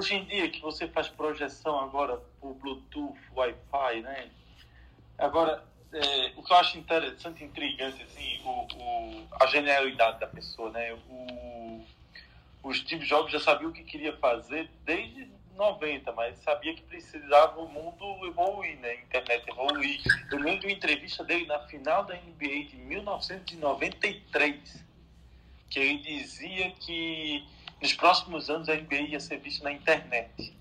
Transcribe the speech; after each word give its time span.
Hoje 0.00 0.14
em 0.14 0.24
dia 0.24 0.48
que 0.48 0.62
você 0.62 0.88
faz 0.88 1.08
projeção 1.08 1.78
agora 1.78 2.16
por 2.40 2.54
Bluetooth, 2.54 3.18
Wi-Fi, 3.36 4.00
né? 4.00 4.30
Agora, 5.18 5.62
é, 5.92 6.32
o 6.36 6.42
que 6.42 6.50
eu 6.50 6.56
acho 6.56 6.78
interessante, 6.78 7.44
intrigante, 7.44 8.02
assim, 8.02 8.40
o, 8.42 8.66
o, 8.76 9.28
a 9.38 9.44
genialidade 9.46 10.18
da 10.18 10.26
pessoa, 10.26 10.70
né? 10.70 10.94
O, 11.06 11.84
o 12.62 12.72
Steve 12.72 13.06
Jobs 13.06 13.30
já 13.30 13.40
sabia 13.40 13.68
o 13.68 13.72
que 13.72 13.84
queria 13.84 14.16
fazer 14.16 14.70
desde 14.86 15.28
90, 15.54 16.10
mas 16.12 16.38
sabia 16.38 16.74
que 16.74 16.80
precisava 16.80 17.60
o 17.60 17.68
mundo 17.68 18.26
evoluir, 18.26 18.78
né? 18.78 18.88
A 18.88 19.02
internet 19.02 19.50
evoluir. 19.50 20.00
Eu 20.32 20.38
lembro 20.38 20.66
uma 20.66 20.72
entrevista 20.72 21.22
dele 21.22 21.44
na 21.44 21.58
final 21.66 22.04
da 22.04 22.14
NBA 22.14 22.68
de 22.70 22.78
1993, 22.78 24.82
que 25.68 25.78
ele 25.78 25.98
dizia 25.98 26.70
que 26.70 27.44
nos 27.80 27.92
próximos 27.94 28.50
anos 28.50 28.68
a 28.68 28.74
NBA 28.74 29.10
ia 29.10 29.20
ser 29.20 29.38
vista 29.38 29.64
na 29.64 29.72
internet. 29.72 30.54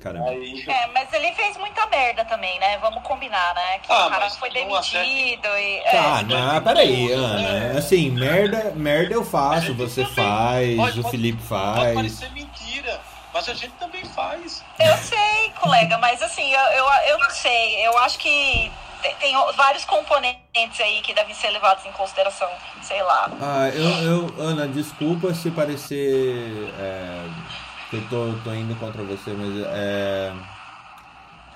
Caramba. 0.00 0.30
Aí... 0.30 0.64
É, 0.66 0.86
mas 0.88 1.12
ele 1.12 1.32
fez 1.32 1.56
muita 1.56 1.84
merda 1.86 2.24
também, 2.24 2.58
né? 2.60 2.78
Vamos 2.78 3.02
combinar, 3.02 3.54
né? 3.54 3.78
Que 3.80 3.92
ah, 3.92 4.06
o 4.06 4.10
cara 4.10 4.30
foi 4.30 4.50
demitido 4.50 5.48
e. 5.58 5.78
É. 5.84 5.98
Ah, 5.98 6.22
não, 6.22 6.62
peraí, 6.62 7.12
Ana. 7.12 7.74
É. 7.74 7.78
Assim, 7.78 8.10
merda, 8.10 8.72
merda 8.76 9.14
eu 9.14 9.24
faço, 9.24 9.74
você 9.74 10.02
também. 10.02 10.14
faz, 10.14 10.76
pode, 10.76 11.00
o 11.00 11.02
pode, 11.02 11.16
Felipe 11.16 11.42
faz. 11.42 11.78
Pode 11.78 11.94
parecer 11.94 12.32
mentira, 12.32 13.00
mas 13.34 13.48
a 13.48 13.54
gente 13.54 13.72
também 13.74 14.04
faz. 14.04 14.64
Eu 14.78 14.96
sei, 14.98 15.52
colega, 15.60 15.98
mas 15.98 16.22
assim, 16.22 16.48
eu, 16.48 16.60
eu, 16.60 16.86
eu 17.08 17.18
não 17.18 17.30
sei. 17.30 17.86
Eu 17.86 17.98
acho 17.98 18.18
que 18.18 18.70
tem, 19.02 19.14
tem, 19.16 19.34
vários 19.56 19.84
componentes 19.84 20.80
aí 20.80 21.00
que 21.02 21.14
devem 21.14 21.34
ser 21.34 21.50
levados 21.50 21.84
em 21.84 21.92
consideração, 21.92 22.48
sei 22.82 23.02
lá. 23.02 23.30
Ah, 23.40 23.68
eu, 23.68 23.90
eu 24.04 24.34
Ana, 24.38 24.68
desculpa 24.68 25.32
se 25.34 25.50
parecer. 25.50 26.72
É 26.78 27.58
eu 27.92 28.06
tô, 28.08 28.34
tô 28.44 28.52
indo 28.52 28.78
contra 28.78 29.02
você, 29.02 29.30
mas 29.32 29.50
é. 29.66 30.32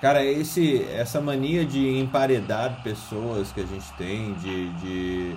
Cara, 0.01 0.23
esse, 0.23 0.83
essa 0.91 1.21
mania 1.21 1.63
de 1.63 1.99
emparedar 1.99 2.81
pessoas 2.83 3.51
que 3.51 3.61
a 3.61 3.65
gente 3.65 3.89
tem, 3.93 4.33
de, 4.33 4.69
de, 4.73 5.35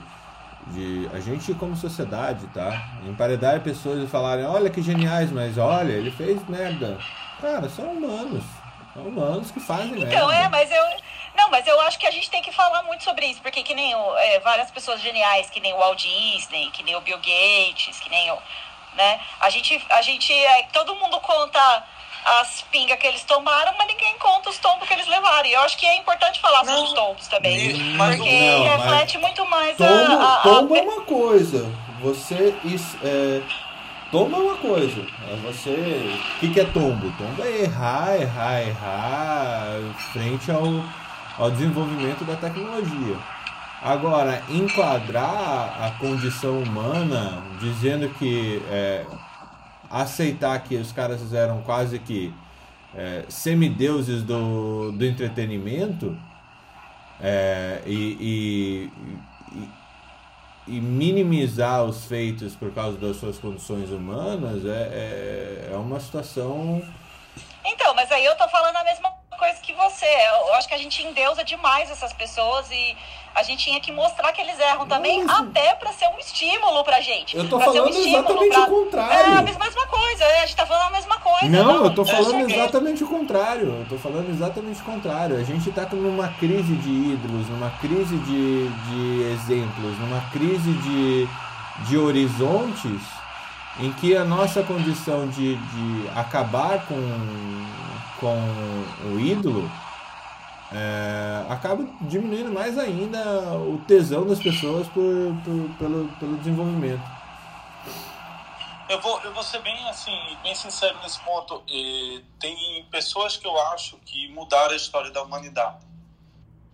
de. 0.69 1.11
A 1.13 1.20
gente, 1.20 1.53
como 1.55 1.77
sociedade, 1.77 2.47
tá? 2.48 2.89
Emparedar 3.07 3.61
pessoas 3.61 4.03
e 4.03 4.07
falarem: 4.07 4.47
olha 4.47 4.70
que 4.70 4.81
geniais, 4.81 5.31
mas 5.31 5.59
olha, 5.59 5.93
ele 5.93 6.11
fez 6.11 6.43
merda. 6.48 6.98
Cara, 7.41 7.69
são 7.69 7.93
humanos. 7.93 8.45
São 8.95 9.03
humanos 9.03 9.51
que 9.51 9.61
fazem 9.61 9.89
então, 9.89 9.98
merda. 9.98 10.15
Então, 10.15 10.33
é, 10.33 10.48
mas 10.48 10.70
eu. 10.70 10.83
Não, 11.37 11.51
mas 11.51 11.67
eu 11.67 11.81
acho 11.83 11.98
que 11.98 12.06
a 12.06 12.11
gente 12.11 12.31
tem 12.31 12.42
que 12.42 12.53
falar 12.53 12.83
muito 12.84 13.05
sobre 13.05 13.27
isso, 13.27 13.41
porque 13.42 13.62
que 13.62 13.75
nem 13.75 13.95
o, 13.95 14.17
é, 14.19 14.41
várias 14.41 14.70
pessoas 14.70 15.01
geniais, 15.01 15.51
que 15.51 15.61
nem 15.61 15.73
o 15.75 15.79
Walt 15.79 16.01
Disney, 16.01 16.70
que 16.70 16.83
nem 16.83 16.97
o 16.97 17.01
Bill 17.01 17.19
Gates, 17.19 18.01
que 18.01 18.09
nem 18.11 18.31
o 18.33 18.39
né? 18.97 19.20
A 19.41 19.51
gente, 19.51 19.81
a 19.91 20.03
gente, 20.03 20.33
é, 20.33 20.62
todo 20.73 20.95
mundo 20.97 21.20
conta 21.20 21.84
as 22.41 22.62
pingas 22.73 22.98
que 22.98 23.07
eles 23.07 23.23
tomaram, 23.23 23.73
mas 23.79 23.87
ninguém 23.87 24.17
conta 24.19 24.51
os 24.51 24.59
tombos 24.59 24.89
que 24.89 24.95
eles 24.95 25.07
levaram. 25.07 25.47
E 25.47 25.53
eu 25.53 25.61
acho 25.61 25.77
que 25.77 25.87
é 25.87 25.97
importante 25.97 26.41
falar 26.41 26.64
não, 26.64 26.74
sobre 26.74 26.89
os 26.89 26.92
tombos 26.95 27.29
também. 27.29 27.74
Mas, 27.97 28.17
porque 28.17 28.41
não, 28.41 28.64
reflete 28.64 29.18
muito 29.18 29.47
mais 29.47 29.77
tombo, 29.77 29.92
a, 29.92 30.35
a, 30.35 30.39
Tombo 30.39 30.74
a... 30.74 30.79
é 30.79 30.83
uma 30.83 31.03
coisa. 31.03 31.73
Você. 32.01 32.55
Isso, 32.64 32.98
é, 33.05 33.42
tombo 34.11 34.36
é 34.36 34.39
uma 34.41 34.57
coisa. 34.57 35.07
É 35.30 35.36
você. 35.36 35.70
O 35.70 36.41
que, 36.41 36.53
que 36.53 36.61
é 36.61 36.64
tombo? 36.64 37.13
Tombo 37.17 37.45
é 37.45 37.63
errar, 37.63 38.20
errar, 38.20 38.61
errar 38.61 39.67
frente 40.13 40.51
ao, 40.51 40.64
ao 41.39 41.51
desenvolvimento 41.51 42.24
da 42.24 42.36
tecnologia. 42.36 43.17
Agora, 43.83 44.42
enquadrar 44.48 45.83
a 45.83 45.91
condição 45.98 46.63
humana, 46.63 47.42
dizendo 47.61 48.08
que 48.14 48.63
é, 48.70 49.05
aceitar 49.91 50.58
que 50.61 50.77
os 50.77 50.92
caras 50.92 51.33
eram 51.33 51.63
quase 51.63 51.98
que 51.98 52.35
é, 52.95 53.24
semideuses 53.29 54.23
do, 54.23 54.91
do 54.92 55.05
entretenimento 55.05 56.17
é, 57.20 57.83
e, 57.86 58.91
e, 59.53 59.63
e, 60.67 60.80
minimizar 60.80 61.85
os 61.85 62.07
feitos 62.07 62.55
por 62.57 62.73
causa 62.73 62.97
das 62.97 63.17
suas 63.17 63.39
condições 63.39 63.91
humanas 63.91 64.64
é, 64.64 64.68
é, 64.68 65.70
é 65.73 65.77
uma 65.77 66.01
situação. 66.01 66.83
Então, 67.64 67.95
mas 67.95 68.11
aí 68.11 68.24
eu 68.24 68.36
tô 68.36 68.48
falando 68.48 68.77
a 68.77 68.85
mesma 68.85 69.16
coisa 69.36 69.61
que 69.61 69.73
você. 69.73 70.07
Eu 70.48 70.55
acho 70.55 70.69
que 70.69 70.74
a 70.74 70.79
gente 70.79 71.02
endeusa 71.02 71.45
demais 71.45 71.91
essas 71.91 72.13
pessoas 72.13 72.70
e 72.70 72.97
a 73.35 73.42
gente 73.42 73.64
tinha 73.64 73.80
que 73.80 73.92
mostrar 73.92 74.33
que 74.33 74.41
eles 74.41 74.58
erram 74.58 74.86
também, 74.86 75.23
Nossa. 75.23 75.42
até 75.42 75.74
para 75.74 75.92
ser 75.92 76.08
um 76.08 76.19
estímulo 76.19 76.83
pra 76.83 77.01
gente. 77.02 77.36
Eu 77.36 77.48
tô 77.48 77.61
falando 77.61 77.95
um 77.95 78.07
exatamente 78.07 78.48
pra... 78.51 78.63
o 78.63 78.67
contrário. 78.67 79.35
É 79.35 79.39
a 79.39 79.42
mesma 79.42 79.67
coisa, 79.86 80.24
é, 80.24 80.42
a 80.42 80.47
gente 80.47 80.57
tá 80.57 80.67
falando 80.67 80.86
a 80.86 80.91
mesma 80.91 81.19
coisa. 81.19 81.48
Não, 81.48 81.64
não 81.64 81.85
eu 81.85 81.95
tô 81.95 82.05
falando 82.05 82.51
exatamente 82.51 83.05
o 83.05 83.07
contrário. 83.07 83.67
Eu 83.80 83.86
tô 83.89 83.98
falando 83.98 84.30
exatamente 84.30 84.80
o 84.80 84.85
contrário. 84.85 85.36
A 85.36 85.45
gente 85.45 85.70
tá 85.70 85.86
numa 85.92 86.29
crise 86.29 86.74
de 86.77 86.89
ídolos, 86.89 87.48
numa 87.48 87.70
crise 87.79 88.17
de, 88.17 88.68
de 88.68 89.23
exemplos, 89.35 89.98
numa 89.98 90.23
crise 90.30 90.73
de, 90.73 91.29
de 91.89 91.98
horizontes 91.98 93.03
em 93.79 93.92
que 93.92 94.17
a 94.17 94.24
nossa 94.24 94.63
condição 94.63 95.29
de, 95.29 95.57
de 95.57 96.08
acabar 96.14 96.86
com, 96.86 96.97
com 98.21 98.37
o 99.13 99.21
ídolo 99.21 99.71
é, 100.73 101.47
acaba 101.49 101.87
diminuindo 102.03 102.51
mais 102.51 102.77
ainda 102.77 103.55
o 103.57 103.79
tesão 103.87 104.27
das 104.27 104.41
pessoas 104.41 104.87
por, 104.89 105.03
por, 105.45 105.77
pelo, 105.79 106.09
pelo 106.19 106.37
desenvolvimento. 106.39 107.03
Eu 108.89 109.01
vou, 109.01 109.21
eu 109.23 109.33
vou 109.33 109.43
ser 109.43 109.61
bem 109.63 109.89
assim, 109.89 110.17
bem 110.43 110.55
sincero 110.55 110.97
nesse 111.03 111.19
ponto. 111.21 111.63
E 111.69 112.23
tem 112.39 112.85
pessoas 112.91 113.37
que 113.37 113.47
eu 113.47 113.61
acho 113.73 113.97
que 113.99 114.29
mudaram 114.29 114.73
a 114.73 114.77
história 114.77 115.11
da 115.11 115.23
humanidade. 115.23 115.85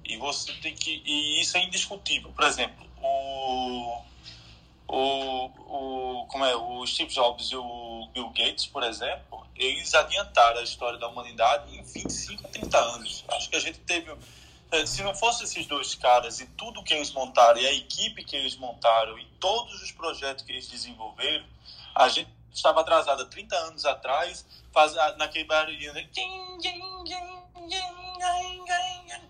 E 0.05 0.17
você 0.17 0.53
tem 0.55 0.75
que. 0.75 1.03
E 1.07 1.41
isso 1.41 1.57
é 1.57 1.65
indiscutível. 1.65 2.31
Por 2.33 2.45
exemplo, 2.45 2.87
o 3.01 4.03
o, 4.93 5.47
o, 5.47 6.27
como 6.27 6.45
é, 6.45 6.55
o 6.55 6.87
Steve 6.87 7.11
Jobs 7.11 7.51
e 7.51 7.57
o 7.57 8.09
Bill 8.13 8.29
Gates, 8.29 8.67
por 8.67 8.83
exemplo, 8.83 9.47
eles 9.57 9.95
adiantaram 9.95 10.61
a 10.61 10.63
história 10.63 10.99
da 10.99 11.09
humanidade 11.09 11.75
em 11.75 11.83
25 11.83 12.47
a 12.47 12.51
30 12.51 12.79
anos. 12.79 13.25
Acho 13.29 13.49
que 13.49 13.57
a 13.57 13.61
gente 13.61 13.79
teve. 13.81 14.15
Eh, 14.71 14.87
se 14.87 15.03
não 15.03 15.15
fosse 15.15 15.45
esses 15.45 15.67
dois 15.67 15.95
caras 15.95 16.41
e 16.41 16.47
tudo 16.47 16.85
que 16.85 16.93
eles 16.93 17.11
montaram, 17.11 17.59
e 17.59 17.67
a 17.67 17.73
equipe 17.73 18.23
que 18.23 18.37
eles 18.37 18.55
montaram, 18.57 19.19
e 19.19 19.25
todos 19.41 19.81
os 19.81 19.91
projetos 19.93 20.45
que 20.45 20.53
eles 20.53 20.69
desenvolveram, 20.69 21.47
a 21.95 22.09
gente 22.11 22.29
estava 22.53 22.83
atrasado 22.83 23.25
30 23.31 23.57
anos 23.57 23.87
atrás, 23.87 24.45
faz, 24.75 24.95
naquele 25.17 25.45
barulhinho, 25.45 25.95
né? 25.95 26.07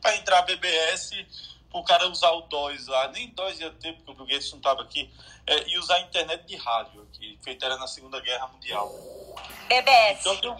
Para 0.01 0.17
entrar 0.17 0.43
BBS 0.43 1.25
o 1.73 1.83
cara 1.83 2.09
usar 2.09 2.31
o 2.31 2.43
DOS 2.43 2.87
lá, 2.87 3.09
nem 3.09 3.29
DOS 3.31 3.61
ia 3.61 3.71
ter, 3.71 3.95
porque 3.95 4.11
o 4.11 4.15
Bill 4.15 4.27
Gates 4.27 4.51
não 4.51 4.59
estava 4.59 4.83
aqui, 4.83 5.11
é, 5.47 5.69
e 5.69 5.79
usar 5.79 5.97
a 5.97 6.01
internet 6.01 6.45
de 6.45 6.57
rádio, 6.57 7.07
que 7.13 7.39
feita 7.43 7.67
era 7.67 7.77
na 7.77 7.87
Segunda 7.87 8.21
Guerra 8.21 8.47
Mundial. 8.49 8.93
BBS. 9.69 10.27
Então, 10.27 10.57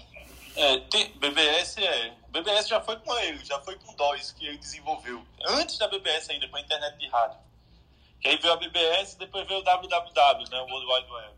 é, 0.57 0.79
tem, 0.81 1.13
BBS 1.19 1.79
é. 1.79 2.13
BBS 2.29 2.69
já 2.69 2.81
foi 2.81 2.97
com 2.97 3.15
ele, 3.19 3.45
já 3.45 3.61
foi 3.61 3.77
com 3.79 3.95
DOS 3.95 4.33
que 4.33 4.47
ele 4.47 4.59
desenvolveu. 4.59 5.25
Antes 5.47 5.79
da 5.79 5.89
BBS 5.89 6.31
ainda, 6.31 6.49
com 6.49 6.57
a 6.57 6.61
internet 6.61 6.99
de 6.99 7.09
rádio. 7.09 7.39
Que 8.21 8.29
aí 8.29 8.37
veio 8.37 8.53
a 8.53 8.57
BBS 8.57 9.15
e 9.15 9.19
depois 9.19 9.47
veio 9.47 9.61
o 9.61 9.65
WWW, 9.65 10.51
né, 10.51 10.61
o 10.61 10.67
World 10.67 10.87
Wide 10.87 11.13
Web. 11.13 11.35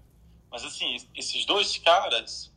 Mas 0.50 0.64
assim, 0.64 0.96
esses 1.16 1.44
dois 1.46 1.78
caras 1.78 2.52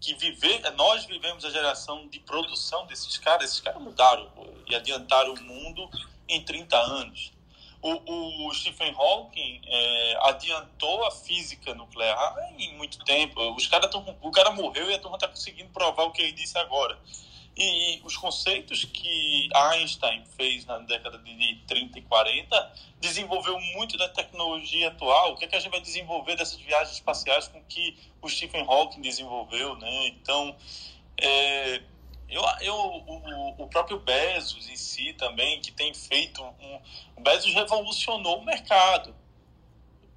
que 0.00 0.14
viver, 0.14 0.60
nós 0.72 1.04
vivemos 1.06 1.44
a 1.44 1.50
geração 1.50 2.08
de 2.08 2.18
produção 2.20 2.84
desses 2.86 3.16
caras, 3.18 3.50
esses 3.50 3.60
caras 3.60 3.80
mudaram 3.80 4.28
e 4.68 4.74
adiantaram 4.74 5.32
o 5.32 5.42
mundo 5.42 5.88
em 6.28 6.42
30 6.42 6.76
anos. 6.76 7.32
O, 7.80 8.46
o 8.46 8.54
Stephen 8.54 8.94
Hawking 8.96 9.60
é, 9.66 10.16
adiantou 10.28 11.04
a 11.04 11.10
física 11.10 11.74
nuclear 11.74 12.36
em 12.56 12.76
muito 12.76 12.98
tempo. 13.04 13.40
Os 13.56 13.66
cara 13.66 13.88
tão, 13.88 14.16
o 14.20 14.30
cara 14.30 14.52
morreu 14.52 14.88
e 14.88 14.94
a 14.94 14.98
turma 15.00 15.16
está 15.16 15.26
conseguindo 15.26 15.70
provar 15.70 16.04
o 16.04 16.12
que 16.12 16.22
ele 16.22 16.32
disse 16.32 16.56
agora. 16.58 16.96
E, 17.56 17.96
e 17.96 18.02
os 18.04 18.16
conceitos 18.16 18.84
que 18.84 19.48
Einstein 19.52 20.24
fez 20.36 20.64
na 20.64 20.78
década 20.78 21.18
de 21.18 21.56
30 21.66 21.98
e 21.98 22.02
40 22.02 22.72
desenvolveu 23.00 23.58
muito 23.74 23.98
da 23.98 24.08
tecnologia 24.08 24.88
atual. 24.88 25.32
O 25.32 25.36
que, 25.36 25.44
é 25.44 25.48
que 25.48 25.56
a 25.56 25.60
gente 25.60 25.72
vai 25.72 25.80
desenvolver 25.80 26.36
dessas 26.36 26.60
viagens 26.60 26.94
espaciais 26.94 27.48
com 27.48 27.60
que 27.64 27.98
o 28.22 28.28
Stephen 28.28 28.64
Hawking 28.66 29.00
desenvolveu, 29.02 29.76
né? 29.76 30.06
Então, 30.06 30.56
É, 31.20 31.82
eu, 32.32 32.42
eu, 32.62 32.74
o, 32.74 33.62
o 33.62 33.68
próprio 33.68 34.00
Bezos 34.00 34.68
em 34.68 34.76
si 34.76 35.12
também, 35.12 35.60
que 35.60 35.70
tem 35.70 35.92
feito. 35.92 36.42
Um, 36.42 36.80
o 37.16 37.20
Bezos 37.20 37.52
revolucionou 37.52 38.38
o 38.38 38.44
mercado. 38.44 39.14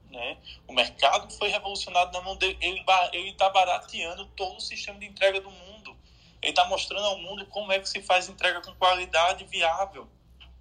Né? 0.09 0.37
O 0.65 0.73
mercado 0.73 1.29
foi 1.33 1.49
revolucionado 1.49 2.13
na 2.13 2.21
mão 2.21 2.37
dele. 2.37 2.57
Ele 2.61 3.29
está 3.29 3.49
barateando 3.49 4.25
todo 4.27 4.55
o 4.55 4.61
sistema 4.61 4.97
de 4.97 5.05
entrega 5.05 5.41
do 5.41 5.51
mundo. 5.51 5.95
Ele 6.41 6.51
está 6.51 6.63
mostrando 6.65 7.05
ao 7.05 7.17
mundo 7.17 7.45
como 7.47 7.71
é 7.73 7.79
que 7.79 7.89
se 7.89 8.01
faz 8.01 8.29
entrega 8.29 8.61
com 8.61 8.73
qualidade 8.75 9.43
viável. 9.43 10.07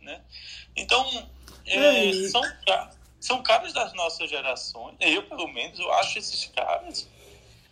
Né? 0.01 0.21
Então, 0.75 1.07
é, 1.67 2.29
são, 2.29 2.43
são 3.21 3.43
caras 3.45 3.73
das 3.73 3.93
nossas 3.93 4.29
gerações. 4.29 4.97
Eu, 4.99 5.23
pelo 5.29 5.47
menos, 5.47 5.79
eu 5.79 5.93
acho 5.95 6.19
esses 6.19 6.47
caras 6.47 7.09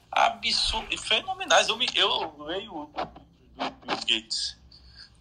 absurdos, 0.08 1.00
fenomenais. 1.02 1.68
Eu, 1.68 1.76
me, 1.76 1.86
eu 1.96 2.44
leio 2.44 2.90
Bill 3.70 3.96
Gates 3.96 4.62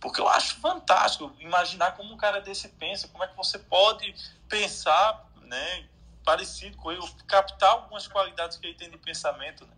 porque 0.02 0.20
eu 0.20 0.28
acho 0.28 0.56
fantástico 0.56 1.32
imaginar 1.40 1.92
como 1.92 2.12
um 2.12 2.18
cara 2.18 2.42
desse 2.42 2.68
pensa, 2.68 3.08
como 3.08 3.24
é 3.24 3.28
que 3.28 3.38
você 3.38 3.60
pode 3.60 4.14
pensar 4.50 5.32
né, 5.44 5.86
parecido 6.26 6.76
com 6.76 6.92
ele, 6.92 7.02
captar 7.28 7.70
algumas 7.70 8.08
qualidades 8.08 8.58
que 8.58 8.66
ele 8.66 8.76
tem 8.76 8.90
de 8.90 8.98
pensamento. 8.98 9.64
Né? 9.64 9.74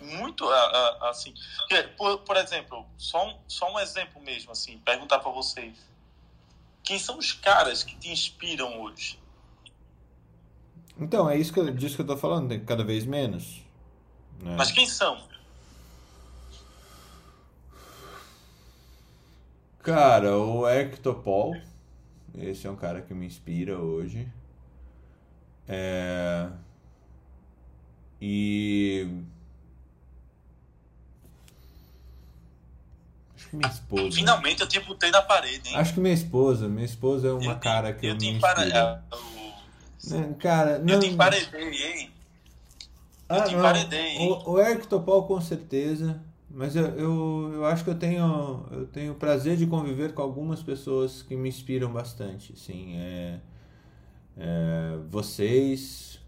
Muito 0.00 0.48
assim. 1.02 1.34
Por, 1.96 2.18
por 2.18 2.36
exemplo, 2.36 2.86
só 2.96 3.28
um, 3.28 3.36
só 3.48 3.74
um 3.74 3.80
exemplo 3.80 4.22
mesmo, 4.22 4.52
assim, 4.52 4.78
perguntar 4.78 5.18
para 5.18 5.32
vocês. 5.32 5.76
Quem 6.84 7.00
são 7.00 7.18
os 7.18 7.32
caras 7.32 7.82
que 7.82 7.96
te 7.96 8.08
inspiram 8.08 8.80
hoje? 8.80 9.18
Então, 10.96 11.28
é 11.28 11.36
isso 11.36 11.52
que 11.52 11.58
eu, 11.58 11.74
disso 11.74 11.96
que 11.96 12.02
eu 12.02 12.06
tô 12.06 12.16
falando, 12.16 12.58
cada 12.64 12.84
vez 12.84 13.04
menos. 13.04 13.60
Né? 14.40 14.54
Mas 14.56 14.70
quem 14.70 14.86
são? 14.86 15.28
Cara, 19.88 20.36
o 20.36 20.68
Ectopol. 20.68 21.56
Esse 22.36 22.66
é 22.66 22.70
um 22.70 22.76
cara 22.76 23.00
que 23.00 23.14
me 23.14 23.24
inspira 23.24 23.78
hoje. 23.78 24.28
É... 25.66 26.48
E 28.20 29.08
Acho 33.34 33.48
que 33.48 33.56
minha 33.56 33.70
esposa. 33.70 34.12
Finalmente 34.12 34.60
eu 34.60 34.68
te 34.68 34.78
botei 34.80 35.10
na 35.10 35.22
parede, 35.22 35.70
hein? 35.70 35.76
Acho 35.76 35.94
que 35.94 36.00
minha 36.00 36.14
esposa. 36.14 36.68
Minha 36.68 36.84
esposa 36.84 37.28
é 37.28 37.32
uma 37.32 37.52
eu 37.52 37.58
cara 37.58 37.94
que 37.94 38.06
eu, 38.06 38.10
eu 38.10 38.16
me 38.16 38.28
inspira. 38.32 39.02
Né, 40.04 40.34
cara, 40.38 40.78
não... 40.80 40.94
Eu 40.94 41.00
te 41.00 41.06
emparedei, 41.06 41.86
hein? 41.86 42.12
Eu 43.28 43.36
ah, 43.36 43.42
te 43.42 43.54
emparedei, 43.54 44.00
hein? 44.00 44.42
O, 44.44 44.52
o 44.52 44.60
Eric 44.60 44.86
Topol 44.86 45.26
com 45.26 45.40
certeza. 45.40 46.20
Mas 46.50 46.74
eu, 46.74 46.86
eu, 46.86 47.50
eu 47.54 47.64
acho 47.66 47.84
que 47.84 47.90
eu 47.90 47.98
tenho, 47.98 48.66
eu 48.70 48.86
tenho 48.86 49.14
prazer 49.14 49.56
de 49.56 49.66
conviver 49.66 50.14
com 50.14 50.22
algumas 50.22 50.62
pessoas 50.62 51.22
que 51.22 51.36
me 51.36 51.48
inspiram 51.48 51.92
bastante. 51.92 52.58
Sim, 52.58 52.96
é, 52.96 53.40
é, 54.36 54.98
vocês, 55.10 56.18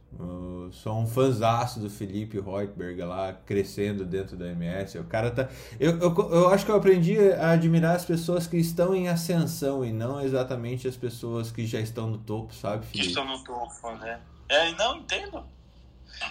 sou 0.72 0.98
um 0.98 1.06
fãzaço 1.06 1.80
do 1.80 1.88
Felipe 1.88 2.38
Reutberg 2.38 3.00
lá, 3.02 3.32
crescendo 3.32 4.04
dentro 4.04 4.36
da 4.36 4.48
MS. 4.48 4.98
O 4.98 5.04
cara 5.04 5.30
tá. 5.30 5.48
Eu, 5.78 5.98
eu, 5.98 6.30
eu 6.30 6.48
acho 6.50 6.66
que 6.66 6.70
eu 6.70 6.76
aprendi 6.76 7.18
a 7.32 7.52
admirar 7.52 7.96
as 7.96 8.04
pessoas 8.04 8.46
que 8.46 8.58
estão 8.58 8.94
em 8.94 9.08
ascensão 9.08 9.82
e 9.82 9.90
não 9.90 10.20
exatamente 10.20 10.86
as 10.86 10.96
pessoas 10.96 11.50
que 11.50 11.66
já 11.66 11.80
estão 11.80 12.08
no 12.08 12.18
topo, 12.18 12.54
sabe, 12.54 12.84
Felipe? 12.84 13.04
Que 13.04 13.08
estão 13.08 13.26
no 13.26 13.42
topo, 13.42 13.90
né? 13.96 14.20
É, 14.50 14.70
não 14.72 14.98
entendo. 14.98 15.42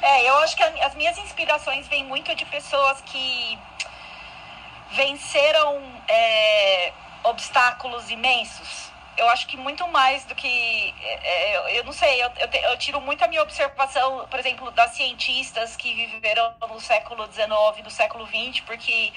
É, 0.01 0.29
eu 0.29 0.37
acho 0.39 0.55
que 0.55 0.63
as 0.63 0.95
minhas 0.95 1.17
inspirações 1.17 1.87
vêm 1.87 2.03
muito 2.03 2.33
de 2.35 2.45
pessoas 2.45 3.01
que 3.01 3.59
venceram 4.91 5.81
é, 6.07 6.93
obstáculos 7.23 8.09
imensos 8.09 8.89
eu 9.19 9.29
acho 9.29 9.47
que 9.47 9.57
muito 9.57 9.87
mais 9.89 10.23
do 10.25 10.33
que. 10.33 10.95
É, 11.01 11.53
é 11.53 11.79
eu 11.79 11.83
não 11.83 11.91
sei, 11.91 12.23
eu, 12.23 12.31
eu, 12.37 12.71
eu, 12.71 12.77
tiro 12.77 13.01
muito 13.01 13.23
a 13.23 13.27
minha 13.27 13.41
observação, 13.43 14.25
por 14.29 14.39
exemplo, 14.39 14.71
das 14.71 14.91
cientistas 14.91 15.75
que 15.75 15.93
viveram 16.07 16.53
no 16.67 16.79
século 16.79 17.25
XIX, 17.31 17.83
no 17.83 17.91
século 17.91 18.25
XX, 18.25 18.61
porque 18.61 19.11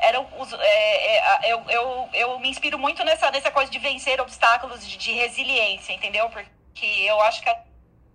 eram 0.00 0.26
os, 0.38 0.52
é, 0.52 1.16
é, 1.18 1.52
eu, 1.52 1.64
eu, 1.68 2.08
eu 2.12 2.38
me 2.40 2.50
inspiro 2.50 2.78
muito 2.78 3.04
nessa, 3.04 3.30
nessa 3.30 3.50
coisa 3.50 3.70
de 3.70 3.78
vencer 3.78 4.20
obstáculos, 4.20 4.86
de, 4.86 4.96
de 4.96 5.12
resiliência, 5.12 5.92
entendeu? 5.92 6.28
Porque 6.30 6.86
eu 6.86 7.20
acho 7.22 7.40
que 7.40 7.48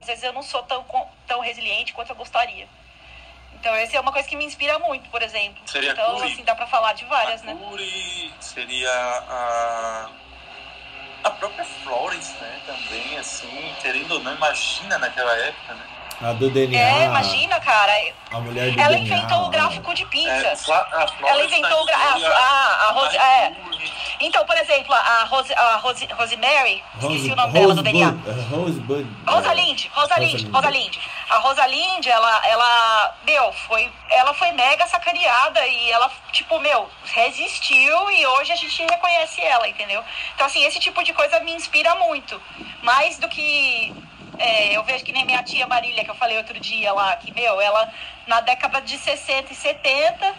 às 0.01 0.07
vezes 0.07 0.23
eu 0.23 0.33
não 0.33 0.43
sou 0.43 0.63
tão, 0.63 0.85
tão 1.27 1.39
resiliente 1.41 1.93
quanto 1.93 2.09
eu 2.09 2.15
gostaria. 2.15 2.67
Então, 3.53 3.73
essa 3.75 3.97
é 3.97 3.99
uma 3.99 4.11
coisa 4.13 4.27
que 4.27 4.35
me 4.35 4.45
inspira 4.45 4.79
muito, 4.79 5.09
por 5.09 5.21
exemplo. 5.21 5.61
Seria 5.67 5.91
então, 5.91 6.17
assim, 6.23 6.43
dá 6.43 6.55
pra 6.55 6.67
falar 6.67 6.93
de 6.93 7.03
várias, 7.05 7.41
a 7.41 7.45
né? 7.45 7.57
Curie 7.59 8.33
seria 8.39 8.89
a 8.89 10.09
a 11.21 11.29
própria 11.31 11.65
Florence, 11.65 12.33
né, 12.39 12.61
também, 12.65 13.17
assim, 13.17 13.75
querendo 13.81 14.13
ou 14.13 14.23
não, 14.23 14.33
imagina 14.35 14.97
naquela 14.97 15.35
época, 15.37 15.73
né? 15.75 15.85
A 16.21 16.33
do 16.33 16.49
DNA. 16.49 16.77
É, 16.77 17.05
imagina, 17.05 17.59
cara. 17.61 17.93
A 18.31 18.39
mulher 18.39 18.71
do 18.71 18.79
Ela 18.79 18.89
DNA, 18.89 18.99
inventou 18.99 19.45
o 19.45 19.49
gráfico 19.49 19.93
de 19.93 20.05
pizza. 20.07 20.31
É, 20.31 21.29
ela 21.29 21.45
inventou 21.45 21.81
o 21.81 21.85
gráfico. 21.85 22.27
A, 22.27 22.29
a, 22.29 22.87
a 22.87 22.91
Rose, 22.91 23.17
é. 23.17 23.53
Então, 24.19 24.45
por 24.45 24.57
exemplo, 24.57 24.93
a, 24.93 25.23
Rose, 25.23 25.53
a 25.53 25.77
Rose, 25.77 26.05
Rosemary, 26.11 26.83
Rose, 26.95 27.15
esqueci 27.15 27.31
o 27.31 27.35
nome 27.37 27.53
Rose 27.53 27.61
dela 27.61 27.75
do 27.75 27.83
DNA. 27.83 28.15
Rosebud. 28.51 29.07
Rosalind, 29.25 29.85
Rosalind, 29.93 30.53
Rosalind. 30.53 30.97
A 31.29 31.37
Rosalind, 31.37 32.05
ela, 32.05 32.47
ela, 32.47 33.15
meu, 33.25 33.53
foi, 33.53 33.89
ela 34.09 34.33
foi 34.33 34.51
mega 34.51 34.85
sacaneada 34.87 35.65
e 35.65 35.91
ela, 35.91 36.11
tipo, 36.33 36.59
meu, 36.59 36.89
resistiu 37.05 38.11
e 38.11 38.27
hoje 38.27 38.51
a 38.51 38.55
gente 38.57 38.83
reconhece 38.83 39.41
ela, 39.41 39.69
entendeu? 39.69 40.03
Então, 40.35 40.47
assim, 40.47 40.65
esse 40.65 40.79
tipo 40.79 41.01
de 41.01 41.13
coisa 41.13 41.39
me 41.39 41.53
inspira 41.53 41.95
muito. 41.95 42.41
Mais 42.81 43.17
do 43.19 43.29
que 43.29 43.95
é, 44.39 44.75
eu 44.75 44.83
vejo 44.83 45.03
que 45.03 45.11
nem 45.11 45.25
minha 45.25 45.43
tia 45.43 45.67
Marília, 45.67 46.03
que 46.03 46.09
eu 46.09 46.15
falei 46.15 46.37
outro 46.37 46.57
dia 46.59 46.93
lá, 46.93 47.15
que, 47.17 47.31
meu, 47.33 47.59
ela 47.59 47.91
na 48.25 48.39
década 48.39 48.81
de 48.81 48.97
60 48.97 49.51
e 49.51 49.55
70 49.55 50.35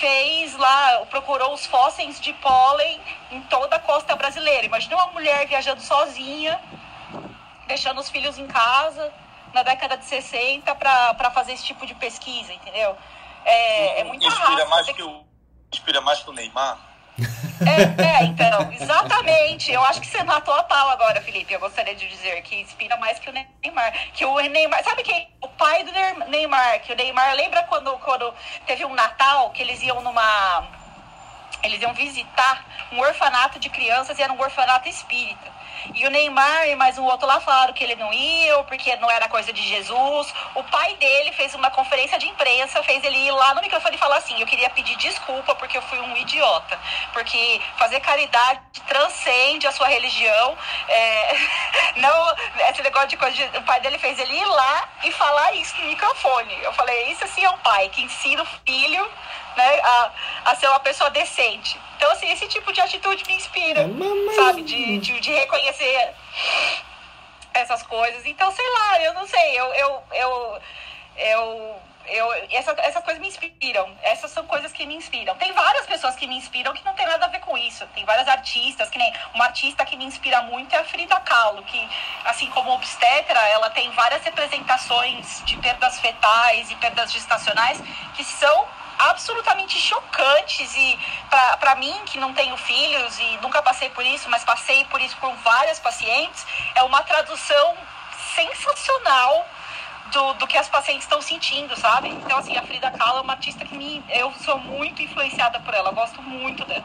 fez 0.00 0.56
lá, 0.56 1.06
procurou 1.08 1.54
os 1.54 1.64
fósseis 1.64 2.20
de 2.20 2.32
pólen 2.34 3.00
em 3.30 3.40
toda 3.42 3.76
a 3.76 3.78
costa 3.78 4.16
brasileira. 4.16 4.66
Imagina 4.66 4.96
uma 4.96 5.12
mulher 5.12 5.46
viajando 5.46 5.80
sozinha, 5.80 6.60
deixando 7.68 8.00
os 8.00 8.10
filhos 8.10 8.38
em 8.38 8.46
casa 8.48 9.12
na 9.52 9.62
década 9.62 9.96
de 9.96 10.04
60 10.04 10.74
para 10.74 11.30
fazer 11.30 11.52
esse 11.52 11.64
tipo 11.64 11.86
de 11.86 11.94
pesquisa, 11.94 12.52
entendeu? 12.52 12.96
É, 13.44 14.00
é 14.00 14.04
muita 14.04 14.26
inspira 14.26 14.48
raça. 14.48 14.66
Mais 14.66 14.90
que 14.90 15.02
o, 15.02 15.24
inspira 15.72 16.00
mais 16.00 16.20
que 16.20 16.30
o 16.30 16.32
Neymar? 16.32 16.76
É, 17.64 18.02
é, 18.02 18.24
então, 18.24 18.72
exatamente. 18.72 19.72
Eu 19.72 19.82
acho 19.84 20.00
que 20.00 20.06
você 20.06 20.22
matou 20.24 20.54
a 20.54 20.62
pau 20.64 20.90
agora, 20.90 21.20
Felipe. 21.22 21.52
Eu 21.52 21.60
gostaria 21.60 21.94
de 21.94 22.08
dizer 22.08 22.42
que 22.42 22.56
inspira 22.56 22.96
mais 22.96 23.18
que 23.18 23.30
o 23.30 23.32
Neymar. 23.32 23.92
Que 24.12 24.24
o 24.24 24.38
Neymar. 24.40 24.82
Sabe 24.82 25.02
quem? 25.02 25.28
O 25.40 25.48
pai 25.48 25.84
do 25.84 25.92
Neymar. 26.28 26.80
Que 26.80 26.92
o 26.92 26.96
Neymar. 26.96 27.34
Lembra 27.34 27.62
quando, 27.64 27.92
quando 27.98 28.34
teve 28.66 28.84
um 28.84 28.94
Natal 28.94 29.50
que 29.50 29.62
eles 29.62 29.80
iam 29.82 30.02
numa. 30.02 30.68
Eles 31.62 31.80
iam 31.80 31.94
visitar 31.94 32.64
um 32.92 33.00
orfanato 33.00 33.58
de 33.58 33.70
crianças 33.70 34.18
e 34.18 34.22
era 34.22 34.32
um 34.32 34.40
orfanato 34.40 34.88
espírita. 34.88 35.54
E 35.94 36.06
o 36.06 36.10
Neymar 36.10 36.68
e 36.68 36.76
mais 36.76 36.98
um 36.98 37.04
outro 37.04 37.26
lá 37.26 37.40
falaram 37.40 37.72
que 37.72 37.84
ele 37.84 37.94
não 37.96 38.12
ia, 38.12 38.62
porque 38.64 38.94
não 38.96 39.10
era 39.10 39.28
coisa 39.28 39.52
de 39.52 39.62
Jesus. 39.62 40.34
O 40.54 40.62
pai 40.64 40.94
dele 40.96 41.32
fez 41.32 41.54
uma 41.54 41.70
conferência 41.70 42.18
de 42.18 42.26
imprensa, 42.26 42.82
fez 42.82 43.02
ele 43.04 43.16
ir 43.16 43.30
lá 43.30 43.54
no 43.54 43.60
microfone 43.60 43.96
e 43.96 43.98
falar 43.98 44.16
assim: 44.16 44.40
Eu 44.40 44.46
queria 44.46 44.70
pedir 44.70 44.96
desculpa 44.96 45.54
porque 45.54 45.76
eu 45.78 45.82
fui 45.82 45.98
um 45.98 46.16
idiota. 46.16 46.78
Porque 47.12 47.60
fazer 47.76 48.00
caridade 48.00 48.60
transcende 48.86 49.66
a 49.66 49.72
sua 49.72 49.88
religião. 49.88 50.56
É, 50.88 51.36
não, 51.96 52.34
esse 52.70 52.82
negócio 52.82 53.08
de 53.08 53.16
coisa. 53.16 53.34
De, 53.34 53.58
o 53.58 53.62
pai 53.62 53.80
dele 53.80 53.98
fez 53.98 54.18
ele 54.18 54.34
ir 54.34 54.44
lá 54.44 54.88
e 55.02 55.10
falar 55.12 55.52
isso 55.54 55.76
no 55.80 55.86
microfone. 55.86 56.56
Eu 56.62 56.72
falei: 56.72 57.10
Isso 57.10 57.26
sim 57.28 57.44
é 57.44 57.50
um 57.50 57.58
pai 57.58 57.88
que 57.88 58.02
ensina 58.02 58.42
o 58.42 58.46
filho 58.66 59.10
né, 59.56 59.80
a, 59.80 60.10
a 60.46 60.56
ser 60.56 60.68
uma 60.68 60.80
pessoa 60.80 61.10
decente. 61.10 61.78
Então, 61.96 62.10
assim, 62.10 62.30
esse 62.30 62.46
tipo 62.48 62.72
de 62.72 62.80
atitude 62.80 63.24
me 63.26 63.34
inspira, 63.34 63.82
é, 63.82 64.34
sabe? 64.34 64.62
De, 64.62 64.98
de, 64.98 65.20
de, 65.20 65.32
reconhecer 65.32 66.14
essas 67.52 67.82
coisas. 67.82 68.26
Então, 68.26 68.50
sei 68.50 68.68
lá, 68.70 69.02
eu 69.02 69.14
não 69.14 69.26
sei, 69.26 69.58
eu. 69.58 69.66
eu, 69.74 70.02
eu, 70.12 70.60
eu, 71.16 71.80
eu 72.06 72.32
essa, 72.50 72.72
essas 72.78 73.02
coisas 73.02 73.20
me 73.20 73.28
inspiram. 73.28 73.96
Essas 74.02 74.30
são 74.32 74.44
coisas 74.46 74.72
que 74.72 74.84
me 74.84 74.96
inspiram. 74.96 75.34
Tem 75.36 75.52
várias 75.52 75.86
pessoas 75.86 76.14
que 76.16 76.26
me 76.26 76.36
inspiram 76.36 76.74
que 76.74 76.84
não 76.84 76.92
tem 76.94 77.06
nada 77.06 77.24
a 77.24 77.28
ver 77.28 77.40
com 77.40 77.56
isso. 77.56 77.86
Tem 77.94 78.04
várias 78.04 78.28
artistas, 78.28 78.90
que 78.90 78.98
nem 78.98 79.12
uma 79.32 79.46
artista 79.46 79.86
que 79.86 79.96
me 79.96 80.04
inspira 80.04 80.42
muito 80.42 80.74
é 80.74 80.80
a 80.80 80.84
Frida 80.84 81.18
Kahlo, 81.20 81.62
que, 81.64 81.88
assim 82.24 82.50
como 82.50 82.72
obstetra, 82.72 83.40
ela 83.48 83.70
tem 83.70 83.90
várias 83.92 84.22
representações 84.22 85.42
de 85.46 85.56
perdas 85.58 86.00
fetais 86.00 86.70
e 86.70 86.76
perdas 86.76 87.12
gestacionais 87.12 87.80
que 88.14 88.24
são 88.24 88.66
absolutamente 88.98 89.78
chocantes 89.78 90.74
e 90.76 90.98
para 91.60 91.74
mim 91.76 91.94
que 92.06 92.18
não 92.18 92.32
tenho 92.32 92.56
filhos 92.56 93.18
e 93.18 93.38
nunca 93.38 93.62
passei 93.62 93.90
por 93.90 94.04
isso, 94.04 94.28
mas 94.30 94.44
passei 94.44 94.84
por 94.86 95.00
isso 95.00 95.16
com 95.16 95.34
várias 95.36 95.78
pacientes, 95.78 96.46
é 96.74 96.82
uma 96.82 97.02
tradução 97.02 97.76
sensacional 98.34 99.46
do, 100.12 100.34
do 100.34 100.46
que 100.46 100.56
as 100.56 100.68
pacientes 100.68 101.04
estão 101.04 101.20
sentindo, 101.20 101.76
sabe? 101.76 102.08
Então, 102.08 102.38
assim, 102.38 102.56
a 102.56 102.62
Frida 102.62 102.90
Kahlo 102.90 103.18
é 103.18 103.22
uma 103.22 103.32
artista 103.32 103.64
que 103.64 103.76
me, 103.76 104.02
eu 104.08 104.32
sou 104.44 104.58
muito 104.58 105.02
influenciada 105.02 105.58
por 105.60 105.74
ela, 105.74 105.90
gosto 105.92 106.22
muito 106.22 106.64
dela. 106.64 106.84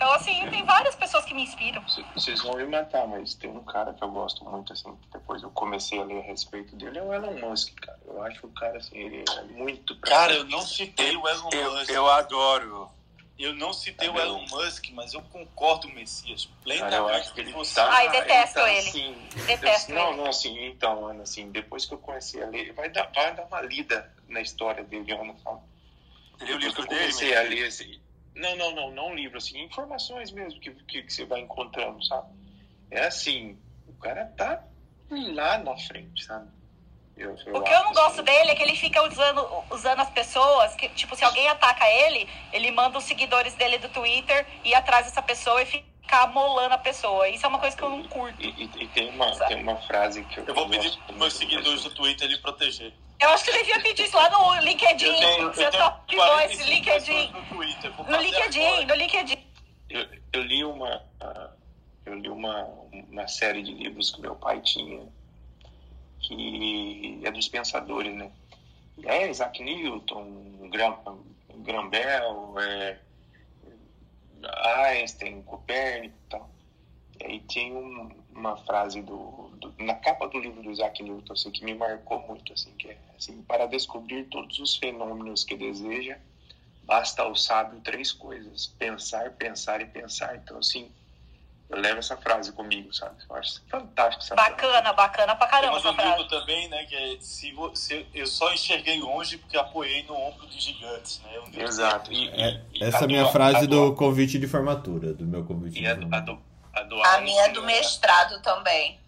Então, 0.00 0.12
assim, 0.14 0.48
tem 0.48 0.64
várias 0.64 0.94
pessoas 0.94 1.26
que 1.26 1.34
me 1.34 1.42
inspiram. 1.42 1.84
Vocês 2.14 2.40
vão 2.42 2.56
me 2.56 2.64
matar, 2.64 3.06
mas 3.06 3.34
tem 3.34 3.50
um 3.50 3.62
cara 3.62 3.92
que 3.92 4.02
eu 4.02 4.08
gosto 4.10 4.42
muito, 4.46 4.72
assim, 4.72 4.96
que 4.96 5.08
depois 5.12 5.42
eu 5.42 5.50
comecei 5.50 6.00
a 6.00 6.04
ler 6.04 6.20
a 6.20 6.22
respeito 6.22 6.74
dele, 6.74 6.98
é 6.98 7.02
o 7.02 7.12
Elon 7.12 7.38
Musk, 7.38 7.74
cara. 7.78 7.98
Eu 8.06 8.22
acho 8.22 8.46
o 8.46 8.50
cara, 8.52 8.78
assim, 8.78 8.96
ele 8.96 9.22
é 9.30 9.42
muito... 9.52 9.94
Cara, 10.00 10.32
eu 10.32 10.44
não 10.44 10.62
citei 10.62 11.14
o 11.14 11.28
Elon 11.28 11.50
Eu, 11.52 11.72
Musk. 11.74 11.90
eu 11.90 12.10
adoro. 12.10 12.90
Eu 13.38 13.52
não 13.54 13.74
citei 13.74 14.08
Tá 14.08 14.14
o 14.14 14.18
Elon 14.18 14.46
Musk, 14.48 14.86
mas 14.92 15.12
eu 15.12 15.20
concordo, 15.20 15.86
Messias, 15.90 16.46
Cara, 16.46 16.60
plenamente 16.62 16.96
eu 16.96 17.08
acho 17.08 17.34
que 17.34 17.40
ele 17.42 17.52
com 17.52 17.58
você. 17.58 17.74
tá... 17.74 17.90
Ai, 17.92 18.08
detesto 18.08 18.54
tá, 18.54 18.72
ele. 18.72 18.88
Assim, 18.88 19.28
Detesto 19.46 19.92
não, 19.92 20.08
ele. 20.08 20.16
não, 20.16 20.26
assim, 20.28 20.64
então, 20.66 21.06
Ana, 21.08 21.24
assim, 21.24 21.50
depois 21.50 21.84
que 21.84 21.92
eu 21.92 21.98
comecei 21.98 22.42
a 22.42 22.46
ler, 22.46 22.72
vai 22.72 22.88
dar, 22.88 23.10
vai 23.14 23.34
dar 23.34 23.44
uma 23.44 23.60
lida 23.60 24.10
na 24.30 24.40
história 24.40 24.82
dele, 24.82 25.12
Ana, 25.12 25.34
sabe? 25.44 25.60
Que 26.38 26.44
livro 26.46 26.64
eu 26.64 26.86
dele? 26.86 27.00
comecei 27.00 27.36
a 27.36 27.42
ler, 27.42 27.66
assim, 27.66 28.00
não, 28.40 28.56
não, 28.56 28.74
não, 28.74 28.90
não 28.90 29.14
livro, 29.14 29.38
assim, 29.38 29.62
informações 29.62 30.30
mesmo 30.32 30.58
que, 30.60 30.70
que, 30.84 31.02
que 31.02 31.12
você 31.12 31.24
vai 31.24 31.40
encontrando, 31.40 32.02
sabe? 32.04 32.28
É 32.90 33.06
assim, 33.06 33.58
o 33.86 33.92
cara 33.94 34.24
tá 34.36 34.62
lá 35.10 35.58
na 35.58 35.76
frente, 35.76 36.24
sabe? 36.24 36.50
Eu, 37.16 37.36
eu 37.46 37.56
O 37.56 37.62
que 37.62 37.70
eu 37.70 37.78
não 37.82 37.90
acho, 37.90 37.94
gosto 37.94 38.14
assim, 38.20 38.22
dele 38.24 38.50
é 38.50 38.54
que 38.54 38.62
ele 38.62 38.74
fica 38.76 39.02
usando, 39.06 39.46
usando 39.70 40.00
as 40.00 40.10
pessoas, 40.10 40.74
que, 40.76 40.88
tipo, 40.90 41.14
se 41.14 41.24
alguém 41.24 41.48
ataca 41.48 41.88
ele, 41.88 42.28
ele 42.52 42.70
manda 42.70 42.96
os 42.98 43.04
seguidores 43.04 43.54
dele 43.54 43.78
do 43.78 43.88
Twitter 43.90 44.46
ir 44.64 44.74
atrás 44.74 45.06
dessa 45.06 45.20
pessoa 45.20 45.60
e 45.62 45.66
ficar 45.66 46.28
molando 46.28 46.74
a 46.74 46.78
pessoa. 46.78 47.28
Isso 47.28 47.44
é 47.44 47.48
uma 47.48 47.58
coisa 47.58 47.76
que 47.76 47.82
eu 47.82 47.90
não 47.90 48.02
curto. 48.08 48.40
E, 48.42 48.48
e- 48.48 48.84
e 48.84 48.88
tem, 48.88 49.10
uma, 49.10 49.30
tem 49.46 49.62
uma 49.62 49.76
frase 49.82 50.24
que 50.24 50.40
eu 50.40 50.44
Eu 50.46 50.54
vou 50.54 50.68
pedir 50.68 50.96
para 51.06 51.14
meus 51.16 51.34
seguidores 51.34 51.80
assim, 51.80 51.88
do 51.88 51.94
Twitter 51.94 52.26
ele 52.26 52.38
proteger. 52.38 52.94
Eu 53.20 53.28
acho 53.30 53.44
que 53.44 53.52
devia 53.52 53.80
pedir 53.80 54.04
isso 54.06 54.16
lá 54.16 54.30
no 54.30 54.60
LinkedIn. 54.64 55.06
Eu 55.06 55.18
tenho, 55.18 55.54
Seu 55.54 55.64
eu 55.64 55.70
tenho 55.70 55.82
top 55.84 56.16
voice, 56.16 56.56
45 56.56 56.64
LinkedIn. 56.70 57.32
no 57.32 57.42
Twitter. 57.46 57.92
No 58.10 58.16
LinkedIn, 58.20 58.84
no 58.86 58.94
LinkedIn. 58.94 59.46
Eu, 59.90 60.06
eu 60.32 60.42
li 60.42 60.64
uma 60.64 61.02
eu 62.06 62.14
li 62.14 62.28
uma, 62.28 62.64
uma 63.10 63.28
série 63.28 63.62
de 63.62 63.72
livros 63.72 64.10
que 64.10 64.20
meu 64.20 64.34
pai 64.34 64.60
tinha 64.62 65.06
que 66.20 67.20
é 67.24 67.30
dos 67.30 67.48
pensadores, 67.48 68.14
né? 68.14 68.30
É 69.04 69.28
Isaac 69.28 69.62
Newton, 69.62 70.68
Graham, 70.70 71.24
Graham 71.56 71.88
Bell, 71.88 72.54
é, 72.60 72.98
Einstein, 74.88 75.42
Copérnico 75.42 76.14
e 76.26 76.30
tal. 76.30 76.50
E 77.20 77.24
aí 77.26 77.40
tem 77.40 77.72
um- 77.74 78.19
uma 78.34 78.56
frase 78.56 79.02
do, 79.02 79.50
do- 79.58 79.74
na 79.78 79.94
capa 79.94 80.28
do 80.28 80.38
livro 80.38 80.62
do 80.62 80.70
Isaac 80.70 81.02
Newton 81.02 81.32
assim, 81.32 81.50
que 81.50 81.64
me 81.64 81.74
marcou 81.74 82.20
muito, 82.28 82.52
assim, 82.52 82.70
que 82.78 82.88
é 82.88 82.96
assim, 83.16 83.42
para 83.42 83.66
descobrir 83.66 84.24
todos 84.24 84.58
os 84.58 84.76
fenômenos 84.76 85.44
que 85.44 85.56
deseja, 85.56 86.16
basta 86.84 87.22
ao 87.22 87.34
sábio 87.36 87.80
três 87.80 88.12
coisas: 88.12 88.66
pensar, 88.78 89.30
pensar 89.32 89.80
e 89.80 89.84
pensar. 89.86 90.36
Então, 90.36 90.58
assim, 90.58 90.90
eu 91.68 91.78
levo 91.78 91.98
essa 91.98 92.16
frase 92.16 92.50
comigo, 92.52 92.92
sabe? 92.92 93.14
Eu 93.28 93.36
acho 93.36 93.62
fantástico 93.68 94.22
essa 94.24 94.34
frase. 94.34 94.50
Bacana, 94.50 94.92
bacana 94.92 95.36
pra 95.36 95.46
caramba 95.46 95.76
essa 95.76 95.88
um 95.88 95.92
livro 95.92 96.02
frase. 96.14 96.28
também, 96.28 96.68
né? 96.68 96.84
Que 96.86 96.96
é 96.96 97.16
se, 97.20 97.52
vo- 97.52 97.74
se 97.76 98.06
eu 98.14 98.26
só 98.26 98.52
enxerguei 98.52 98.98
longe 99.00 99.38
porque 99.38 99.56
apoiei 99.56 100.02
no 100.04 100.14
ombro 100.14 100.46
de 100.48 100.58
gigantes, 100.60 101.20
né? 101.22 101.30
Um 101.40 101.60
Exato. 101.60 102.12
E, 102.12 102.28
É, 102.30 102.60
e- 102.74 102.82
essa 102.84 102.98
é 102.98 103.04
a 103.04 103.06
minha 103.06 103.24
do- 103.24 103.30
frase 103.30 103.64
a 103.64 103.68
do 103.68 103.94
convite 103.94 104.38
de 104.38 104.48
formatura, 104.48 105.12
do 105.14 105.24
meu 105.26 105.44
convite 105.44 105.78
E 105.78 105.82
de 105.82 105.86
a 105.86 105.94
do, 105.94 105.98
a 106.00 106.02
formatura. 106.02 106.36
do, 106.38 106.49
a 106.72 106.82
do 106.82 107.02
A 107.02 107.20
minha 107.20 107.44
é 107.44 107.48
do 107.48 107.60
Einstein 107.60 107.74
era- 107.74 107.80
mestrado 107.82 108.42
também. 108.42 109.00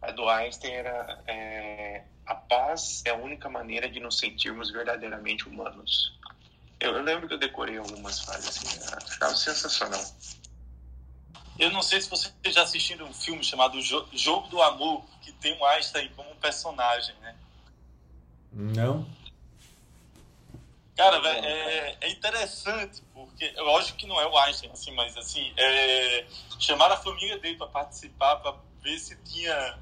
A 0.00 0.10
do 0.10 0.28
Einstein 0.28 0.72
era 0.72 1.22
é, 1.26 2.02
a 2.26 2.34
paz 2.34 3.02
é 3.04 3.10
a 3.10 3.14
única 3.14 3.48
maneira 3.48 3.88
de 3.88 4.00
nos 4.00 4.18
sentirmos 4.18 4.70
verdadeiramente 4.70 5.48
humanos. 5.48 6.18
Eu, 6.80 6.96
eu 6.96 7.02
lembro 7.02 7.28
que 7.28 7.34
eu 7.34 7.38
decorei 7.38 7.78
algumas 7.78 8.20
frases 8.20 8.48
assim, 8.48 8.66
ficava 9.08 9.34
sensacional. 9.36 10.04
Eu 11.58 11.70
não 11.70 11.82
sei 11.82 12.00
se 12.00 12.08
vocês 12.10 12.32
já 12.44 12.62
assistiram 12.62 13.06
um 13.06 13.12
filme 13.14 13.44
chamado 13.44 13.80
Jo- 13.80 14.08
Jogo 14.12 14.48
do 14.48 14.60
Amor, 14.62 15.04
que 15.20 15.30
tem 15.32 15.56
o 15.60 15.64
Einstein 15.66 16.08
como 16.16 16.30
um 16.30 16.36
personagem, 16.36 17.14
né? 17.20 17.36
Não? 18.52 19.06
Cara, 21.02 21.28
é, 21.46 21.96
é 22.00 22.10
interessante, 22.10 23.02
porque 23.12 23.50
lógico 23.58 23.98
que 23.98 24.06
não 24.06 24.20
é 24.20 24.26
o 24.26 24.36
Einstein, 24.38 24.70
assim, 24.72 24.92
mas 24.92 25.16
assim, 25.16 25.52
é, 25.56 26.26
chamaram 26.58 26.94
a 26.94 26.98
família 26.98 27.38
dele 27.38 27.56
para 27.56 27.66
participar, 27.66 28.36
para 28.36 28.54
ver 28.82 28.98
se 28.98 29.16
tinha 29.24 29.78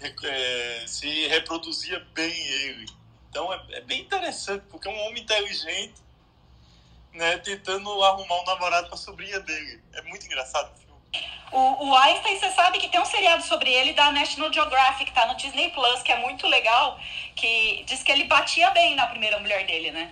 re- 0.00 0.14
é, 0.24 0.84
se 0.86 1.26
reproduzia 1.28 2.00
bem 2.14 2.32
ele. 2.46 2.86
Então 3.30 3.52
é, 3.52 3.62
é 3.72 3.80
bem 3.80 4.00
interessante, 4.02 4.64
porque 4.70 4.88
é 4.88 4.90
um 4.90 5.06
homem 5.06 5.22
inteligente, 5.22 5.94
né, 7.12 7.38
tentando 7.38 7.90
arrumar 8.04 8.40
um 8.42 8.44
namorado 8.44 8.88
para 8.88 8.96
sobrinha 8.96 9.40
dele. 9.40 9.82
É 9.94 10.02
muito 10.02 10.26
engraçado 10.26 10.70
o. 11.52 11.88
O, 11.88 11.96
Einstein, 11.96 12.38
você 12.38 12.50
sabe 12.50 12.78
que 12.78 12.88
tem 12.88 13.00
um 13.00 13.04
seriado 13.04 13.42
sobre 13.42 13.70
ele 13.70 13.92
da 13.92 14.10
National 14.12 14.52
Geographic, 14.52 15.12
tá 15.12 15.26
no 15.26 15.36
Disney 15.36 15.70
Plus, 15.70 16.02
que 16.02 16.12
é 16.12 16.18
muito 16.18 16.46
legal, 16.46 16.98
que 17.34 17.84
diz 17.86 18.02
que 18.02 18.12
ele 18.12 18.24
batia 18.24 18.70
bem 18.70 18.94
na 18.94 19.06
primeira 19.06 19.38
mulher 19.38 19.64
dele, 19.66 19.90
né? 19.90 20.10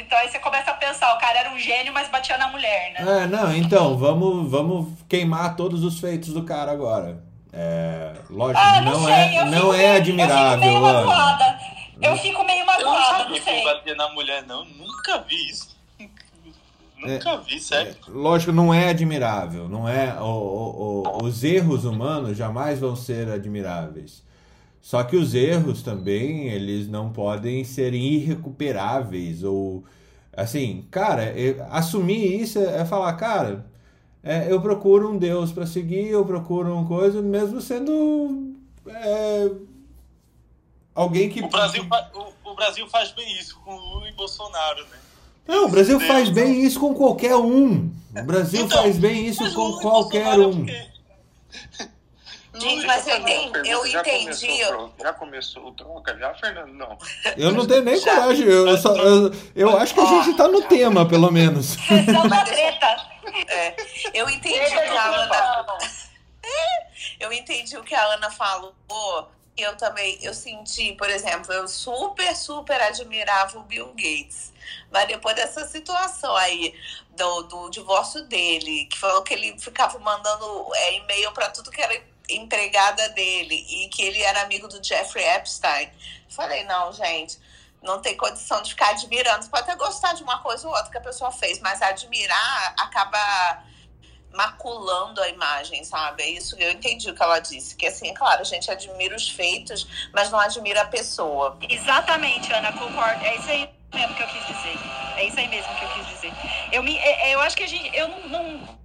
Então 0.00 0.18
aí 0.18 0.28
você 0.28 0.38
começa 0.38 0.70
a 0.70 0.74
pensar, 0.74 1.14
o 1.14 1.18
cara 1.18 1.38
era 1.38 1.50
um 1.50 1.58
gênio, 1.58 1.92
mas 1.92 2.08
batia 2.08 2.36
na 2.36 2.48
mulher, 2.48 2.92
né? 2.92 3.22
É, 3.22 3.26
não, 3.26 3.54
então, 3.56 3.96
vamos, 3.96 4.50
vamos 4.50 4.88
queimar 5.08 5.56
todos 5.56 5.82
os 5.82 5.98
feitos 5.98 6.34
do 6.34 6.44
cara 6.44 6.70
agora. 6.70 7.22
É, 7.52 8.12
lógico, 8.28 8.60
Ah, 8.62 8.80
não, 8.82 8.92
não, 8.92 9.04
sei, 9.04 9.14
é, 9.14 9.40
eu 9.40 9.46
não 9.46 9.74
é 9.74 9.76
Eu 9.76 9.82
fico 9.82 9.96
admirável, 9.96 10.58
meio 10.58 10.80
magoada. 10.80 11.60
Eu 12.00 12.16
fico 12.18 12.44
meio 12.44 12.60
Eu 12.60 12.66
não 12.66 12.74
magoada, 12.74 13.00
não 13.00 13.18
sabia 13.18 13.40
que 13.40 13.50
ele 13.50 13.62
sei. 13.62 13.64
batia 13.64 13.94
na 13.94 14.08
mulher, 14.10 14.42
não. 14.46 14.64
Nunca 14.64 15.18
vi 15.18 15.50
isso. 15.50 15.79
Nunca 17.06 17.36
vi, 17.38 17.60
sério. 17.60 17.92
É, 18.06 18.10
lógico, 18.10 18.52
não 18.52 18.72
é 18.72 18.88
admirável, 18.90 19.68
não 19.68 19.88
é. 19.88 20.20
o- 20.20 20.24
o- 20.24 21.02
o- 21.18 21.24
os 21.24 21.42
erros 21.44 21.84
humanos 21.84 22.36
jamais 22.36 22.78
vão 22.78 22.94
ser 22.96 23.28
admiráveis. 23.30 24.22
Só 24.80 25.02
que 25.04 25.16
os 25.16 25.34
erros 25.34 25.82
também, 25.82 26.48
eles 26.48 26.88
não 26.88 27.12
podem 27.12 27.64
ser 27.64 27.92
irrecuperáveis 27.94 29.42
ou 29.44 29.84
assim, 30.36 30.86
cara, 30.90 31.32
eu- 31.38 31.62
assumir 31.70 32.40
isso 32.40 32.58
é, 32.58 32.80
é 32.80 32.84
falar, 32.84 33.12
cara, 33.14 33.66
é, 34.22 34.50
eu 34.50 34.60
procuro 34.60 35.10
um 35.10 35.18
Deus 35.18 35.52
para 35.52 35.66
seguir, 35.66 36.08
eu 36.08 36.24
procuro 36.24 36.72
uma 36.74 36.86
coisa, 36.86 37.20
mesmo 37.20 37.60
sendo 37.60 38.54
é, 38.86 39.50
alguém 40.94 41.28
que 41.28 41.40
O 41.42 41.48
Brasil, 41.48 41.86
o, 42.14 42.50
o 42.50 42.54
Brasil 42.54 42.88
faz 42.88 43.10
bem 43.12 43.30
isso 43.38 43.58
com 43.64 43.74
Lula 43.76 44.08
e 44.08 44.12
Bolsonaro, 44.12 44.82
né? 44.84 44.98
Não, 45.46 45.66
o 45.66 45.68
Brasil 45.68 45.98
faz 46.00 46.28
não. 46.28 46.34
bem 46.34 46.62
isso 46.62 46.78
com 46.80 46.94
qualquer 46.94 47.34
um. 47.36 47.90
O 48.16 48.22
Brasil 48.24 48.64
Então, 48.64 48.82
faz 48.82 48.98
bem 48.98 49.26
isso 49.26 49.52
com 49.54 49.60
Lula 49.60 49.82
qualquer 49.82 50.26
é 50.38 50.46
um. 50.46 50.66
Gente, 52.54 52.84
mas 52.86 53.06
eu 53.06 53.16
Eu 53.64 53.86
já 53.86 54.00
entendi. 54.00 54.46
Começou, 54.46 54.94
já 55.00 55.12
começou 55.12 55.66
o 55.68 55.72
troca, 55.72 56.16
já, 56.18 56.34
Fernando? 56.34 56.72
Não. 56.74 56.98
Eu 57.36 57.52
não 57.52 57.66
tenho 57.66 57.82
nem 57.82 57.96
Já. 57.98 58.14
coragem. 58.16 58.46
Eu, 58.46 58.76
só- 58.78 58.96
eu, 58.96 59.32
eu 59.54 59.76
acho 59.78 59.94
que 59.94 60.00
a 60.00 60.04
gente 60.06 60.36
tá 60.36 60.48
no 60.48 60.62
tema, 60.62 61.06
pelo 61.06 61.30
menos. 61.30 61.76
Sessão 61.88 62.28
da 62.28 62.44
treta. 62.44 62.96
É, 63.48 63.74
eu 64.12 64.28
entendi 64.28 64.58
o 64.58 64.68
que 64.68 64.74
a 64.78 65.06
eu 65.06 65.22
Ana. 65.22 65.78
Eu 67.18 67.32
entendi 67.32 67.76
o 67.76 67.82
que 67.82 67.94
a 67.94 68.02
Ana 68.14 68.30
falou. 68.30 68.74
Eu 69.56 69.76
também, 69.76 70.18
eu 70.22 70.32
senti, 70.32 70.94
por 70.94 71.08
exemplo, 71.10 71.52
eu 71.52 71.68
super, 71.68 72.34
super 72.34 72.80
admirava 72.80 73.58
o 73.58 73.62
Bill 73.62 73.88
Gates. 73.88 74.52
Mas 74.90 75.08
depois 75.08 75.36
dessa 75.36 75.66
situação 75.66 76.34
aí, 76.36 76.74
do, 77.16 77.42
do 77.42 77.70
divórcio 77.70 78.22
dele, 78.24 78.86
que 78.86 78.98
falou 78.98 79.22
que 79.22 79.34
ele 79.34 79.58
ficava 79.58 79.98
mandando 79.98 80.70
é, 80.74 80.96
e-mail 80.96 81.32
para 81.32 81.50
tudo 81.50 81.70
que 81.70 81.80
era 81.80 82.02
empregada 82.28 83.08
dele 83.10 83.66
e 83.68 83.88
que 83.88 84.02
ele 84.02 84.22
era 84.22 84.42
amigo 84.42 84.68
do 84.68 84.82
Jeffrey 84.82 85.24
Epstein. 85.24 85.90
Falei, 86.28 86.64
não, 86.64 86.92
gente, 86.92 87.38
não 87.82 88.00
tem 88.00 88.16
condição 88.16 88.62
de 88.62 88.70
ficar 88.70 88.90
admirando. 88.90 89.44
Você 89.44 89.50
pode 89.50 89.62
até 89.64 89.76
gostar 89.76 90.14
de 90.14 90.22
uma 90.22 90.38
coisa 90.38 90.66
ou 90.68 90.74
outra 90.74 90.90
que 90.90 90.98
a 90.98 91.02
pessoa 91.02 91.32
fez, 91.32 91.58
mas 91.60 91.82
admirar 91.82 92.74
acaba 92.78 93.64
maculando 94.32 95.20
a 95.20 95.28
imagem, 95.28 95.82
sabe? 95.82 96.22
É 96.22 96.30
isso 96.30 96.56
que 96.56 96.62
eu 96.62 96.70
entendi 96.70 97.10
o 97.10 97.14
que 97.14 97.22
ela 97.22 97.40
disse. 97.40 97.74
Que 97.74 97.86
assim, 97.86 98.08
é 98.08 98.14
claro, 98.14 98.40
a 98.40 98.44
gente 98.44 98.70
admira 98.70 99.16
os 99.16 99.28
feitos, 99.28 99.86
mas 100.12 100.30
não 100.30 100.38
admira 100.38 100.82
a 100.82 100.86
pessoa. 100.86 101.58
Exatamente, 101.68 102.52
Ana, 102.52 102.72
concordo. 102.72 103.24
É 103.24 103.36
isso 103.36 103.50
aí 103.50 103.79
mesmo 103.94 104.14
que 104.14 104.22
eu 104.22 104.26
quis 104.28 104.46
dizer. 104.46 104.78
É 105.16 105.24
isso 105.26 105.38
aí 105.38 105.48
mesmo 105.48 105.74
que 105.74 105.84
eu 105.84 105.88
quis 105.90 106.06
dizer. 106.08 106.32
Eu, 106.72 106.82
me, 106.82 106.96
é- 106.96 107.30
é, 107.30 107.34
eu 107.34 107.40
acho 107.40 107.56
que 107.56 107.64
a 107.64 107.68
gente. 107.68 107.90
Eu 107.96 108.08
não. 108.08 108.28
não- 108.28 108.80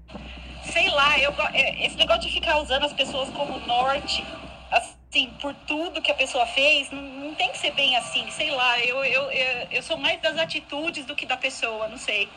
sei 0.71 0.89
lá, 0.89 1.17
eu, 1.19 1.33
é, 1.53 1.85
esse 1.85 1.95
negócio 1.95 2.24
de 2.24 2.31
ficar 2.31 2.57
usando 2.57 2.85
as 2.85 2.91
pessoas 2.93 3.29
como 3.29 3.59
norte, 3.67 4.25
assim, 4.71 5.29
por 5.39 5.53
tudo 5.67 6.01
que 6.01 6.12
a 6.12 6.15
pessoa 6.15 6.45
fez, 6.47 6.89
não, 6.91 7.01
não 7.01 7.35
tem 7.35 7.51
que 7.51 7.57
ser 7.59 7.71
bem 7.71 7.95
assim. 7.95 8.29
Sei 8.31 8.50
lá, 8.51 8.79
eu, 8.79 9.03
eu, 9.05 9.31
eu, 9.31 9.67
eu 9.71 9.83
sou 9.83 9.95
mais 9.95 10.19
das 10.21 10.38
atitudes 10.38 11.05
do 11.05 11.15
que 11.15 11.25
da 11.25 11.38
pessoa, 11.38 11.88
não 11.88 11.97
sei. 11.97 12.27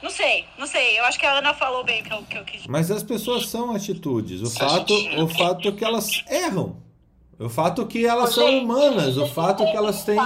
Não 0.00 0.10
sei, 0.10 0.46
não 0.58 0.66
sei. 0.66 0.98
Eu 0.98 1.04
acho 1.04 1.18
que 1.18 1.24
a 1.26 1.32
Ana 1.32 1.52
falou 1.54 1.82
bem 1.82 2.02
o 2.02 2.04
que 2.04 2.12
eu, 2.12 2.22
que 2.24 2.38
eu 2.38 2.44
quis 2.44 2.56
dizer. 2.62 2.70
Mas 2.70 2.90
as 2.90 3.02
pessoas 3.02 3.48
são 3.48 3.74
atitudes. 3.74 4.40
O 4.42 4.50
fato, 4.50 4.94
o 5.22 5.28
fato 5.28 5.68
é 5.68 5.72
que 5.72 5.84
elas 5.84 6.22
erram. 6.28 6.76
O 7.38 7.48
fato 7.48 7.86
que 7.86 8.06
elas 8.06 8.32
são 8.34 8.58
humanas, 8.58 9.16
o 9.16 9.26
fato 9.26 9.58
tem 9.64 9.70
que 9.72 9.76
elas 9.76 10.04
têm. 10.04 10.16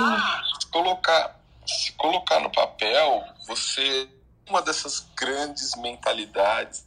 colocar, 0.71 1.38
se 1.69 1.93
colocar 1.93 2.41
no 2.41 2.51
papel, 2.51 3.25
você 3.47 4.09
uma 4.49 4.63
dessas 4.63 5.07
grandes 5.15 5.75
mentalidades, 5.77 6.87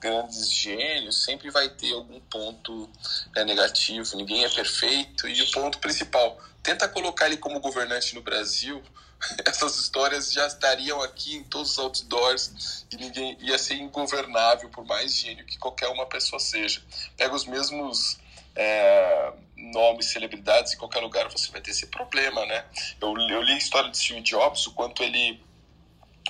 grandes 0.00 0.52
gênios, 0.52 1.24
sempre 1.24 1.50
vai 1.50 1.68
ter 1.68 1.92
algum 1.92 2.20
ponto 2.20 2.90
né, 3.34 3.44
negativo. 3.44 4.16
Ninguém 4.16 4.44
é 4.44 4.48
perfeito 4.48 5.28
e 5.28 5.40
o 5.42 5.50
ponto 5.52 5.78
principal, 5.78 6.38
tenta 6.62 6.88
colocar 6.88 7.26
ele 7.26 7.36
como 7.36 7.60
governante 7.60 8.14
no 8.14 8.22
Brasil. 8.22 8.82
Essas 9.46 9.78
histórias 9.78 10.32
já 10.32 10.46
estariam 10.46 11.00
aqui 11.00 11.36
em 11.36 11.44
todos 11.44 11.72
os 11.72 11.78
outdoors 11.78 12.84
e 12.90 12.96
ninguém 12.96 13.36
ia 13.40 13.58
ser 13.58 13.74
ingovernável 13.74 14.68
por 14.68 14.84
mais 14.84 15.14
gênio 15.14 15.46
que 15.46 15.58
qualquer 15.58 15.88
uma 15.88 16.06
pessoa 16.06 16.40
seja. 16.40 16.82
Pega 17.16 17.34
os 17.34 17.46
mesmos 17.46 18.18
é, 18.54 19.32
nomes, 19.56 20.06
celebridades 20.06 20.74
em 20.74 20.76
qualquer 20.76 21.00
lugar 21.00 21.28
você 21.30 21.50
vai 21.50 21.60
ter 21.60 21.70
esse 21.70 21.86
problema, 21.86 22.44
né? 22.46 22.64
Eu, 23.00 23.08
eu 23.16 23.42
li 23.42 23.52
a 23.52 23.56
história 23.58 23.90
de 23.90 23.96
Steve 23.98 24.20
Jobs, 24.20 24.66
o 24.66 24.72
quanto 24.72 25.02
ele 25.02 25.42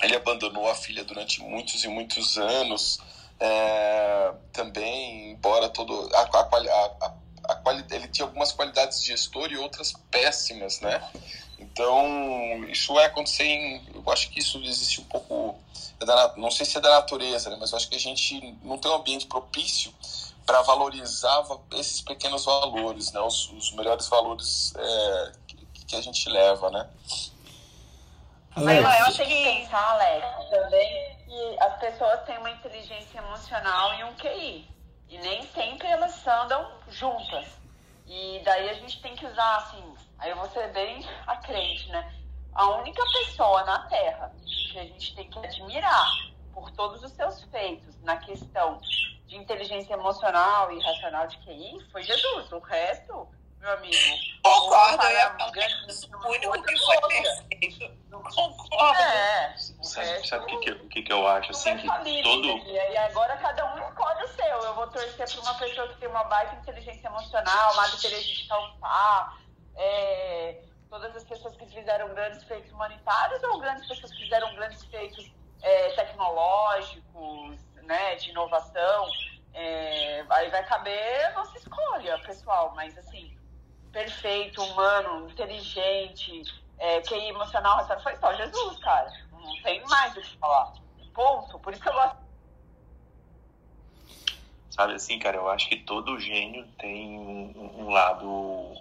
ele 0.03 0.15
abandonou 0.15 0.69
a 0.69 0.75
filha 0.75 1.05
durante 1.05 1.41
muitos 1.43 1.83
e 1.85 1.89
muitos 1.89 2.37
anos. 2.37 2.99
É, 3.39 4.33
também, 4.53 5.31
embora 5.33 5.69
todo 5.69 6.09
a, 6.15 6.21
a, 6.23 7.15
a, 7.49 7.55
quali- 7.57 7.85
ele 7.91 8.09
tinha 8.09 8.27
algumas 8.27 8.51
qualidades 8.53 9.01
de 9.03 9.09
gestor 9.09 9.51
e 9.53 9.59
outras 9.59 9.93
péssimas, 10.11 10.81
né? 10.81 11.03
Então 11.59 12.65
isso 12.69 12.95
vai 12.95 13.05
acontecer. 13.07 13.45
Em, 13.45 13.83
eu 13.95 14.13
acho 14.13 14.31
que 14.31 14.39
isso 14.39 14.59
existe 14.65 15.01
um 15.01 15.05
pouco, 15.05 15.59
é 16.01 16.05
da 16.05 16.35
não 16.37 16.51
sei 16.51 16.65
se 16.67 16.77
é 16.79 16.81
da 16.81 16.91
natureza, 16.91 17.51
né? 17.51 17.57
Mas 17.59 17.73
eu 17.73 17.77
acho 17.77 17.89
que 17.89 17.97
a 17.97 18.01
gente 18.01 18.57
não 18.63 18.79
tem 18.79 18.91
um 18.91 18.95
ambiente 18.95 19.27
propício 19.27 19.93
para 20.47 20.63
valorizar 20.63 21.41
va- 21.43 21.59
esses 21.73 22.01
pequenos 22.01 22.45
valores, 22.45 23.13
né? 23.13 23.21
Os, 23.21 23.51
os 23.53 23.73
melhores 23.73 24.09
valores 24.09 24.73
é, 24.77 25.33
que, 25.49 25.67
que 25.87 25.97
a 25.97 26.01
gente 26.01 26.29
leva, 26.31 26.71
né? 26.71 26.89
Alex, 28.55 28.83
Mas 28.83 29.09
eu 29.09 29.27
tenho 29.27 29.29
que 29.29 29.61
pensar, 29.61 29.91
Alex, 29.91 30.51
também 30.51 31.17
que 31.27 31.57
as 31.61 31.79
pessoas 31.79 32.23
têm 32.25 32.39
uma 32.39 32.51
inteligência 32.51 33.19
emocional 33.19 33.95
e 33.95 34.05
um 34.05 34.15
QI. 34.15 34.71
E 35.09 35.19
nem 35.19 35.47
sempre 35.49 35.87
elas 35.87 36.27
andam 36.27 36.67
juntas. 36.89 37.47
E 38.07 38.41
daí 38.45 38.71
a 38.71 38.75
gente 38.75 39.01
tem 39.03 39.15
que 39.15 39.27
usar, 39.27 39.57
assim, 39.59 39.95
aí 40.19 40.31
eu 40.31 40.37
vou 40.37 40.49
ser 40.51 40.73
bem 40.73 41.05
a 41.27 41.37
crente, 41.37 41.89
né? 41.91 42.13
A 42.55 42.71
única 42.71 43.03
pessoa 43.13 43.63
na 43.65 43.81
Terra 43.81 44.33
que 44.73 44.79
a 44.79 44.85
gente 44.85 45.15
tem 45.15 45.29
que 45.29 45.39
admirar 45.39 46.36
por 46.57 46.71
todos 46.71 47.03
os 47.03 47.13
seus 47.13 47.43
feitos 47.45 48.01
na 48.03 48.17
questão 48.17 48.81
de 49.27 49.37
inteligência 49.37 49.93
emocional 49.93 50.73
e 50.73 50.83
racional 50.83 51.27
de 51.27 51.37
QI 51.45 51.87
foi 51.93 52.03
Jesus. 52.03 52.51
O 52.51 52.59
resto, 52.61 53.29
meu 53.61 53.73
amigo. 53.75 53.95
Concordo, 54.43 55.03
eu 55.03 55.11
ia 55.11 55.31
falar 55.33 55.51
uma 55.51 56.29
O 56.29 56.63
que 56.63 56.79
foi 56.79 57.01
perfeito. 57.09 57.99
Concordo. 58.11 59.03
É, 59.03 59.55
o 59.79 59.85
Sabe, 59.85 60.55
o 60.55 60.61
que, 60.61 60.75
que, 60.75 61.03
que, 61.03 61.13
eu 61.13 61.29
acho? 61.29 61.51
Assim, 61.51 61.77
que 61.77 62.23
todo. 62.23 62.47
E 62.47 62.97
agora 62.97 63.37
cada 63.37 63.75
um 63.75 63.89
escolhe 63.91 64.25
o 64.25 64.29
seu. 64.29 64.47
Eu 64.47 64.75
vou 64.75 64.87
torcer 64.87 65.31
para 65.31 65.41
uma 65.43 65.55
pessoa 65.59 65.89
que 65.89 65.97
tem 65.99 66.09
uma 66.09 66.25
baita 66.25 66.55
inteligência 66.55 67.07
emocional, 67.07 67.77
Madre 67.77 68.01
Teresa 68.01 68.23
de 68.23 68.49
Calcutá, 68.49 69.37
é, 69.77 70.63
todas 70.89 71.15
as 71.15 71.25
pessoas 71.25 71.55
que 71.55 71.67
fizeram 71.67 72.15
grandes 72.15 72.43
feitos 72.45 72.73
humanitários 72.73 73.43
ou 73.43 73.59
grandes 73.61 73.87
pessoas 73.87 74.11
que 74.11 74.23
fizeram 74.23 74.55
grandes 74.55 74.83
feitos 74.85 75.37
é, 75.67 75.91
tecnológicos, 75.91 77.59
né, 77.83 78.15
de 78.17 78.31
inovação. 78.31 79.09
É, 79.53 80.25
aí 80.31 80.51
vai 80.51 80.65
caber 80.65 81.27
a 81.27 81.33
nossa 81.33 81.59
escolha, 81.59 82.19
pessoal. 82.21 82.73
Mas 82.77 82.97
assim, 82.97 83.37
perfeito, 83.91 84.63
humano, 84.63 85.29
inteligente, 85.29 86.43
é, 86.79 86.99
emocional, 87.29 87.79
racional, 87.79 88.03
foi 88.03 88.17
só 88.17 88.33
Jesus, 88.35 88.79
cara. 88.79 89.11
Não 89.33 89.63
tem 89.63 89.83
mais 89.87 90.17
o 90.17 90.21
que 90.21 90.39
falar. 90.39 90.73
Ponto. 91.13 91.59
Por 91.59 91.73
isso 91.73 91.83
que 91.83 91.89
eu 91.89 91.95
gosto. 91.95 92.27
Sabe 94.71 94.93
assim, 94.93 95.19
cara, 95.19 95.39
eu 95.39 95.49
acho 95.49 95.69
que 95.69 95.77
todo 95.79 96.21
gênio 96.21 96.67
tem 96.79 97.19
um, 97.19 97.87
um 97.87 97.89
lado 97.89 98.75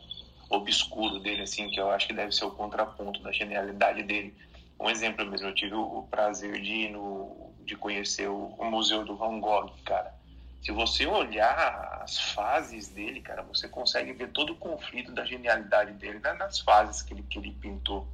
obscuro 0.49 1.19
dele, 1.19 1.43
assim, 1.43 1.69
que 1.69 1.79
eu 1.79 1.89
acho 1.89 2.05
que 2.05 2.13
deve 2.13 2.33
ser 2.33 2.45
o 2.45 2.51
contraponto 2.51 3.21
da 3.21 3.31
genialidade 3.31 4.03
dele. 4.03 4.35
Um 4.79 4.89
exemplo 4.89 5.25
mesmo, 5.25 5.47
eu 5.47 5.55
tive 5.55 5.73
o, 5.73 6.03
prazer 6.03 6.61
de 6.61 6.71
ir 6.71 6.89
no, 6.89 7.53
de 7.61 7.75
conhecer 7.75 8.27
o, 8.27 8.47
o 8.57 8.65
Museu 8.65 9.05
do 9.05 9.15
Van 9.15 9.39
Gogh, 9.39 9.71
cara. 9.85 10.13
Se 10.61 10.71
você 10.71 11.05
olhar 11.05 11.99
as 12.01 12.19
fases 12.31 12.89
dele, 12.89 13.21
cara, 13.21 13.43
você 13.43 13.69
consegue 13.69 14.13
ver 14.13 14.31
todo 14.31 14.53
o 14.53 14.57
conflito 14.57 15.11
da 15.11 15.23
genialidade 15.23 15.93
dele 15.93 16.19
né, 16.19 16.33
nas 16.33 16.59
fases 16.59 17.01
que 17.03 17.13
ele, 17.13 17.23
que 17.23 17.37
ele 17.37 17.51
pintou. 17.51 18.07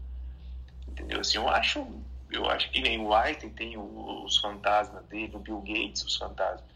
Entendeu? 0.87 1.21
Assim, 1.21 1.37
eu 1.37 1.47
acho, 1.47 1.87
eu 2.29 2.49
acho 2.49 2.69
que 2.69 2.81
nem 2.81 2.99
o 2.99 3.13
Einstein 3.13 3.51
tem 3.51 3.77
os 3.77 4.37
fantasmas 4.37 5.05
dele, 5.05 5.35
o 5.35 5.39
Bill 5.39 5.61
Gates, 5.61 6.03
os 6.03 6.17
fantasmas. 6.17 6.69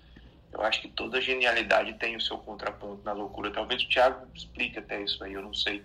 Eu 0.51 0.61
acho 0.61 0.81
que 0.81 0.87
toda 0.87 1.21
genialidade 1.21 1.93
tem 1.95 2.15
o 2.15 2.21
seu 2.21 2.37
contraponto 2.37 3.03
na 3.03 3.11
loucura. 3.11 3.51
Talvez 3.51 3.83
o 3.83 3.89
Thiago 3.89 4.25
explique 4.33 4.79
até 4.79 5.01
isso 5.01 5.21
aí, 5.21 5.33
eu 5.33 5.41
não 5.41 5.53
sei. 5.53 5.83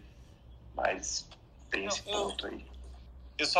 Mas 0.72 1.28
tem 1.68 1.86
esse 1.86 2.08
eu- 2.08 2.28
ponto 2.28 2.46
aí. 2.46 2.69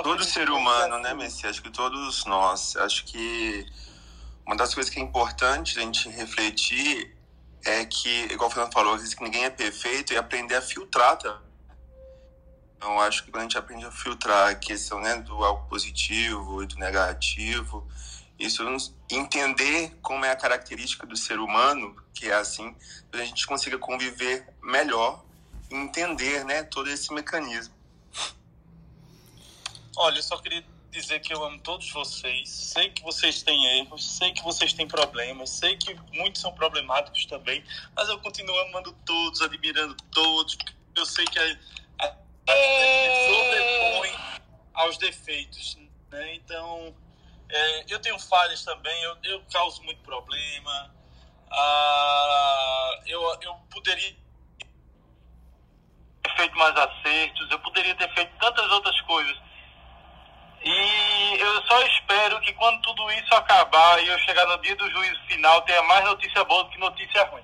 Todo 0.02 0.24
ser 0.24 0.50
humano, 0.50 0.98
né, 0.98 1.14
Messi? 1.14 1.46
Acho 1.46 1.62
que 1.62 1.70
todos 1.70 2.24
nós. 2.26 2.76
Acho 2.76 3.04
que 3.04 3.66
uma 4.46 4.56
das 4.56 4.74
coisas 4.74 4.92
que 4.92 4.98
é 4.98 5.02
importante 5.02 5.78
a 5.78 5.82
gente 5.82 6.08
refletir 6.08 7.16
é 7.64 7.84
que, 7.84 8.24
igual 8.32 8.48
o 8.48 8.52
Fernando 8.52 8.72
falou, 8.72 8.98
que 8.98 9.22
ninguém 9.22 9.44
é 9.44 9.50
perfeito 9.50 10.12
e 10.12 10.16
aprender 10.16 10.56
a 10.56 10.62
filtrar 10.62 11.16
também. 11.16 11.50
Então, 12.76 12.98
acho 13.00 13.24
que 13.24 13.30
quando 13.30 13.40
a 13.40 13.44
gente 13.44 13.58
aprende 13.58 13.84
a 13.84 13.90
filtrar 13.90 14.48
a 14.48 14.54
questão 14.54 15.00
né, 15.00 15.16
do 15.16 15.44
algo 15.44 15.68
positivo 15.68 16.62
e 16.62 16.66
do 16.66 16.76
negativo, 16.76 17.86
isso 18.38 18.62
entender 19.10 19.98
como 20.00 20.24
é 20.24 20.30
a 20.30 20.36
característica 20.36 21.06
do 21.06 21.14
ser 21.14 21.38
humano, 21.38 21.94
que 22.14 22.30
é 22.30 22.34
assim, 22.34 22.74
a 23.12 23.18
gente 23.18 23.46
consiga 23.46 23.76
conviver 23.76 24.48
melhor 24.62 25.22
entender 25.70 26.44
né, 26.44 26.62
todo 26.62 26.88
esse 26.88 27.12
mecanismo. 27.12 27.79
Olha, 29.96 30.18
eu 30.18 30.22
só 30.22 30.38
queria 30.38 30.64
dizer 30.90 31.20
que 31.20 31.32
eu 31.32 31.42
amo 31.44 31.58
todos 31.60 31.90
vocês. 31.90 32.48
Sei 32.48 32.90
que 32.90 33.02
vocês 33.02 33.42
têm 33.42 33.78
erros, 33.78 34.16
sei 34.16 34.32
que 34.32 34.42
vocês 34.42 34.72
têm 34.72 34.86
problemas, 34.86 35.50
sei 35.50 35.76
que 35.76 35.94
muitos 36.12 36.40
são 36.40 36.52
problemáticos 36.52 37.26
também, 37.26 37.64
mas 37.94 38.08
eu 38.08 38.18
continuo 38.18 38.58
amando 38.62 38.92
todos, 39.04 39.40
admirando 39.40 39.96
todos. 40.10 40.56
Eu 40.96 41.06
sei 41.06 41.24
que 41.26 41.38
a, 41.38 41.58
a, 42.00 42.06
a 42.06 43.28
sobrepõe 43.28 44.10
aos 44.74 44.98
defeitos, 44.98 45.78
né? 46.10 46.34
Então, 46.34 46.94
é, 47.48 47.84
eu 47.92 47.98
tenho 48.00 48.18
falhas 48.18 48.64
também, 48.64 49.02
eu, 49.02 49.16
eu 49.24 49.42
causo 49.52 49.82
muito 49.82 50.00
problema. 50.02 50.94
Ah, 51.50 53.00
eu, 53.06 53.22
eu 53.42 53.54
poderia 53.70 54.16
ter 56.22 56.36
feito 56.36 56.56
mais 56.56 56.76
acertos, 56.76 57.50
eu 57.50 57.58
poderia 57.58 57.94
ter 57.96 58.12
feito 58.14 58.36
tantas 58.38 58.70
outras 58.70 59.00
coisas. 59.02 59.49
E 60.62 61.36
eu 61.40 61.62
só 61.62 61.80
espero 61.86 62.38
que 62.40 62.52
quando 62.54 62.80
tudo 62.82 63.10
isso 63.12 63.34
acabar 63.34 64.02
e 64.02 64.08
eu 64.08 64.18
chegar 64.20 64.46
no 64.46 64.58
dia 64.58 64.76
do 64.76 64.90
juízo 64.90 65.18
final, 65.28 65.62
tenha 65.62 65.82
mais 65.84 66.04
notícia 66.04 66.44
boa 66.44 66.64
do 66.64 66.70
que 66.70 66.78
notícia 66.78 67.24
ruim. 67.30 67.42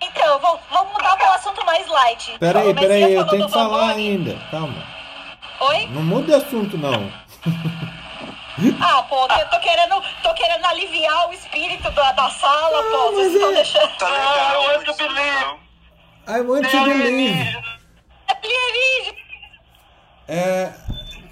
Então, 0.00 0.38
vou- 0.40 0.60
vamos 0.70 0.92
mudar 0.92 1.16
para 1.16 1.30
um 1.30 1.34
assunto 1.34 1.64
mais 1.66 1.86
light. 1.86 2.38
Peraí, 2.38 2.74
peraí, 2.74 3.14
eu 3.14 3.26
tenho 3.28 3.46
que 3.46 3.52
falar 3.52 3.90
ainda. 3.90 4.34
Calma. 4.50 4.82
Oi? 5.60 5.86
Não 5.88 6.02
muda 6.02 6.26
de 6.26 6.34
assunto, 6.44 6.76
não. 6.78 7.12
Ah, 8.80 9.02
pô, 9.04 9.26
eu 9.26 9.48
tô 9.48 9.58
querendo, 9.60 10.02
tô 10.22 10.34
querendo 10.34 10.64
aliviar 10.66 11.28
o 11.28 11.32
espírito 11.32 11.90
da, 11.92 12.12
da 12.12 12.28
sala, 12.30 12.82
pô. 12.82 13.12
Vocês 13.12 13.32
mas 13.32 13.34
estão 13.34 13.50
é- 13.50 13.54
deixando. 13.54 13.96
Tá 13.96 14.06
Ah, 14.06 14.10
legal, 14.12 14.62
eu 14.72 14.82
isso, 14.82 14.90
acho 14.90 14.98
beleza. 14.98 15.38
então. 15.38 16.36
I 16.36 16.40
want 16.42 16.70
to 16.70 16.84
believe. 16.84 17.58
É. 20.28 20.34
É, 20.34 20.72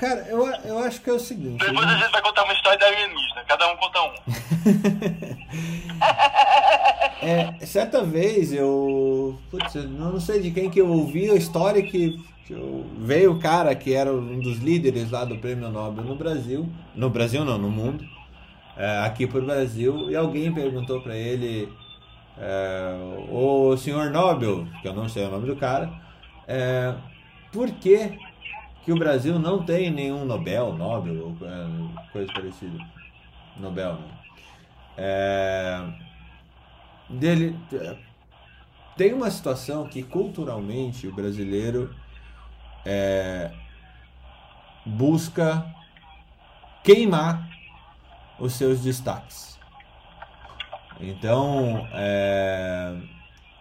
cara, 0.01 0.27
eu, 0.29 0.47
eu 0.65 0.79
acho 0.81 1.01
que 1.01 1.11
é 1.11 1.13
o 1.13 1.19
seguinte. 1.21 1.65
Depois 1.65 1.87
a 1.87 1.95
gente 1.97 2.11
vai 2.11 2.23
contar 2.23 2.45
uma 2.45 2.53
história 2.53 2.79
da 2.79 2.87
alienígena, 2.87 3.45
cada 3.47 3.73
um 3.73 3.77
conta 3.77 4.03
um. 4.03 4.13
É, 7.23 7.67
certa 7.67 8.03
vez 8.03 8.51
eu. 8.53 9.39
Putz, 9.51 9.75
eu 9.75 9.83
não 9.89 10.19
sei 10.19 10.41
de 10.41 10.51
quem 10.51 10.71
que 10.71 10.81
eu 10.81 10.89
ouvi 10.89 11.31
a 11.31 11.35
história 11.35 11.83
que, 11.83 12.19
eu- 12.49 12.87
veio 12.99 13.33
o 13.33 13.39
cara 13.39 13.75
que 13.75 13.93
era 13.95 14.11
um 14.13 14.41
dos 14.41 14.59
líderes 14.59 15.11
lá 15.11 15.25
do 15.27 15.37
prêmio 15.37 15.69
Nobel 15.69 16.03
no 16.03 16.17
Brasil. 16.17 16.67
No 16.95 17.11
Brasil 17.11 17.45
não, 17.45 17.59
no 17.59 17.69
mundo. 17.71 18.03
É, 18.77 19.01
aqui 19.05 19.27
pro 19.27 19.45
Brasil. 19.45 20.11
E 20.11 20.17
alguém 20.17 20.51
perguntou 20.53 21.01
pra 21.03 21.15
ele. 21.15 21.69
É, 22.39 22.95
o 23.31 23.77
senhor 23.77 24.09
Nobel, 24.11 24.67
que 24.81 24.89
eu 24.89 24.95
não 24.95 25.07
sei 25.07 25.27
o 25.27 25.31
nome 25.31 25.47
do 25.47 25.57
cara, 25.57 25.93
é, 26.49 26.95
por 27.53 27.71
que, 27.73 28.19
que 28.85 28.93
o 28.93 28.99
Brasil 28.99 29.39
não 29.39 29.65
tem 29.65 29.91
nenhum 29.91 30.25
Nobel, 30.25 30.73
Nobel, 30.75 31.27
ou 31.27 31.47
é, 31.47 32.13
coisa 32.13 32.33
parecida? 32.33 32.79
Nobel, 33.57 33.95
né? 33.95 34.09
É, 34.97 35.85
dele 37.09 37.59
tem 38.97 39.13
uma 39.15 39.31
situação 39.31 39.87
que 39.87 40.03
culturalmente 40.03 41.07
o 41.07 41.15
brasileiro 41.15 41.95
é, 42.85 43.51
busca 44.85 45.65
queimar 46.83 47.49
os 48.39 48.55
seus 48.55 48.81
destaques. 48.81 49.59
Então, 50.99 51.89
é, 51.93 52.95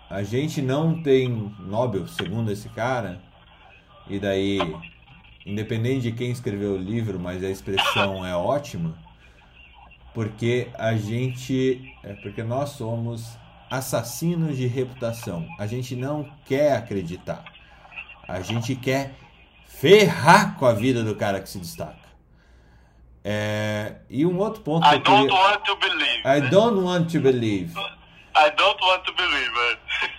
a 0.09 0.23
gente 0.23 0.61
não 0.61 1.01
tem 1.01 1.53
Nobel, 1.59 2.07
segundo 2.07 2.51
esse 2.51 2.67
cara, 2.69 3.21
e 4.09 4.19
daí, 4.19 4.59
independente 5.45 6.01
de 6.01 6.11
quem 6.11 6.31
escreveu 6.31 6.73
o 6.73 6.77
livro, 6.77 7.19
mas 7.19 7.43
a 7.43 7.49
expressão 7.49 8.25
é 8.25 8.35
ótima, 8.35 8.97
porque 10.13 10.69
a 10.77 10.95
gente, 10.95 11.93
é 12.03 12.13
porque 12.15 12.43
nós 12.43 12.71
somos 12.71 13.37
assassinos 13.69 14.57
de 14.57 14.67
reputação. 14.67 15.47
A 15.57 15.67
gente 15.67 15.95
não 15.95 16.29
quer 16.45 16.75
acreditar. 16.75 17.43
A 18.27 18.41
gente 18.41 18.75
quer 18.75 19.15
ferrar 19.65 20.57
com 20.57 20.65
a 20.65 20.73
vida 20.73 21.03
do 21.03 21.15
cara 21.15 21.39
que 21.39 21.49
se 21.49 21.59
destaca. 21.59 22.09
É, 23.23 23.95
e 24.09 24.25
um 24.25 24.37
outro 24.39 24.61
ponto 24.61 24.85
I 24.87 24.99
que 24.99 24.99
don't 24.99 25.27
queria... 25.27 25.43
want 25.43 25.63
to 25.63 25.75
believe. 25.77 26.21
I 26.25 26.49
don't 26.49 26.79
want 26.81 27.11
to 27.11 27.19
believe. 27.19 27.73
I 28.35 28.49
don't 28.55 28.81
want 28.81 29.03
to 29.05 29.13
believe. 29.13 29.49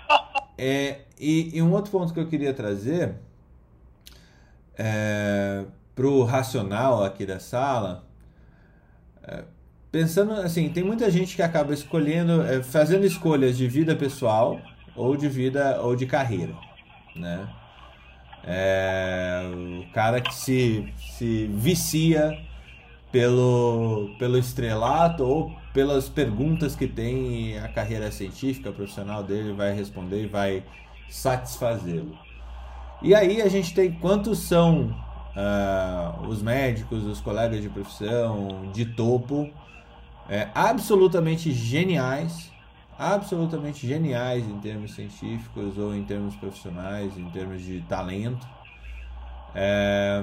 É, 0.63 1.07
e, 1.19 1.57
e 1.57 1.63
um 1.63 1.73
outro 1.73 1.91
ponto 1.91 2.13
que 2.13 2.21
eu 2.21 2.29
queria 2.29 2.53
trazer 2.53 3.15
é, 4.79 5.65
para 5.95 6.07
o 6.07 6.25
racional 6.25 7.05
aqui 7.05 7.27
da 7.27 7.39
sala, 7.39 8.05
é, 9.23 9.45
pensando 9.91 10.33
assim, 10.33 10.69
tem 10.71 10.83
muita 10.83 11.11
gente 11.11 11.37
que 11.37 11.43
acaba 11.43 11.75
escolhendo, 11.75 12.43
é, 12.43 12.63
fazendo 12.63 13.05
escolhas 13.05 13.57
de 13.57 13.67
vida 13.67 13.95
pessoal 13.95 14.61
ou 14.97 15.17
de 15.17 15.29
vida 15.29 15.81
ou 15.83 15.95
de 15.95 16.07
carreira, 16.07 16.55
né? 17.15 17.49
É, 18.43 19.43
o 19.81 19.93
cara 19.93 20.21
que 20.21 20.35
se, 20.35 20.93
se 21.19 21.47
vicia 21.53 22.39
pelo, 23.13 24.15
pelo 24.19 24.39
estrelato 24.39 25.23
ou 25.25 25.55
pelas 25.75 26.09
perguntas 26.09 26.75
que 26.75 26.87
tem 26.87 27.59
a 27.59 27.69
carreira 27.69 28.11
científica 28.11 28.73
profissional 28.73 29.23
dele 29.23 29.53
vai 29.53 29.73
responder 29.73 30.25
e 30.25 30.27
vai 30.27 30.65
satisfazê-lo. 31.09 32.17
E 33.03 33.15
aí 33.15 33.41
a 33.41 33.49
gente 33.49 33.75
tem 33.75 33.91
quantos 33.93 34.41
são 34.41 34.95
ah, 35.35 36.19
os 36.29 36.43
médicos, 36.43 37.05
os 37.05 37.21
colegas 37.21 37.63
de 37.63 37.69
profissão 37.69 38.71
de 38.73 38.85
topo, 38.85 39.49
é, 40.29 40.49
absolutamente 40.55 41.51
geniais, 41.51 42.51
absolutamente 42.99 43.87
geniais 43.87 44.45
em 44.45 44.59
termos 44.59 44.95
científicos 44.95 45.79
ou 45.79 45.95
em 45.95 46.05
termos 46.05 46.37
profissionais, 46.37 47.17
em 47.17 47.29
termos 47.31 47.63
de 47.63 47.81
talento. 47.83 48.47
É, 49.55 50.23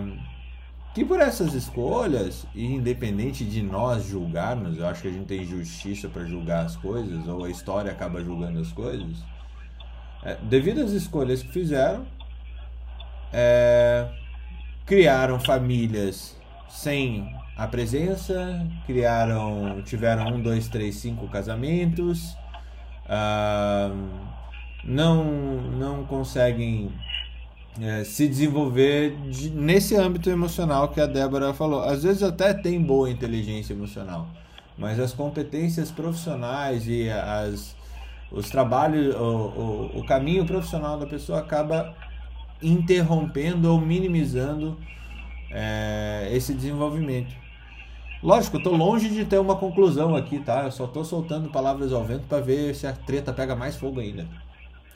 que 0.94 1.04
por 1.04 1.20
essas 1.20 1.54
escolhas, 1.54 2.46
independente 2.56 3.44
de 3.44 3.62
nós 3.62 4.06
julgarmos, 4.06 4.78
eu 4.78 4.88
acho 4.88 5.02
que 5.02 5.08
a 5.08 5.12
gente 5.12 5.26
tem 5.26 5.44
justiça 5.46 6.08
para 6.08 6.26
julgar 6.26 6.66
as 6.66 6.76
coisas, 6.76 7.28
ou 7.28 7.44
a 7.44 7.50
história 7.50 7.92
acaba 7.92 8.24
julgando 8.24 8.60
as 8.60 8.72
coisas, 8.72 9.18
é, 10.24 10.36
devido 10.44 10.82
às 10.82 10.92
escolhas 10.92 11.44
que 11.44 11.52
fizeram, 11.52 12.06
é, 13.34 14.08
criaram 14.86 15.40
famílias 15.40 16.36
sem 16.70 17.34
a 17.58 17.68
presença, 17.68 18.66
criaram, 18.86 19.82
tiveram 19.84 20.28
um, 20.36 20.42
dois, 20.42 20.68
três, 20.68 20.96
cinco 20.98 21.28
casamentos, 21.28 22.36
ah, 23.10 23.92
não, 24.84 25.24
não 25.62 26.06
conseguem 26.06 26.92
é, 27.82 28.04
se 28.04 28.28
desenvolver 28.28 29.16
de- 29.30 29.50
nesse 29.52 29.96
âmbito 29.96 30.30
emocional 30.30 30.90
que 30.90 31.00
a 31.02 31.06
Débora 31.06 31.54
falou. 31.54 31.82
Às 31.84 32.04
vezes 32.04 32.24
até 32.24 32.54
tem 32.54 32.82
boa 32.82 33.10
inteligência 33.10 33.74
emocional, 33.74 34.28
mas 34.78 35.00
as 35.00 35.14
competências 35.14 35.92
profissionais 35.92 36.88
e 36.88 37.10
as, 37.10 37.76
os 38.32 38.50
trabalhos, 38.50 39.16
o, 39.16 39.20
o, 39.20 40.00
o 40.00 40.06
caminho 40.06 40.46
profissional 40.46 40.98
da 41.00 41.06
pessoa 41.08 41.40
acaba 41.40 41.94
interrompendo 42.62 43.72
ou 43.72 43.80
minimizando 43.80 44.80
é, 45.52 46.30
esse 46.32 46.54
desenvolvimento. 46.54 47.36
Lógico, 48.22 48.58
eu 48.58 48.64
tô 48.64 48.72
longe 48.72 49.10
de 49.10 49.26
ter 49.26 49.38
uma 49.38 49.56
conclusão 49.56 50.16
aqui, 50.16 50.40
tá? 50.40 50.64
Eu 50.64 50.72
só 50.72 50.88
tô 50.88 51.04
soltando 51.04 51.50
palavras 51.50 51.94
ao 51.94 52.04
vento 52.04 52.28
para 52.28 52.42
ver 52.42 52.74
se 52.74 52.88
a 52.88 52.94
treta 52.94 53.32
pega 53.32 53.56
mais 53.56 53.76
fogo 53.76 54.00
ainda. 54.00 54.28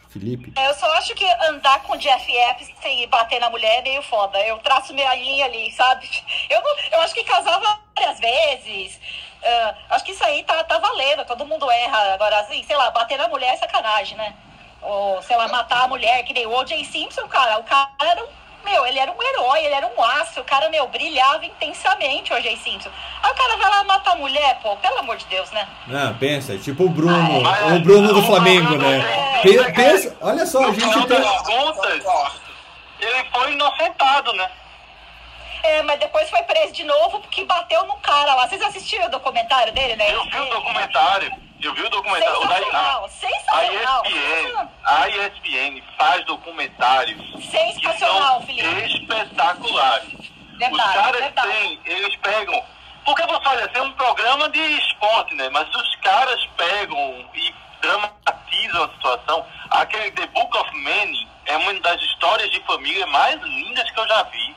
Felipe. 0.09 0.51
Eu 0.59 0.73
só 0.73 0.91
acho 0.97 1.15
que 1.15 1.25
andar 1.47 1.83
com 1.83 1.95
Jeff 1.95 2.29
Epps 2.29 2.67
sem 2.81 3.07
bater 3.07 3.39
na 3.39 3.49
mulher 3.49 3.79
é 3.79 3.81
meio 3.81 4.01
foda. 4.01 4.37
Eu 4.39 4.57
traço 4.57 4.93
minha 4.93 5.15
linha 5.15 5.45
ali, 5.45 5.71
sabe? 5.71 6.09
Eu, 6.49 6.61
eu 6.91 7.01
acho 7.01 7.13
que 7.13 7.23
casava 7.23 7.79
várias 7.95 8.19
vezes. 8.19 8.99
Ah, 9.43 9.75
acho 9.91 10.03
que 10.03 10.11
isso 10.11 10.23
aí 10.23 10.43
tá, 10.43 10.63
tá 10.65 10.79
valendo. 10.79 11.25
Todo 11.25 11.45
mundo 11.45 11.69
erra. 11.71 12.13
Agora, 12.13 12.41
assim, 12.41 12.61
sei 12.63 12.75
lá, 12.75 12.91
bater 12.91 13.17
na 13.17 13.29
mulher 13.29 13.53
é 13.53 13.57
sacanagem, 13.57 14.17
né? 14.17 14.35
Ou, 14.81 15.21
sei 15.21 15.35
lá, 15.37 15.47
matar 15.47 15.83
a 15.83 15.87
mulher, 15.87 16.23
que 16.23 16.33
nem 16.33 16.45
o 16.47 16.55
O.J. 16.57 16.83
Simpson, 16.85 17.27
cara. 17.27 17.59
O 17.59 17.63
cara 17.63 17.89
era 18.01 18.23
um. 18.23 18.27
Meu, 18.63 18.85
ele 18.85 18.99
era 18.99 19.11
um 19.11 19.21
herói, 19.23 19.65
ele 19.65 19.73
era 19.73 19.87
um 19.87 20.03
aço. 20.03 20.39
O 20.39 20.43
cara, 20.43 20.69
meu, 20.69 20.87
brilhava 20.87 21.43
intensamente, 21.45 22.31
o 22.31 22.35
O.J. 22.37 22.55
Simpson. 22.57 22.89
Aí 23.23 23.31
o 23.31 23.35
cara 23.35 23.57
vai 23.57 23.69
lá 23.69 23.83
matar 23.85 24.11
a 24.11 24.15
mulher, 24.15 24.59
pô, 24.61 24.75
pelo 24.77 24.99
amor 24.99 25.17
de 25.17 25.25
Deus, 25.25 25.49
né? 25.51 25.67
Não, 25.87 26.15
pensa, 26.17 26.57
tipo 26.59 26.83
o 26.85 26.89
Bruno, 26.89 27.41
Mas- 27.41 27.73
o 27.73 27.79
Bruno 27.79 28.13
do 28.13 28.19
o 28.19 28.23
Flamengo, 28.23 28.67
problema 28.67 28.97
né? 29.03 29.39
é- 29.39 29.41
Pe- 29.41 29.71
Pensa, 29.73 30.15
olha 30.21 30.45
só, 30.45 30.63
a 30.63 30.67
No 30.67 30.73
gente 30.75 31.07
tem. 31.07 31.21
contas, 31.43 32.41
ele 32.99 33.23
foi 33.31 33.51
inocentado, 33.53 34.33
né? 34.33 34.49
É, 35.63 35.81
mas 35.83 35.99
depois 35.99 36.29
foi 36.29 36.41
preso 36.43 36.73
de 36.73 36.83
novo 36.83 37.19
porque 37.19 37.43
bateu 37.45 37.85
num 37.85 37.97
cara 37.99 38.33
lá. 38.35 38.47
Vocês 38.47 38.61
assistiram 38.61 39.05
o 39.05 39.09
documentário 39.11 39.71
dele, 39.73 39.95
né? 39.95 40.11
Eu 40.13 40.23
vi 40.25 40.39
o 40.39 40.45
documentário, 40.49 41.31
eu 41.67 41.73
vi 41.73 41.83
o 41.83 41.89
documentário. 41.89 42.47
da- 42.71 43.05
a, 43.05 43.09
sensacional. 43.09 44.03
a 44.03 44.09
ESPN, 44.09 44.69
a 44.83 45.09
ESPN 45.09 45.83
faz 45.97 46.25
documentários 46.25 47.21
Sensacional, 47.49 48.41
Felipe. 48.41 48.85
espetaculares. 48.85 50.31
Verdade, 50.57 50.73
os 50.89 50.93
caras 50.93 51.21
verdade. 51.21 51.47
têm, 51.49 51.79
eles 51.85 52.15
pegam. 52.17 52.63
Porque 53.03 53.23
você 53.23 53.47
olha, 53.47 53.67
tem 53.69 53.81
um 53.81 53.91
programa 53.93 54.49
de 54.49 54.59
esporte, 54.59 55.33
né? 55.35 55.49
Mas 55.49 55.67
os 55.73 55.95
caras 55.97 56.45
pegam 56.55 57.25
e 57.33 57.53
dramatizam 57.81 58.83
a 58.83 58.89
situação. 58.89 59.45
Aquele 59.71 60.11
The 60.11 60.27
Book 60.27 60.55
of 60.55 60.69
Manning 60.77 61.27
é 61.47 61.57
uma 61.57 61.73
das 61.79 61.99
histórias 62.01 62.49
de 62.51 62.59
família 62.61 63.07
mais 63.07 63.41
lindas 63.41 63.89
que 63.89 63.99
eu 63.99 64.07
já 64.07 64.23
vi. 64.23 64.55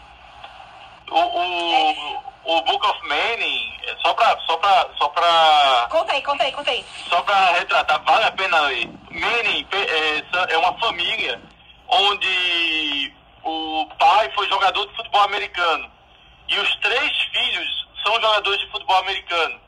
O, 1.11 1.19
o, 1.19 2.34
o 2.45 2.61
Book 2.63 2.87
of 2.87 3.01
Manning, 3.09 3.77
é 3.85 3.97
só 4.03 4.13
pra, 4.15 4.39
só 4.47 4.57
pra, 4.59 4.89
só 4.99 5.09
pra 5.09 5.87
Conta 5.91 6.13
aí, 6.13 6.23
conta 6.23 6.45
aí, 6.45 6.53
conta 6.53 6.71
aí. 6.71 6.85
só 7.09 7.23
para 7.23 7.53
retratar, 7.53 8.03
vale 8.05 8.25
a 8.25 8.33
pena 8.33 8.61
ler. 8.61 8.87
Manning 9.11 9.67
é, 9.73 10.55
é 10.55 10.59
uma 10.59 10.79
família 10.79 11.41
onde 11.89 13.13
o 13.43 13.87
pai 13.99 14.31
foi 14.35 14.49
jogador 14.49 14.87
de 14.87 14.97
futebol 14.97 15.23
americano 15.23 15.91
e 16.49 16.59
os 16.59 16.77
três 16.77 17.13
filhos 17.33 17.89
são 18.05 18.15
jogadores 18.15 18.61
de 18.61 18.71
futebol 18.71 18.97
americano. 18.99 19.61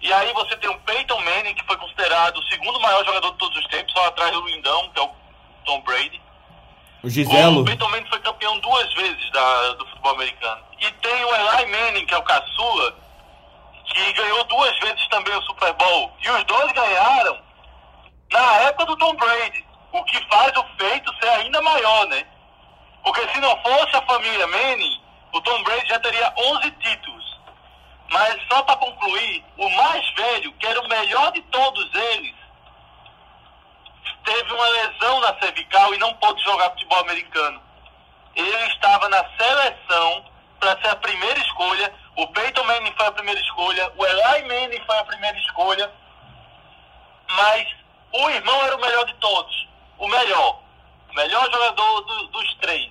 E 0.00 0.12
aí 0.12 0.32
você 0.32 0.56
tem 0.56 0.70
o 0.70 0.78
Peyton 0.80 1.20
Manning, 1.20 1.54
que 1.54 1.66
foi 1.66 1.76
considerado 1.76 2.38
o 2.38 2.42
segundo 2.44 2.78
maior 2.80 3.04
jogador 3.04 3.32
de 3.32 3.38
todos 3.38 3.58
os 3.58 3.66
tempos, 3.66 3.92
só 3.92 4.06
atrás 4.06 4.30
do 4.32 4.46
lindão, 4.46 4.88
que 4.90 5.00
é 5.00 5.02
o 5.02 5.10
Tom 5.64 5.80
Brady. 5.82 6.20
O 7.02 7.08
Giselo. 7.08 7.60
O 7.60 7.64
Peyton 7.64 7.88
Manning 7.88 8.08
foi 8.08 8.18
campeão 8.20 8.58
duas 8.58 8.92
vezes 8.94 9.30
da, 9.30 9.72
do 9.74 9.86
futebol 9.86 10.12
americano. 10.12 10.62
E 10.80 10.90
tem 10.90 11.24
o 11.24 11.34
Eli 11.34 11.66
Manning, 11.66 12.06
que 12.06 12.14
é 12.14 12.18
o 12.18 12.22
caçula, 12.22 12.96
que 13.84 14.12
ganhou 14.12 14.44
duas 14.44 14.78
vezes 14.80 15.06
também 15.08 15.34
o 15.34 15.42
Super 15.42 15.72
Bowl. 15.74 16.12
E 16.20 16.30
os 16.30 16.44
dois 16.44 16.72
ganharam 16.72 17.38
na 18.32 18.54
época 18.62 18.86
do 18.86 18.96
Tom 18.96 19.14
Brady. 19.14 19.64
O 19.92 20.04
que 20.04 20.20
faz 20.28 20.52
o 20.56 20.64
feito 20.76 21.14
ser 21.20 21.28
ainda 21.28 21.62
maior, 21.62 22.06
né? 22.08 22.26
Porque 23.02 23.26
se 23.28 23.40
não 23.40 23.56
fosse 23.62 23.96
a 23.96 24.02
família 24.02 24.46
Manning, 24.46 25.00
o 25.32 25.40
Tom 25.40 25.62
Brady 25.62 25.88
já 25.88 25.98
teria 26.00 26.32
11 26.36 26.70
títulos. 26.72 27.38
Mas 28.10 28.38
só 28.50 28.62
para 28.62 28.76
concluir, 28.76 29.44
o 29.56 29.68
mais 29.70 30.10
velho, 30.14 30.52
que 30.54 30.66
era 30.66 30.80
o 30.80 30.88
melhor 30.88 31.30
de 31.32 31.42
todos 31.42 31.94
eles, 31.94 32.34
teve 34.24 34.52
uma 34.52 34.68
lesão 34.68 35.20
na 35.20 35.38
cervical 35.38 35.94
e 35.94 35.98
não 35.98 36.12
pôde 36.14 36.42
jogar 36.44 36.70
futebol 36.70 37.00
americano. 37.00 37.62
Ele 38.34 38.66
estava 38.66 39.08
na 39.08 39.24
seleção 39.36 40.24
para 40.60 40.80
ser 40.80 40.88
a 40.88 40.96
primeira 40.96 41.38
escolha. 41.40 41.92
O 42.16 42.26
Peyton 42.28 42.64
Manning 42.64 42.92
foi 42.96 43.06
a 43.06 43.12
primeira 43.12 43.40
escolha. 43.40 43.92
O 43.96 44.04
Eli 44.06 44.42
Manning 44.48 44.82
foi 44.86 44.98
a 44.98 45.04
primeira 45.04 45.38
escolha. 45.38 45.90
Mas 47.30 47.68
o 48.12 48.30
irmão 48.30 48.64
era 48.64 48.76
o 48.76 48.80
melhor 48.80 49.04
de 49.06 49.14
todos. 49.14 49.68
O 49.98 50.08
melhor. 50.08 50.60
O 51.10 51.14
melhor 51.14 51.50
jogador 51.50 52.00
do- 52.02 52.26
dos 52.28 52.54
três. 52.56 52.90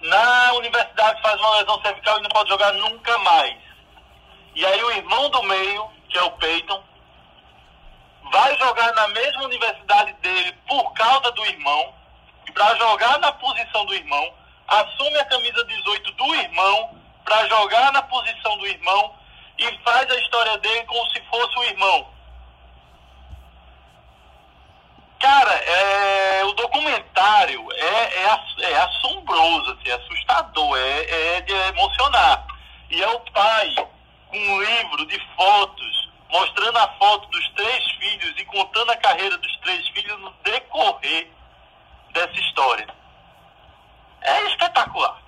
Na 0.00 0.52
universidade 0.54 1.20
faz 1.22 1.40
uma 1.40 1.56
lesão 1.58 1.80
cervical 1.82 2.18
e 2.18 2.22
não 2.22 2.30
pode 2.30 2.48
jogar 2.50 2.72
nunca 2.72 3.16
mais. 3.18 3.56
E 4.54 4.64
aí 4.64 4.82
o 4.84 4.90
irmão 4.90 5.30
do 5.30 5.42
meio, 5.44 5.90
que 6.10 6.18
é 6.18 6.22
o 6.22 6.30
Peyton, 6.32 6.82
vai 8.30 8.56
jogar 8.58 8.92
na 8.94 9.08
mesma 9.08 9.44
universidade 9.44 10.12
dele 10.14 10.52
por 10.66 10.92
causa 10.94 11.30
do 11.32 11.44
irmão, 11.46 11.94
para 12.52 12.74
jogar 12.76 13.18
na 13.18 13.32
posição 13.32 13.84
do 13.86 13.94
irmão, 13.94 14.34
assume 14.68 15.18
a 15.18 15.24
camisa 15.26 15.64
18 15.64 16.12
do 16.12 16.34
irmão, 16.34 16.96
para 17.24 17.46
jogar 17.48 17.92
na 17.92 18.02
posição 18.02 18.56
do 18.58 18.66
irmão 18.66 19.14
e 19.58 19.78
faz 19.78 20.10
a 20.10 20.20
história 20.20 20.58
dele 20.58 20.84
como 20.84 21.08
se 21.10 21.20
fosse 21.22 21.58
o 21.58 21.64
irmão. 21.64 22.14
Cara, 25.18 25.54
é, 25.54 26.44
o 26.44 26.52
documentário 26.52 27.66
é, 27.72 28.24
é, 28.24 28.70
é 28.70 28.76
assombroso, 28.76 29.72
assim, 29.72 29.88
é 29.88 29.94
assustador, 29.94 30.76
é, 30.76 31.36
é 31.36 31.40
de 31.40 31.52
emocionar. 31.52 32.46
E 32.90 33.02
é 33.02 33.08
o 33.08 33.20
pai 33.20 33.74
com 34.28 34.36
um 34.36 34.62
livro 34.62 35.06
de 35.06 35.18
fotos, 35.34 36.03
mostrando 36.30 36.78
a 36.78 36.88
foto 36.98 37.28
dos 37.28 37.48
três 37.50 37.90
filhos 37.92 38.34
e 38.38 38.44
contando 38.46 38.90
a 38.90 38.96
carreira 38.96 39.36
dos 39.38 39.56
três 39.58 39.88
filhos 39.88 40.20
no 40.20 40.32
decorrer 40.42 41.28
dessa 42.12 42.38
história. 42.40 42.86
É 44.22 44.48
espetacular. 44.50 45.23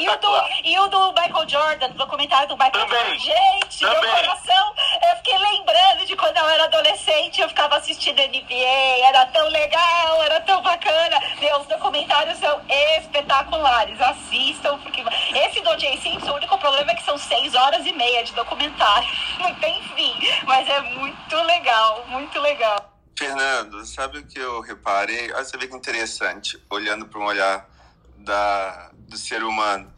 E 0.00 0.08
o, 0.08 0.16
do, 0.16 0.42
e 0.64 0.78
o 0.78 0.88
do 0.88 1.12
Michael 1.12 1.48
Jordan, 1.48 1.88
do 1.90 1.98
documentário 1.98 2.48
do 2.48 2.56
Michael 2.56 2.72
Também. 2.72 3.18
Jordan. 3.18 3.18
Gente, 3.18 3.80
Também. 3.80 4.00
meu 4.00 4.10
coração, 4.10 4.74
eu 5.10 5.16
fiquei 5.16 5.38
lembrando 5.38 6.06
de 6.06 6.16
quando 6.16 6.36
eu 6.36 6.48
era 6.48 6.64
adolescente, 6.64 7.40
eu 7.40 7.48
ficava 7.48 7.76
assistindo 7.76 8.20
NBA, 8.20 9.06
era 9.06 9.26
tão 9.26 9.48
legal, 9.48 10.22
era 10.22 10.40
tão 10.40 10.62
bacana. 10.62 11.18
Meus 11.40 11.66
documentários 11.66 12.38
são 12.38 12.60
espetaculares, 12.96 14.00
assistam, 14.00 14.78
porque 14.78 15.04
esse 15.34 15.60
do 15.60 15.76
J. 15.76 15.96
Simpson, 15.98 16.32
o 16.32 16.36
único 16.36 16.58
problema 16.58 16.92
é 16.92 16.94
que 16.94 17.04
são 17.04 17.18
seis 17.18 17.54
horas 17.54 17.84
e 17.86 17.92
meia 17.92 18.24
de 18.24 18.32
documentário. 18.32 19.08
Não 19.38 19.54
tem 19.56 19.82
fim, 19.94 20.14
mas 20.44 20.68
é 20.68 20.80
muito 20.80 21.36
legal, 21.36 22.04
muito 22.06 22.40
legal. 22.40 22.92
Fernando, 23.18 23.84
sabe 23.84 24.18
o 24.18 24.26
que 24.26 24.38
eu 24.38 24.60
reparei? 24.60 25.32
Olha, 25.32 25.44
você 25.44 25.56
vê 25.56 25.68
que 25.68 25.76
interessante, 25.76 26.60
olhando 26.70 27.06
para 27.06 27.20
um 27.20 27.24
olhar 27.24 27.68
da, 28.18 28.90
do 29.12 29.18
ser 29.18 29.44
humano. 29.44 29.92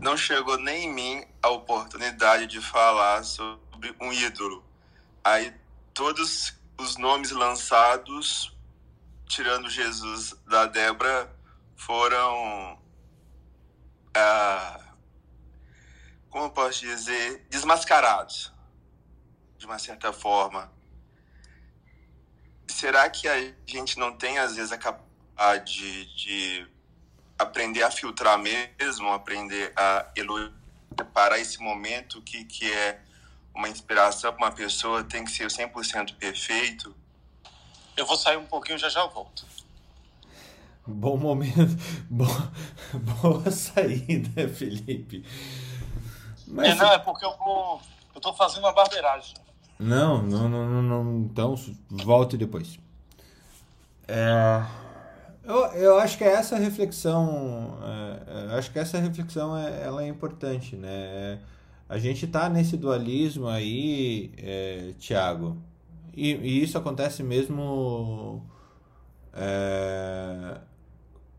Não 0.00 0.16
chegou 0.16 0.58
nem 0.58 0.84
em 0.84 0.92
mim 0.92 1.26
a 1.42 1.48
oportunidade 1.48 2.46
de 2.46 2.60
falar 2.60 3.24
sobre 3.24 3.96
um 4.00 4.12
ídolo. 4.12 4.62
Aí 5.24 5.52
todos 5.94 6.54
os 6.78 6.96
nomes 6.96 7.30
lançados, 7.30 8.54
tirando 9.26 9.70
Jesus 9.70 10.34
da 10.46 10.66
Débora, 10.66 11.34
foram. 11.74 12.78
Ah, 14.14 14.92
como 16.28 16.44
eu 16.44 16.50
posso 16.50 16.80
dizer? 16.80 17.46
Desmascarados, 17.48 18.52
de 19.56 19.64
uma 19.64 19.78
certa 19.78 20.12
forma. 20.12 20.70
Será 22.66 23.08
que 23.08 23.26
a 23.26 23.54
gente 23.66 23.98
não 23.98 24.16
tem, 24.16 24.38
às 24.38 24.56
vezes, 24.56 24.72
a 24.72 24.78
capacidade 24.78 25.72
de, 25.72 26.16
de 26.16 26.73
aprender 27.38 27.82
a 27.82 27.90
filtrar 27.90 28.38
mesmo, 28.38 29.08
aprender 29.12 29.72
a 29.76 30.06
elogiar, 30.16 30.52
para 31.12 31.38
esse 31.38 31.60
momento 31.60 32.22
que, 32.22 32.44
que 32.44 32.72
é 32.72 33.00
uma 33.54 33.68
inspiração 33.68 34.32
para 34.32 34.46
uma 34.46 34.52
pessoa, 34.52 35.02
tem 35.02 35.24
que 35.24 35.30
ser 35.30 35.48
100% 35.48 36.14
perfeito? 36.16 36.94
Eu 37.96 38.06
vou 38.06 38.16
sair 38.16 38.36
um 38.36 38.46
pouquinho, 38.46 38.78
já 38.78 38.88
já 38.88 39.06
volto. 39.06 39.44
Bom 40.86 41.16
momento. 41.16 41.76
Boa, 42.10 42.52
boa 42.92 43.50
saída, 43.50 44.46
Felipe. 44.52 45.24
Mas, 46.46 46.68
É, 46.68 46.74
não, 46.74 46.92
é 46.92 46.98
porque 46.98 47.24
eu 47.24 47.34
vou. 47.38 47.80
Eu 48.14 48.20
tô 48.20 48.34
fazendo 48.34 48.64
uma 48.64 48.72
barbeiragem. 48.72 49.34
Não, 49.78 50.22
não, 50.22 50.48
não, 50.48 50.68
não, 50.68 50.82
não. 50.82 51.18
Então, 51.20 51.54
volte 51.90 52.36
depois. 52.36 52.78
É, 54.06 54.62
eu, 55.46 55.56
eu 55.74 55.98
acho 55.98 56.18
que 56.18 56.24
essa 56.24 56.56
reflexão, 56.56 57.78
é, 57.82 58.44
eu 58.46 58.58
acho 58.58 58.72
que 58.72 58.78
essa 58.78 58.98
reflexão 58.98 59.56
é, 59.56 59.82
ela 59.82 60.02
é 60.02 60.08
importante, 60.08 60.76
né? 60.76 61.40
A 61.88 61.98
gente 61.98 62.26
tá 62.26 62.48
nesse 62.48 62.76
dualismo 62.76 63.46
aí, 63.46 64.32
é, 64.38 64.94
Tiago, 64.98 65.56
e, 66.14 66.32
e 66.32 66.62
isso 66.62 66.78
acontece 66.78 67.22
mesmo 67.22 68.42
é, 69.32 70.58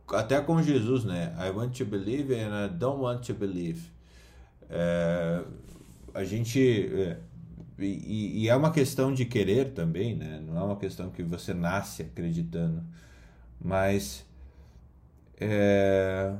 até 0.09 0.39
com 0.41 0.61
Jesus, 0.61 1.03
né? 1.03 1.35
I 1.39 1.49
want 1.49 1.77
to 1.77 1.85
believe 1.85 2.33
and 2.33 2.65
I 2.65 2.69
don't 2.69 3.01
want 3.01 3.25
to 3.25 3.33
believe. 3.33 3.91
É, 4.69 5.43
a 6.13 6.23
gente 6.23 6.59
é, 6.93 7.17
e, 7.77 8.43
e 8.43 8.49
é 8.49 8.55
uma 8.55 8.71
questão 8.71 9.13
de 9.13 9.25
querer 9.25 9.73
também, 9.73 10.15
né? 10.15 10.41
Não 10.45 10.57
é 10.57 10.63
uma 10.63 10.77
questão 10.77 11.09
que 11.09 11.21
você 11.23 11.53
nasce 11.53 12.03
acreditando. 12.03 12.83
Mas 13.59 14.25
é, 15.39 16.33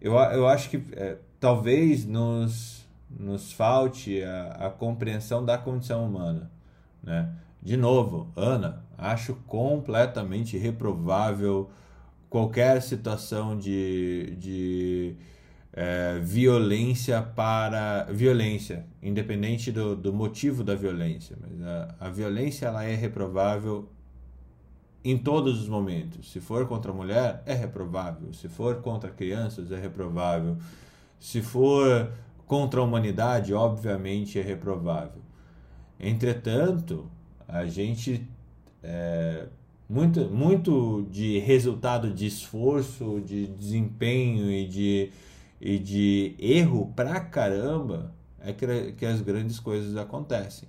eu, 0.00 0.14
eu 0.14 0.48
acho 0.48 0.70
que 0.70 0.82
é, 0.92 1.16
talvez 1.38 2.04
nos, 2.04 2.86
nos 3.10 3.52
falte 3.52 4.22
a, 4.22 4.66
a 4.66 4.70
compreensão 4.70 5.44
da 5.44 5.58
condição 5.58 6.06
humana, 6.06 6.50
né? 7.02 7.32
De 7.62 7.76
novo, 7.76 8.28
Ana, 8.34 8.84
acho 8.98 9.34
completamente 9.46 10.58
reprovável 10.58 11.70
qualquer 12.28 12.82
situação 12.82 13.56
de, 13.56 14.34
de 14.36 15.14
é, 15.72 16.18
violência 16.18 17.22
para 17.22 18.04
violência, 18.10 18.84
independente 19.00 19.70
do, 19.70 19.94
do 19.94 20.12
motivo 20.12 20.64
da 20.64 20.74
violência. 20.74 21.36
Mas 21.40 21.62
a, 21.62 21.94
a 22.00 22.08
violência 22.08 22.66
ela 22.66 22.82
é 22.84 22.96
reprovável 22.96 23.88
em 25.04 25.18
todos 25.18 25.60
os 25.60 25.68
momentos. 25.68 26.30
Se 26.30 26.40
for 26.40 26.66
contra 26.66 26.92
a 26.92 26.94
mulher, 26.94 27.42
é 27.46 27.54
reprovável. 27.54 28.32
Se 28.32 28.48
for 28.48 28.76
contra 28.76 29.10
crianças, 29.10 29.72
é 29.72 29.78
reprovável. 29.78 30.56
Se 31.18 31.42
for 31.42 32.12
contra 32.46 32.80
a 32.80 32.84
humanidade, 32.84 33.54
obviamente 33.54 34.38
é 34.38 34.42
reprovável. 34.42 35.22
Entretanto, 35.98 37.10
a 37.48 37.64
gente 37.64 38.28
é, 38.82 39.46
muito, 39.88 40.20
muito 40.30 41.06
de 41.10 41.38
resultado 41.38 42.12
de 42.12 42.26
esforço, 42.26 43.20
de 43.24 43.46
desempenho 43.46 44.50
e 44.50 44.66
de, 44.66 45.10
e 45.60 45.78
de 45.78 46.34
erro 46.38 46.92
pra 46.96 47.20
caramba 47.20 48.12
é 48.40 48.52
que, 48.52 48.92
que 48.92 49.06
as 49.06 49.20
grandes 49.20 49.60
coisas 49.60 49.96
acontecem. 49.96 50.68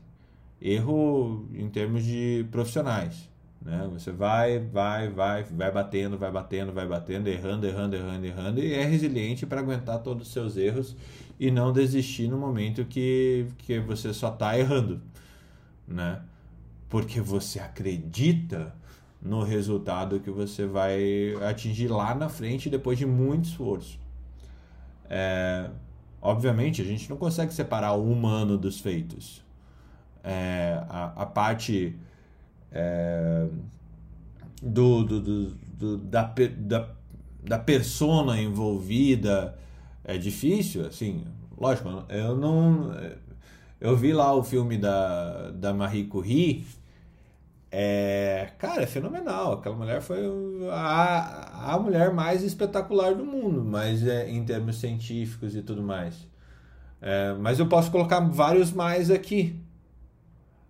Erro 0.61 1.47
em 1.53 1.69
termos 1.69 2.03
de 2.03 2.45
profissionais. 2.51 3.29
Né? 3.63 3.89
Você 3.93 4.11
vai, 4.11 4.59
vai, 4.59 5.09
vai, 5.09 5.43
vai 5.43 5.71
batendo, 5.71 6.17
vai 6.17 6.31
batendo, 6.31 6.73
vai 6.73 6.85
batendo, 6.85 7.27
errando, 7.27 7.65
errando, 7.65 7.95
errando, 7.95 8.25
errando, 8.25 8.59
e 8.59 8.73
é 8.73 8.83
resiliente 8.83 9.45
para 9.45 9.61
aguentar 9.61 9.99
todos 9.99 10.27
os 10.27 10.33
seus 10.33 10.57
erros 10.57 10.95
e 11.39 11.49
não 11.49 11.71
desistir 11.71 12.27
no 12.27 12.37
momento 12.37 12.83
que, 12.85 13.47
que 13.59 13.79
você 13.79 14.13
só 14.13 14.29
está 14.29 14.57
errando. 14.57 15.01
Né? 15.87 16.21
Porque 16.89 17.21
você 17.21 17.59
acredita 17.59 18.75
no 19.21 19.43
resultado 19.43 20.19
que 20.19 20.29
você 20.29 20.65
vai 20.65 21.33
atingir 21.47 21.87
lá 21.87 22.13
na 22.13 22.27
frente 22.27 22.69
depois 22.69 22.97
de 22.97 23.05
muito 23.05 23.45
esforço. 23.45 23.97
É, 25.09 25.69
obviamente, 26.21 26.81
a 26.81 26.85
gente 26.85 27.09
não 27.09 27.15
consegue 27.15 27.53
separar 27.53 27.93
o 27.93 28.11
humano 28.11 28.57
dos 28.57 28.81
feitos. 28.81 29.41
É, 30.21 30.83
a, 30.89 31.23
a 31.23 31.25
parte 31.25 31.97
é, 32.73 33.47
do, 34.61 35.03
do, 35.03 35.21
do, 35.21 35.97
da, 35.97 36.33
da, 36.57 36.89
da 37.43 37.59
persona 37.59 38.41
envolvida 38.41 39.57
é 40.03 40.17
difícil, 40.17 40.85
assim, 40.85 41.23
lógico, 41.57 41.89
eu 42.09 42.35
não... 42.35 42.91
Eu 43.79 43.97
vi 43.97 44.13
lá 44.13 44.33
o 44.33 44.41
filme 44.41 44.77
da, 44.77 45.51
da 45.51 45.73
Marie 45.73 46.05
Curie, 46.05 46.65
é, 47.75 48.49
cara, 48.59 48.83
é 48.83 48.85
fenomenal. 48.85 49.53
Aquela 49.53 49.75
mulher 49.75 49.99
foi 49.99 50.19
a, 50.71 51.73
a 51.73 51.79
mulher 51.79 52.13
mais 52.13 52.43
espetacular 52.43 53.15
do 53.15 53.25
mundo, 53.25 53.65
mas 53.65 54.05
é, 54.05 54.29
em 54.29 54.45
termos 54.45 54.79
científicos 54.79 55.55
e 55.55 55.63
tudo 55.63 55.81
mais. 55.81 56.27
É, 57.01 57.33
mas 57.33 57.57
eu 57.57 57.67
posso 57.67 57.89
colocar 57.89 58.19
vários 58.19 58.71
mais 58.71 59.09
aqui. 59.09 59.59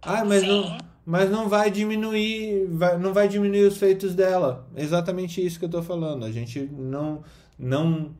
Ah, 0.01 0.23
mas 0.23 0.43
não, 0.43 0.63
Sim. 0.63 0.77
Mas 1.05 1.29
não 1.29 1.49
vai 1.49 1.69
diminuir, 1.71 2.65
vai- 2.67 2.97
não 2.97 3.13
vai 3.13 3.27
diminuir 3.27 3.65
os 3.67 3.77
feitos 3.77 4.15
dela. 4.15 4.67
Exatamente 4.75 5.45
isso 5.45 5.59
que 5.59 5.65
eu 5.65 5.69
tô 5.69 5.81
falando. 5.83 6.25
A 6.25 6.31
gente 6.31 6.59
não, 6.61 7.23
não, 7.57 8.11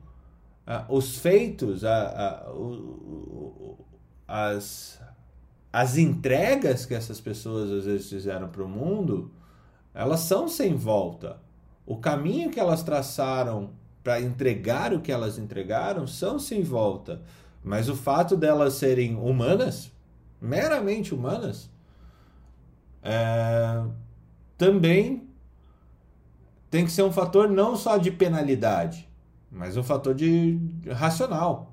ah, 0.66 0.84
os 0.88 1.18
feitos, 1.18 1.84
a, 1.84 2.46
a- 2.46 2.52
o- 2.52 3.78
as, 4.26 5.00
as 5.72 5.96
entregas 5.98 6.86
que 6.86 6.94
essas 6.94 7.20
pessoas 7.20 7.70
às 7.70 7.84
vezes 7.84 8.08
fizeram 8.08 8.48
para 8.48 8.62
o 8.62 8.68
mundo, 8.68 9.30
elas 9.94 10.20
são 10.20 10.48
sem 10.48 10.74
volta. 10.74 11.38
O 11.86 11.96
caminho 11.98 12.50
que 12.50 12.58
elas 12.60 12.82
traçaram 12.82 13.70
para 14.02 14.20
entregar 14.20 14.92
o 14.92 15.00
que 15.00 15.12
elas 15.12 15.38
entregaram 15.38 16.06
são 16.06 16.38
sem 16.38 16.62
volta. 16.62 17.22
Mas 17.62 17.88
o 17.88 17.96
fato 17.96 18.36
delas 18.36 18.74
serem 18.74 19.16
humanas, 19.16 19.90
meramente 20.40 21.14
humanas, 21.14 21.70
é, 23.04 23.84
também 24.56 25.28
tem 26.70 26.84
que 26.86 26.90
ser 26.90 27.02
um 27.02 27.12
fator 27.12 27.48
não 27.48 27.76
só 27.76 27.98
de 27.98 28.10
penalidade, 28.10 29.06
mas 29.52 29.76
um 29.76 29.82
fator 29.82 30.14
de 30.14 30.58
racional. 30.90 31.72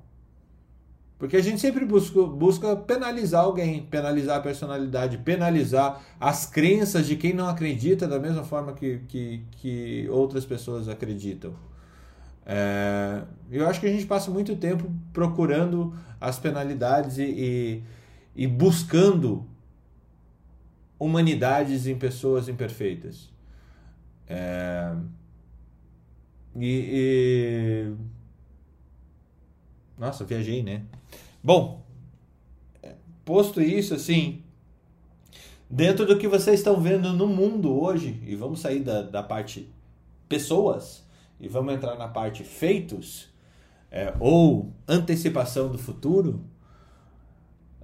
Porque 1.18 1.36
a 1.36 1.42
gente 1.42 1.60
sempre 1.60 1.84
busca, 1.84 2.22
busca 2.24 2.76
penalizar 2.76 3.44
alguém, 3.44 3.82
penalizar 3.82 4.38
a 4.38 4.40
personalidade, 4.40 5.18
penalizar 5.18 6.02
as 6.20 6.46
crenças 6.46 7.06
de 7.06 7.16
quem 7.16 7.32
não 7.32 7.48
acredita 7.48 8.06
da 8.06 8.18
mesma 8.18 8.44
forma 8.44 8.72
que, 8.72 8.98
que, 9.08 9.42
que 9.52 10.08
outras 10.10 10.44
pessoas 10.44 10.88
acreditam. 10.88 11.54
É, 12.44 13.22
eu 13.50 13.66
acho 13.68 13.80
que 13.80 13.86
a 13.86 13.90
gente 13.92 14.04
passa 14.04 14.30
muito 14.30 14.56
tempo 14.56 14.90
procurando 15.12 15.94
as 16.20 16.38
penalidades 16.38 17.18
e, 17.18 17.22
e, 17.22 17.82
e 18.34 18.46
buscando 18.46 19.46
humanidades 21.04 21.86
em 21.86 21.98
pessoas 21.98 22.48
imperfeitas. 22.48 23.30
É, 24.26 24.94
e, 26.56 26.88
e, 26.92 27.92
Nossa, 29.98 30.24
viajei, 30.24 30.62
né? 30.62 30.82
Bom, 31.42 31.84
posto 33.24 33.60
isso, 33.60 33.94
assim, 33.94 34.42
dentro 35.68 36.06
do 36.06 36.18
que 36.18 36.28
vocês 36.28 36.60
estão 36.60 36.80
vendo 36.80 37.12
no 37.12 37.26
mundo 37.26 37.72
hoje, 37.80 38.22
e 38.26 38.36
vamos 38.36 38.60
sair 38.60 38.80
da, 38.80 39.02
da 39.02 39.22
parte 39.22 39.68
pessoas 40.28 41.02
e 41.38 41.48
vamos 41.48 41.74
entrar 41.74 41.96
na 41.96 42.08
parte 42.08 42.44
feitos 42.44 43.28
é, 43.90 44.14
ou 44.18 44.72
antecipação 44.88 45.70
do 45.70 45.76
futuro. 45.76 46.40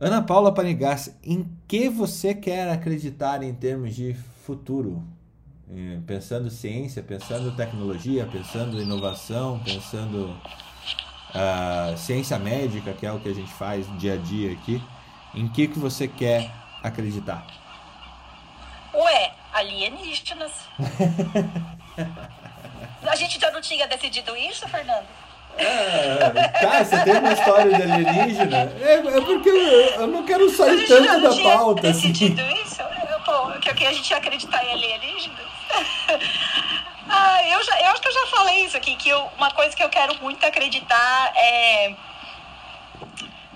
Ana 0.01 0.23
Paula 0.23 0.55
Panigas, 0.55 1.13
em 1.25 1.45
que 1.67 1.89
você 1.89 2.33
quer 2.33 2.71
acreditar 2.71 3.43
em 3.43 3.53
termos 3.53 3.97
de 3.97 4.15
futuro? 4.45 5.03
É, 5.69 5.99
pensando 6.07 6.49
ciência, 6.51 7.03
pensando 7.03 7.57
tecnologia, 7.57 8.25
pensando 8.31 8.81
inovação, 8.81 9.59
pensando 9.59 10.31
uh, 11.35 11.99
ciência 11.99 12.39
médica, 12.39 12.93
que 12.93 13.05
é 13.05 13.13
o 13.13 13.19
que 13.19 13.29
a 13.29 13.35
gente 13.35 13.53
faz 13.53 13.87
dia 13.99 14.15
a 14.15 14.17
dia 14.17 14.53
aqui. 14.53 14.81
Em 15.35 15.49
que, 15.49 15.67
que 15.67 15.81
você 15.81 16.07
quer 16.07 16.49
acreditar? 16.81 17.45
Ué, 18.95 19.35
alienígenas. 19.53 20.53
A 23.03 23.17
gente 23.17 23.35
ainda 23.35 23.51
não 23.53 23.61
tinha 23.61 23.87
decidido 23.89 24.37
isso, 24.37 24.69
Fernando? 24.69 25.07
É, 25.59 26.49
tá, 26.61 26.85
você 26.85 26.99
tem 27.05 27.19
uma 27.19 27.33
história 27.33 27.77
de 27.77 27.83
alienígena? 27.83 28.73
É, 28.81 28.95
é 28.95 29.21
porque 29.21 29.49
eu, 29.49 29.57
eu, 29.57 30.07
não 30.07 30.23
quero 30.25 30.49
sair 30.51 30.87
tanto 30.87 31.21
da 31.21 31.43
pauta. 31.43 31.83
decidido 31.83 32.41
assim. 32.41 32.63
isso? 32.63 32.79
Pô, 33.25 33.51
que, 33.61 33.75
que 33.75 33.87
a 33.87 33.93
gente 33.93 34.11
ia 34.11 34.17
acreditar 34.17 34.65
em 34.65 34.73
alienígenas? 34.73 35.47
ah, 37.11 37.43
eu, 37.49 37.63
já, 37.65 37.81
eu 37.81 37.87
acho 37.89 38.01
que 38.01 38.09
eu 38.09 38.13
já 38.13 38.27
falei 38.27 38.65
isso 38.65 38.77
aqui, 38.77 38.97
que 38.97 39.09
eu, 39.09 39.21
uma 39.37 39.51
coisa 39.51 39.77
que 39.77 39.83
eu 39.83 39.89
quero 39.89 40.15
muito 40.23 40.45
acreditar 40.47 41.33
é 41.37 41.95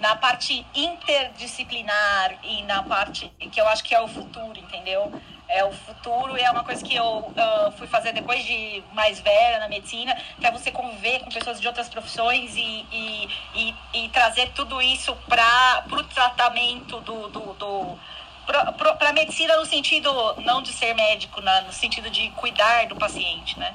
na 0.01 0.17
parte 0.17 0.67
interdisciplinar 0.75 2.35
e 2.43 2.63
na 2.65 2.83
parte 2.83 3.33
que 3.39 3.61
eu 3.61 3.69
acho 3.69 3.85
que 3.85 3.95
é 3.95 4.01
o 4.01 4.09
futuro, 4.09 4.59
entendeu? 4.59 5.13
É 5.53 5.63
o 5.65 5.71
futuro 5.71 6.37
e 6.37 6.41
é 6.41 6.51
uma 6.51 6.65
coisa 6.65 6.83
que 6.83 6.95
eu 6.95 7.05
uh, 7.05 7.73
fui 7.77 7.87
fazer 7.87 8.13
depois 8.13 8.43
de 8.45 8.83
mais 8.93 9.21
velha 9.21 9.59
na 9.59 9.69
medicina, 9.69 10.17
que 10.41 10.47
é 10.47 10.51
você 10.51 10.71
conviver 10.71 11.21
com 11.21 11.31
pessoas 11.31 11.61
de 11.61 11.67
outras 11.69 11.89
profissões 11.89 12.57
e, 12.57 12.87
e, 12.91 13.29
e, 13.55 13.75
e 13.95 14.09
trazer 14.09 14.51
tudo 14.55 14.81
isso 14.81 15.15
para 15.29 15.85
o 15.91 16.03
tratamento 16.05 17.01
do, 17.01 17.29
do, 17.29 17.53
do 17.55 17.99
para 18.47 19.11
a 19.11 19.13
medicina 19.13 19.57
no 19.57 19.65
sentido 19.65 20.11
não 20.39 20.63
de 20.63 20.73
ser 20.73 20.95
médico, 20.95 21.41
né, 21.41 21.61
no 21.61 21.73
sentido 21.73 22.11
de 22.11 22.29
cuidar 22.31 22.87
do 22.87 22.97
paciente, 22.97 23.57
né, 23.59 23.73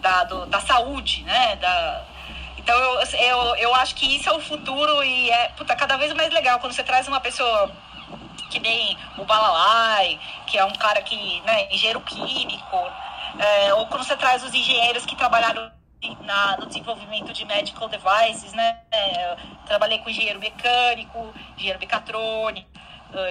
da, 0.00 0.24
do, 0.24 0.46
da 0.46 0.60
saúde, 0.60 1.22
né, 1.24 1.56
da, 1.56 2.02
então 2.56 2.74
eu, 2.78 3.00
eu, 3.20 3.56
eu 3.56 3.74
acho 3.74 3.94
que 3.94 4.16
isso 4.16 4.28
é 4.28 4.32
o 4.32 4.40
futuro 4.40 5.04
e 5.04 5.30
é 5.30 5.48
puta, 5.48 5.76
cada 5.76 5.96
vez 5.96 6.12
mais 6.14 6.32
legal 6.32 6.58
quando 6.60 6.72
você 6.72 6.82
traz 6.82 7.06
uma 7.06 7.20
pessoa 7.20 7.70
que 8.50 8.58
nem 8.60 8.96
o 9.18 9.24
Balalai, 9.24 10.18
que 10.46 10.58
é 10.58 10.64
um 10.64 10.72
cara 10.72 11.02
que, 11.02 11.40
né, 11.42 11.72
engenheiro 11.72 12.00
químico, 12.00 12.76
é, 13.38 13.74
ou 13.74 13.86
quando 13.86 14.04
você 14.04 14.16
traz 14.16 14.42
os 14.42 14.54
engenheiros 14.54 15.04
que 15.04 15.16
trabalharam 15.16 15.70
na, 16.20 16.56
no 16.58 16.66
desenvolvimento 16.66 17.32
de 17.32 17.44
medical 17.44 17.88
devices, 17.88 18.52
né? 18.52 18.78
É, 18.90 19.36
trabalhei 19.66 19.98
com 19.98 20.10
engenheiro 20.10 20.38
mecânico, 20.38 21.34
engenheiro 21.56 21.78
mecatrônico, 21.80 22.68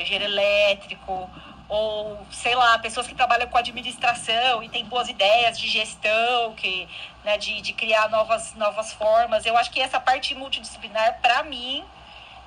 engenheiro 0.01 0.25
elétrico, 0.25 1.29
ou 1.67 2.25
sei 2.31 2.55
lá, 2.55 2.77
pessoas 2.79 3.07
que 3.07 3.15
trabalham 3.15 3.47
com 3.47 3.57
administração 3.57 4.61
e 4.61 4.69
têm 4.69 4.85
boas 4.85 5.09
ideias 5.09 5.59
de 5.59 5.67
gestão, 5.67 6.53
que, 6.53 6.87
né, 7.23 7.37
de, 7.37 7.61
de 7.61 7.73
criar 7.73 8.09
novas, 8.09 8.53
novas 8.55 8.93
formas. 8.93 9.45
Eu 9.45 9.57
acho 9.57 9.71
que 9.71 9.81
essa 9.81 9.99
parte 9.99 10.35
multidisciplinar, 10.35 11.19
para 11.21 11.43
mim, 11.43 11.83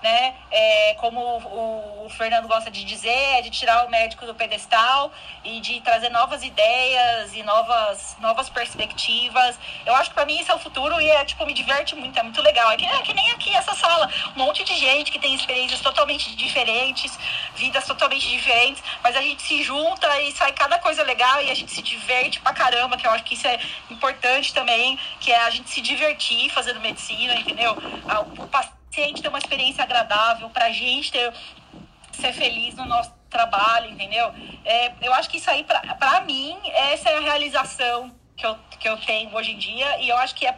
né? 0.02 0.34
É, 0.50 0.94
como 0.94 1.20
o, 1.20 2.06
o, 2.06 2.11
Fernando 2.11 2.46
gosta 2.46 2.70
de 2.70 2.84
dizer, 2.84 3.08
é 3.08 3.42
de 3.42 3.50
tirar 3.50 3.84
o 3.87 3.90
médico 3.90 4.24
do 4.26 4.34
pedestal 4.34 5.12
e 5.44 5.61
de 5.61 5.80
trazer 5.80 6.08
novas 6.11 6.42
ideias 6.42 7.34
e 7.34 7.42
novas, 7.42 8.16
novas 8.20 8.48
perspectivas. 8.48 9.58
Eu 9.84 9.94
acho 9.96 10.11
que 10.11 10.14
para 10.14 10.24
mim 10.24 10.38
isso 10.38 10.52
é 10.52 10.54
o 10.54 10.58
futuro 10.58 11.00
e 11.00 11.08
é 11.11 11.24
tipo, 11.24 11.44
me 11.44 11.52
diverte 11.52 11.96
muito, 11.96 12.18
é 12.18 12.22
muito 12.22 12.40
legal. 12.42 12.70
É 12.70 12.76
que, 12.76 12.87
é 12.87 13.02
que 13.02 13.12
nem 13.12 13.30
aqui 13.32 13.54
essa 13.54 13.74
sala, 13.74 14.08
um 14.37 14.38
monte 14.38 14.62
de 14.64 14.74
gente 14.74 15.11
que 15.11 15.18
tem 15.18 15.34
experiências 15.34 15.80
totalmente 15.80 16.34
diferentes, 16.37 17.18
vidas 17.56 17.84
totalmente 17.84 18.28
diferentes, 18.28 18.82
mas 19.02 19.16
a 19.16 19.20
gente 19.20 19.42
se 19.42 19.62
junta 19.62 20.20
e 20.22 20.32
sai 20.32 20.52
cada 20.52 20.78
coisa 20.78 21.02
legal 21.02 21.42
e 21.42 21.50
a 21.50 21.54
gente 21.54 21.72
se 21.72 21.82
diverte 21.82 22.40
pra 22.40 22.52
caramba, 22.52 22.96
que 22.96 23.06
eu 23.06 23.11
acho 23.11 23.24
que 23.24 23.34
isso 23.34 23.46
é 23.46 23.58
importante 23.90 24.54
também, 24.54 24.98
que 25.20 25.32
é 25.32 25.40
a 25.40 25.50
gente 25.50 25.68
se 25.70 25.80
divertir 25.80 26.50
fazendo 26.50 26.80
medicina, 26.80 27.34
entendeu? 27.34 27.76
O 28.38 28.46
paciente 28.46 28.77
paciente 28.88 29.22
ter 29.22 29.29
uma 29.29 29.38
experiência 29.38 29.85
agradável, 29.85 30.51
para 30.51 30.66
a 30.66 30.72
gente 30.72 31.12
ter, 31.12 31.33
ser 32.12 32.33
feliz 32.33 32.74
no 32.74 32.85
nosso 32.85 33.12
trabalho, 33.31 33.90
entendeu? 33.90 34.33
É, 34.64 34.92
eu 35.07 35.12
acho 35.14 35.29
que 35.29 35.37
isso 35.37 35.51
aí, 35.51 35.64
para 35.64 36.20
mim, 36.22 36.59
essa 36.72 37.11
é 37.11 37.16
a 37.16 37.20
realização 37.20 38.12
que 38.37 38.46
eu, 38.46 38.57
que 38.79 38.88
eu 38.88 38.96
tenho 38.98 39.35
hoje 39.35 39.53
em 39.53 39.59
dia 39.59 40.01
e 40.01 40.09
eu 40.09 40.16
acho 40.16 40.35
que 40.35 40.46
é, 40.46 40.57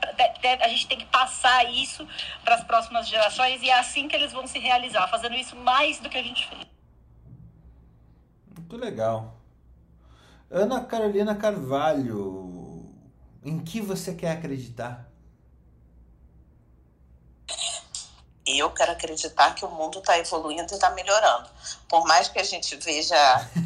a 0.62 0.68
gente 0.68 0.86
tem 0.86 0.98
que 0.98 1.06
passar 1.06 1.64
isso 1.70 2.06
para 2.44 2.54
as 2.54 2.64
próximas 2.64 3.08
gerações 3.08 3.62
e 3.62 3.70
é 3.70 3.78
assim 3.78 4.06
que 4.06 4.14
eles 4.14 4.32
vão 4.32 4.46
se 4.46 4.58
realizar, 4.58 5.08
fazendo 5.08 5.34
isso 5.34 5.56
mais 5.56 5.98
do 5.98 6.08
que 6.08 6.18
a 6.18 6.22
gente 6.22 6.46
fez. 6.46 6.66
Muito 8.54 8.76
legal. 8.76 9.36
Ana 10.50 10.84
Carolina 10.84 11.34
Carvalho, 11.34 12.90
em 13.42 13.58
que 13.60 13.80
você 13.80 14.14
quer 14.14 14.32
acreditar? 14.32 15.09
Eu 18.58 18.70
quero 18.70 18.92
acreditar 18.92 19.54
que 19.54 19.64
o 19.64 19.70
mundo 19.70 19.98
está 19.98 20.18
evoluindo 20.18 20.72
e 20.72 20.74
está 20.74 20.90
melhorando. 20.90 21.48
Por 21.88 22.06
mais 22.06 22.28
que 22.28 22.38
a 22.38 22.42
gente 22.42 22.74
veja 22.76 23.16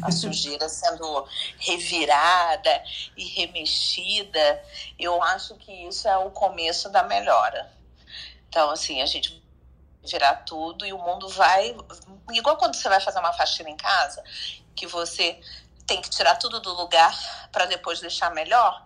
a 0.01 0.11
sujeira 0.11 0.67
sendo 0.69 1.27
revirada 1.57 2.83
e 3.15 3.25
remexida, 3.25 4.63
eu 4.99 5.21
acho 5.23 5.55
que 5.55 5.71
isso 5.87 6.07
é 6.07 6.17
o 6.17 6.29
começo 6.31 6.89
da 6.89 7.03
melhora. 7.03 7.71
Então, 8.49 8.69
assim, 8.69 9.01
a 9.01 9.05
gente 9.05 9.43
virar 10.03 10.35
tudo 10.45 10.85
e 10.85 10.93
o 10.93 10.97
mundo 10.97 11.27
vai. 11.29 11.75
Igual 12.31 12.57
quando 12.57 12.75
você 12.75 12.87
vai 12.87 12.99
fazer 12.99 13.19
uma 13.19 13.33
faxina 13.33 13.69
em 13.69 13.77
casa, 13.77 14.23
que 14.75 14.85
você 14.87 15.39
tem 15.87 16.01
que 16.01 16.09
tirar 16.09 16.35
tudo 16.35 16.59
do 16.59 16.73
lugar 16.73 17.15
para 17.51 17.65
depois 17.65 17.99
deixar 17.99 18.31
melhor 18.31 18.83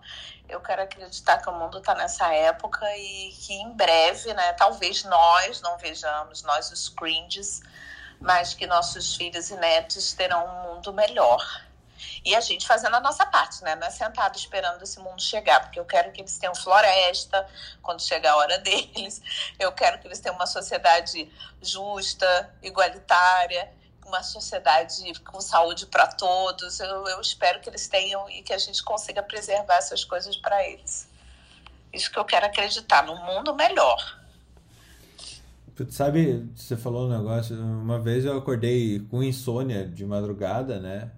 eu 0.50 0.60
quero 0.60 0.82
acreditar 0.82 1.38
que 1.38 1.48
o 1.48 1.52
mundo 1.52 1.78
está 1.78 1.94
nessa 1.94 2.32
época 2.34 2.84
e 2.96 3.32
que 3.32 3.54
em 3.54 3.72
breve, 3.72 4.34
né, 4.34 4.52
talvez 4.54 5.04
nós 5.04 5.60
não 5.60 5.78
vejamos, 5.78 6.42
nós 6.42 6.70
os 6.70 6.88
cringes, 6.88 7.62
mas 8.20 8.52
que 8.54 8.66
nossos 8.66 9.16
filhos 9.16 9.50
e 9.50 9.56
netos 9.56 10.12
terão 10.12 10.44
um 10.44 10.74
mundo 10.74 10.92
melhor. 10.92 11.42
E 12.24 12.34
a 12.34 12.40
gente 12.40 12.66
fazendo 12.66 12.96
a 12.96 13.00
nossa 13.00 13.26
parte, 13.26 13.62
né? 13.62 13.74
Não 13.76 13.86
é 13.86 13.90
sentado 13.90 14.36
esperando 14.36 14.82
esse 14.82 14.98
mundo 15.00 15.20
chegar, 15.20 15.60
porque 15.60 15.78
eu 15.78 15.84
quero 15.84 16.12
que 16.12 16.20
eles 16.20 16.38
tenham 16.38 16.54
floresta 16.54 17.46
quando 17.82 18.02
chegar 18.02 18.32
a 18.32 18.36
hora 18.36 18.58
deles. 18.60 19.22
Eu 19.58 19.72
quero 19.72 19.98
que 19.98 20.06
eles 20.06 20.18
tenham 20.18 20.36
uma 20.36 20.46
sociedade 20.46 21.30
justa, 21.62 22.54
igualitária 22.62 23.70
uma 24.10 24.22
sociedade 24.22 25.18
com 25.20 25.40
saúde 25.40 25.86
para 25.86 26.06
todos. 26.08 26.80
Eu, 26.80 27.06
eu 27.06 27.20
espero 27.20 27.60
que 27.60 27.70
eles 27.70 27.88
tenham 27.88 28.28
e 28.28 28.42
que 28.42 28.52
a 28.52 28.58
gente 28.58 28.82
consiga 28.82 29.22
preservar 29.22 29.76
essas 29.76 30.04
coisas 30.04 30.36
para 30.36 30.66
eles. 30.68 31.08
Isso 31.92 32.10
que 32.10 32.18
eu 32.18 32.24
quero 32.24 32.46
acreditar, 32.46 33.04
num 33.06 33.16
mundo 33.24 33.54
melhor. 33.54 34.20
Sabe, 35.88 36.46
você 36.54 36.76
falou 36.76 37.06
um 37.06 37.10
negócio, 37.10 37.56
uma 37.56 37.98
vez 37.98 38.26
eu 38.26 38.36
acordei 38.36 39.00
com 39.10 39.22
insônia 39.22 39.88
de 39.88 40.04
madrugada, 40.04 40.78
né? 40.78 41.10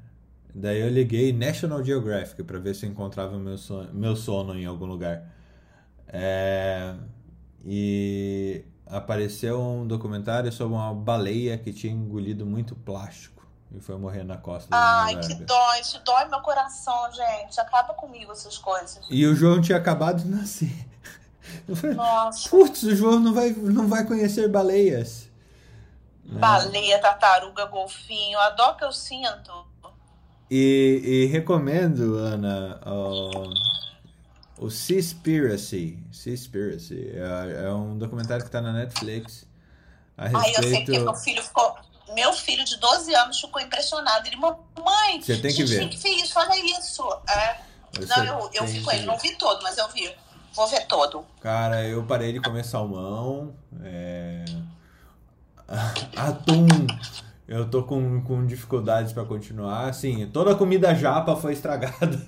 Daí 0.55 0.81
eu 0.81 0.89
liguei 0.89 1.33
National 1.33 1.83
Geographic 1.83 2.45
para 2.45 2.59
ver 2.59 2.75
se 2.75 2.87
eu 2.87 2.91
encontrava 2.91 3.37
meu 3.39 3.59
sono, 3.59 3.93
meu 3.93 4.15
sono 4.15 4.57
em 4.57 4.67
algum 4.67 4.87
lugar. 4.87 5.27
É, 6.07 6.95
e 7.65 8.65
apareceu 8.93 9.61
um 9.61 9.87
documentário 9.87 10.53
sobre 10.53 10.75
uma 10.75 10.93
baleia 10.95 11.57
que 11.59 11.73
tinha 11.73 11.93
engolido 11.93 12.45
muito 12.45 12.75
plástico. 12.77 13.43
e 13.75 13.81
foi 13.81 13.97
morrer 13.97 14.23
na 14.23 14.37
costa 14.37 14.69
Ai, 14.71 15.19
que 15.19 15.35
dói, 15.35 15.81
isso 15.81 15.99
dói 16.05 16.27
meu 16.27 16.41
coração, 16.41 17.11
gente. 17.13 17.59
Acaba 17.59 17.95
comigo 17.95 18.31
essas 18.33 18.59
coisas. 18.59 19.01
E 19.11 19.27
o 19.27 19.35
João 19.35 19.61
tinha 19.61 19.79
acabado 19.79 20.23
de 20.23 20.29
nascer. 20.29 20.73
Eu 21.67 21.75
falei, 21.75 21.97
Nossa. 21.97 22.49
putz, 22.49 22.83
o 22.85 22.95
João 22.95 23.19
não 23.19 23.35
vai, 23.35 23.51
não 23.51 23.89
vai 23.89 24.07
conhecer 24.07 24.49
baleias. 24.49 25.29
né? 26.25 26.39
Baleia, 26.39 27.01
tartaruga, 27.01 27.65
golfinho, 27.67 28.39
a 28.39 28.51
dó 28.51 28.75
que 28.75 28.85
eu 28.85 28.93
sinto. 28.93 29.67
E, 30.51 31.01
e 31.05 31.27
recomendo, 31.27 32.17
Ana, 32.17 32.81
o, 32.87 33.53
o 34.59 34.71
Seaspiracy. 34.71 35.99
Seaspiracy. 36.13 37.13
É, 37.15 37.65
é 37.65 37.73
um 37.73 37.99
documentário 37.99 38.43
que 38.43 38.49
está 38.49 38.61
na 38.61 38.73
Netflix 38.73 39.47
a 40.17 40.27
Aí 40.27 40.33
eu 40.33 40.63
sei 40.63 40.73
respeito... 40.73 40.93
que 40.93 40.99
meu 40.99 41.15
filho 41.15 41.43
ficou. 41.43 41.77
Meu 42.15 42.33
filho 42.33 42.65
de 42.65 42.77
12 42.77 43.15
anos 43.15 43.41
ficou 43.41 43.61
impressionado. 43.61 44.27
Ele, 44.27 44.37
mamãe, 44.37 45.21
Você 45.21 45.39
tem 45.39 45.55
que 45.55 45.65
ver. 45.65 45.79
quem 45.81 45.89
que 45.89 45.99
fez 45.99 46.25
isso? 46.25 46.39
Olha 46.39 46.79
isso. 46.79 47.03
É. 47.29 47.61
Não, 48.07 48.25
eu, 48.25 48.51
eu 48.53 48.65
tem 48.65 48.67
vi 48.67 48.81
com 48.83 48.93
ele, 48.93 49.07
não 49.07 49.17
ver. 49.17 49.29
vi 49.29 49.37
todo, 49.37 49.63
mas 49.63 49.79
eu 49.79 49.89
vi. 49.89 50.15
Vou 50.55 50.67
ver 50.67 50.87
todo. 50.87 51.25
Cara, 51.41 51.83
eu 51.85 52.05
parei 52.05 52.33
de 52.33 52.41
comer 52.41 52.65
salmão. 52.65 53.55
É... 53.83 54.45
Atum. 56.17 56.67
Eu 57.53 57.69
tô 57.69 57.83
com, 57.83 58.23
com 58.23 58.47
dificuldades 58.47 59.13
para 59.13 59.27
continuar. 59.27 59.91
Assim, 59.91 60.27
toda 60.29 60.53
a 60.53 60.55
comida 60.55 60.95
japa 60.95 61.37
foi 61.37 61.53
estragada. 61.53 62.19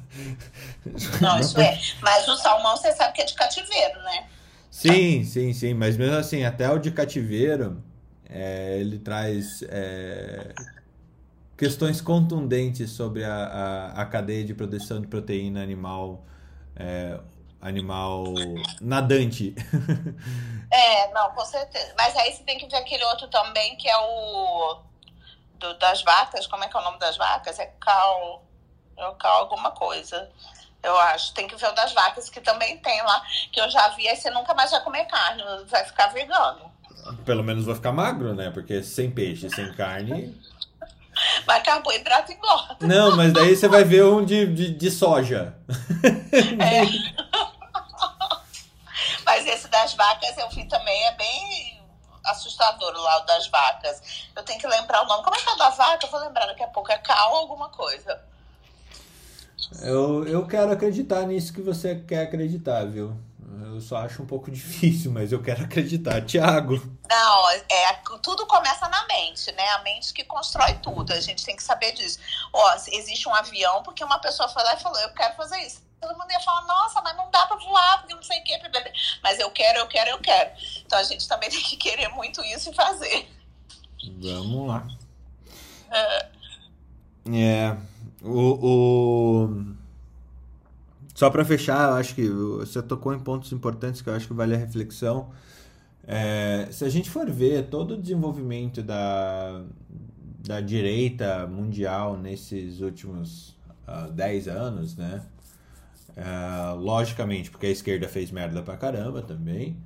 Não, 1.19 1.41
isso 1.41 1.59
é. 1.59 1.81
Mas 2.03 2.29
o 2.29 2.37
salmão, 2.37 2.77
você 2.77 2.93
sabe 2.93 3.15
que 3.15 3.23
é 3.23 3.25
de 3.25 3.33
cativeiro, 3.33 4.03
né? 4.03 4.29
Sim, 4.71 5.25
sim, 5.25 5.55
sim. 5.55 5.73
Mas 5.73 5.97
mesmo 5.97 6.17
assim, 6.17 6.45
até 6.45 6.71
o 6.71 6.79
de 6.79 6.91
cativeiro, 6.91 7.83
é, 8.29 8.77
ele 8.79 8.99
traz 8.99 9.63
é, 9.63 10.55
questões 11.57 12.03
contundentes 12.03 12.91
sobre 12.91 13.25
a, 13.25 13.35
a, 13.35 14.03
a 14.03 14.05
cadeia 14.05 14.45
de 14.45 14.53
produção 14.53 15.01
de 15.01 15.07
proteína 15.07 15.63
animal, 15.63 16.23
é, 16.77 17.19
animal 17.63 18.25
nadante. 18.79 19.55
É, 20.77 21.13
não, 21.13 21.31
com 21.31 21.45
certeza. 21.45 21.95
Mas 21.97 22.17
aí 22.17 22.33
você 22.33 22.43
tem 22.43 22.59
que 22.59 22.67
ver 22.67 22.79
aquele 22.79 23.05
outro 23.05 23.29
também, 23.29 23.77
que 23.77 23.89
é 23.89 23.97
o 23.97 24.83
do- 25.65 25.79
das 25.79 26.03
vacas. 26.03 26.47
Como 26.47 26.65
é 26.65 26.69
que 26.69 26.77
é 26.77 26.81
o 26.81 26.85
nome 26.85 26.99
das 26.99 27.17
vacas? 27.17 27.59
É 27.59 27.67
cal. 27.81 28.43
É 28.97 29.11
cal 29.19 29.41
alguma 29.41 29.71
coisa. 29.71 30.31
Eu 30.83 30.97
acho. 30.99 31.33
Tem 31.35 31.47
que 31.49 31.57
ver 31.57 31.69
o 31.69 31.73
das 31.73 31.93
vacas, 31.93 32.29
que 32.29 32.41
também 32.41 32.77
tem 32.79 33.03
lá, 33.03 33.23
que 33.53 33.61
eu 33.61 33.69
já 33.71 33.89
vi, 33.89 34.07
aí 34.09 34.17
você 34.17 34.31
nunca 34.31 34.55
mais 34.55 34.71
vai 34.71 34.83
comer 34.83 35.05
carne, 35.07 35.43
vai 35.67 35.85
ficar 35.85 36.09
vegano. 36.09 36.73
Pelo 37.25 37.43
menos 37.43 37.65
vai 37.65 37.75
ficar 37.75 37.93
magro, 37.93 38.35
né? 38.35 38.51
Porque 38.51 38.83
sem 38.83 39.11
peixe, 39.11 39.49
sem 39.51 39.73
carne. 39.75 40.35
Mas 41.47 41.63
carboidrato 41.63 42.33
engorda. 42.33 42.77
Não, 42.81 43.17
mas 43.17 43.33
daí 43.33 43.55
você 43.55 43.69
vai 43.69 43.85
ver 43.85 44.05
um 44.05 44.25
de, 44.25 44.53
de, 44.53 44.71
de 44.75 44.91
soja. 44.91 45.55
Mas 49.25 49.47
esse 49.47 49.69
das 49.69 49.95
vacas 49.95 50.37
eu 50.37 50.49
vi 50.51 50.65
também, 50.67 51.05
é 51.07 51.13
bem 51.13 51.74
assustador 52.25 52.93
lá 52.93 53.21
das 53.21 53.49
vacas. 53.49 54.29
Eu 54.35 54.43
tenho 54.43 54.61
que 54.61 54.67
lembrar 54.67 55.03
o 55.03 55.07
nome. 55.07 55.23
Como 55.23 55.37
é 55.37 55.39
que 55.39 55.51
é 55.51 55.57
da 55.57 55.71
vaca? 55.71 56.07
Eu 56.07 56.11
vou 56.11 56.21
lembrar 56.21 56.47
daqui 56.47 56.63
a 56.63 56.69
pouco. 56.69 56.91
É 56.91 56.99
cal 56.99 57.35
alguma 57.37 57.69
coisa. 57.69 58.23
Eu, 59.83 60.27
eu 60.27 60.47
quero 60.47 60.73
acreditar 60.73 61.23
nisso 61.23 61.53
que 61.53 61.61
você 61.61 61.97
quer 61.97 62.23
acreditar, 62.23 62.85
viu? 62.85 63.17
Eu 63.67 63.81
só 63.81 63.99
acho 63.99 64.23
um 64.23 64.27
pouco 64.27 64.51
difícil, 64.53 65.11
mas 65.11 65.33
eu 65.33 65.43
quero 65.43 65.65
acreditar. 65.65 66.25
Tiago, 66.25 66.77
Não, 67.09 67.51
é, 67.51 67.93
tudo 68.23 68.47
começa 68.47 68.89
na 68.89 69.07
mente, 69.07 69.51
né? 69.53 69.69
A 69.71 69.83
mente 69.83 70.13
que 70.13 70.25
constrói 70.25 70.75
tudo. 70.83 71.13
A 71.13 71.21
gente 71.21 71.45
tem 71.45 71.57
que 71.57 71.63
saber 71.63 71.93
disso. 71.93 72.19
Ó, 72.53 72.75
existe 72.93 73.29
um 73.29 73.35
avião 73.35 73.83
porque 73.83 74.05
uma 74.05 74.19
pessoa 74.19 74.49
foi 74.49 74.63
lá 74.63 74.75
e 74.75 74.81
falou, 74.81 74.99
eu 75.01 75.11
quero 75.11 75.35
fazer 75.35 75.59
isso. 75.59 75.83
Todo 76.05 76.19
mundo 76.19 76.31
ia 76.31 76.41
falar, 76.41 76.67
nossa, 76.67 77.01
mas 77.01 77.17
não 77.17 77.31
dá 77.31 77.47
pra 77.47 77.57
voar, 77.57 77.99
porque 78.01 78.15
não 78.15 78.23
sei 78.23 78.41
o 78.41 78.45
quê. 78.45 78.59
blá. 78.59 78.83
Mas 79.23 79.39
eu 79.39 79.51
quero, 79.51 79.79
eu 79.79 79.87
quero, 79.87 80.11
eu 80.11 80.19
quero. 80.19 80.51
Então 80.85 80.99
a 80.99 81.03
gente 81.03 81.27
também 81.27 81.49
tem 81.51 81.61
que 81.63 81.77
querer 81.79 82.09
muito 82.09 82.43
isso 82.45 82.71
e 82.71 82.75
fazer. 82.75 83.27
vamos 84.21 84.69
lá. 84.69 84.87
É. 87.33 87.77
O. 88.23 89.49
o... 89.49 89.75
Só 91.15 91.31
pra 91.31 91.45
fechar, 91.45 91.91
eu 91.91 91.95
acho 91.95 92.15
que 92.15 92.29
você 92.29 92.83
tocou 92.83 93.15
em 93.15 93.21
pontos 93.21 93.53
importantes 93.53 94.03
que 94.03 94.09
eu 94.09 94.15
acho 94.15 94.27
que 94.27 94.35
vale 94.35 94.55
a 94.55 94.59
reflexão. 94.59 95.33
É, 96.07 96.69
se 96.71 96.85
a 96.85 96.89
gente 96.89 97.09
for 97.09 97.31
ver 97.31 97.69
todo 97.69 97.95
o 97.95 97.97
desenvolvimento 97.97 98.83
da, 98.83 99.63
da 100.47 100.61
direita 100.61 101.47
mundial 101.47 102.19
nesses 102.19 102.81
últimos 102.81 103.57
ah, 103.87 104.09
10 104.09 104.49
anos, 104.49 104.97
né? 104.97 105.25
Ah, 106.17 106.75
logicamente, 106.79 107.51
porque 107.51 107.67
a 107.67 107.71
esquerda 107.71 108.09
fez 108.09 108.31
merda 108.31 108.63
pra 108.63 108.77
caramba 108.77 109.23
também. 109.23 109.77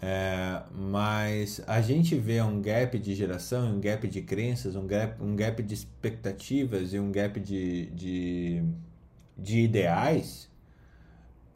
É, 0.00 0.62
mas 0.74 1.62
a 1.66 1.80
gente 1.80 2.14
vê 2.16 2.40
um 2.42 2.60
gap 2.60 2.98
de 2.98 3.14
geração, 3.14 3.76
um 3.76 3.80
gap 3.80 4.06
de 4.08 4.22
crenças, 4.22 4.76
um 4.76 4.86
gap, 4.86 5.22
um 5.22 5.34
gap 5.34 5.62
de 5.62 5.74
expectativas 5.74 6.92
e 6.92 6.98
um 7.00 7.10
gap 7.10 7.40
de, 7.40 7.86
de, 7.86 8.62
de 9.38 9.60
ideais 9.60 10.50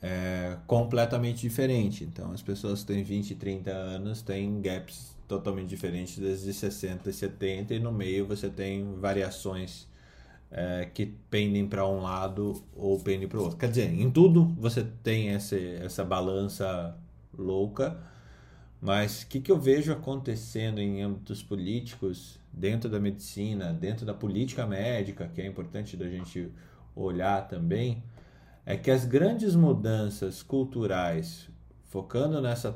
é, 0.03 0.57
completamente 0.67 1.41
diferente. 1.41 2.05
Então, 2.05 2.33
as 2.33 2.43
pessoas 2.43 2.81
que 2.81 2.93
têm 2.93 3.03
20, 3.03 3.35
30 3.35 3.71
anos 3.71 4.23
têm 4.23 4.61
gaps 4.61 5.17
totalmente 5.29 5.69
diferentes 5.69 6.19
desde 6.19 6.53
60 6.53 7.11
e 7.11 7.13
70, 7.13 7.75
e 7.75 7.79
no 7.81 7.93
meio 7.93 8.27
você 8.27 8.49
tem 8.51 8.95
variações 8.99 9.87
é, 10.51 10.89
que 10.93 11.07
pendem 11.07 11.67
para 11.67 11.87
um 11.87 12.01
lado 12.03 12.63
ou 12.75 12.99
pendem 12.99 13.29
para 13.29 13.39
o 13.39 13.43
outro. 13.43 13.57
Quer 13.57 13.69
dizer, 13.69 13.93
em 13.93 14.11
tudo 14.11 14.45
você 14.59 14.85
tem 15.03 15.29
esse, 15.29 15.77
essa 15.77 16.05
balança 16.05 16.97
louca. 17.37 17.99
Mas 18.81 19.23
o 19.23 19.27
que, 19.27 19.41
que 19.41 19.53
eu 19.53 19.59
vejo 19.59 19.93
acontecendo 19.93 20.81
em 20.81 21.03
âmbitos 21.03 21.43
políticos, 21.43 22.39
dentro 22.51 22.89
da 22.89 22.99
medicina, 22.99 23.75
dentro 23.75 24.07
da 24.07 24.15
política 24.15 24.67
médica, 24.67 25.29
que 25.29 25.43
é 25.43 25.47
importante 25.47 25.99
da 25.99 26.09
gente 26.09 26.51
olhar 26.97 27.47
também, 27.47 28.03
é 28.65 28.77
que 28.77 28.91
as 28.91 29.05
grandes 29.05 29.55
mudanças 29.55 30.43
culturais, 30.43 31.51
focando 31.85 32.41
nessa 32.41 32.75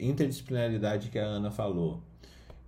interdisciplinaridade 0.00 1.08
que 1.08 1.18
a 1.20 1.24
Ana 1.24 1.52
falou, 1.52 2.02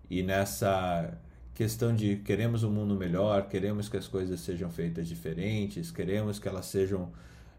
e 0.08 0.22
nessa 0.22 1.18
questão 1.56 1.94
de 1.94 2.16
queremos 2.16 2.62
um 2.62 2.70
mundo 2.70 2.94
melhor, 2.94 3.48
queremos 3.48 3.88
que 3.88 3.96
as 3.96 4.06
coisas 4.06 4.40
sejam 4.40 4.68
feitas 4.68 5.08
diferentes, 5.08 5.90
queremos 5.90 6.38
que 6.38 6.46
elas 6.46 6.66
sejam 6.66 7.10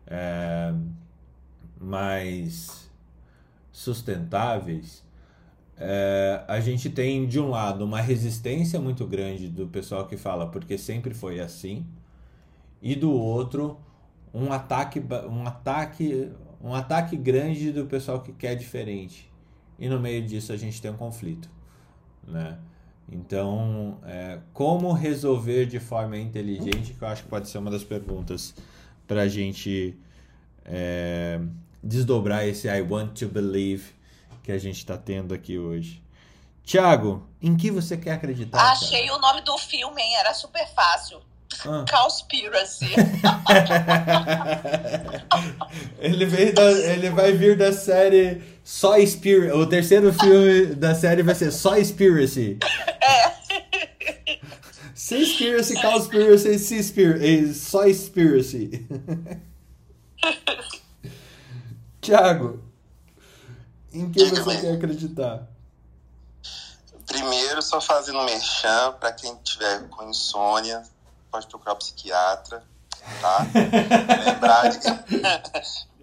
é, 0.05 0.71
mais 1.81 2.87
sustentáveis, 3.71 5.03
é, 5.75 6.43
a 6.47 6.59
gente 6.59 6.91
tem 6.91 7.27
de 7.27 7.39
um 7.39 7.49
lado 7.49 7.83
uma 7.83 7.99
resistência 7.99 8.79
muito 8.79 9.05
grande 9.07 9.49
do 9.49 9.67
pessoal 9.67 10.05
que 10.05 10.15
fala 10.15 10.47
porque 10.47 10.77
sempre 10.77 11.15
foi 11.15 11.39
assim, 11.39 11.83
e 12.79 12.95
do 12.95 13.11
outro 13.11 13.79
um 14.31 14.53
ataque, 14.53 15.03
um 15.27 15.47
ataque, 15.47 16.31
um 16.61 16.75
ataque 16.75 17.17
grande 17.17 17.71
do 17.71 17.87
pessoal 17.87 18.21
que 18.21 18.31
quer 18.31 18.53
diferente. 18.53 19.31
E 19.79 19.89
no 19.89 19.99
meio 19.99 20.23
disso 20.23 20.53
a 20.53 20.57
gente 20.57 20.79
tem 20.79 20.91
um 20.91 20.97
conflito, 20.97 21.49
né? 22.27 22.59
Então, 23.09 23.99
é, 24.05 24.39
como 24.53 24.91
resolver 24.91 25.65
de 25.65 25.79
forma 25.79 26.17
inteligente, 26.17 26.93
que 26.93 27.01
eu 27.01 27.07
acho 27.07 27.23
que 27.23 27.29
pode 27.29 27.47
ser 27.47 27.57
uma 27.57 27.71
das 27.71 27.83
perguntas 27.83 28.53
para 29.07 29.21
a 29.21 29.27
gente 29.27 29.97
é, 30.65 31.39
desdobrar 31.81 32.45
esse 32.45 32.67
I 32.67 32.81
want 32.81 33.17
to 33.19 33.27
believe 33.27 33.93
que 34.43 34.51
a 34.51 34.57
gente 34.57 34.77
está 34.77 34.97
tendo 34.97 35.33
aqui 35.33 35.57
hoje. 35.57 36.03
Tiago, 36.63 37.25
em 37.41 37.55
que 37.55 37.71
você 37.71 37.95
quer 37.95 38.11
acreditar? 38.11 38.71
Achei 38.71 39.05
cara? 39.05 39.17
o 39.17 39.21
nome 39.21 39.41
do 39.41 39.57
filme, 39.57 40.01
hein? 40.01 40.15
Era 40.17 40.33
super 40.33 40.67
fácil. 40.67 41.21
Ah. 41.65 41.85
Conspiracy. 41.89 42.93
ele, 45.99 46.25
veio 46.25 46.53
da, 46.53 46.71
ele 46.71 47.09
vai 47.09 47.31
vir 47.31 47.57
da 47.57 47.71
série 47.71 48.43
Só 48.63 48.99
Spirit. 49.05 49.51
O 49.51 49.65
terceiro 49.65 50.13
filme 50.13 50.75
da 50.75 50.93
série 50.93 51.23
vai 51.23 51.35
ser 51.35 51.51
Só 51.51 51.81
Spiracy. 51.81 52.59
É. 53.01 53.37
Seaspiracy, 54.93 55.81
Conspiracy, 55.81 56.59
Seaspiracy. 56.59 57.53
Só 57.53 57.87
Spiracy. 57.87 58.85
Tiago, 62.01 62.61
em 63.93 64.11
que 64.11 64.23
Diga 64.23 64.43
você 64.43 64.49
bem. 64.49 64.61
quer 64.61 64.73
acreditar? 64.73 65.47
Primeiro, 67.05 67.61
só 67.61 67.79
fazendo 67.79 68.21
merchan 68.23 68.93
para 68.99 69.11
quem 69.13 69.35
tiver 69.43 69.87
com 69.89 70.09
insônia, 70.09 70.83
pode 71.37 71.47
procurar 71.47 71.73
o 71.73 71.77
psiquiatra, 71.77 72.63
tá? 73.21 73.45
lembrar 74.25 74.69
de 74.69 74.79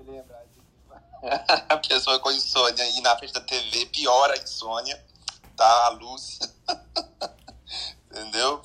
lembrar 0.07 0.45
de 0.45 0.61
a 1.69 1.77
pessoa 1.79 2.21
com 2.21 2.31
insônia 2.31 2.87
ir 2.91 3.01
na 3.01 3.17
frente 3.17 3.33
da 3.33 3.41
TV 3.41 3.87
piora 3.87 4.35
a 4.35 4.37
insônia, 4.37 5.03
tá? 5.57 5.87
A 5.87 5.89
luz. 5.91 6.39
Entendeu? 8.11 8.61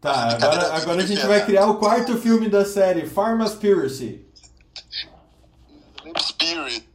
Tá, 0.00 0.30
agora, 0.30 0.74
agora 0.74 1.02
a 1.02 1.06
gente 1.06 1.26
vai 1.26 1.44
criar 1.44 1.66
o 1.66 1.78
quarto 1.78 2.16
filme 2.16 2.48
da 2.48 2.64
série, 2.64 3.06
Pharmaspiracy. 3.08 4.26
Spirit. 6.18 6.88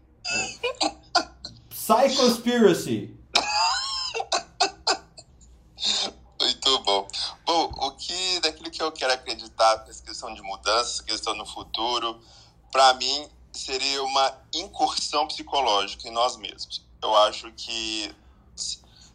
Psychospiracy. 1.69 3.15
Muito 6.41 6.80
bom. 6.80 7.07
Bom, 7.45 7.71
o 7.78 7.91
que 8.84 8.88
eu 8.88 8.91
quero 8.91 9.13
acreditar 9.13 9.79
com 9.79 9.89
essa 9.89 10.03
questão 10.03 10.34
de 10.34 10.41
mudança, 10.41 11.03
questão 11.03 11.34
no 11.36 11.45
futuro, 11.45 12.19
para 12.71 12.93
mim 12.95 13.29
seria 13.51 14.03
uma 14.03 14.38
incursão 14.53 15.27
psicológica 15.27 16.07
em 16.07 16.11
nós 16.11 16.36
mesmos. 16.36 16.86
Eu 17.01 17.15
acho 17.15 17.51
que 17.53 18.13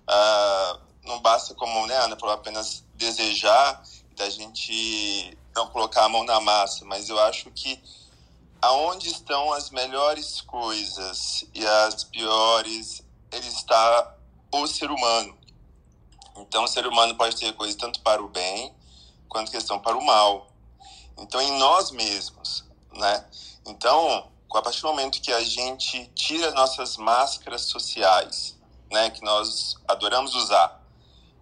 uh, 0.08 0.80
não 1.04 1.20
basta, 1.20 1.54
como 1.54 1.86
né, 1.86 1.96
Ana 1.96 2.16
falou, 2.16 2.34
apenas 2.34 2.84
desejar 2.94 3.82
da 4.16 4.30
gente 4.30 5.36
não 5.54 5.68
colocar 5.68 6.04
a 6.04 6.08
mão 6.08 6.24
na 6.24 6.40
massa, 6.40 6.84
mas 6.84 7.08
eu 7.08 7.18
acho 7.20 7.50
que 7.50 7.80
aonde 8.62 9.08
estão 9.08 9.52
as 9.52 9.70
melhores 9.70 10.40
coisas 10.40 11.44
e 11.54 11.66
as 11.66 12.04
piores, 12.04 13.02
ele 13.32 13.48
está 13.48 14.16
o 14.52 14.66
ser 14.66 14.90
humano. 14.90 15.36
Então, 16.36 16.64
o 16.64 16.68
ser 16.68 16.86
humano 16.86 17.16
pode 17.16 17.36
ter 17.36 17.52
coisas 17.54 17.76
tanto 17.76 18.00
para 18.00 18.22
o 18.22 18.28
bem 18.28 18.77
quanto 19.28 19.50
questão 19.50 19.78
para 19.78 19.96
o 19.96 20.04
mal. 20.04 20.50
Então, 21.16 21.40
em 21.40 21.58
nós 21.58 21.90
mesmos, 21.90 22.64
né? 22.92 23.24
Então, 23.66 24.30
a 24.54 24.62
partir 24.62 24.80
do 24.80 24.88
momento 24.88 25.20
que 25.20 25.32
a 25.32 25.42
gente 25.42 26.06
tira 26.14 26.50
nossas 26.52 26.96
máscaras 26.96 27.62
sociais, 27.62 28.56
né, 28.90 29.10
que 29.10 29.22
nós 29.22 29.76
adoramos 29.86 30.34
usar, 30.34 30.82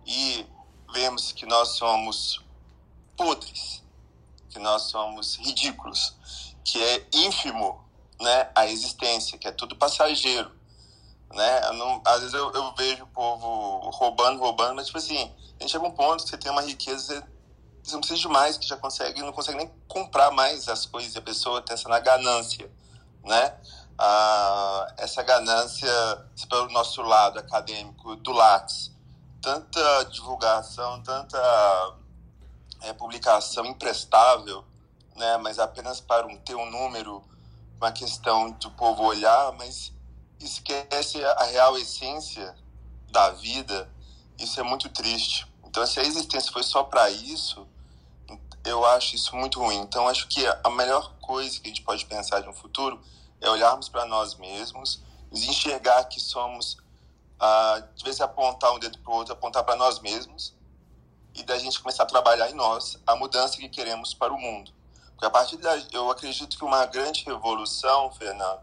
e 0.05 0.47
vemos 0.93 1.33
que 1.33 1.47
nós 1.47 1.71
somos 1.77 2.41
podres, 3.17 3.83
que 4.51 4.59
nós 4.59 4.83
somos 4.83 5.37
ridículos, 5.37 6.17
que 6.65 6.83
é 6.83 7.07
ínfimo, 7.13 7.85
né, 8.21 8.51
a 8.55 8.67
existência, 8.67 9.39
que 9.39 9.47
é 9.47 9.53
tudo 9.53 9.77
passageiro, 9.77 10.51
né? 11.33 11.61
Não, 11.73 12.01
às 12.05 12.21
vezes 12.21 12.35
eu, 12.35 12.51
eu, 12.53 12.75
vejo 12.75 13.05
o 13.05 13.09
povo 13.09 13.91
roubando, 13.91 14.39
roubando, 14.41 14.77
mas 14.77 14.87
tipo 14.87 14.99
assim, 14.99 15.33
a 15.59 15.63
gente 15.63 15.73
chega 15.73 15.85
um 15.85 15.91
ponto 15.91 16.25
que 16.25 16.31
você 16.31 16.39
tem 16.39 16.51
uma 16.51 16.63
riqueza, 16.63 17.27
você 17.87 17.95
não 17.95 18.01
precisa 18.01 18.21
de 18.21 18.29
mais, 18.29 18.57
que 18.57 18.67
já 18.67 18.77
consegue, 18.77 19.21
não 19.23 19.33
consegue 19.33 19.59
nem 19.59 19.71
comprar 19.87 20.31
mais 20.33 20.69
as 20.69 20.87
coisas, 20.87 21.15
e 21.15 21.19
a 21.19 21.23
pessoa 21.23 21.63
tem 21.63 21.75
essa 21.75 22.01
ganância, 22.01 22.71
né? 23.25 23.55
Ah, 23.99 24.93
essa 24.99 25.23
ganância 25.23 25.89
pelo 26.49 26.69
nosso 26.71 27.01
lado 27.03 27.39
acadêmico 27.39 28.17
do 28.17 28.33
Lattes, 28.33 28.91
tanta 29.41 30.05
divulgação, 30.11 31.01
tanta 31.03 31.97
é, 32.83 32.93
publicação 32.93 33.65
imprestável, 33.65 34.65
né? 35.15 35.37
Mas 35.39 35.59
apenas 35.59 36.01
para 36.01 36.27
um, 36.27 36.37
ter 36.39 36.57
um 36.57 36.69
número, 36.69 37.23
uma 37.81 37.93
questão 37.93 38.51
do 38.51 38.71
povo 38.73 39.05
olhar, 39.05 39.53
mas 39.53 39.93
esquece 40.41 41.25
a 41.25 41.45
real 41.45 41.79
essência 41.79 42.55
da 43.11 43.31
vida. 43.31 43.89
Isso 44.39 44.59
é 44.59 44.63
muito 44.63 44.89
triste. 44.89 45.47
Então, 45.65 45.87
se 45.87 46.01
a 46.01 46.03
existência 46.03 46.53
foi 46.53 46.63
só 46.63 46.83
para 46.83 47.09
isso, 47.11 47.67
eu 48.67 48.85
acho 48.85 49.15
isso 49.15 49.35
muito 49.37 49.61
ruim. 49.61 49.79
Então, 49.79 50.09
acho 50.09 50.27
que 50.29 50.45
a 50.47 50.71
melhor 50.71 51.15
coisa 51.21 51.59
que 51.61 51.67
a 51.67 51.69
gente 51.69 51.83
pode 51.83 52.05
pensar 52.05 52.41
de 52.41 52.49
um 52.49 52.53
futuro 52.53 53.01
é 53.41 53.49
olharmos 53.49 53.89
para 53.89 54.05
nós 54.05 54.35
mesmos, 54.35 55.01
enxergar 55.33 56.05
que 56.05 56.21
somos, 56.21 56.77
de 57.95 58.05
vez 58.05 58.19
em 58.19 58.23
apontar 58.23 58.73
um 58.73 58.79
dedo 58.79 58.99
para 58.99 59.13
o 59.13 59.17
outro, 59.17 59.33
apontar 59.33 59.65
para 59.65 59.77
nós 59.77 60.01
mesmos 60.01 60.55
e 61.35 61.43
da 61.43 61.59
gente 61.59 61.81
começar 61.81 62.03
a 62.03 62.07
trabalhar 62.07 62.51
em 62.51 62.55
nós 62.55 62.99
a 63.07 63.15
mudança 63.15 63.57
que 63.57 63.69
queremos 63.69 64.15
para 64.15 64.33
o 64.33 64.39
mundo. 64.39 64.73
Porque 65.11 65.27
a 65.27 65.31
partir 65.31 65.57
da, 65.59 65.77
eu 65.93 66.11
acredito 66.11 66.59
que 66.59 66.65
uma 66.65 66.85
grande 66.87 67.25
revolução, 67.25 68.11
Fernando, 68.13 68.61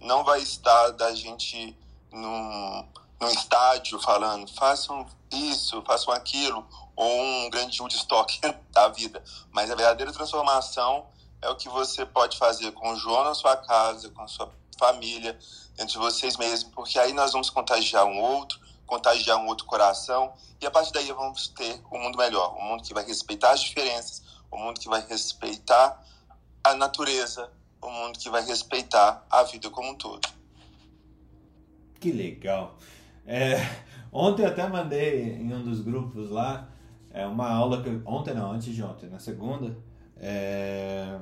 não 0.00 0.24
vai 0.24 0.40
estar 0.40 0.90
da 0.90 1.14
gente 1.14 1.76
num, 2.10 2.88
num 3.20 3.28
estádio 3.28 4.00
falando 4.00 4.50
façam 4.54 5.06
isso, 5.30 5.82
façam 5.82 6.12
aquilo, 6.12 6.66
ou 6.96 7.22
um 7.22 7.50
grande 7.50 7.80
Woodstock 7.80 8.40
da 8.70 8.88
vida. 8.88 9.22
Mas 9.50 9.70
a 9.70 9.74
verdadeira 9.74 10.12
transformação 10.12 11.06
é 11.40 11.48
o 11.48 11.56
que 11.56 11.68
você 11.68 12.06
pode 12.06 12.38
fazer 12.38 12.72
com 12.72 12.92
o 12.92 12.96
João 12.96 13.24
na 13.24 13.34
sua 13.34 13.56
casa, 13.56 14.08
com 14.10 14.22
a 14.22 14.28
sua 14.28 14.50
família, 14.78 15.38
dentro 15.76 15.92
de 15.92 15.98
vocês 15.98 16.36
mesmos, 16.36 16.72
porque 16.72 16.98
aí 16.98 17.12
nós 17.12 17.32
vamos 17.32 17.50
contagiar 17.50 18.06
um 18.06 18.20
outro, 18.20 18.58
contagiar 18.86 19.38
um 19.38 19.46
outro 19.46 19.66
coração, 19.66 20.32
e 20.60 20.66
a 20.66 20.70
partir 20.70 20.92
daí 20.92 21.10
vamos 21.12 21.48
ter 21.48 21.82
um 21.92 21.98
mundo 21.98 22.16
melhor, 22.16 22.56
um 22.58 22.62
mundo 22.62 22.82
que 22.82 22.94
vai 22.94 23.04
respeitar 23.04 23.52
as 23.52 23.60
diferenças, 23.60 24.22
um 24.52 24.58
mundo 24.58 24.80
que 24.80 24.88
vai 24.88 25.04
respeitar 25.06 26.02
a 26.62 26.74
natureza, 26.74 27.50
um 27.82 27.90
mundo 27.90 28.18
que 28.18 28.30
vai 28.30 28.44
respeitar 28.44 29.24
a 29.30 29.42
vida 29.42 29.68
como 29.68 29.90
um 29.90 29.94
todo. 29.94 30.26
Que 32.00 32.10
legal. 32.12 32.76
É, 33.26 33.56
ontem 34.12 34.42
eu 34.42 34.48
até 34.48 34.66
mandei 34.66 35.34
em 35.34 35.52
um 35.52 35.62
dos 35.62 35.80
grupos 35.80 36.30
lá 36.30 36.68
é, 37.14 37.24
uma 37.24 37.48
aula 37.48 37.80
que 37.80 37.88
ontem 38.04 38.34
não, 38.34 38.50
antes 38.50 38.74
de 38.74 38.82
ontem, 38.82 39.08
na 39.08 39.20
segunda, 39.20 39.74
é, 40.16 41.16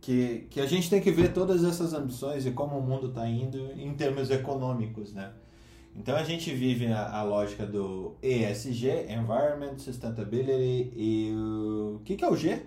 que, 0.00 0.46
que 0.48 0.60
a 0.60 0.66
gente 0.66 0.88
tem 0.88 1.00
que 1.00 1.10
ver 1.10 1.32
todas 1.32 1.64
essas 1.64 1.92
ambições 1.92 2.46
e 2.46 2.52
como 2.52 2.78
o 2.78 2.82
mundo 2.82 3.08
está 3.08 3.28
indo 3.28 3.72
em 3.72 3.92
termos 3.94 4.30
econômicos, 4.30 5.12
né? 5.12 5.32
Então 5.96 6.14
a 6.14 6.22
gente 6.22 6.54
vive 6.54 6.86
a, 6.86 7.10
a 7.10 7.22
lógica 7.24 7.66
do 7.66 8.14
ESG, 8.22 9.06
Environment, 9.10 9.78
Sustainability, 9.78 10.92
e 10.94 11.34
o 11.34 12.00
que, 12.04 12.14
que 12.14 12.24
é 12.24 12.30
o 12.30 12.36
G? 12.36 12.62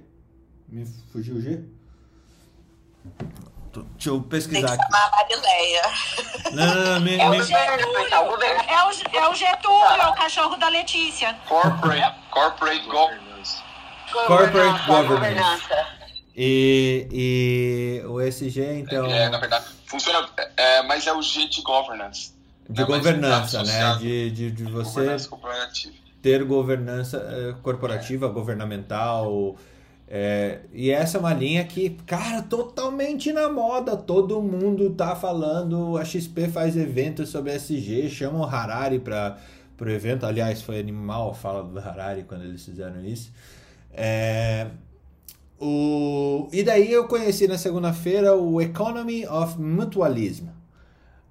Me 0.67 0.85
fugiu 0.85 1.35
o 1.35 1.41
G? 1.41 1.63
Deixa 3.73 4.09
eu 4.09 4.21
pesquisar 4.21 4.73
aqui. 4.73 4.83
a 4.93 5.09
Marileia. 5.11 5.81
Não, 6.51 6.65
não, 6.65 6.85
não, 6.93 6.99
me, 7.01 7.15
é, 7.15 7.29
me... 7.29 7.39
O 7.39 7.43
Getúlio, 7.43 7.97
é, 8.09 8.19
o, 8.19 9.17
é 9.17 9.29
o 9.29 9.35
Getúlio, 9.35 10.01
é 10.01 10.07
o 10.07 10.13
cachorro 10.13 10.55
da 10.57 10.69
Letícia. 10.69 11.35
Corporate, 11.47 12.15
corporate 12.31 12.85
governance. 12.87 13.57
Corporate 14.11 14.85
governance. 14.87 15.63
E, 16.35 17.07
e 17.11 18.07
o 18.07 18.21
SG, 18.21 18.79
então. 18.79 19.05
É, 19.05 19.29
na 19.29 19.37
verdade, 19.37 19.65
funciona. 19.85 20.27
É, 20.55 20.81
mas 20.83 21.05
é 21.05 21.13
o 21.13 21.21
G 21.21 21.47
de 21.47 21.61
governance. 21.61 22.33
De 22.69 22.81
é, 22.81 22.85
governança, 22.85 23.63
né? 23.63 23.95
De, 23.99 24.31
de, 24.31 24.51
de 24.51 24.63
você 24.63 25.17
ter 26.21 26.43
governança 26.43 27.17
eh, 27.17 27.55
corporativa, 27.61 28.27
é. 28.27 28.29
governamental. 28.29 29.55
É, 30.11 30.61
e 30.73 30.89
essa 30.89 31.17
é 31.17 31.19
uma 31.19 31.33
linha 31.35 31.63
que, 31.63 31.91
cara, 32.07 32.41
totalmente 32.41 33.31
na 33.31 33.47
moda. 33.47 33.95
Todo 33.95 34.41
mundo 34.41 34.89
tá 34.89 35.15
falando. 35.15 35.97
A 35.97 36.03
XP 36.03 36.47
faz 36.47 36.75
eventos 36.75 37.29
sobre 37.29 37.53
SG, 37.53 38.09
chama 38.09 38.39
o 38.39 38.43
Harari 38.43 38.97
para 38.97 39.37
o 39.79 39.89
evento. 39.89 40.25
Aliás, 40.25 40.63
foi 40.63 40.79
animal 40.79 41.29
a 41.29 41.33
fala 41.35 41.63
do 41.63 41.77
Harari 41.77 42.23
quando 42.23 42.43
eles 42.43 42.65
fizeram 42.65 43.05
isso. 43.05 43.31
É, 43.93 44.67
o, 45.59 46.47
e 46.51 46.63
daí 46.63 46.91
eu 46.91 47.07
conheci 47.07 47.47
na 47.47 47.57
segunda-feira 47.57 48.35
o 48.35 48.59
Economy 48.59 49.27
of 49.27 49.61
Mutualism. 49.61 50.47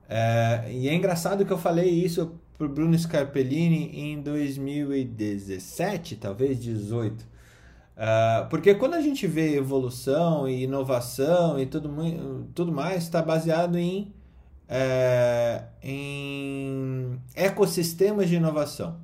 É, 0.08 0.68
e 0.70 0.88
é 0.88 0.94
engraçado 0.94 1.44
que 1.44 1.52
eu 1.52 1.58
falei 1.58 1.90
isso 1.90 2.32
pro 2.56 2.68
Bruno 2.68 2.96
Scarpellini 2.96 3.90
em 3.92 4.20
2017, 4.20 6.14
talvez 6.16 6.62
18. 6.62 7.37
Uh, 7.98 8.48
porque 8.48 8.76
quando 8.76 8.94
a 8.94 9.00
gente 9.00 9.26
vê 9.26 9.56
evolução 9.56 10.48
e 10.48 10.62
inovação 10.62 11.58
e 11.58 11.66
tudo, 11.66 11.90
tudo 12.54 12.70
mais, 12.70 13.02
está 13.02 13.20
baseado 13.20 13.76
em, 13.76 14.14
é, 14.68 15.64
em 15.82 17.20
ecossistemas 17.34 18.28
de 18.28 18.36
inovação. 18.36 19.00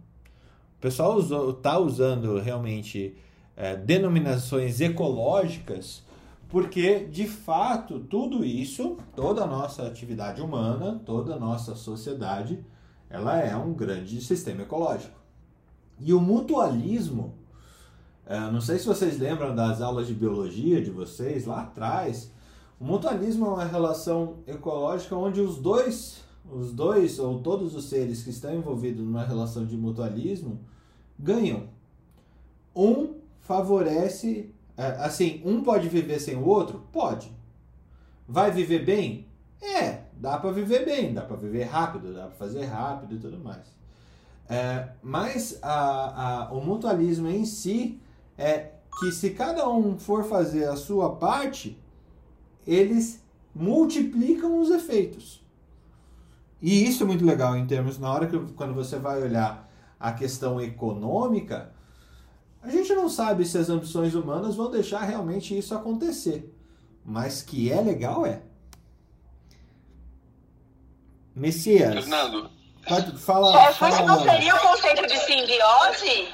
O 0.78 0.80
pessoal 0.80 1.18
está 1.50 1.76
usando 1.76 2.38
realmente 2.38 3.16
é, 3.56 3.74
denominações 3.74 4.80
ecológicas, 4.80 6.04
porque 6.48 7.04
de 7.06 7.26
fato 7.26 7.98
tudo 7.98 8.44
isso, 8.44 8.96
toda 9.16 9.42
a 9.42 9.46
nossa 9.46 9.84
atividade 9.88 10.40
humana, 10.40 11.00
toda 11.04 11.34
a 11.34 11.38
nossa 11.38 11.74
sociedade, 11.74 12.64
ela 13.10 13.40
é 13.40 13.56
um 13.56 13.72
grande 13.72 14.20
sistema 14.20 14.62
ecológico. 14.62 15.18
E 15.98 16.12
o 16.12 16.20
mutualismo, 16.20 17.34
é, 18.26 18.38
não 18.50 18.60
sei 18.60 18.78
se 18.78 18.86
vocês 18.86 19.18
lembram 19.18 19.54
das 19.54 19.80
aulas 19.80 20.06
de 20.06 20.14
biologia 20.14 20.80
de 20.80 20.90
vocês 20.90 21.44
lá 21.44 21.62
atrás, 21.62 22.30
o 22.80 22.84
mutualismo 22.84 23.46
é 23.46 23.48
uma 23.50 23.64
relação 23.64 24.38
ecológica 24.46 25.14
onde 25.14 25.40
os 25.40 25.58
dois, 25.58 26.22
os 26.50 26.72
dois 26.72 27.18
ou 27.18 27.40
todos 27.40 27.74
os 27.74 27.84
seres 27.84 28.22
que 28.22 28.30
estão 28.30 28.54
envolvidos 28.54 29.04
numa 29.04 29.24
relação 29.24 29.64
de 29.64 29.76
mutualismo 29.76 30.60
ganham. 31.18 31.68
Um 32.74 33.14
favorece. 33.40 34.52
É, 34.76 34.86
assim, 35.04 35.40
um 35.44 35.62
pode 35.62 35.88
viver 35.88 36.18
sem 36.18 36.34
o 36.34 36.46
outro? 36.46 36.82
Pode. 36.90 37.30
Vai 38.26 38.50
viver 38.50 38.84
bem? 38.84 39.26
É, 39.62 40.04
dá 40.14 40.38
para 40.38 40.50
viver 40.50 40.84
bem, 40.84 41.14
dá 41.14 41.22
para 41.22 41.36
viver 41.36 41.64
rápido, 41.64 42.12
dá 42.12 42.26
para 42.26 42.36
fazer 42.36 42.64
rápido 42.64 43.14
e 43.14 43.18
tudo 43.18 43.38
mais. 43.38 43.74
É, 44.48 44.88
mas 45.02 45.58
a, 45.62 46.48
a, 46.48 46.52
o 46.52 46.60
mutualismo 46.60 47.28
em 47.28 47.44
si 47.44 48.00
é 48.36 48.70
que 48.98 49.12
se 49.12 49.30
cada 49.30 49.68
um 49.68 49.98
for 49.98 50.24
fazer 50.24 50.68
a 50.68 50.76
sua 50.76 51.16
parte, 51.16 51.78
eles 52.66 53.22
multiplicam 53.54 54.60
os 54.60 54.70
efeitos. 54.70 55.44
E 56.60 56.86
isso 56.86 57.02
é 57.02 57.06
muito 57.06 57.24
legal 57.24 57.56
em 57.56 57.66
termos, 57.66 57.98
na 57.98 58.12
hora 58.12 58.26
que 58.26 58.38
quando 58.54 58.74
você 58.74 58.98
vai 58.98 59.22
olhar 59.22 59.70
a 59.98 60.12
questão 60.12 60.60
econômica, 60.60 61.72
a 62.62 62.70
gente 62.70 62.92
não 62.94 63.08
sabe 63.08 63.44
se 63.44 63.58
as 63.58 63.68
ambições 63.68 64.14
humanas 64.14 64.56
vão 64.56 64.70
deixar 64.70 65.02
realmente 65.02 65.56
isso 65.56 65.74
acontecer. 65.74 66.50
Mas 67.04 67.42
que 67.42 67.70
é 67.70 67.80
legal, 67.80 68.24
é. 68.24 68.40
Messias. 71.34 71.92
Fernando, 71.92 72.50
Pode, 72.88 73.18
fala, 73.18 73.52
Chefe, 73.52 73.78
fala, 73.78 74.02
não 74.02 74.22
seria 74.22 74.54
o 74.54 74.60
conceito 74.60 75.06
de 75.06 75.18
simbiose? 75.20 76.28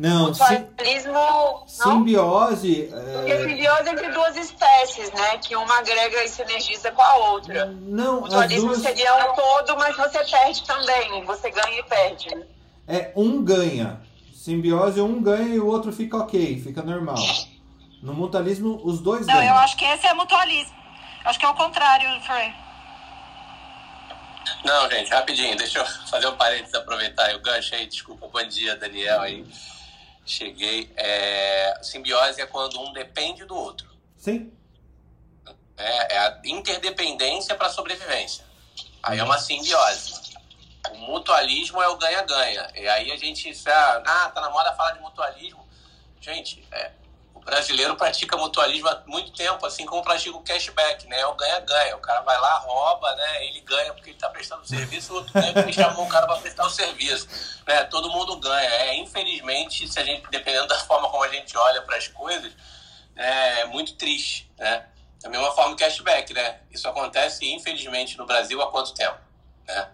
Não, 0.00 0.28
Mutualismo, 0.28 1.12
não? 1.12 1.68
simbiose. 1.68 2.88
Porque 2.90 3.32
é, 3.32 3.46
simbiose 3.46 3.86
é 3.86 3.92
entre 3.92 4.08
duas 4.12 4.34
espécies, 4.34 5.12
né? 5.12 5.36
Que 5.36 5.54
uma 5.54 5.78
agrega 5.78 6.24
e 6.24 6.28
sinergiza 6.28 6.90
com 6.90 7.02
a 7.02 7.16
outra. 7.16 7.66
não, 7.66 8.22
Mutualismo 8.22 8.68
duas. 8.68 8.80
seria 8.80 9.14
um 9.30 9.34
todo, 9.34 9.76
mas 9.76 9.94
você 9.94 10.24
perde 10.24 10.64
também. 10.64 11.22
Você 11.26 11.50
ganha 11.50 11.80
e 11.80 11.82
perde. 11.82 12.28
É, 12.88 13.12
um 13.14 13.44
ganha. 13.44 14.00
Simbiose, 14.34 15.02
um 15.02 15.22
ganha 15.22 15.54
e 15.56 15.60
o 15.60 15.66
outro 15.66 15.92
fica 15.92 16.16
ok, 16.16 16.58
fica 16.62 16.80
normal. 16.82 17.16
No 18.02 18.14
mutualismo, 18.14 18.80
os 18.82 19.00
dois 19.02 19.26
Não, 19.26 19.34
ganham. 19.34 19.54
eu 19.54 19.60
acho 19.60 19.76
que 19.76 19.84
esse 19.84 20.06
é 20.06 20.14
mutualismo. 20.14 20.74
Acho 21.26 21.38
que 21.38 21.44
é 21.44 21.48
o 21.50 21.54
contrário, 21.54 22.08
Frei. 22.22 22.50
Não, 24.64 24.90
gente, 24.90 25.10
rapidinho, 25.10 25.54
deixa 25.58 25.80
eu 25.80 25.84
fazer 26.10 26.26
um 26.26 26.36
parênteses, 26.36 26.74
aproveitar 26.74 27.26
aí 27.26 27.36
o 27.36 27.40
gancho 27.42 27.74
aí. 27.74 27.86
Desculpa, 27.86 28.26
bom 28.32 28.42
dia, 28.48 28.74
Daniel 28.76 29.20
aí. 29.20 29.44
Cheguei. 30.30 30.92
É, 30.96 31.78
simbiose 31.82 32.40
é 32.40 32.46
quando 32.46 32.80
um 32.80 32.92
depende 32.92 33.44
do 33.44 33.56
outro. 33.56 33.90
Sim. 34.16 34.52
É, 35.76 36.14
é 36.14 36.18
a 36.18 36.40
interdependência 36.44 37.56
para 37.56 37.68
sobrevivência. 37.68 38.44
Aí 39.02 39.18
é 39.18 39.24
uma 39.24 39.38
simbiose. 39.38 40.30
O 40.92 40.96
mutualismo 40.98 41.82
é 41.82 41.88
o 41.88 41.96
ganha-ganha. 41.96 42.70
E 42.76 42.86
aí 42.86 43.10
a 43.10 43.16
gente, 43.16 43.52
ah, 43.66 44.02
ah, 44.06 44.30
tá 44.30 44.40
na 44.40 44.50
moda 44.50 44.72
falar 44.74 44.92
de 44.92 45.00
mutualismo. 45.00 45.68
Gente, 46.20 46.64
é, 46.70 46.92
o 47.40 47.44
brasileiro 47.44 47.96
pratica 47.96 48.36
mutualismo 48.36 48.88
há 48.88 49.02
muito 49.06 49.32
tempo, 49.32 49.64
assim 49.64 49.86
como 49.86 50.02
pratica 50.02 50.36
o 50.36 50.42
cashback, 50.42 51.06
né? 51.08 51.20
É 51.20 51.26
o 51.26 51.34
ganha-ganha. 51.34 51.96
O 51.96 52.00
cara 52.00 52.20
vai 52.20 52.38
lá, 52.38 52.58
rouba, 52.58 53.14
né? 53.16 53.46
Ele 53.46 53.60
ganha 53.62 53.94
porque 53.94 54.10
ele 54.10 54.18
tá 54.18 54.28
prestando 54.28 54.66
serviço, 54.68 55.12
o 55.12 55.16
outro 55.16 55.32
ganha 55.32 55.52
porque 55.52 55.72
chamou 55.72 56.04
o 56.04 56.08
cara 56.08 56.26
para 56.26 56.36
prestar 56.36 56.66
o 56.66 56.70
serviço. 56.70 57.26
Né? 57.66 57.82
Todo 57.84 58.10
mundo 58.10 58.36
ganha. 58.36 58.68
É, 58.68 58.94
infelizmente, 58.96 59.88
se 59.88 59.98
a 59.98 60.04
gente, 60.04 60.28
dependendo 60.30 60.68
da 60.68 60.78
forma 60.80 61.08
como 61.08 61.24
a 61.24 61.28
gente 61.28 61.56
olha 61.56 61.80
para 61.80 61.96
as 61.96 62.08
coisas, 62.08 62.52
é 63.16 63.64
muito 63.64 63.94
triste, 63.94 64.50
né? 64.58 64.86
Da 65.22 65.28
mesma 65.28 65.50
forma 65.52 65.74
que 65.74 65.82
cashback, 65.82 66.34
né? 66.34 66.60
Isso 66.70 66.86
acontece, 66.88 67.50
infelizmente, 67.50 68.18
no 68.18 68.26
Brasil 68.26 68.60
há 68.60 68.70
quanto 68.70 68.92
tempo? 68.92 69.18
Né? 69.66 69.88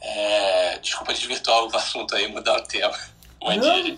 É, 0.00 0.78
desculpa 0.78 1.12
desvirtuar 1.12 1.62
o 1.64 1.76
assunto 1.76 2.14
aí, 2.14 2.26
mudar 2.26 2.56
o 2.58 2.62
tema. 2.62 2.98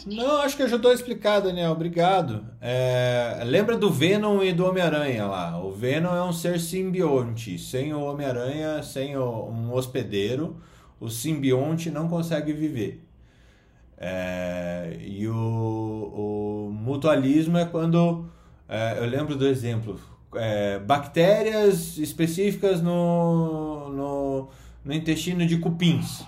Não, 0.07 0.16
não, 0.26 0.36
acho 0.43 0.57
que 0.57 0.62
ajudou 0.62 0.91
a 0.91 0.95
explicar, 0.95 1.41
Daniel. 1.41 1.72
Obrigado. 1.72 2.45
É, 2.61 3.41
lembra 3.47 3.76
do 3.78 3.91
Venom 3.91 4.43
e 4.43 4.53
do 4.53 4.66
Homem-Aranha 4.66 5.26
lá. 5.26 5.59
O 5.62 5.70
Venom 5.72 6.14
é 6.14 6.22
um 6.22 6.32
ser 6.32 6.61
simbionte. 6.61 7.59
Sem 7.59 7.95
o 7.95 8.01
Homem-Aranha, 8.01 8.82
sem 8.82 9.16
o- 9.16 9.49
um 9.49 9.72
hospedeiro, 9.72 10.57
o 11.01 11.09
simbionte 11.09 11.91
não 11.91 12.09
consegue 12.09 12.53
viver. 12.53 13.05
É, 13.97 14.97
e 15.01 15.26
o, 15.28 15.34
o 15.34 16.70
mutualismo 16.72 17.59
é 17.59 17.64
quando. 17.64 18.28
é, 18.68 18.99
eu 18.99 19.07
lembro 19.07 19.36
do 19.36 19.47
exemplo. 19.47 19.99
é, 20.34 20.78
bactérias 20.80 21.97
específicas 21.99 22.82
no, 22.82 23.89
no, 23.91 24.49
no 24.84 24.93
intestino 24.95 25.47
de 25.47 25.59
cupins. 25.59 26.22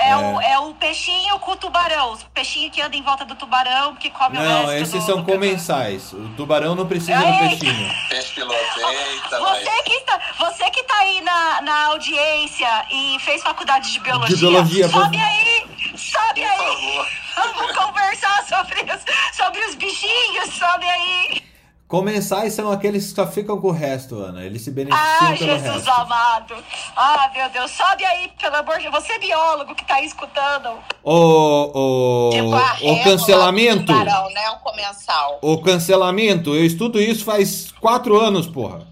É, 0.00 0.16
O, 0.16 0.40
é 0.40 0.58
o 0.60 0.74
peixinho 0.74 1.38
com 1.40 1.52
o 1.52 1.56
tubarão. 1.56 2.12
Os 2.12 2.22
peixinhos 2.22 2.72
que 2.74 2.80
andam 2.80 2.98
em 2.98 3.02
volta 3.02 3.24
do 3.24 3.34
tubarão, 3.34 3.94
que 3.96 4.10
come 4.10 4.38
o 4.38 4.40
Não, 4.42 4.72
esses 4.72 4.92
do- 4.94 5.00
são 5.06 5.16
do- 5.22 5.24
comensais. 5.32 6.12
O 6.12 6.28
tubarão 6.36 6.74
não 6.74 6.86
precisa 6.86 7.18
do 7.18 7.38
peixinho. 7.38 7.94
Peixe 8.08 8.32
piloto, 8.34 8.54
eita, 8.80 9.40
vai. 9.40 9.64
Você 9.64 9.82
que, 9.82 10.00
tá, 10.00 10.20
você 10.38 10.70
que 10.70 10.82
tá 10.84 10.96
aí 10.98 11.20
na, 11.22 11.60
na 11.62 11.86
audiência 11.86 12.68
e 12.90 13.18
fez 13.20 13.42
faculdade 13.42 13.92
de 13.92 14.00
biologia, 14.00 14.36
De 14.36 14.40
biologia, 14.40 14.88
sobe 14.88 15.16
por- 15.16 15.24
aí, 15.24 15.66
sobe 15.96 16.40
Por 16.42 16.50
aí. 16.50 16.96
favor. 16.96 17.08
Vamos 17.56 17.72
conversar 17.76 18.44
sobre 18.48 18.80
os, 18.82 19.36
sobre 19.36 19.60
os 19.64 19.74
bichinhos, 19.74 20.54
sobe 20.58 20.86
aí. 20.88 21.42
Comensais 21.88 22.52
são 22.52 22.70
aqueles 22.70 23.08
que 23.08 23.14
só 23.14 23.26
ficam 23.26 23.58
com 23.58 23.68
o 23.68 23.72
resto, 23.72 24.16
Ana. 24.16 24.44
Eles 24.44 24.60
se 24.60 24.70
beneficiam 24.70 25.08
Ah, 25.10 25.24
pelo 25.28 25.36
Jesus 25.38 25.74
resto. 25.86 25.90
amado. 25.90 26.54
Ah, 26.94 27.30
meu 27.34 27.48
Deus, 27.48 27.70
sobe 27.70 28.04
aí, 28.04 28.30
pelo 28.38 28.56
amor 28.56 28.76
de 28.76 28.90
Deus. 28.90 29.02
Você 29.02 29.12
é 29.14 29.18
biólogo 29.18 29.74
que 29.74 29.86
tá 29.86 29.94
aí 29.94 30.04
escutando. 30.04 30.68
O, 31.02 32.28
o, 32.28 32.30
Tipo 32.30 32.90
o 32.92 33.02
cancelamento. 33.04 33.86
do 33.86 33.94
tubarão, 33.98 34.28
né? 34.34 34.50
O 34.50 34.58
comensal. 34.58 35.38
O 35.40 35.62
cancelamento. 35.62 36.54
Eu 36.54 36.66
estudo 36.66 37.00
isso 37.00 37.24
faz 37.24 37.72
quatro 37.80 38.20
anos, 38.20 38.46
porra. 38.46 38.86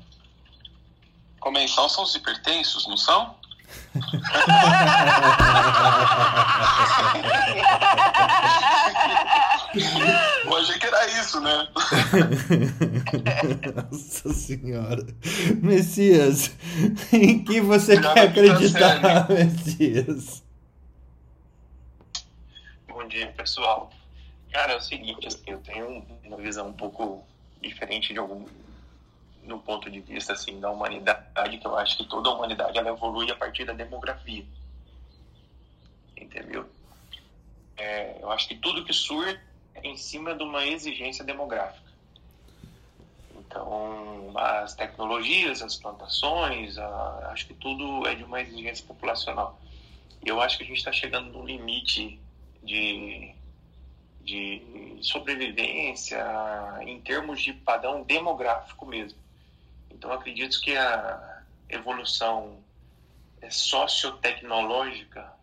Comensal 1.38 1.90
são 1.90 2.02
os 2.02 2.14
hipertensos, 2.14 2.88
não 2.88 2.96
são? 2.96 3.34
Eu 10.44 10.56
achei 10.56 10.78
que 10.78 10.86
era 10.86 11.06
isso, 11.20 11.40
né? 11.40 11.68
Nossa 13.90 14.32
senhora. 14.32 15.06
Messias, 15.62 16.54
em 17.12 17.44
que 17.44 17.60
você 17.60 18.00
quer 18.00 18.04
que 18.08 18.14
tá 18.14 18.22
acreditar, 18.22 19.28
Messias? 19.28 20.42
Bom 22.88 23.06
dia, 23.06 23.26
pessoal. 23.32 23.90
Cara, 24.52 24.72
é 24.72 24.76
o 24.76 24.80
seguinte, 24.80 25.26
assim, 25.26 25.42
eu 25.46 25.58
tenho 25.58 26.04
uma 26.24 26.36
visão 26.38 26.68
um 26.68 26.72
pouco 26.72 27.22
diferente 27.60 28.12
de 28.12 28.18
algum 28.18 28.46
no 29.42 29.60
ponto 29.60 29.90
de 29.90 30.00
vista 30.00 30.32
assim 30.32 30.58
da 30.58 30.70
humanidade, 30.70 31.58
que 31.58 31.66
eu 31.66 31.76
acho 31.76 31.96
que 31.96 32.04
toda 32.04 32.28
a 32.28 32.34
humanidade 32.34 32.76
ela 32.76 32.90
evolui 32.90 33.30
a 33.30 33.36
partir 33.36 33.64
da 33.64 33.72
demografia. 33.72 34.44
Entendeu? 36.16 36.68
É, 37.76 38.18
eu 38.20 38.30
acho 38.30 38.48
que 38.48 38.56
tudo 38.56 38.84
que 38.84 38.92
surge 38.92 39.38
em 39.82 39.96
cima 39.96 40.34
de 40.34 40.42
uma 40.42 40.66
exigência 40.66 41.24
demográfica. 41.24 41.86
Então, 43.34 44.32
as 44.36 44.74
tecnologias, 44.74 45.62
as 45.62 45.76
plantações, 45.76 46.78
a- 46.78 47.30
acho 47.32 47.46
que 47.46 47.54
tudo 47.54 48.06
é 48.06 48.14
de 48.14 48.24
uma 48.24 48.40
exigência 48.40 48.84
populacional. 48.86 49.60
E 50.24 50.28
eu 50.28 50.40
acho 50.40 50.56
que 50.58 50.64
a 50.64 50.66
gente 50.66 50.78
está 50.78 50.92
chegando 50.92 51.30
num 51.32 51.44
limite 51.44 52.20
de, 52.62 53.34
de 54.20 54.98
sobrevivência 55.02 56.18
em 56.82 57.00
termos 57.02 57.42
de 57.42 57.52
padrão 57.52 58.02
demográfico 58.04 58.86
mesmo. 58.86 59.20
Então, 59.90 60.12
acredito 60.12 60.60
que 60.60 60.76
a 60.76 61.44
evolução 61.68 62.64
é 63.40 63.50
sociotecnológica, 63.50 65.35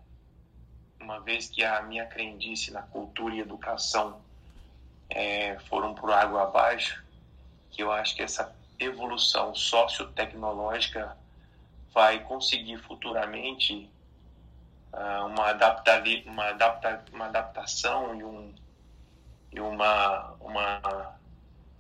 uma 1.04 1.20
vez 1.20 1.50
que 1.50 1.64
a 1.64 1.82
minha 1.82 2.06
crendice 2.06 2.72
na 2.72 2.82
cultura 2.82 3.36
e 3.36 3.42
educação 3.42 4.22
eh, 5.10 5.58
foram 5.70 5.94
por 5.94 6.12
água 6.12 6.44
abaixo, 6.44 7.04
que 7.70 7.84
eu 7.84 7.92
acho 7.92 8.16
que 8.16 8.24
essa 8.24 8.56
evolução 8.80 9.54
sociotecnológica 9.54 11.18
vai 11.94 12.20
conseguir 12.24 12.78
futuramente 12.78 13.90
ah, 14.94 15.26
uma, 15.26 15.50
adapta, 15.50 16.04
uma, 16.26 16.46
adapta, 16.50 17.06
uma 17.12 17.26
adaptação 17.26 18.16
e, 18.16 18.24
um, 18.24 18.54
e 19.52 19.60
uma, 19.60 20.32
uma 20.40 21.16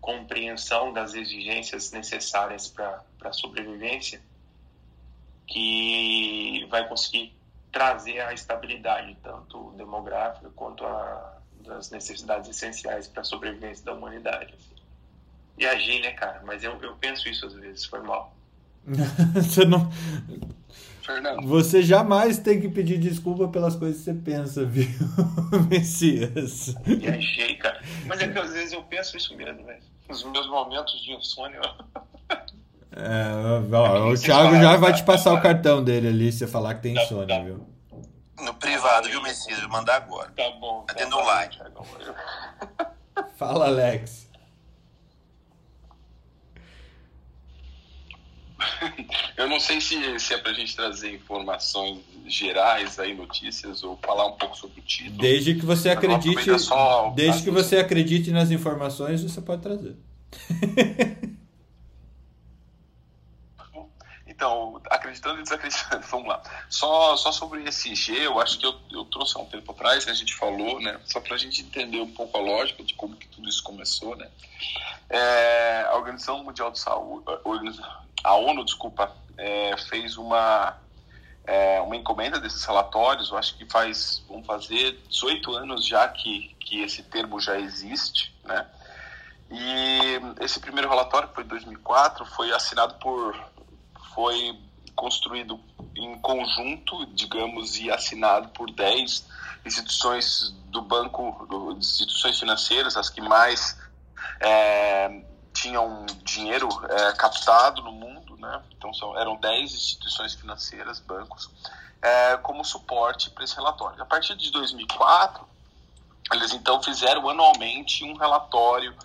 compreensão 0.01 0.91
das 0.91 1.13
exigências 1.13 1.91
necessárias 1.91 2.67
para 2.67 3.03
a 3.23 3.33
sobrevivência 3.33 4.21
que 5.47 6.67
vai 6.69 6.87
conseguir 6.87 7.35
trazer 7.73 8.21
a 8.21 8.33
estabilidade, 8.33 9.17
tanto 9.21 9.71
demográfica 9.71 10.49
quanto 10.55 10.85
a 10.85 11.33
das 11.65 11.89
necessidades 11.89 12.49
essenciais 12.49 13.07
para 13.07 13.21
a 13.21 13.23
sobrevivência 13.23 13.83
da 13.85 13.93
humanidade. 13.93 14.53
assim. 14.53 14.75
Viajei, 15.57 16.01
né, 16.01 16.11
cara? 16.11 16.41
Mas 16.45 16.63
eu, 16.63 16.79
eu 16.81 16.95
penso 16.95 17.27
isso 17.27 17.45
às 17.45 17.53
vezes, 17.53 17.85
foi 17.85 18.01
mal. 18.01 18.35
Você, 19.33 19.63
não, 19.63 19.89
Fernando, 21.01 21.47
você 21.47 21.81
jamais 21.81 22.37
tem 22.37 22.59
que 22.59 22.67
pedir 22.67 22.97
desculpa 22.97 23.47
pelas 23.47 23.75
coisas 23.75 23.97
que 23.99 24.03
você 24.05 24.13
pensa, 24.13 24.63
viu, 24.67 24.87
Messias? 25.69 26.75
Viajei, 26.85 27.55
cara. 27.55 27.81
Mas 28.05 28.21
é 28.21 28.27
que 28.27 28.37
às 28.37 28.51
vezes 28.51 28.73
eu 28.73 28.83
penso 28.83 29.15
isso 29.15 29.35
mesmo, 29.35 29.63
velho. 29.65 29.81
os 30.09 30.23
meus 30.23 30.47
momentos 30.49 31.01
de 31.01 31.13
insônia. 31.13 31.61
É, 32.95 33.75
ó, 33.75 34.11
o 34.11 34.17
Thiago 34.17 34.55
já 34.55 34.77
vai 34.77 34.93
te 34.93 35.03
passar 35.03 35.33
o 35.33 35.41
cartão 35.41 35.83
dele 35.83 36.07
ali 36.09 36.31
se 36.31 36.39
você 36.39 36.47
falar 36.47 36.75
que 36.75 36.83
tem 36.83 36.93
insônia, 36.95 37.43
viu? 37.43 37.65
No 38.39 38.53
privado, 38.53 39.09
viu, 39.09 39.21
Messias? 39.21 39.59
Vou 39.61 39.69
mandar 39.69 39.95
agora. 39.95 40.31
Tá 40.35 40.51
bom. 40.59 40.85
Tá 40.85 41.17
like. 41.17 41.57
Thiagão. 41.57 41.85
Fala, 43.35 43.65
Alex. 43.67 44.29
Eu 49.37 49.49
não 49.49 49.59
sei 49.59 49.81
se, 49.81 50.19
se 50.19 50.33
é 50.33 50.37
pra 50.37 50.53
gente 50.53 50.75
trazer 50.75 51.13
informações 51.13 51.99
gerais 52.27 52.99
aí, 52.99 53.15
notícias, 53.15 53.83
ou 53.83 53.97
falar 53.97 54.27
um 54.27 54.33
pouco 54.33 54.55
sobre 54.55 54.79
o 54.79 54.83
título. 54.83 55.17
Desde 55.17 55.55
que 55.55 55.65
você 55.65 55.89
acredite, 55.89 56.45
desde 57.15 57.43
que 57.43 57.51
você 57.51 57.77
acredite 57.77 58.31
nas 58.31 58.51
informações, 58.51 59.23
você 59.23 59.41
pode 59.41 59.61
trazer. 59.61 59.95
Então, 64.43 64.81
acreditando 64.89 65.39
e 65.39 65.43
desacreditando, 65.43 66.03
vamos 66.11 66.27
lá. 66.27 66.43
Só, 66.69 67.15
só 67.15 67.31
sobre 67.31 67.63
esse 67.63 67.95
G, 67.95 68.27
eu 68.27 68.41
acho 68.41 68.59
que 68.59 68.65
eu, 68.65 68.75
eu 68.91 69.05
trouxe 69.05 69.37
há 69.37 69.41
um 69.41 69.45
tempo 69.45 69.71
atrás, 69.71 70.03
que 70.03 70.11
a 70.11 70.13
gente 70.13 70.35
falou, 70.35 70.81
né? 70.81 70.99
Só 71.05 71.21
para 71.21 71.35
a 71.35 71.37
gente 71.37 71.61
entender 71.61 72.01
um 72.01 72.11
pouco 72.11 72.37
a 72.37 72.41
lógica 72.41 72.83
de 72.83 72.93
como 72.93 73.15
que 73.15 73.25
tudo 73.29 73.47
isso 73.47 73.63
começou, 73.63 74.17
né? 74.17 74.29
É, 75.09 75.85
a 75.87 75.95
Organização 75.95 76.43
Mundial 76.43 76.71
de 76.71 76.79
Saúde, 76.79 77.23
a 78.21 78.35
ONU, 78.35 78.65
desculpa, 78.65 79.15
é, 79.37 79.77
fez 79.77 80.17
uma, 80.17 80.77
é, 81.45 81.79
uma 81.79 81.95
encomenda 81.95 82.37
desses 82.37 82.65
relatórios, 82.65 83.31
eu 83.31 83.37
acho 83.37 83.57
que 83.57 83.65
faz, 83.65 84.25
vão 84.27 84.43
fazer 84.43 85.01
18 85.07 85.55
anos 85.55 85.87
já 85.87 86.05
que, 86.09 86.53
que 86.59 86.81
esse 86.81 87.01
termo 87.03 87.39
já 87.39 87.57
existe, 87.57 88.35
né? 88.43 88.67
E 89.49 90.43
esse 90.43 90.59
primeiro 90.59 90.89
relatório, 90.89 91.29
que 91.29 91.35
foi 91.35 91.43
em 91.45 91.47
2004, 91.47 92.25
foi 92.25 92.51
assinado 92.51 92.95
por 92.95 93.35
foi 94.13 94.59
construído 94.95 95.59
em 95.95 96.17
conjunto, 96.19 97.05
digamos, 97.07 97.77
e 97.77 97.91
assinado 97.91 98.49
por 98.49 98.69
10 98.71 99.27
instituições 99.65 100.51
do 100.67 100.81
banco, 100.81 101.75
instituições 101.77 102.39
financeiras, 102.39 102.97
as 102.97 103.09
que 103.09 103.21
mais 103.21 103.77
é, 104.39 105.23
tinham 105.53 106.05
dinheiro 106.23 106.67
é, 106.89 107.13
captado 107.13 107.81
no 107.81 107.91
mundo, 107.91 108.35
né? 108.37 108.61
Então 108.75 108.93
são, 108.93 109.17
eram 109.17 109.35
10 109.37 109.73
instituições 109.73 110.33
financeiras, 110.33 110.99
bancos, 110.99 111.49
é, 112.01 112.37
como 112.37 112.63
suporte 112.65 113.29
para 113.29 113.43
esse 113.43 113.55
relatório. 113.55 114.01
A 114.01 114.05
partir 114.05 114.35
de 114.35 114.51
2004, 114.51 115.47
eles 116.33 116.53
então 116.53 116.81
fizeram 116.81 117.29
anualmente 117.29 118.03
um 118.03 118.15
relatório 118.17 118.95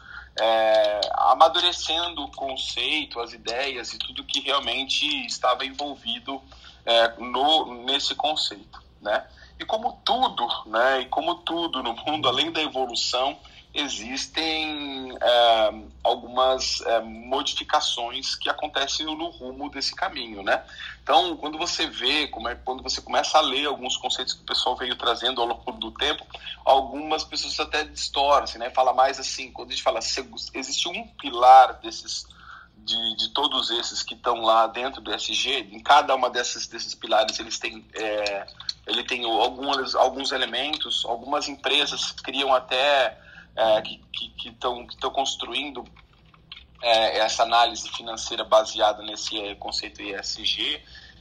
é, 0.40 1.00
amadurecendo 1.14 2.24
o 2.24 2.30
conceito, 2.30 3.20
as 3.20 3.32
ideias 3.32 3.92
e 3.92 3.98
tudo 3.98 4.24
que 4.24 4.40
realmente 4.40 5.04
estava 5.26 5.64
envolvido 5.64 6.40
é, 6.84 7.14
no, 7.18 7.84
nesse 7.84 8.14
conceito, 8.14 8.82
né? 9.00 9.24
E 9.58 9.64
como 9.64 10.00
tudo, 10.04 10.46
né? 10.66 11.00
E 11.00 11.06
como 11.06 11.36
tudo 11.36 11.82
no 11.82 11.94
mundo, 11.94 12.28
além 12.28 12.52
da 12.52 12.62
evolução, 12.62 13.36
existem 13.74 15.16
é, 15.20 15.74
algumas 16.02 16.80
é, 16.82 17.00
modificações 17.00 18.34
que 18.34 18.48
acontecem 18.48 19.06
no 19.06 19.28
rumo 19.30 19.70
desse 19.70 19.94
caminho, 19.94 20.42
né? 20.42 20.64
Então, 21.02 21.36
quando 21.36 21.58
você 21.58 21.86
vê, 21.86 22.24
é, 22.24 22.54
quando 22.64 22.82
você 22.82 23.00
começa 23.00 23.38
a 23.38 23.42
ler 23.42 23.66
alguns 23.66 23.96
conceitos 23.96 24.34
que 24.34 24.42
o 24.42 24.46
pessoal 24.46 24.76
veio 24.76 24.96
trazendo 24.96 25.40
ao 25.40 25.46
longo 25.46 25.72
do 25.72 25.90
tempo, 25.92 26.26
algumas 26.64 27.24
pessoas 27.24 27.58
até 27.60 27.84
distorcem, 27.84 28.58
né? 28.58 28.70
Fala 28.70 28.92
mais 28.92 29.20
assim, 29.20 29.52
quando 29.52 29.68
a 29.68 29.72
gente 29.72 29.82
fala, 29.82 29.98
existe 29.98 30.88
um 30.88 31.06
pilar 31.08 31.74
desses 31.74 32.26
de, 32.88 33.16
de, 33.16 33.28
todos 33.34 33.70
esses 33.70 34.02
que 34.02 34.14
estão 34.14 34.40
lá 34.40 34.66
dentro 34.66 35.02
do 35.02 35.12
SG, 35.12 35.68
em 35.72 35.80
cada 35.80 36.14
uma 36.14 36.30
desses, 36.30 36.66
desses 36.66 36.94
pilares 36.94 37.38
eles 37.38 37.58
têm, 37.58 37.84
é, 37.92 38.46
ele 38.86 39.04
tem 39.04 39.24
alguns, 39.24 39.94
alguns 39.94 40.32
elementos, 40.32 41.04
algumas 41.04 41.48
empresas 41.48 42.12
criam 42.12 42.54
até 42.54 43.18
é, 43.58 43.82
que 43.82 44.00
estão 44.46 44.86
que 44.86 44.96
que 44.96 45.10
construindo 45.10 45.84
é, 46.80 47.18
essa 47.18 47.42
análise 47.42 47.88
financeira 47.90 48.44
baseada 48.44 49.02
nesse 49.02 49.38
é, 49.38 49.54
conceito 49.56 50.00
ESG, 50.00 50.80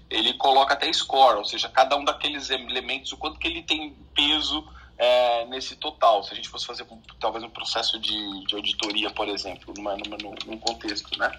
ele 0.09 0.33
coloca 0.35 0.73
até 0.73 0.91
score, 0.93 1.37
ou 1.37 1.45
seja, 1.45 1.67
cada 1.67 1.97
um 1.97 2.05
daqueles 2.05 2.49
elementos, 2.49 3.11
o 3.11 3.17
quanto 3.17 3.39
que 3.39 3.47
ele 3.47 3.63
tem 3.63 3.95
peso 4.13 4.63
é, 4.97 5.45
nesse 5.45 5.75
total. 5.75 6.23
Se 6.23 6.31
a 6.31 6.35
gente 6.35 6.47
fosse 6.47 6.65
fazer 6.65 6.85
talvez 7.19 7.43
um 7.43 7.49
processo 7.49 7.99
de, 7.99 8.45
de 8.45 8.55
auditoria, 8.55 9.09
por 9.09 9.27
exemplo, 9.27 9.73
numa, 9.75 9.97
numa, 9.97 10.17
num 10.45 10.57
contexto, 10.57 11.17
né? 11.17 11.31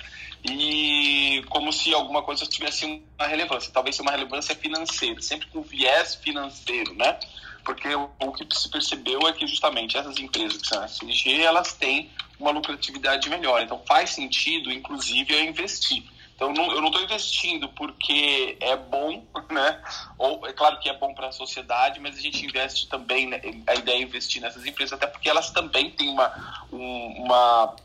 E 0.44 1.44
como 1.48 1.72
se 1.72 1.94
alguma 1.94 2.22
coisa 2.22 2.46
tivesse 2.46 2.84
uma 3.18 3.26
relevância, 3.26 3.72
talvez 3.72 3.98
uma 3.98 4.10
relevância 4.10 4.54
financeira, 4.54 5.20
sempre 5.22 5.48
com 5.48 5.62
viés 5.62 6.14
financeiro, 6.16 6.94
né? 6.94 7.18
Porque 7.64 7.88
o, 7.94 8.32
que 8.32 8.46
se 8.56 8.70
percebeu 8.70 9.20
é 9.28 9.32
que 9.32 9.46
justamente 9.46 9.96
essas 9.96 10.18
empresas 10.18 10.60
que 10.60 10.68
são 10.68 10.84
SG, 10.84 11.42
elas 11.42 11.74
têm 11.74 12.10
uma 12.38 12.50
lucratividade 12.50 13.28
melhor. 13.28 13.62
Então 13.62 13.82
faz 13.86 14.10
sentido, 14.10 14.70
inclusive, 14.70 15.32
eu 15.34 15.44
investir. 15.44 16.04
Então 16.34 16.52
não, 16.52 16.70
eu 16.70 16.80
não 16.80 16.88
estou 16.88 17.02
investindo 17.02 17.68
porque 17.70 18.56
é 18.60 18.76
bom, 18.76 19.24
né? 19.50 19.82
Ou 20.16 20.46
é 20.46 20.52
claro 20.52 20.78
que 20.78 20.88
é 20.88 20.96
bom 20.96 21.12
para 21.14 21.28
a 21.28 21.32
sociedade, 21.32 22.00
mas 22.00 22.16
a 22.16 22.20
gente 22.20 22.44
investe 22.44 22.88
também. 22.88 23.26
Né? 23.26 23.40
A 23.66 23.74
ideia 23.74 23.96
é 23.96 24.02
investir 24.02 24.40
nessas 24.40 24.64
empresas, 24.64 24.92
até 24.92 25.06
porque 25.06 25.28
elas 25.28 25.50
também 25.50 25.90
têm 25.90 26.08
uma, 26.08 26.64
um, 26.72 27.24
uma, 27.24 27.76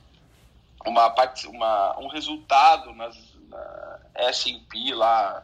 uma, 0.85 1.15
uma, 1.47 1.99
um 1.99 2.07
resultado 2.07 2.93
nas 2.93 3.33
na 3.53 3.99
S&P 4.15 4.93
lá 4.93 5.43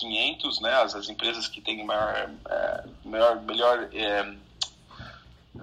500, 0.00 0.60
né, 0.60 0.74
as, 0.82 0.94
as 0.94 1.08
empresas 1.08 1.48
que 1.48 1.60
têm 1.60 1.84
maior, 1.84 2.30
é, 2.48 2.84
maior 3.04 3.40
melhor 3.42 3.88
é, 3.92 4.34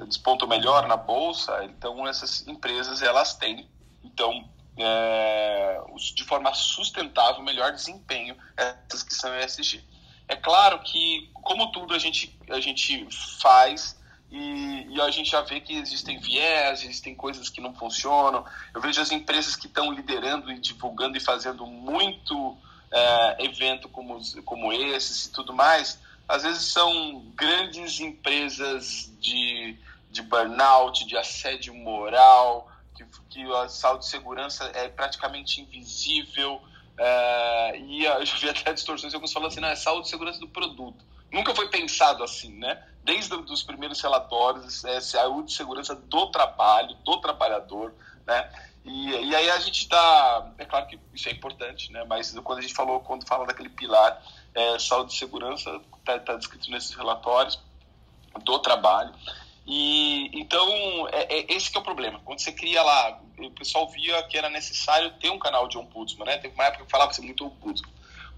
desponto 0.07 0.47
melhor 0.47 0.87
na 0.87 0.97
bolsa, 0.97 1.63
então 1.65 2.07
essas 2.07 2.47
empresas 2.47 3.01
elas 3.01 3.35
têm 3.35 3.67
então 4.03 4.47
é, 4.77 5.81
de 6.15 6.23
forma 6.23 6.53
sustentável 6.53 7.43
melhor 7.43 7.71
desempenho 7.71 8.35
essas 8.57 9.03
que 9.03 9.13
são 9.13 9.35
ESG. 9.37 9.83
É 10.27 10.35
claro 10.35 10.79
que 10.79 11.29
como 11.33 11.71
tudo 11.71 11.93
a 11.93 11.99
gente 11.99 12.37
a 12.49 12.59
gente 12.59 13.07
faz 13.39 14.01
e, 14.31 14.87
e, 14.89 14.99
a 14.99 15.11
gente 15.11 15.29
já 15.29 15.41
vê 15.41 15.59
que 15.59 15.75
existem 15.77 16.17
viés, 16.19 16.81
existem 16.81 17.13
coisas 17.13 17.49
que 17.49 17.61
não 17.61 17.71
funcionam. 17.75 18.43
Eu 18.73 18.81
vejo 18.81 18.99
as 18.99 19.11
empresas 19.11 19.55
que 19.55 19.67
estão 19.67 19.91
liderando 19.91 20.51
e 20.51 20.57
divulgando 20.57 21.15
e 21.15 21.19
fazendo 21.19 21.67
muito 21.67 22.57
é, 22.93 23.45
evento 23.45 23.89
como, 23.89 24.19
como 24.43 24.71
esses 24.71 25.25
e 25.25 25.31
tudo 25.31 25.51
mais, 25.51 25.99
às 26.27 26.43
vezes 26.43 26.71
são 26.71 27.19
grandes 27.35 27.99
empresas 27.99 29.11
de, 29.19 29.77
de 30.11 30.21
burnout, 30.21 31.05
de 31.05 31.17
assédio 31.17 31.73
moral, 31.73 32.71
que, 32.95 33.03
que 33.29 33.51
a 33.55 33.67
saúde 33.67 34.05
e 34.05 34.07
segurança 34.07 34.69
é 34.73 34.87
praticamente 34.87 35.59
invisível. 35.59 36.61
É, 36.97 37.79
e 37.79 38.05
eu 38.05 38.25
vi 38.39 38.49
até 38.49 38.71
distorções, 38.71 39.13
alguns 39.13 39.33
falam 39.33 39.47
assim, 39.47 39.59
não, 39.59 39.69
é 39.69 39.75
saúde 39.75 40.07
e 40.07 40.11
segurança 40.11 40.39
do 40.39 40.47
produto. 40.47 41.03
Nunca 41.31 41.55
foi 41.55 41.67
pensado 41.69 42.23
assim, 42.23 42.53
né? 42.59 42.81
Desde 43.03 43.33
os 43.33 43.63
primeiros 43.63 43.99
relatórios, 43.99 44.85
é 44.85 45.01
saúde 45.01 45.51
e 45.51 45.55
segurança 45.55 45.95
do 45.95 46.27
trabalho, 46.27 46.95
do 47.03 47.17
trabalhador, 47.17 47.93
né? 48.25 48.49
E, 48.85 49.09
e 49.09 49.35
aí 49.35 49.49
a 49.49 49.59
gente 49.59 49.81
está, 49.81 50.51
é 50.57 50.65
claro 50.65 50.87
que 50.87 50.99
isso 51.13 51.29
é 51.29 51.31
importante, 51.31 51.91
né? 51.91 52.03
Mas 52.07 52.31
quando 52.43 52.59
a 52.59 52.61
gente 52.61 52.73
falou, 52.73 52.99
quando 52.99 53.25
fala 53.25 53.45
daquele 53.45 53.69
pilar 53.69 54.21
é, 54.53 54.77
saúde 54.77 55.13
e 55.13 55.17
segurança, 55.17 55.79
está 55.99 56.19
tá 56.19 56.35
descrito 56.35 56.69
nesses 56.69 56.93
relatórios 56.93 57.59
do 58.43 58.59
trabalho. 58.59 59.13
E 59.65 60.29
então 60.33 61.07
é, 61.09 61.39
é, 61.39 61.53
esse 61.53 61.71
que 61.71 61.77
é 61.77 61.81
o 61.81 61.83
problema. 61.83 62.19
Quando 62.25 62.39
você 62.39 62.51
cria 62.51 62.83
lá, 62.83 63.21
o 63.39 63.51
pessoal 63.51 63.87
via 63.87 64.21
que 64.23 64.37
era 64.37 64.49
necessário 64.49 65.11
ter 65.11 65.29
um 65.29 65.39
canal 65.39 65.67
de 65.67 65.77
ombudsman, 65.77 66.25
né? 66.25 66.37
Teve 66.37 66.53
uma 66.53 66.65
época 66.65 66.83
que 66.83 66.91
falava-se 66.91 67.21
muito 67.21 67.45
ombudsman, 67.45 67.91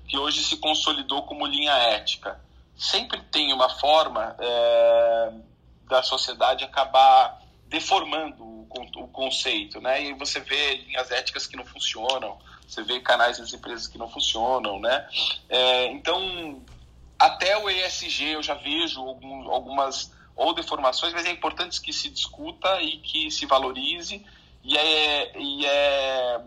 que 0.08 0.18
hoje 0.18 0.43
se 0.43 0.58
consolidou 0.58 1.24
como 1.24 1.48
linha 1.48 1.74
ética. 1.74 2.39
Sempre 2.78 3.20
tem 3.24 3.52
uma 3.52 3.70
forma 3.80 4.36
é, 4.38 5.32
da 5.88 6.04
sociedade 6.04 6.64
acabar 6.64 7.41
deformando 7.76 8.41
o 8.41 9.07
conceito, 9.09 9.82
né? 9.82 10.01
E 10.01 10.13
você 10.13 10.39
vê 10.39 10.78
linhas 10.78 11.11
éticas 11.11 11.45
que 11.45 11.57
não 11.57 11.65
funcionam, 11.65 12.39
você 12.65 12.82
vê 12.84 13.01
canais 13.01 13.38
das 13.38 13.53
empresas 13.53 13.86
que 13.86 13.97
não 13.97 14.09
funcionam, 14.09 14.80
né? 14.80 15.05
É, 15.49 15.88
então, 15.88 16.61
até 17.19 17.57
o 17.57 17.69
ESG 17.69 18.32
eu 18.32 18.41
já 18.43 18.53
vejo 18.53 19.01
algum, 19.01 19.51
algumas 19.51 20.13
ou 20.38 20.53
deformações, 20.53 21.13
mas 21.13 21.26
é 21.26 21.32
importante 21.32 21.82
que 21.82 21.91
se 21.91 22.09
discuta 22.09 22.82
e 22.82 22.97
que 22.99 23.30
se 23.30 23.45
valorize 23.45 24.26
e 24.63 24.78
é, 24.78 25.38
e 25.38 25.65
é, 25.65 26.41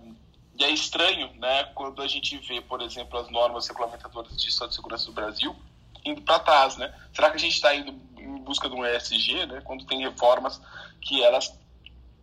e 0.58 0.64
é 0.64 0.70
estranho, 0.70 1.30
né? 1.34 1.64
Quando 1.74 2.00
a 2.00 2.08
gente 2.08 2.38
vê, 2.38 2.62
por 2.62 2.80
exemplo, 2.80 3.18
as 3.18 3.30
normas 3.30 3.68
regulamentadoras 3.68 4.34
de 4.34 4.50
saúde 4.50 4.72
e 4.72 4.76
segurança 4.76 5.06
do 5.06 5.12
Brasil 5.12 5.54
indo 6.04 6.22
para 6.22 6.38
trás, 6.38 6.76
né? 6.78 6.92
Será 7.12 7.30
que 7.30 7.36
a 7.36 7.40
gente 7.40 7.54
está 7.54 7.74
indo 7.74 7.92
em 8.28 8.42
busca 8.42 8.68
de 8.68 8.74
um 8.74 8.84
ESG, 8.84 9.46
né? 9.46 9.60
Quando 9.64 9.86
tem 9.86 10.00
reformas 10.00 10.60
que 11.00 11.22
elas 11.22 11.52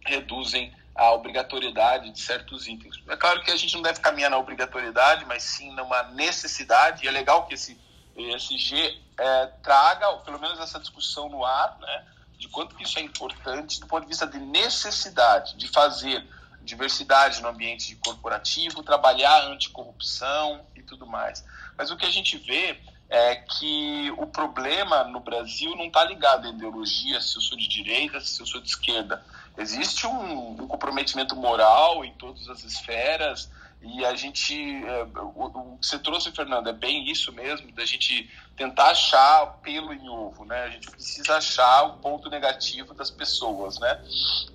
reduzem 0.05 0.73
a 0.93 1.11
obrigatoriedade 1.11 2.09
de 2.11 2.19
certos 2.19 2.67
itens. 2.67 2.95
É 3.09 3.17
claro 3.17 3.41
que 3.43 3.51
a 3.51 3.57
gente 3.57 3.75
não 3.75 3.81
deve 3.81 3.99
caminhar 3.99 4.31
na 4.31 4.37
obrigatoriedade, 4.37 5.25
mas 5.25 5.43
sim 5.43 5.73
numa 5.75 6.03
necessidade, 6.03 7.03
e 7.03 7.07
é 7.07 7.11
legal 7.11 7.45
que 7.45 7.53
esse 7.53 7.77
ESG 8.15 9.01
é, 9.17 9.45
traga, 9.61 10.13
pelo 10.19 10.39
menos 10.39 10.59
essa 10.59 10.79
discussão 10.79 11.27
no 11.27 11.43
ar, 11.43 11.77
né? 11.79 12.05
de 12.37 12.47
quanto 12.47 12.75
que 12.75 12.83
isso 12.83 12.97
é 12.99 13.01
importante 13.01 13.79
do 13.79 13.87
ponto 13.87 14.03
de 14.03 14.09
vista 14.09 14.27
de 14.27 14.39
necessidade 14.39 15.55
de 15.57 15.67
fazer 15.67 16.25
diversidade 16.61 17.41
no 17.41 17.49
ambiente 17.49 17.95
corporativo, 17.97 18.83
trabalhar 18.83 19.45
anticorrupção 19.47 20.65
e 20.75 20.81
tudo 20.81 21.05
mais. 21.05 21.45
Mas 21.77 21.91
o 21.91 21.97
que 21.97 22.05
a 22.05 22.11
gente 22.11 22.37
vê 22.37 22.79
é 23.09 23.35
que 23.35 24.11
o 24.17 24.25
problema 24.27 25.03
no 25.03 25.19
Brasil 25.19 25.75
não 25.75 25.85
está 25.85 26.03
ligado 26.03 26.47
à 26.47 26.49
ideologia, 26.49 27.21
se 27.21 27.37
eu 27.37 27.41
sou 27.41 27.57
de 27.57 27.67
direita, 27.67 28.19
se 28.19 28.41
eu 28.41 28.45
sou 28.45 28.59
de 28.59 28.67
esquerda. 28.67 29.23
Existe 29.57 30.07
um, 30.07 30.63
um 30.63 30.67
comprometimento 30.67 31.35
moral 31.35 32.03
em 32.03 32.13
todas 32.13 32.49
as 32.49 32.63
esferas 32.63 33.49
e 33.85 34.03
a 34.03 34.15
gente, 34.15 34.83
é, 34.83 35.03
o, 35.03 35.45
o, 35.45 35.77
que 35.77 35.85
você 35.85 35.99
trouxe, 35.99 36.31
Fernando, 36.31 36.67
é 36.67 36.73
bem 36.73 37.09
isso 37.09 37.31
mesmo, 37.31 37.71
da 37.73 37.85
gente 37.85 38.29
tentar 38.57 38.89
achar 38.89 39.45
pelo 39.61 39.93
em 39.93 40.09
ovo, 40.09 40.43
né? 40.43 40.63
A 40.63 40.69
gente 40.69 40.89
precisa 40.89 41.37
achar 41.37 41.83
o 41.83 41.97
ponto 41.97 42.27
negativo 42.27 42.95
das 42.95 43.11
pessoas, 43.11 43.79
né? 43.79 44.01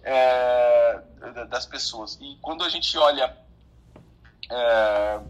É, 0.02 1.00
das 1.48 1.64
pessoas. 1.64 2.18
E 2.20 2.36
quando 2.42 2.64
a 2.64 2.68
gente 2.68 2.98
olha 2.98 3.36
é, 4.50 5.20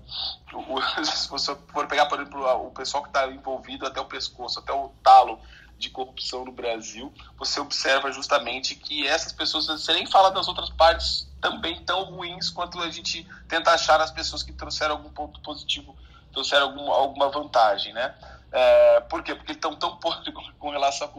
se 1.04 1.28
você 1.28 1.54
for 1.68 1.86
pegar, 1.86 2.06
por 2.06 2.20
exemplo, 2.20 2.66
o 2.66 2.70
pessoal 2.70 3.02
que 3.02 3.10
está 3.10 3.26
envolvido 3.28 3.86
até 3.86 4.00
o 4.00 4.06
pescoço, 4.06 4.58
até 4.58 4.72
o 4.72 4.88
talo 5.02 5.38
de 5.78 5.88
corrupção 5.88 6.44
no 6.44 6.52
Brasil, 6.52 7.12
você 7.38 7.58
observa 7.58 8.12
justamente 8.12 8.74
que 8.74 9.06
essas 9.06 9.32
pessoas, 9.32 9.66
você 9.66 9.94
nem 9.94 10.06
fala 10.06 10.30
das 10.30 10.46
outras 10.46 10.68
partes 10.70 11.26
também 11.40 11.82
tão 11.84 12.04
ruins 12.04 12.50
quanto 12.50 12.78
a 12.80 12.90
gente 12.90 13.26
tenta 13.48 13.70
achar 13.72 13.98
as 14.00 14.10
pessoas 14.10 14.42
que 14.42 14.52
trouxeram 14.52 14.96
algum 14.96 15.10
ponto 15.10 15.40
positivo, 15.40 15.96
trouxeram 16.32 16.66
algum, 16.66 16.92
alguma 16.92 17.30
vantagem, 17.30 17.94
né? 17.94 18.14
É, 18.52 19.00
por 19.00 19.22
quê? 19.22 19.34
Porque 19.34 19.52
estão 19.52 19.74
tão 19.74 19.96
podres 19.98 20.34
com 20.58 20.70
relação 20.70 21.10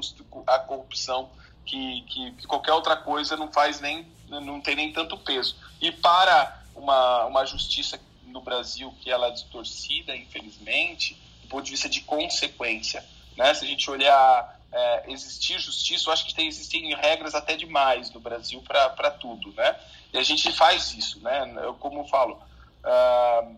à 0.46 0.60
corrupção 0.60 1.32
que, 1.66 2.02
que, 2.04 2.32
que, 2.34 2.48
qualquer 2.48 2.74
outra 2.74 2.96
coisa 2.96 3.36
não 3.36 3.52
faz 3.52 3.80
nem, 3.80 4.12
não 4.28 4.62
tem 4.62 4.76
nem 4.76 4.94
tanto 4.94 5.18
peso. 5.18 5.56
E 5.82 5.92
para 5.92 6.61
uma, 6.82 7.26
uma 7.26 7.46
justiça 7.46 8.00
no 8.26 8.42
Brasil 8.42 8.94
que 9.02 9.12
ela 9.12 9.28
é 9.28 9.32
distorcida, 9.32 10.16
infelizmente, 10.16 11.14
do 11.44 11.48
ponto 11.48 11.64
de 11.64 11.72
vista 11.72 11.88
de 11.88 12.02
consequência, 12.02 13.06
né? 13.38 13.54
Se 13.54 13.64
a 13.64 13.68
gente 13.68 13.90
olhar 13.90 14.60
é, 14.72 15.12
existir 15.12 15.60
justiça, 15.60 16.10
eu 16.10 16.14
acho 16.14 16.26
que 16.26 16.34
tem, 16.34 16.48
existem 16.48 16.94
regras 16.96 17.36
até 17.36 17.56
demais 17.56 18.12
no 18.12 18.20
Brasil 18.20 18.64
para 18.64 19.12
tudo, 19.12 19.52
né? 19.54 19.80
E 20.12 20.18
a 20.18 20.24
gente 20.24 20.52
faz 20.54 20.94
isso, 20.94 21.20
né? 21.22 21.54
Eu, 21.62 21.76
como 21.76 22.00
eu 22.00 22.06
falo, 22.06 22.42
uh, 22.84 23.56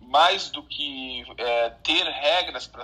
mais 0.00 0.50
do 0.50 0.62
que 0.62 1.24
é, 1.38 1.70
ter 1.82 2.04
regras 2.06 2.66
para 2.66 2.82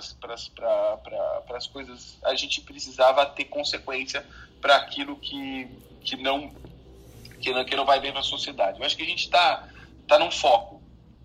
as 1.57 1.67
coisas, 1.67 2.17
a 2.23 2.33
gente 2.35 2.61
precisava 2.61 3.25
ter 3.25 3.45
consequência 3.45 4.25
para 4.61 4.77
aquilo 4.77 5.17
que, 5.17 5.67
que, 6.03 6.15
não, 6.17 6.53
que, 7.39 7.51
não, 7.51 7.65
que 7.65 7.75
não 7.75 7.85
vai 7.85 7.99
bem 7.99 8.11
para 8.11 8.21
a 8.21 8.23
sociedade. 8.23 8.79
Eu 8.79 8.85
acho 8.85 8.95
que 8.95 9.03
a 9.03 9.07
gente 9.07 9.25
está 9.25 9.70
tá 10.11 10.19
num 10.19 10.29
foco 10.29 10.81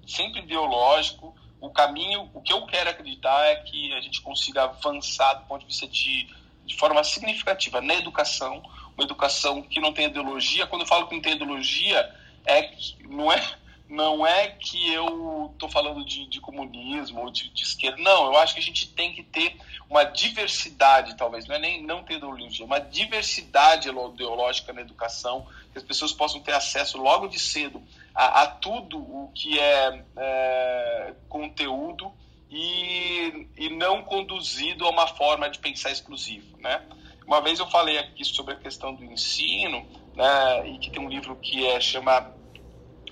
sempre 0.06 0.40
ideológico. 0.40 1.34
O 1.60 1.70
caminho, 1.70 2.30
o 2.32 2.40
que 2.40 2.52
eu 2.52 2.64
quero 2.66 2.90
acreditar 2.90 3.46
é 3.46 3.56
que 3.56 3.92
a 3.94 4.00
gente 4.00 4.20
consiga 4.20 4.62
avançar 4.62 5.34
do 5.34 5.46
ponto 5.46 5.62
de 5.62 5.66
vista 5.66 5.88
de, 5.88 6.28
de 6.64 6.76
forma 6.76 7.02
significativa 7.02 7.80
na 7.80 7.94
educação, 7.94 8.62
uma 8.96 9.02
educação 9.02 9.60
que 9.62 9.80
não 9.80 9.92
tem 9.92 10.06
ideologia. 10.06 10.68
Quando 10.68 10.82
eu 10.82 10.86
falo 10.86 11.08
que 11.08 11.14
não 11.16 11.22
tem 11.22 11.32
ideologia, 11.32 12.14
é 12.44 12.62
que 12.62 13.02
não 13.08 13.32
é 13.32 13.42
não 13.88 14.26
é 14.26 14.48
que 14.48 14.92
eu 14.92 15.50
estou 15.52 15.68
falando 15.68 16.04
de, 16.04 16.26
de, 16.26 16.40
comunismo 16.40 17.20
ou 17.20 17.30
de, 17.30 17.48
de, 17.50 17.62
esquerda. 17.62 18.02
Não, 18.02 18.26
eu 18.26 18.36
acho 18.36 18.54
que 18.54 18.58
a 18.58 18.62
gente 18.62 18.88
tem 18.88 19.12
que 19.12 19.22
ter 19.22 19.56
uma 19.88 20.02
diversidade, 20.02 21.16
talvez, 21.16 21.46
não 21.46 21.54
é 21.54 21.58
nem 21.60 21.84
não 21.84 22.02
ter 22.02 22.14
ideologia, 22.14 22.66
uma 22.66 22.80
diversidade 22.80 23.88
ideológica 23.88 24.72
na 24.72 24.80
educação, 24.80 25.46
que 25.70 25.78
as 25.78 25.84
pessoas 25.84 26.12
possam 26.12 26.40
ter 26.40 26.52
acesso 26.52 26.98
logo 26.98 27.28
de 27.28 27.38
cedo 27.38 27.80
a, 28.16 28.42
a 28.42 28.46
tudo 28.46 28.98
o 28.98 29.30
que 29.34 29.60
é, 29.60 30.02
é 30.16 31.14
conteúdo 31.28 32.10
e, 32.50 33.46
e 33.56 33.68
não 33.76 34.02
conduzido 34.02 34.86
a 34.86 34.90
uma 34.90 35.06
forma 35.06 35.50
de 35.50 35.58
pensar 35.58 35.90
exclusivo, 35.90 36.56
né? 36.58 36.82
Uma 37.26 37.42
vez 37.42 37.58
eu 37.58 37.66
falei 37.66 37.98
aqui 37.98 38.24
sobre 38.24 38.54
a 38.54 38.56
questão 38.56 38.94
do 38.94 39.04
ensino, 39.04 39.84
né, 40.14 40.68
e 40.68 40.78
que 40.78 40.90
tem 40.90 41.02
um 41.02 41.08
livro 41.08 41.36
que 41.36 41.66
é 41.66 41.80
chama 41.80 42.32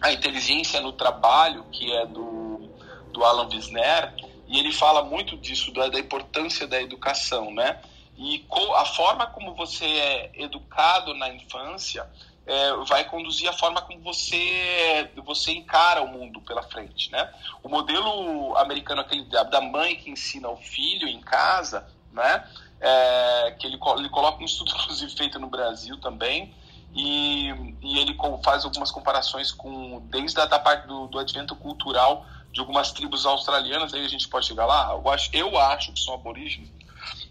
A 0.00 0.12
Inteligência 0.12 0.80
no 0.80 0.92
Trabalho, 0.92 1.64
que 1.70 1.92
é 1.92 2.06
do, 2.06 2.70
do 3.12 3.24
Alan 3.24 3.48
Wisner, 3.48 4.14
e 4.46 4.58
ele 4.58 4.72
fala 4.72 5.02
muito 5.02 5.36
disso, 5.36 5.72
da, 5.72 5.88
da 5.88 5.98
importância 5.98 6.66
da 6.66 6.80
educação, 6.80 7.52
né? 7.52 7.80
E 8.16 8.46
a 8.76 8.84
forma 8.84 9.26
como 9.26 9.54
você 9.54 9.84
é 9.84 10.30
educado 10.36 11.12
na 11.14 11.28
infância 11.34 12.08
é, 12.46 12.76
vai 12.88 13.04
conduzir 13.04 13.48
a 13.48 13.52
forma 13.52 13.80
como 13.82 14.00
você 14.00 15.10
você 15.24 15.52
encara 15.52 16.02
o 16.02 16.08
mundo 16.08 16.40
pela 16.42 16.62
frente, 16.62 17.10
né? 17.10 17.32
O 17.62 17.68
modelo 17.68 18.56
americano 18.58 19.00
aquele 19.00 19.24
da 19.24 19.60
mãe 19.60 19.96
que 19.96 20.10
ensina 20.10 20.48
o 20.48 20.56
filho 20.56 21.08
em 21.08 21.20
casa, 21.20 21.88
né? 22.12 22.46
É, 22.80 23.56
que 23.58 23.66
ele, 23.66 23.78
ele 23.96 24.08
coloca 24.10 24.42
um 24.42 24.44
estudo 24.44 24.70
inclusive 24.76 25.16
feito 25.16 25.38
no 25.38 25.48
Brasil 25.48 25.98
também 26.00 26.54
e, 26.94 27.48
e 27.80 27.98
ele 27.98 28.16
faz 28.42 28.64
algumas 28.64 28.90
comparações 28.90 29.50
com 29.50 30.00
desde 30.10 30.38
a 30.40 30.44
da 30.44 30.58
parte 30.58 30.86
do, 30.86 31.06
do 31.06 31.18
advento 31.18 31.56
cultural 31.56 32.26
de 32.52 32.60
algumas 32.60 32.92
tribos 32.92 33.24
australianas 33.24 33.94
aí 33.94 34.04
a 34.04 34.08
gente 34.08 34.28
pode 34.28 34.46
chegar 34.46 34.66
lá 34.66 34.92
eu 34.92 35.10
acho 35.10 35.30
eu 35.32 35.58
acho 35.58 35.92
que 35.92 36.00
são 36.00 36.14
aborígenes 36.14 36.70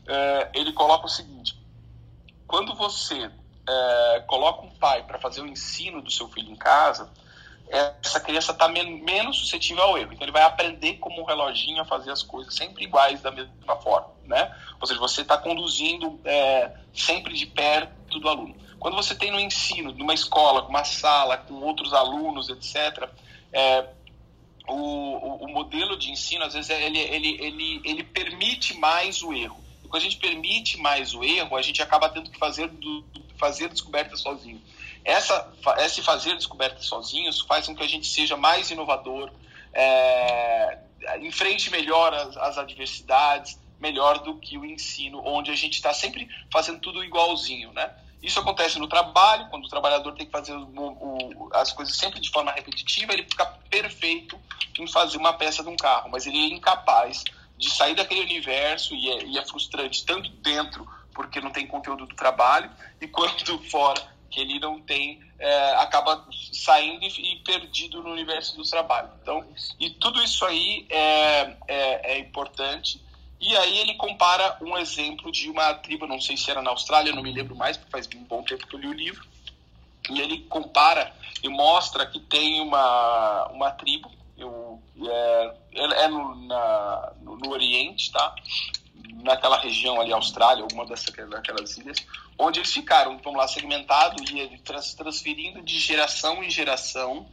é, 0.07 0.49
ele 0.53 0.73
coloca 0.73 1.05
o 1.05 1.09
seguinte 1.09 1.57
quando 2.47 2.75
você 2.75 3.31
é, 3.67 4.23
coloca 4.27 4.65
um 4.65 4.69
pai 4.71 5.03
para 5.03 5.19
fazer 5.19 5.41
o 5.41 5.47
ensino 5.47 6.01
do 6.01 6.11
seu 6.11 6.27
filho 6.27 6.51
em 6.51 6.55
casa, 6.55 7.09
essa 7.69 8.19
criança 8.19 8.51
está 8.51 8.67
men 8.67 9.01
menos 9.03 9.37
suscetível 9.37 9.83
ao 9.83 9.97
erro. 9.97 10.13
Então 10.13 10.25
ele 10.25 10.31
vai 10.31 10.43
aprender 10.43 10.97
como 10.97 11.21
um 11.21 11.25
reloginho 11.25 11.81
a 11.81 11.85
fazer 11.85 12.11
as 12.11 12.21
coisas 12.21 12.53
sempre 12.53 12.83
iguais 12.83 13.21
da 13.21 13.31
mesma 13.31 13.75
forma, 13.77 14.09
né? 14.25 14.55
Ou 14.79 14.85
seja, 14.85 14.99
você 14.99 15.21
está 15.21 15.37
conduzindo 15.37 16.19
é, 16.23 16.71
sempre 16.93 17.33
de 17.33 17.47
perto 17.47 18.19
do 18.19 18.29
aluno. 18.29 18.55
Quando 18.79 18.95
você 18.95 19.15
tem 19.15 19.31
no 19.31 19.39
ensino, 19.39 19.93
numa 19.93 20.13
escola, 20.13 20.61
com 20.61 20.69
uma 20.69 20.83
sala, 20.83 21.37
com 21.37 21.53
outros 21.61 21.93
alunos, 21.93 22.49
etc., 22.49 23.09
é, 23.51 23.87
o, 24.67 24.73
o, 24.73 25.45
o, 25.45 25.47
modelo 25.47 25.97
de 25.97 26.11
ensino, 26.11 26.43
às 26.43 26.53
vezes, 26.53 26.69
ele, 26.69 26.99
ele, 26.99 27.37
ele, 27.41 27.81
ele 27.83 28.03
permite 28.03 28.77
mais 28.77 29.21
o 29.23 29.33
erro. 29.33 29.57
Quando 29.93 30.01
a 30.01 30.05
gente 30.05 30.17
permite 30.17 30.75
mais 30.79 31.13
o 31.13 31.23
erro, 31.23 31.55
a 31.55 31.61
gente 31.61 31.79
acaba 31.79 32.09
tendo 32.09 32.31
que 32.31 32.39
fazer 32.39 32.67
do, 32.67 33.05
fazer 33.37 33.69
descobertas 33.69 34.21
sozinho. 34.21 34.59
Essa, 35.05 35.53
esse 35.81 36.01
fazer 36.01 36.33
descobertas 36.33 36.87
sozinhos 36.87 37.41
faz 37.41 37.67
com 37.67 37.75
que 37.75 37.83
a 37.83 37.87
gente 37.87 38.07
seja 38.07 38.35
mais 38.35 38.71
inovador, 38.71 39.29
é, 39.71 40.79
enfrente 41.21 41.69
melhor 41.69 42.11
as, 42.11 42.35
as 42.37 42.57
adversidades, 42.57 43.59
melhor 43.79 44.17
do 44.23 44.39
que 44.39 44.57
o 44.57 44.65
ensino, 44.65 45.21
onde 45.23 45.51
a 45.51 45.55
gente 45.55 45.73
está 45.73 45.93
sempre 45.93 46.27
fazendo 46.51 46.79
tudo 46.79 47.03
igualzinho, 47.03 47.71
né? 47.71 47.91
Isso 48.19 48.39
acontece 48.39 48.79
no 48.79 48.87
trabalho, 48.87 49.47
quando 49.51 49.65
o 49.65 49.69
trabalhador 49.69 50.13
tem 50.13 50.25
que 50.25 50.31
fazer 50.31 50.53
o, 50.53 50.65
o, 50.75 51.49
as 51.53 51.71
coisas 51.71 51.95
sempre 51.95 52.19
de 52.19 52.31
forma 52.31 52.51
repetitiva, 52.51 53.13
ele 53.13 53.25
fica 53.25 53.45
perfeito 53.69 54.39
em 54.79 54.87
fazer 54.87 55.17
uma 55.17 55.33
peça 55.33 55.61
de 55.61 55.69
um 55.69 55.75
carro, 55.75 56.09
mas 56.09 56.25
ele 56.25 56.39
é 56.39 56.47
incapaz 56.47 57.23
de 57.63 57.71
sair 57.71 57.95
daquele 57.95 58.21
universo 58.21 58.93
e 58.93 59.09
é, 59.09 59.25
e 59.25 59.37
é 59.37 59.45
frustrante 59.45 60.05
tanto 60.05 60.29
dentro 60.29 60.85
porque 61.13 61.39
não 61.39 61.51
tem 61.51 61.65
conteúdo 61.65 62.05
do 62.05 62.15
trabalho, 62.15 62.69
e 62.99 63.07
quanto 63.07 63.57
fora, 63.69 64.01
que 64.29 64.39
ele 64.39 64.59
não 64.59 64.81
tem, 64.81 65.21
é, 65.37 65.75
acaba 65.75 66.27
saindo 66.51 67.05
e, 67.05 67.33
e, 67.33 67.39
perdido 67.43 68.01
no 68.01 68.11
universo 68.11 68.57
do 68.57 68.63
trabalho. 68.63 69.09
Então, 69.21 69.45
e 69.79 69.91
tudo 69.91 70.21
isso 70.23 70.43
aí 70.43 70.87
é, 70.89 71.55
é, 71.67 72.13
é, 72.13 72.19
importante. 72.19 72.99
E 73.39 73.55
aí 73.55 73.77
ele 73.77 73.93
compara 73.93 74.57
um 74.61 74.75
exemplo 74.77 75.31
de 75.31 75.49
uma 75.51 75.75
tribo, 75.75 76.07
não 76.07 76.19
sei 76.19 76.35
se 76.35 76.49
era 76.49 76.63
na 76.63 76.71
Austrália, 76.71 77.13
não 77.13 77.21
me 77.21 77.31
lembro 77.31 77.55
mais, 77.55 77.77
porque 77.77 77.91
faz 77.91 78.09
um 78.15 78.23
bom 78.23 78.41
tempo 78.41 78.65
que 78.65 78.75
eu 78.75 78.79
li 78.79 78.87
o 78.87 78.93
livro. 78.93 79.27
E 80.09 80.19
ele 80.19 80.39
compara 80.49 81.13
e 81.43 81.49
mostra 81.49 82.05
que 82.05 82.19
tem 82.19 82.59
uma, 82.59 83.47
uma 83.49 83.71
tribo, 83.71 84.09
é, 85.01 85.55
é 85.73 86.07
no, 86.07 86.47
na, 86.47 87.13
no, 87.21 87.37
no 87.37 87.49
Oriente, 87.51 88.11
tá? 88.11 88.33
naquela 89.23 89.57
região 89.57 89.99
ali, 90.01 90.11
Austrália, 90.11 90.63
alguma 90.63 90.85
dessas, 90.85 91.13
daquelas 91.29 91.77
ilhas, 91.77 92.05
onde 92.37 92.59
eles 92.59 92.73
ficaram, 92.73 93.17
vamos 93.23 93.39
lá, 93.39 93.47
segmentado 93.47 94.21
e 94.21 94.57
transferindo 94.59 95.61
de 95.61 95.79
geração 95.79 96.43
em 96.43 96.49
geração 96.49 97.27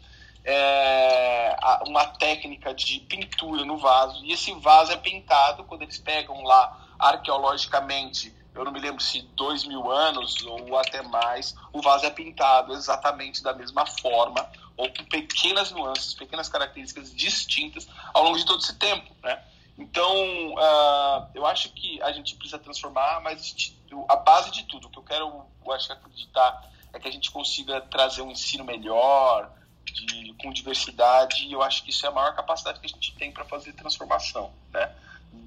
é, 0.45 1.57
uma 1.87 2.07
técnica 2.07 2.75
de 2.75 3.01
pintura 3.01 3.65
no 3.65 3.77
vaso. 3.77 4.25
E 4.25 4.33
esse 4.33 4.53
vaso 4.55 4.93
é 4.93 4.97
pintado 4.97 5.65
quando 5.65 5.83
eles 5.83 5.99
pegam 5.99 6.43
lá 6.43 6.87
arqueologicamente, 6.99 8.35
eu 8.61 8.65
não 8.65 8.73
me 8.73 8.81
lembro 8.81 9.03
se 9.03 9.23
dois 9.35 9.65
mil 9.65 9.91
anos 9.91 10.45
ou 10.45 10.77
até 10.77 11.03
mais, 11.03 11.55
o 11.73 11.81
vaso 11.81 12.05
é 12.05 12.11
pintado 12.11 12.75
exatamente 12.75 13.43
da 13.43 13.55
mesma 13.55 13.87
forma 13.87 14.47
ou 14.77 14.89
com 14.93 15.05
pequenas 15.05 15.71
nuances, 15.71 16.15
pequenas 16.15 16.49
características 16.49 17.15
distintas 17.15 17.89
ao 18.13 18.23
longo 18.23 18.37
de 18.37 18.45
todo 18.45 18.61
esse 18.61 18.77
tempo, 18.77 19.15
né? 19.23 19.43
Então, 19.79 20.15
uh, 20.55 21.27
eu 21.35 21.47
acho 21.47 21.71
que 21.71 22.01
a 22.03 22.13
gente 22.13 22.35
precisa 22.37 22.59
transformar, 22.59 23.21
mas 23.23 23.75
a 24.09 24.17
base 24.17 24.51
de 24.51 24.65
tudo, 24.65 24.89
o 24.89 24.91
que 24.91 24.99
eu 24.99 25.03
quero, 25.03 25.47
eu 25.65 25.73
acho 25.73 25.91
acreditar, 25.91 26.71
é 26.93 26.99
que 26.99 27.09
a 27.09 27.11
gente 27.11 27.31
consiga 27.31 27.81
trazer 27.81 28.21
um 28.21 28.31
ensino 28.31 28.63
melhor, 28.63 29.51
de, 29.85 30.35
com 30.35 30.53
diversidade, 30.53 31.47
e 31.47 31.53
eu 31.53 31.63
acho 31.63 31.83
que 31.83 31.91
isso 31.91 32.05
é 32.05 32.11
a 32.11 32.13
maior 32.13 32.35
capacidade 32.37 32.79
que 32.79 32.87
a 32.87 32.89
gente 32.89 33.15
tem 33.15 33.33
para 33.33 33.45
fazer 33.47 33.73
transformação, 33.73 34.53
né? 34.71 34.95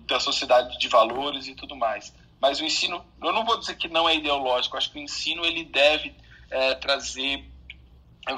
Da 0.07 0.19
sociedade 0.19 0.79
de 0.79 0.87
valores 0.87 1.47
e 1.47 1.53
tudo 1.53 1.75
mais. 1.75 2.11
Mas 2.43 2.59
o 2.59 2.65
ensino, 2.65 3.01
eu 3.21 3.31
não 3.31 3.45
vou 3.45 3.57
dizer 3.57 3.77
que 3.77 3.87
não 3.87 4.09
é 4.09 4.17
ideológico, 4.17 4.75
acho 4.75 4.91
que 4.91 4.99
o 4.99 5.01
ensino 5.01 5.45
ele 5.45 5.63
deve 5.63 6.13
é, 6.51 6.75
trazer 6.75 7.49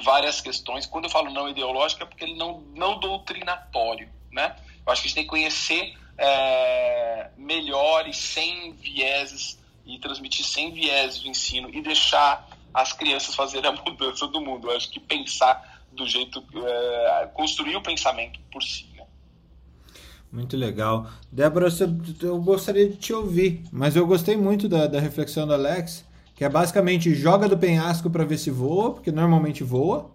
várias 0.03 0.39
questões. 0.39 0.85
Quando 0.85 1.05
eu 1.05 1.09
falo 1.09 1.31
não 1.31 1.49
ideológico, 1.49 2.03
é 2.03 2.05
porque 2.05 2.23
ele 2.23 2.35
não, 2.35 2.59
não 2.75 2.99
doutrinatório, 2.99 4.07
né? 4.31 4.55
Eu 4.85 4.93
acho 4.93 5.01
que 5.01 5.07
a 5.07 5.09
gente 5.09 5.15
tem 5.15 5.23
que 5.23 5.29
conhecer 5.31 5.97
é, 6.19 7.31
melhor 7.35 8.07
e 8.07 8.13
sem 8.13 8.73
vieses 8.73 9.59
e 9.83 9.97
transmitir 9.97 10.45
sem 10.45 10.71
vieses 10.71 11.23
o 11.23 11.27
ensino 11.27 11.67
e 11.73 11.81
deixar 11.81 12.47
as 12.71 12.93
crianças 12.93 13.33
fazerem 13.33 13.71
a 13.71 13.73
mudança 13.89 14.27
do 14.27 14.39
mundo. 14.39 14.69
Eu 14.69 14.77
acho 14.77 14.91
que 14.91 14.99
pensar 14.99 15.83
do 15.91 16.05
jeito 16.05 16.45
é, 16.63 17.31
construir 17.33 17.75
o 17.75 17.81
pensamento 17.81 18.39
por 18.51 18.61
si. 18.61 18.87
Muito 20.35 20.57
legal. 20.57 21.07
Débora, 21.31 21.69
eu 22.21 22.41
gostaria 22.41 22.89
de 22.89 22.97
te 22.97 23.13
ouvir, 23.13 23.63
mas 23.71 23.95
eu 23.95 24.05
gostei 24.05 24.35
muito 24.35 24.67
da, 24.67 24.85
da 24.85 24.99
reflexão 24.99 25.47
do 25.47 25.53
Alex, 25.53 26.03
que 26.35 26.43
é 26.43 26.49
basicamente 26.49 27.15
joga 27.15 27.47
do 27.47 27.57
penhasco 27.57 28.09
para 28.09 28.25
ver 28.25 28.37
se 28.37 28.51
voa, 28.51 28.91
porque 28.93 29.13
normalmente 29.13 29.63
voa, 29.63 30.11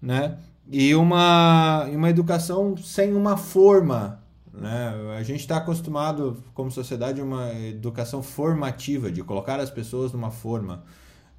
né? 0.00 0.38
E 0.70 0.94
uma, 0.94 1.84
uma 1.86 2.08
educação 2.08 2.76
sem 2.76 3.12
uma 3.12 3.36
forma. 3.36 4.22
Né? 4.54 4.94
A 5.18 5.22
gente 5.24 5.40
está 5.40 5.56
acostumado, 5.56 6.44
como 6.54 6.70
sociedade, 6.70 7.20
uma 7.20 7.52
educação 7.52 8.22
formativa, 8.22 9.10
de 9.10 9.24
colocar 9.24 9.58
as 9.58 9.70
pessoas 9.70 10.12
numa 10.12 10.30
forma 10.30 10.84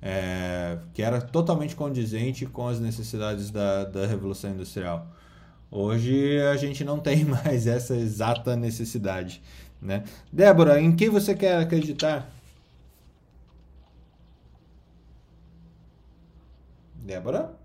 é, 0.02 0.78
que 0.94 1.02
era 1.02 1.22
totalmente 1.22 1.78
condizente 1.78 2.46
com 2.46 2.68
as 2.68 2.78
necessidades 2.78 3.52
da, 3.52 3.86
da 3.86 4.06
Revolução 4.06 4.52
Industrial. 4.52 5.08
Hoje 5.70 6.40
a 6.42 6.56
gente 6.56 6.84
não 6.84 7.00
tem 7.00 7.24
mais 7.26 7.68
essa 7.68 7.96
exata 7.96 8.56
necessidade. 8.56 9.42
Né? 9.82 10.04
Débora, 10.32 10.82
em 10.82 10.96
que 10.96 11.10
você 11.10 11.36
quer 11.36 11.58
acreditar? 11.58 12.30
Débora? 16.96 17.56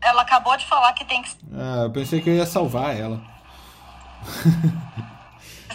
Ela 0.00 0.22
acabou 0.22 0.56
de 0.56 0.66
falar 0.66 0.92
que 0.94 1.04
tem 1.04 1.22
que. 1.22 1.36
Ah, 1.52 1.82
eu 1.84 1.90
pensei 1.90 2.20
que 2.20 2.30
eu 2.30 2.34
ia 2.34 2.46
salvar 2.46 2.96
ela. 2.96 3.20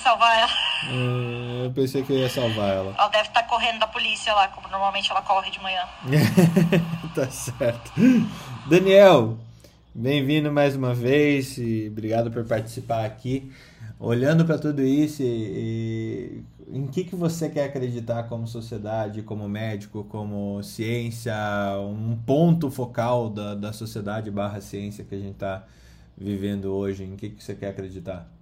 salvar 0.04 0.38
ela. 0.38 0.52
É, 0.92 1.66
eu 1.66 1.72
pensei 1.72 2.04
que 2.04 2.12
eu 2.12 2.18
ia 2.18 2.30
salvar 2.30 2.70
ela. 2.70 2.94
Ela 2.98 3.08
deve 3.08 3.30
estar 3.30 3.42
tá 3.42 3.48
correndo 3.48 3.80
da 3.80 3.88
polícia 3.88 4.34
lá, 4.34 4.50
como 4.50 4.68
normalmente 4.68 5.10
ela 5.10 5.22
corre 5.22 5.50
de 5.50 5.62
manhã. 5.62 5.82
tá 7.16 7.30
certo. 7.32 7.92
Daniel, 8.68 9.38
bem-vindo 9.96 10.52
mais 10.52 10.76
uma 10.76 10.94
vez 10.94 11.58
e 11.58 11.88
obrigado 11.90 12.30
por 12.30 12.44
participar 12.46 13.06
aqui. 13.06 13.50
Olhando 13.98 14.44
para 14.44 14.58
tudo 14.58 14.82
isso, 14.82 15.24
e, 15.24 16.44
e, 16.68 16.78
em 16.78 16.86
que, 16.88 17.06
que 17.06 17.16
você 17.16 17.48
quer 17.48 17.66
acreditar 17.66 18.24
como 18.24 18.46
sociedade, 18.46 19.22
como 19.22 19.48
médico, 19.48 20.04
como 20.04 20.62
ciência, 20.64 21.34
um 21.80 22.18
ponto 22.26 22.70
focal 22.70 23.30
da, 23.30 23.56
da 23.56 23.72
sociedade 23.72 24.30
barra 24.30 24.60
ciência 24.60 25.06
que 25.06 25.16
a 25.16 25.20
gente 25.20 25.36
está 25.36 25.64
vivendo 26.18 26.66
hoje? 26.74 27.06
Em 27.06 27.16
que, 27.16 27.30
que 27.30 27.42
você 27.42 27.56
quer 27.56 27.70
acreditar? 27.70 28.33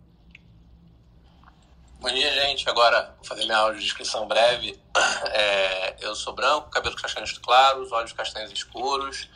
Bom 2.02 2.10
dia, 2.10 2.34
gente. 2.34 2.68
Agora 2.68 3.14
vou 3.18 3.26
fazer 3.26 3.46
minha 3.46 3.58
aula 3.58 3.76
de 3.76 3.82
descrição 3.82 4.28
breve. 4.28 4.76
É, 5.34 5.96
eu 6.02 6.16
sou 6.16 6.34
branco, 6.34 6.70
cabelos 6.72 7.00
castanhos 7.00 7.38
claros, 7.38 7.92
olhos 7.92 8.12
castanhos 8.12 8.52
escuros, 8.52 9.30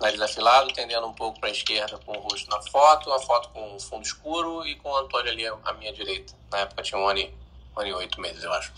nariz 0.00 0.20
afilado, 0.20 0.72
tendendo 0.72 1.06
um 1.06 1.12
pouco 1.12 1.38
para 1.38 1.50
a 1.50 1.52
esquerda 1.52 1.98
com 1.98 2.16
o 2.16 2.20
rosto 2.20 2.48
na 2.48 2.60
foto, 2.62 3.12
a 3.12 3.20
foto 3.20 3.50
com 3.50 3.78
fundo 3.78 4.02
escuro 4.02 4.66
e 4.66 4.76
com 4.76 4.90
o 4.90 4.96
Antônio 4.96 5.30
ali 5.30 5.46
à 5.46 5.72
minha 5.74 5.92
direita. 5.92 6.34
Na 6.50 6.60
época 6.60 6.82
tinha 6.82 6.98
um 6.98 7.06
ano 7.06 7.20
e, 7.20 7.34
um 7.76 7.80
ano 7.80 7.88
e 7.90 7.94
oito 7.94 8.18
meses, 8.18 8.42
eu 8.42 8.52
acho. 8.54 8.72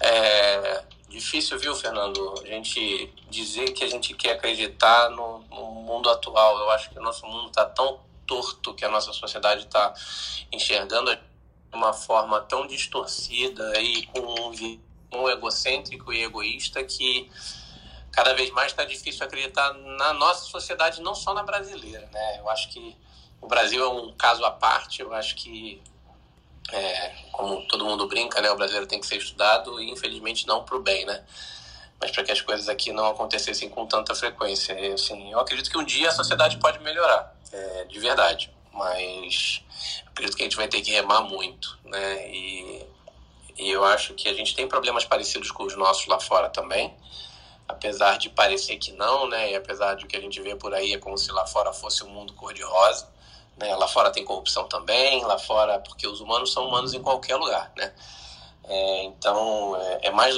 É, 0.00 0.82
difícil, 1.10 1.58
viu, 1.58 1.74
Fernando? 1.74 2.40
A 2.42 2.46
gente 2.46 3.12
dizer 3.28 3.72
que 3.72 3.84
a 3.84 3.88
gente 3.88 4.14
quer 4.14 4.32
acreditar 4.32 5.10
no, 5.10 5.40
no 5.50 5.72
mundo 5.82 6.08
atual. 6.08 6.58
Eu 6.58 6.70
acho 6.70 6.88
que 6.88 6.98
o 6.98 7.02
nosso 7.02 7.26
mundo 7.26 7.48
está 7.48 7.66
tão 7.66 8.00
torto 8.26 8.74
que 8.74 8.84
a 8.84 8.88
nossa 8.88 9.12
sociedade 9.12 9.66
está 9.66 9.92
enxergando 10.50 11.10
uma 11.72 11.92
forma 11.92 12.40
tão 12.40 12.66
distorcida 12.66 13.80
e 13.80 14.06
com 14.06 14.52
um 15.12 15.28
egocêntrico 15.28 16.12
e 16.12 16.22
egoísta 16.22 16.82
que 16.84 17.30
cada 18.12 18.34
vez 18.34 18.50
mais 18.50 18.72
está 18.72 18.84
difícil 18.84 19.24
acreditar 19.26 19.74
na 19.74 20.14
nossa 20.14 20.46
sociedade, 20.46 21.02
não 21.02 21.14
só 21.14 21.34
na 21.34 21.42
brasileira, 21.42 22.08
né? 22.12 22.40
Eu 22.40 22.48
acho 22.48 22.70
que 22.70 22.96
o 23.40 23.46
Brasil 23.46 23.84
é 23.84 23.88
um 23.88 24.12
caso 24.12 24.44
à 24.44 24.50
parte. 24.50 25.02
Eu 25.02 25.12
acho 25.12 25.34
que, 25.36 25.82
é, 26.72 27.14
como 27.30 27.66
todo 27.66 27.84
mundo 27.84 28.08
brinca, 28.08 28.40
né? 28.40 28.50
O 28.50 28.56
brasileiro 28.56 28.86
tem 28.86 28.98
que 28.98 29.06
ser 29.06 29.16
estudado 29.16 29.80
e, 29.80 29.90
infelizmente, 29.90 30.46
não 30.46 30.64
para 30.64 30.76
o 30.76 30.80
bem, 30.80 31.04
né? 31.04 31.24
Mas 32.00 32.10
para 32.10 32.24
que 32.24 32.32
as 32.32 32.40
coisas 32.40 32.68
aqui 32.68 32.92
não 32.92 33.06
acontecessem 33.06 33.68
com 33.68 33.86
tanta 33.86 34.14
frequência. 34.14 34.72
E, 34.72 34.92
assim, 34.92 35.30
eu 35.30 35.38
acredito 35.38 35.70
que 35.70 35.78
um 35.78 35.84
dia 35.84 36.08
a 36.08 36.12
sociedade 36.12 36.56
pode 36.56 36.78
melhorar, 36.80 37.36
é, 37.52 37.84
de 37.84 37.98
verdade. 37.98 38.50
Mas 38.72 39.62
acredito 40.16 40.36
que 40.36 40.42
a 40.42 40.46
gente 40.46 40.56
vai 40.56 40.66
ter 40.66 40.80
que 40.80 40.90
remar 40.90 41.20
muito, 41.20 41.78
né? 41.84 42.30
E, 42.30 42.86
e 43.58 43.70
eu 43.70 43.84
acho 43.84 44.14
que 44.14 44.28
a 44.28 44.32
gente 44.34 44.56
tem 44.56 44.66
problemas 44.66 45.04
parecidos 45.04 45.50
com 45.50 45.64
os 45.64 45.76
nossos 45.76 46.06
lá 46.06 46.18
fora 46.18 46.48
também, 46.48 46.96
apesar 47.68 48.16
de 48.16 48.30
parecer 48.30 48.78
que 48.78 48.92
não, 48.92 49.28
né? 49.28 49.52
E 49.52 49.54
apesar 49.54 49.94
de 49.94 50.06
o 50.06 50.08
que 50.08 50.16
a 50.16 50.20
gente 50.20 50.40
vê 50.40 50.56
por 50.56 50.72
aí 50.72 50.94
é 50.94 50.98
como 50.98 51.18
se 51.18 51.30
lá 51.30 51.46
fora 51.46 51.70
fosse 51.72 52.02
um 52.02 52.08
mundo 52.08 52.32
cor-de-rosa, 52.32 53.06
né? 53.58 53.76
Lá 53.76 53.86
fora 53.86 54.10
tem 54.10 54.24
corrupção 54.24 54.66
também, 54.66 55.22
lá 55.22 55.38
fora 55.38 55.78
porque 55.80 56.06
os 56.06 56.20
humanos 56.20 56.50
são 56.50 56.66
humanos 56.66 56.94
em 56.94 57.02
qualquer 57.02 57.36
lugar, 57.36 57.70
né? 57.76 57.92
É, 58.64 59.04
então 59.04 59.76
é, 59.76 60.06
é 60.06 60.10
mais 60.10 60.34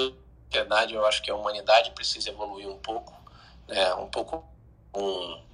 verdade, 0.51 0.95
eu 0.95 1.07
acho 1.07 1.23
que 1.23 1.31
a 1.31 1.37
humanidade 1.37 1.93
precisa 1.93 2.31
evoluir 2.31 2.69
um 2.69 2.79
pouco, 2.79 3.15
né? 3.69 3.95
Um 3.95 4.09
pouco 4.09 4.45
um 4.93 5.48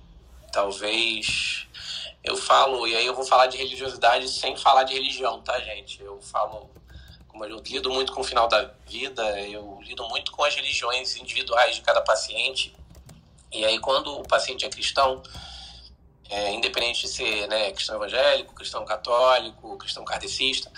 talvez 0.55 1.67
eu 2.23 2.37
falo, 2.37 2.87
e 2.87 2.97
aí 2.97 3.05
eu 3.05 3.15
vou 3.15 3.25
falar 3.25 3.49
de 3.49 3.59
religiosidade 3.59 4.29
sem 4.29 4.57
falar 4.57 4.85
de 4.85 4.95
religião, 4.95 5.43
tá, 5.43 5.59
gente? 5.61 6.01
Eu 6.01 6.23
falo, 6.23 6.71
como 7.29 7.45
eu 7.45 7.59
lido 7.59 7.91
muito 7.91 8.13
com 8.13 8.21
o 8.21 8.25
final 8.25 8.47
da 8.47 8.71
vida, 8.87 9.23
eu 9.41 9.81
lido 9.83 10.09
muito 10.09 10.31
com 10.31 10.45
as 10.45 10.55
religiões 10.55 11.17
individuais 11.17 11.75
de 11.75 11.83
cada 11.83 12.01
paciente. 12.01 12.75
E 13.53 13.65
aí, 13.65 13.79
quando 13.81 14.21
o 14.21 14.27
paciente 14.27 14.65
é 14.65 14.71
cristão, 14.71 15.23
é, 16.31 16.53
independente 16.53 17.03
de 17.03 17.09
ser 17.09 17.49
né, 17.49 17.73
cristão 17.73 17.97
evangélico, 17.97 18.55
cristão 18.55 18.85
católico, 18.85 19.77
cristão 19.77 20.05
kardecista, 20.05 20.71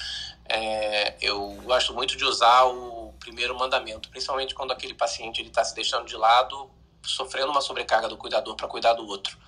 é, 0.49 1.15
eu 1.21 1.51
gosto 1.65 1.93
muito 1.93 2.17
de 2.17 2.25
usar 2.25 2.65
o 2.65 3.15
primeiro 3.21 3.57
mandamento, 3.57 4.09
principalmente 4.09 4.55
quando 4.55 4.73
aquele 4.73 4.95
paciente 4.95 5.43
está 5.43 5.63
se 5.63 5.75
deixando 5.75 6.07
de 6.07 6.17
lado, 6.17 6.71
sofrendo 7.03 7.51
uma 7.51 7.61
sobrecarga 7.61 8.09
do 8.09 8.17
cuidador 8.17 8.57
para 8.57 8.67
cuidar 8.67 8.95
do 8.95 9.07
outro. 9.07 9.39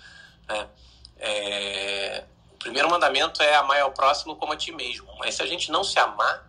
Né? 0.49 0.69
É, 1.19 2.25
o 2.53 2.57
primeiro 2.57 2.89
mandamento 2.89 3.43
é 3.43 3.55
amar 3.57 3.81
ao 3.81 3.93
próximo 3.93 4.37
como 4.37 4.53
a 4.53 4.57
ti 4.57 4.73
mesmo. 4.73 5.09
Mas 5.19 5.35
se 5.35 5.43
a 5.43 5.47
gente 5.47 5.71
não 5.71 5.85
se 5.85 5.99
amar, 5.99 6.49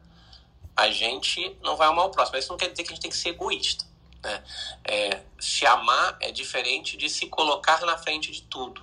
a 0.75 0.89
gente 0.89 1.57
não 1.61 1.75
vai 1.75 1.87
amar 1.87 2.05
o 2.05 2.09
próximo. 2.09 2.37
Isso 2.37 2.49
não 2.49 2.57
quer 2.57 2.69
dizer 2.69 2.83
que 2.83 2.89
a 2.89 2.95
gente 2.95 3.01
tem 3.01 3.11
que 3.11 3.17
ser 3.17 3.29
egoísta. 3.29 3.85
Né? 4.23 4.43
É, 4.83 5.21
se 5.39 5.65
amar 5.65 6.17
é 6.19 6.31
diferente 6.31 6.97
de 6.97 7.09
se 7.09 7.27
colocar 7.27 7.79
na 7.81 7.97
frente 7.97 8.31
de 8.31 8.41
tudo. 8.43 8.81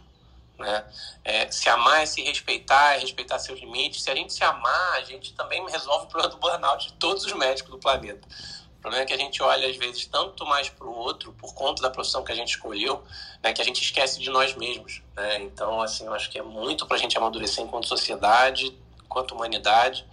Né? 0.58 0.84
É, 1.24 1.50
se 1.50 1.68
amar 1.68 2.02
é 2.02 2.06
se 2.06 2.22
respeitar, 2.22 2.94
é 2.94 2.98
respeitar 2.98 3.38
seus 3.38 3.60
limites. 3.60 4.02
Se 4.02 4.10
a 4.10 4.14
gente 4.14 4.32
se 4.32 4.44
amar, 4.44 4.92
a 4.92 5.02
gente 5.02 5.34
também 5.34 5.64
resolve 5.68 6.06
o 6.06 6.08
problema 6.08 6.34
do 6.34 6.38
burnout 6.38 6.86
de 6.86 6.92
todos 6.94 7.24
os 7.24 7.32
médicos 7.32 7.70
do 7.70 7.78
planeta 7.78 8.26
problema 8.86 9.02
é 9.02 9.06
que 9.06 9.12
a 9.12 9.16
gente 9.16 9.42
olha, 9.42 9.68
às 9.68 9.76
vezes, 9.76 10.06
tanto 10.06 10.46
mais 10.46 10.68
para 10.68 10.86
o 10.86 10.96
outro, 10.96 11.32
por 11.32 11.52
conta 11.54 11.82
da 11.82 11.90
profissão 11.90 12.22
que 12.22 12.30
a 12.30 12.34
gente 12.36 12.50
escolheu, 12.50 13.02
né, 13.42 13.52
que 13.52 13.60
a 13.60 13.64
gente 13.64 13.82
esquece 13.82 14.20
de 14.20 14.30
nós 14.30 14.54
mesmos. 14.54 15.02
Né? 15.16 15.42
Então, 15.42 15.82
assim, 15.82 16.06
eu 16.06 16.14
acho 16.14 16.30
que 16.30 16.38
é 16.38 16.42
muito 16.42 16.86
para 16.86 16.96
a 16.96 17.00
gente 17.00 17.18
amadurecer 17.18 17.64
enquanto 17.64 17.88
sociedade, 17.88 18.72
enquanto 19.04 19.32
humanidade. 19.32 20.06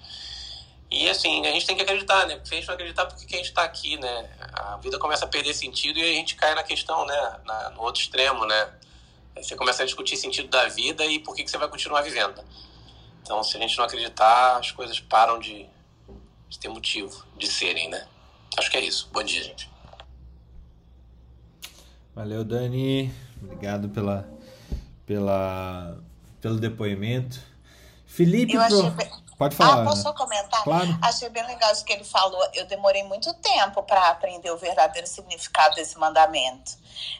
E, 0.89 1.07
assim, 1.07 1.45
a 1.45 1.51
gente 1.51 1.67
tem 1.67 1.75
que 1.75 1.83
acreditar, 1.83 2.25
né? 2.25 2.35
Porque 2.37 2.55
a 2.55 2.57
gente 2.57 2.67
não 2.67 2.73
acreditar, 2.73 3.05
por 3.05 3.15
que 3.17 3.35
a 3.35 3.37
gente 3.37 3.49
está 3.49 3.63
aqui, 3.63 3.97
né? 3.97 4.29
A 4.53 4.77
vida 4.77 4.97
começa 4.97 5.25
a 5.25 5.27
perder 5.27 5.53
sentido 5.53 5.99
e 5.99 6.03
a 6.03 6.13
gente 6.13 6.35
cai 6.35 6.55
na 6.55 6.63
questão, 6.63 7.05
né? 7.05 7.39
Na, 7.45 7.69
no 7.71 7.81
outro 7.81 8.01
extremo, 8.01 8.45
né? 8.45 8.73
Aí 9.35 9.43
você 9.43 9.55
começa 9.55 9.83
a 9.83 9.85
discutir 9.85 10.17
sentido 10.17 10.49
da 10.49 10.67
vida 10.67 11.05
e 11.05 11.19
por 11.19 11.35
que, 11.35 11.43
que 11.43 11.49
você 11.49 11.57
vai 11.57 11.67
continuar 11.67 12.01
vivendo. 12.01 12.43
Então, 13.21 13.43
se 13.43 13.55
a 13.57 13.59
gente 13.59 13.77
não 13.77 13.85
acreditar, 13.85 14.57
as 14.57 14.71
coisas 14.71 14.99
param 14.99 15.39
de, 15.39 15.67
de 16.49 16.59
ter 16.59 16.69
motivo 16.69 17.23
de 17.37 17.47
serem, 17.47 17.89
né? 17.89 18.07
Acho 18.57 18.69
que 18.71 18.77
é 18.77 18.81
isso. 18.81 19.09
Bom 19.11 19.23
dia, 19.23 19.43
gente. 19.43 19.69
Valeu, 22.15 22.43
Dani. 22.43 23.13
Obrigado 23.41 23.89
pela, 23.89 24.27
pela, 25.05 25.97
pelo 26.39 26.59
depoimento. 26.59 27.39
Felipe, 28.05 28.53
Pro- 28.53 28.91
bem- 28.91 29.11
pode 29.37 29.55
falar. 29.55 29.81
Ah, 29.81 29.85
posso 29.85 30.03
só 30.03 30.13
comentar? 30.13 30.63
Claro. 30.63 30.97
Achei 31.01 31.27
bem 31.29 31.45
legal 31.47 31.71
isso 31.73 31.83
que 31.83 31.91
ele 31.91 32.03
falou. 32.03 32.39
Eu 32.53 32.65
demorei 32.67 33.03
muito 33.03 33.33
tempo 33.35 33.81
para 33.83 34.09
aprender 34.09 34.51
o 34.51 34.57
verdadeiro 34.57 35.07
significado 35.07 35.73
desse 35.75 35.97
mandamento. 35.97 36.73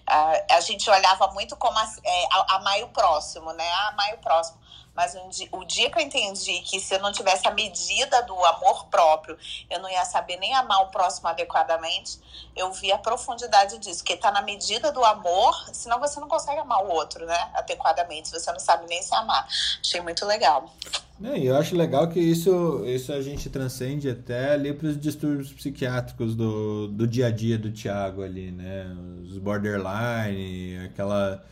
Ah, 0.05 0.33
a 0.51 0.61
gente 0.61 0.87
olhava 0.89 1.27
muito 1.31 1.55
como 1.57 1.77
a- 1.77 1.95
é, 2.03 2.25
a- 2.31 2.55
amar 2.57 2.79
o 2.83 2.89
próximo, 2.89 3.51
né? 3.53 3.67
Ah, 3.67 3.89
amar 3.89 4.13
o 4.13 4.17
próximo. 4.19 4.59
Mas 4.95 5.15
um 5.15 5.27
di- 5.29 5.49
o 5.51 5.63
dia 5.65 5.89
que 5.89 5.97
eu 5.97 6.03
entendi 6.03 6.61
que 6.61 6.79
se 6.79 6.93
eu 6.93 6.99
não 6.99 7.11
tivesse 7.11 7.47
a 7.47 7.51
medida 7.51 8.21
do 8.23 8.33
amor 8.45 8.85
próprio, 8.85 9.35
eu 9.69 9.79
não 9.79 9.89
ia 9.89 10.05
saber 10.05 10.37
nem 10.37 10.53
amar 10.53 10.83
o 10.83 10.87
próximo 10.87 11.27
adequadamente, 11.27 12.19
eu 12.55 12.71
vi 12.71 12.91
a 12.91 12.97
profundidade 12.97 13.79
disso, 13.79 14.03
que 14.03 14.13
está 14.13 14.31
na 14.31 14.41
medida 14.43 14.91
do 14.91 15.03
amor, 15.03 15.55
senão 15.73 15.99
você 15.99 16.19
não 16.19 16.27
consegue 16.27 16.59
amar 16.59 16.83
o 16.83 16.89
outro, 16.91 17.25
né? 17.25 17.49
Adequadamente, 17.55 18.29
você 18.29 18.51
não 18.51 18.59
sabe 18.59 18.85
nem 18.87 19.01
se 19.01 19.13
amar. 19.15 19.47
Achei 19.81 19.99
muito 19.99 20.25
legal. 20.25 20.71
E 21.19 21.45
eu 21.45 21.55
acho 21.55 21.75
legal 21.75 22.07
que 22.09 22.19
isso, 22.19 22.83
isso 22.85 23.13
a 23.13 23.21
gente 23.21 23.49
transcende 23.49 24.09
até 24.09 24.51
ali 24.51 24.73
para 24.73 24.87
os 24.89 24.99
distúrbios 24.99 25.53
psiquiátricos 25.53 26.35
do, 26.35 26.87
do 26.89 27.07
dia 27.07 27.27
a 27.27 27.31
dia 27.31 27.57
do 27.57 27.71
Thiago 27.71 28.21
ali, 28.23 28.51
né? 28.51 28.85
Os 29.23 29.37
borderline, 29.37 30.85
aquela. 30.85 31.43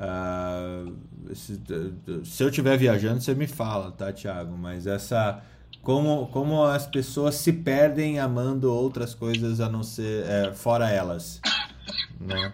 Ah, 0.00 0.84
esse- 1.30 1.60
se 2.24 2.42
eu 2.42 2.48
estiver 2.48 2.76
viajando, 2.78 3.20
você 3.20 3.34
me 3.34 3.46
fala, 3.46 3.92
tá, 3.92 4.12
Thiago? 4.12 4.56
Mas 4.56 4.86
essa. 4.86 5.42
Como, 5.82 6.26
como 6.28 6.62
as 6.64 6.86
pessoas 6.86 7.36
se 7.36 7.52
perdem 7.52 8.18
amando 8.18 8.70
outras 8.74 9.14
coisas 9.14 9.60
a 9.60 9.68
não 9.68 9.82
ser. 9.82 10.26
é, 10.28 10.52
fora 10.54 10.90
elas. 10.90 11.40
Né? 12.18 12.52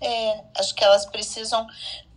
É, 0.00 0.44
acho 0.58 0.74
que 0.74 0.84
elas 0.84 1.04
precisam 1.06 1.66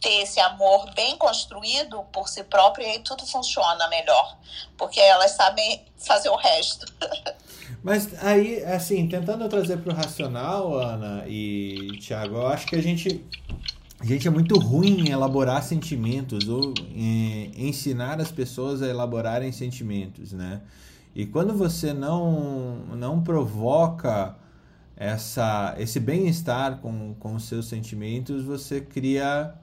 ter 0.01 0.21
esse 0.21 0.39
amor 0.39 0.93
bem 0.93 1.17
construído 1.17 2.03
por 2.11 2.27
si 2.29 2.43
próprio 2.43 2.85
e 2.85 2.89
aí 2.91 2.99
tudo 2.99 3.25
funciona 3.25 3.87
melhor. 3.89 4.37
Porque 4.77 4.99
elas 4.99 5.31
sabem 5.31 5.85
fazer 5.97 6.29
o 6.29 6.35
resto. 6.35 6.85
Mas 7.81 8.09
aí, 8.21 8.63
assim, 8.63 9.07
tentando 9.07 9.47
trazer 9.47 9.77
para 9.77 9.93
o 9.93 9.95
racional, 9.95 10.77
Ana 10.77 11.23
e 11.27 11.97
Thiago, 12.01 12.35
eu 12.35 12.47
acho 12.47 12.67
que 12.67 12.75
a 12.75 12.81
gente, 12.81 13.23
a 13.99 14.05
gente 14.05 14.27
é 14.27 14.31
muito 14.31 14.59
ruim 14.59 15.07
em 15.07 15.09
elaborar 15.11 15.63
sentimentos 15.63 16.49
ou 16.49 16.73
ensinar 17.57 18.19
as 18.19 18.31
pessoas 18.31 18.81
a 18.81 18.87
elaborarem 18.87 19.51
sentimentos, 19.51 20.33
né? 20.33 20.61
E 21.15 21.25
quando 21.25 21.53
você 21.53 21.93
não, 21.93 22.85
não 22.95 23.21
provoca 23.21 24.35
essa, 24.95 25.73
esse 25.79 25.99
bem-estar 25.99 26.79
com, 26.79 27.15
com 27.17 27.35
os 27.35 27.45
seus 27.45 27.67
sentimentos, 27.67 28.43
você 28.43 28.81
cria 28.81 29.53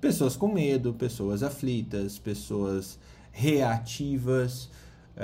pessoas 0.00 0.36
com 0.36 0.48
medo, 0.48 0.92
pessoas 0.92 1.44
aflitas, 1.44 2.18
pessoas 2.18 2.98
reativas, 3.30 4.68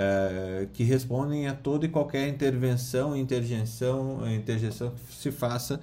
eh, 0.00 0.68
que 0.72 0.84
respondem 0.84 1.48
a 1.48 1.54
toda 1.54 1.84
e 1.84 1.88
qualquer 1.88 2.28
intervenção, 2.28 3.16
interjeição, 3.16 4.30
interjeição 4.32 4.90
que 4.92 5.12
se 5.12 5.32
faça 5.32 5.80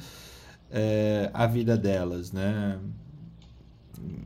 eh, 0.71 1.29
à 1.33 1.45
vida 1.45 1.77
delas, 1.77 2.31
né? 2.31 2.79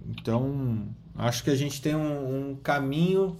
Então, 0.10 0.88
acho 1.16 1.44
que 1.44 1.50
a 1.50 1.56
gente 1.56 1.82
tem 1.82 1.96
um, 1.96 2.52
um 2.52 2.56
caminho 2.56 3.40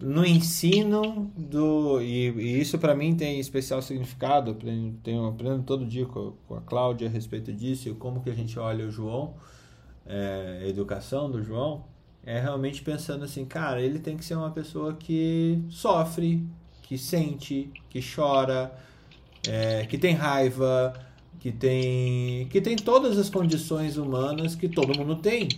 no 0.00 0.24
ensino 0.24 1.30
do 1.36 2.00
e, 2.00 2.30
e 2.30 2.58
isso 2.58 2.78
para 2.78 2.94
mim 2.94 3.14
tem 3.14 3.38
especial 3.38 3.82
significado 3.82 4.52
aprendo, 4.52 4.96
tenho, 5.02 5.26
aprendo 5.26 5.64
todo 5.64 5.84
dia 5.84 6.06
com, 6.06 6.32
com 6.48 6.54
a 6.54 6.62
Cláudia 6.62 7.08
a 7.08 7.10
respeito 7.10 7.52
disso 7.52 7.90
e 7.90 7.94
como 7.94 8.22
que 8.22 8.30
a 8.30 8.34
gente 8.34 8.58
olha 8.58 8.86
o 8.86 8.90
João 8.90 9.34
é, 10.06 10.62
a 10.64 10.66
educação 10.66 11.30
do 11.30 11.42
João 11.42 11.84
é 12.24 12.40
realmente 12.40 12.82
pensando 12.82 13.24
assim 13.24 13.44
cara 13.44 13.80
ele 13.80 13.98
tem 13.98 14.16
que 14.16 14.24
ser 14.24 14.34
uma 14.34 14.50
pessoa 14.50 14.94
que 14.94 15.60
sofre 15.68 16.46
que 16.82 16.96
sente 16.96 17.70
que 17.90 18.00
chora 18.02 18.72
é, 19.48 19.84
que 19.86 19.98
tem 19.98 20.14
raiva 20.14 20.92
que 21.40 21.50
tem 21.50 22.46
que 22.48 22.60
tem 22.60 22.76
todas 22.76 23.18
as 23.18 23.28
condições 23.28 23.96
humanas 23.96 24.54
que 24.54 24.68
todo 24.68 24.96
mundo 24.96 25.16
tem. 25.16 25.48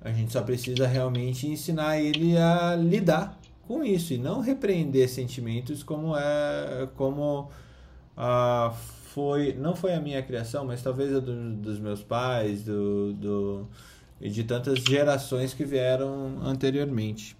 A 0.00 0.12
gente 0.12 0.32
só 0.32 0.42
precisa 0.42 0.86
realmente 0.86 1.48
ensinar 1.48 1.98
ele 1.98 2.36
a 2.36 2.76
lidar 2.76 3.40
com 3.66 3.82
isso 3.82 4.12
e 4.12 4.18
não 4.18 4.40
repreender 4.40 5.08
sentimentos 5.08 5.82
como 5.82 6.16
é 6.16 6.88
como 6.94 7.50
ah, 8.16 8.72
foi 9.12 9.54
não 9.54 9.74
foi 9.74 9.94
a 9.94 10.00
minha 10.00 10.22
criação 10.22 10.64
mas 10.64 10.82
talvez 10.82 11.14
a 11.14 11.20
do- 11.20 11.56
dos 11.56 11.80
meus 11.80 12.02
pais 12.02 12.62
do, 12.62 13.12
do 13.14 13.66
e 14.24 14.30
de 14.30 14.42
tantas 14.42 14.78
gerações 14.78 15.52
que 15.52 15.66
vieram 15.66 16.40
anteriormente 16.42 17.36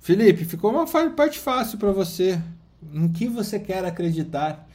Felipe 0.00 0.46
ficou 0.46 0.70
uma 0.70 0.86
parte 1.10 1.38
fácil 1.38 1.76
para 1.76 1.92
você 1.92 2.42
em 2.90 3.12
que 3.12 3.28
você 3.28 3.60
quer 3.60 3.84
acreditar 3.84 4.66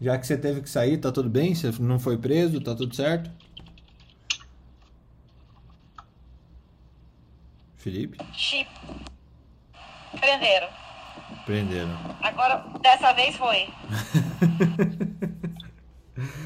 já 0.00 0.18
que 0.18 0.26
você 0.26 0.38
teve 0.38 0.62
que 0.62 0.70
sair 0.70 0.96
tá 0.96 1.12
tudo 1.12 1.28
bem 1.28 1.54
você 1.54 1.70
não 1.80 1.98
foi 1.98 2.16
preso 2.16 2.62
tá 2.62 2.74
tudo 2.74 2.96
certo 2.96 3.30
Felipe 7.76 8.16
Chip. 8.32 8.70
Prenderam. 10.18 10.68
prenderam 11.44 12.16
Agora, 12.22 12.64
dessa 12.80 13.12
vez 13.12 13.36
foi. 13.36 13.68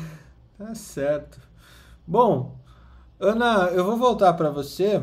Tá 0.58 0.74
certo. 0.74 1.40
Bom, 2.06 2.58
Ana, 3.20 3.68
eu 3.72 3.84
vou 3.84 3.96
voltar 3.96 4.32
para 4.34 4.50
você, 4.50 5.00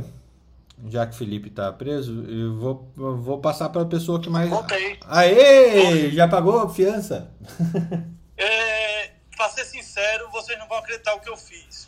já 0.89 1.05
que 1.07 1.13
o 1.13 1.17
Felipe 1.17 1.49
tá 1.49 1.71
preso, 1.71 2.23
eu 2.25 2.55
vou, 2.57 2.91
eu 2.97 3.17
vou 3.17 3.39
passar 3.39 3.69
para 3.69 3.81
a 3.83 3.85
pessoa 3.85 4.21
que 4.21 4.29
mais. 4.29 4.49
Voltei. 4.49 4.99
Aê! 5.07 6.11
Já 6.11 6.27
pagou 6.27 6.59
a 6.59 6.69
fiança? 6.73 7.31
É, 8.37 9.11
pra 9.37 9.47
ser 9.47 9.63
sincero, 9.63 10.29
vocês 10.29 10.59
não 10.59 10.67
vão 10.67 10.77
acreditar 10.79 11.15
o 11.15 11.21
que 11.21 11.29
eu 11.29 11.37
fiz. 11.37 11.87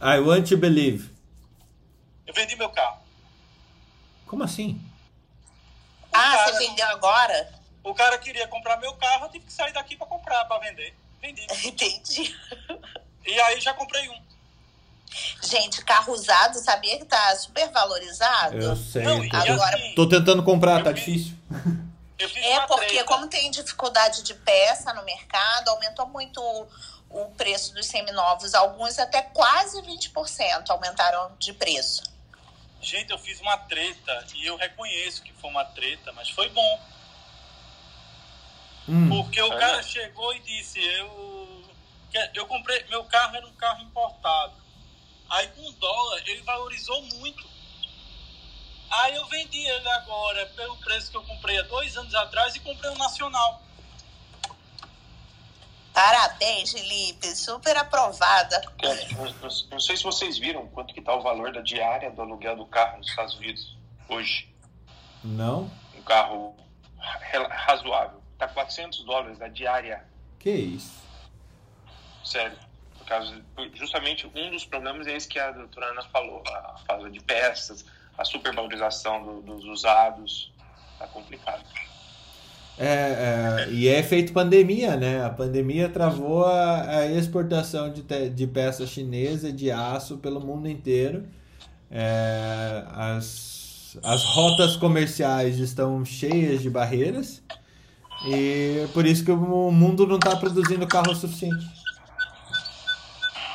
I 0.00 0.20
want 0.20 0.48
to 0.48 0.56
believe. 0.56 1.10
Eu 2.24 2.32
vendi 2.32 2.54
meu 2.54 2.68
carro. 2.70 2.98
Como 4.28 4.44
assim? 4.44 4.80
Ah, 6.12 6.36
cara- 6.36 6.52
você 6.52 6.68
vendeu 6.68 6.86
agora? 6.86 7.52
O 7.82 7.92
cara 7.92 8.16
queria 8.16 8.46
comprar 8.46 8.76
meu 8.76 8.92
carro, 8.94 9.24
eu 9.24 9.30
tive 9.30 9.44
que 9.46 9.52
sair 9.52 9.72
daqui 9.72 9.96
pra 9.96 10.06
comprar, 10.06 10.44
pra 10.44 10.58
vender. 10.60 10.94
Vendi. 11.20 11.46
Entendi. 11.66 12.36
E 13.26 13.40
aí 13.40 13.60
já 13.60 13.74
comprei 13.74 14.08
um. 14.08 14.20
Gente, 15.42 15.84
carro 15.84 16.12
usado, 16.12 16.58
sabia 16.58 16.96
que 16.98 17.04
tá 17.04 17.34
super 17.36 17.68
valorizado? 17.70 18.56
Eu 18.56 18.76
sei. 18.76 19.02
Não, 19.02 19.28
tô, 19.28 19.36
agora- 19.36 19.76
assim, 19.76 19.94
tô 19.94 20.08
tentando 20.08 20.42
comprar, 20.42 20.82
tá 20.84 20.92
difícil. 20.92 21.34
É 22.18 22.60
porque 22.66 22.86
treta. 22.86 23.04
como 23.04 23.26
tem 23.28 23.50
dificuldade 23.50 24.22
de 24.22 24.34
peça 24.34 24.92
no 24.92 25.02
mercado, 25.04 25.68
aumentou 25.70 26.06
muito 26.06 26.40
o, 26.40 26.68
o 27.08 27.30
preço 27.32 27.74
dos 27.74 27.86
seminovos. 27.86 28.54
Alguns 28.54 28.98
até 28.98 29.22
quase 29.22 29.80
20% 29.82 30.68
aumentaram 30.68 31.32
de 31.38 31.52
preço. 31.54 32.02
Gente, 32.80 33.10
eu 33.10 33.18
fiz 33.18 33.40
uma 33.40 33.56
treta 33.56 34.26
e 34.34 34.46
eu 34.46 34.56
reconheço 34.56 35.22
que 35.22 35.32
foi 35.34 35.50
uma 35.50 35.64
treta, 35.64 36.12
mas 36.12 36.28
foi 36.30 36.48
bom. 36.50 36.80
Hum, 38.88 39.08
Porque 39.08 39.40
o 39.42 39.50
cara 39.50 39.82
chegou 39.82 40.34
e 40.34 40.40
disse, 40.40 40.78
eu, 40.84 41.64
que- 42.10 42.30
eu 42.34 42.46
comprei, 42.46 42.84
meu 42.88 43.04
carro 43.04 43.36
era 43.36 43.46
um 43.46 43.52
carro 43.54 43.82
importado. 43.82 44.54
Aí 45.28 45.46
com 45.48 45.68
o 45.68 45.72
dólar 45.72 46.22
ele 46.26 46.42
valorizou 46.42 47.00
muito. 47.02 47.48
Aí 48.90 49.14
eu 49.14 49.24
vendi 49.26 49.58
ele 49.64 49.88
agora 49.90 50.46
pelo 50.56 50.76
preço 50.78 51.10
que 51.12 51.16
eu 51.16 51.22
comprei 51.24 51.58
há 51.58 51.62
dois 51.62 51.96
anos 51.96 52.12
atrás 52.14 52.56
e 52.56 52.60
comprei 52.60 52.90
um 52.90 52.98
nacional. 52.98 53.62
Parabéns, 55.92 56.72
Felipe. 56.72 57.26
Super 57.36 57.76
aprovada. 57.76 58.60
É, 58.82 59.08
Não, 59.14 59.24
não- 59.24 59.48
não 59.70 59.80
sei 59.80 59.96
se 59.96 60.02
vocês 60.02 60.38
viram 60.38 60.66
quanto 60.68 60.94
que 60.94 61.00
tá 61.02 61.14
o 61.14 61.20
valor 61.22 61.52
da 61.52 61.60
diária 61.60 62.10
do 62.10 62.22
aluguel 62.22 62.56
do 62.56 62.66
carro 62.66 62.98
nos 62.98 63.08
Estados 63.08 63.34
Unidos 63.34 63.76
hoje. 64.08 64.48
não? 65.22 65.70
Um 65.94 66.02
carro 66.02 66.56
ra- 66.98 67.48
razoável. 67.54 68.22
Tá 68.40 68.48
400 68.48 69.04
dólares 69.04 69.40
a 69.40 69.46
diária. 69.48 70.02
Que 70.38 70.50
isso? 70.50 70.98
Sério. 72.24 72.56
Por 72.98 73.06
causa, 73.06 73.34
justamente 73.74 74.26
um 74.34 74.50
dos 74.50 74.64
problemas 74.64 75.06
é 75.06 75.14
esse 75.16 75.28
que 75.28 75.38
a 75.38 75.50
doutora 75.52 75.86
Ana 75.92 76.02
falou. 76.04 76.42
A 76.48 76.76
falta 76.86 77.10
de 77.10 77.20
peças, 77.20 77.84
a 78.16 78.24
supervalorização 78.24 79.22
do- 79.22 79.42
dos 79.42 79.64
usados. 79.66 80.52
Tá 80.98 81.06
complicado. 81.06 81.62
É, 82.78 83.66
é, 83.66 83.70
e 83.70 83.88
é 83.88 83.98
efeito 83.98 84.32
pandemia, 84.32 84.96
né? 84.96 85.22
A 85.22 85.28
pandemia 85.28 85.88
travou 85.90 86.46
a, 86.46 86.98
a 87.00 87.06
exportação 87.06 87.92
de, 87.92 88.02
te- 88.02 88.30
de 88.30 88.46
peça 88.46 88.86
chinesa 88.86 89.52
de 89.52 89.70
aço 89.70 90.16
pelo 90.16 90.40
mundo 90.40 90.66
inteiro. 90.66 91.28
É, 91.90 92.84
as, 92.94 93.98
as 94.02 94.24
rotas 94.24 94.76
comerciais 94.76 95.58
estão 95.58 96.02
cheias 96.06 96.62
de 96.62 96.70
barreiras 96.70 97.42
e 98.24 98.88
por 98.92 99.06
isso 99.06 99.24
que 99.24 99.30
o 99.32 99.36
mundo 99.70 100.06
não 100.06 100.16
está 100.16 100.36
produzindo 100.36 100.86
carro 100.86 101.14
suficiente. 101.14 101.66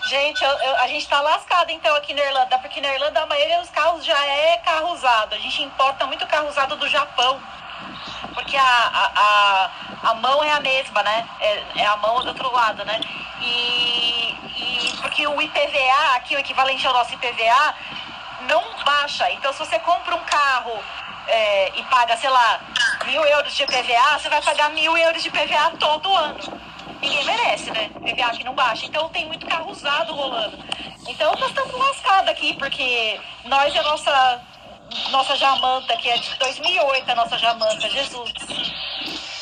Gente, 0.07 0.43
eu- 0.43 0.49
eu- 0.59 0.75
a 0.77 0.87
gente 0.87 1.07
tá 1.07 1.19
lascado 1.19 1.71
então 1.71 1.95
aqui 1.95 2.13
na 2.13 2.21
Irlanda, 2.23 2.59
porque 2.59 2.79
na 2.79 2.93
Irlanda 2.93 3.23
a 3.23 3.25
maioria 3.25 3.59
dos 3.59 3.69
carros 3.71 4.05
já 4.05 4.23
é 4.25 4.57
carro 4.57 4.93
usado. 4.93 5.33
A 5.33 5.37
gente 5.39 5.63
importa 5.63 6.05
muito 6.05 6.25
carro 6.27 6.47
usado 6.47 6.75
do 6.75 6.87
Japão. 6.87 7.39
Porque 8.33 8.55
a, 8.55 8.61
a, 8.63 9.11
a, 10.03 10.09
a 10.11 10.13
mão 10.15 10.43
é 10.43 10.51
a 10.51 10.59
mesma, 10.59 11.01
né? 11.01 11.27
É, 11.39 11.63
é 11.77 11.85
a 11.87 11.97
mão 11.97 12.21
do 12.21 12.27
outro 12.27 12.51
lado, 12.51 12.83
né? 12.85 12.99
E, 13.41 14.29
e 14.57 14.97
porque 15.01 15.25
o 15.25 15.41
IPVA, 15.41 16.15
aqui 16.15 16.35
o 16.35 16.39
equivalente 16.39 16.85
ao 16.85 16.93
nosso 16.93 17.13
IPVA, 17.13 17.75
não 18.41 18.63
baixa. 18.83 19.31
Então 19.31 19.51
se 19.53 19.59
você 19.59 19.79
compra 19.79 20.15
um 20.15 20.23
carro 20.23 20.77
é, 21.27 21.71
e 21.79 21.83
paga, 21.83 22.15
sei 22.17 22.29
lá, 22.29 22.59
mil 23.05 23.23
euros 23.23 23.53
de 23.55 23.63
IPVA, 23.63 24.19
você 24.19 24.29
vai 24.29 24.41
pagar 24.41 24.71
mil 24.71 24.97
euros 24.97 25.21
de 25.21 25.29
IPVA 25.29 25.71
todo 25.79 26.13
ano. 26.13 26.39
Ninguém 27.01 27.25
merece, 27.25 27.71
né? 27.71 27.89
IPVA 28.05 28.31
que 28.31 28.43
não 28.43 28.55
baixa. 28.55 28.85
Então 28.85 29.09
tem 29.09 29.25
muito 29.27 29.45
carro 29.45 29.71
usado 29.71 30.13
rolando. 30.13 30.57
Então 31.07 31.33
nós 31.39 31.49
estamos 31.49 31.73
lascados 31.77 32.29
aqui, 32.29 32.53
porque 32.53 33.19
nós 33.45 33.73
e 33.73 33.77
a 33.77 33.83
nossa, 33.83 34.41
nossa 35.11 35.35
Jamanta, 35.35 35.95
que 35.97 36.09
é 36.09 36.17
de 36.17 36.35
2008, 36.37 37.11
a 37.11 37.15
nossa 37.15 37.37
Jamanta, 37.37 37.89
Jesus. 37.89 38.33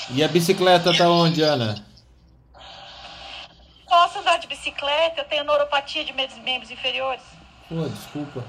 E 0.10 0.24
a 0.24 0.28
bicicleta 0.28 0.96
tá 0.96 1.08
onde, 1.10 1.42
Ana? 1.42 1.84
Posso 3.88 4.20
andar 4.20 4.40
de 4.40 4.48
bicicleta, 4.48 5.22
eu 5.22 5.26
tenho 5.26 5.44
neuropatia 5.44 6.04
de 6.04 6.12
membros 6.14 6.72
inferiores. 6.72 7.24
Pô, 7.70 7.88
desculpa. 7.88 8.44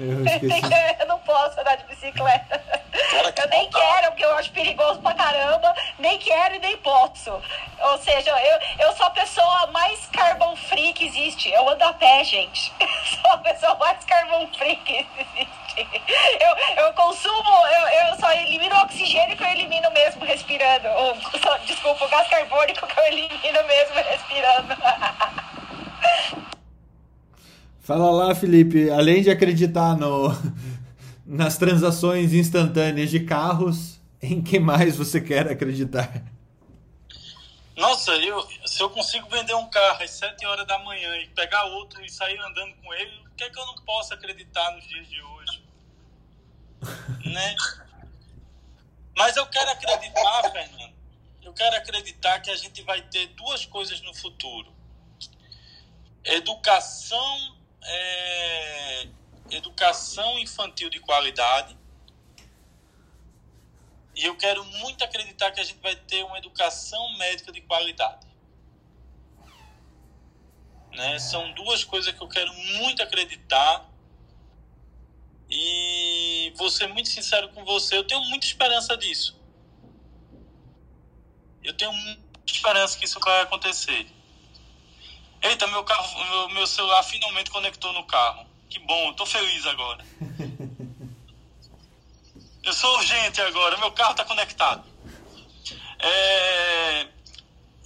Eu 0.00 0.24
eu 1.00 1.06
não 1.06 1.18
posso 1.20 1.60
andar 1.60 1.76
de 1.76 1.84
bicicleta. 1.84 2.62
Eu 3.36 3.48
nem 3.48 3.68
quero, 3.70 4.06
porque 4.08 4.24
eu 4.24 4.34
acho 4.36 4.50
perigoso 4.52 5.00
pra 5.00 5.12
caramba. 5.14 5.74
Nem 5.98 6.18
quero 6.18 6.54
e 6.54 6.58
nem 6.58 6.76
posso. 6.78 7.30
Ou 7.80 7.98
seja, 7.98 8.30
eu, 8.30 8.86
eu 8.86 8.92
sou 8.96 9.06
a 9.06 9.10
pessoa 9.10 9.66
mais 9.68 10.06
carbon 10.06 10.56
free 10.56 10.92
que 10.94 11.06
existe. 11.06 11.50
Eu 11.50 11.68
ando 11.68 11.84
a 11.84 11.92
pé, 11.92 12.24
gente. 12.24 12.72
Sou 13.20 13.30
a 13.32 13.38
pessoa 13.38 13.74
mais 13.76 14.04
carbon 14.04 14.46
free 14.56 14.76
que 14.76 15.06
existe. 15.18 15.88
Eu, 16.40 16.84
eu 16.84 16.92
consumo, 16.94 17.66
eu, 17.66 17.88
eu 17.88 18.16
só 18.18 18.30
elimino 18.32 18.74
o 18.74 18.82
oxigênio 18.82 19.36
que 19.36 19.42
eu 19.42 19.48
elimino 19.48 19.90
mesmo 19.90 20.24
respirando. 20.24 20.88
Ou, 20.88 21.14
só- 21.40 21.58
desculpa, 21.58 22.04
o 22.04 22.08
gás 22.08 22.28
carbônico 22.28 22.86
que 22.86 22.98
eu 22.98 23.06
elimino 23.06 23.64
mesmo 23.64 23.94
respirando. 23.96 24.76
Fala 27.80 28.10
lá, 28.10 28.34
Felipe. 28.34 28.90
Além 28.90 29.22
de 29.22 29.30
acreditar 29.30 29.96
no, 29.96 30.28
nas 31.24 31.56
transações 31.56 32.32
instantâneas 32.32 33.10
de 33.10 33.20
carros, 33.20 34.00
em 34.22 34.42
que 34.42 34.58
mais 34.58 34.96
você 34.96 35.20
quer 35.20 35.48
acreditar? 35.48 36.22
Nossa, 37.76 38.12
eu, 38.16 38.46
se 38.66 38.82
eu 38.82 38.90
consigo 38.90 39.28
vender 39.30 39.54
um 39.54 39.68
carro 39.70 40.02
às 40.02 40.10
7 40.10 40.44
horas 40.44 40.66
da 40.66 40.78
manhã 40.80 41.16
e 41.16 41.28
pegar 41.28 41.64
outro 41.64 42.04
e 42.04 42.10
sair 42.10 42.38
andando 42.38 42.74
com 42.82 42.92
ele, 42.92 43.22
o 43.26 43.34
que 43.34 43.44
é 43.44 43.48
que 43.48 43.58
eu 43.58 43.64
não 43.64 43.76
posso 43.76 44.12
acreditar 44.12 44.70
nos 44.72 44.86
dias 44.86 45.08
de 45.08 45.22
hoje? 45.22 45.62
né? 47.24 47.56
Mas 49.16 49.36
eu 49.36 49.46
quero 49.46 49.70
acreditar, 49.70 50.50
Fernando, 50.50 50.94
eu 51.42 51.52
quero 51.54 51.76
acreditar 51.76 52.40
que 52.40 52.50
a 52.50 52.56
gente 52.56 52.82
vai 52.82 53.00
ter 53.02 53.28
duas 53.28 53.64
coisas 53.64 54.00
no 54.02 54.14
futuro. 54.14 54.70
Educação, 56.22 57.56
é, 57.82 59.08
educação 59.50 60.38
infantil 60.38 60.90
de 60.90 61.00
qualidade 61.00 61.76
e 64.20 64.24
eu 64.26 64.36
quero 64.36 64.62
muito 64.64 65.02
acreditar 65.02 65.50
que 65.50 65.60
a 65.60 65.64
gente 65.64 65.80
vai 65.80 65.96
ter 65.96 66.22
uma 66.24 66.36
educação 66.36 67.16
médica 67.16 67.50
de 67.50 67.62
qualidade. 67.62 68.26
Né? 70.92 71.18
São 71.18 71.52
duas 71.54 71.84
coisas 71.84 72.12
que 72.12 72.22
eu 72.22 72.28
quero 72.28 72.52
muito 72.52 73.02
acreditar. 73.02 73.88
E 75.48 76.52
vou 76.56 76.68
ser 76.70 76.86
muito 76.88 77.08
sincero 77.08 77.48
com 77.48 77.64
você, 77.64 77.96
eu 77.96 78.06
tenho 78.06 78.20
muita 78.26 78.46
esperança 78.46 78.96
disso. 78.96 79.40
Eu 81.62 81.74
tenho 81.74 81.92
muita 81.92 82.22
esperança 82.46 82.98
que 82.98 83.06
isso 83.06 83.18
vai 83.20 83.40
acontecer. 83.40 84.06
Eita, 85.42 85.66
meu 85.68 85.82
carro, 85.84 86.24
meu, 86.24 86.48
meu 86.50 86.66
celular 86.66 87.02
finalmente 87.02 87.50
conectou 87.50 87.92
no 87.92 88.04
carro. 88.04 88.46
Que 88.68 88.78
bom, 88.80 89.12
tô 89.14 89.24
feliz 89.24 89.66
agora. 89.66 90.04
Eu 92.62 92.74
sou 92.74 92.94
urgente 92.98 93.40
agora, 93.40 93.78
meu 93.78 93.90
carro 93.92 94.10
está 94.10 94.24
conectado. 94.24 94.84
É, 95.98 97.08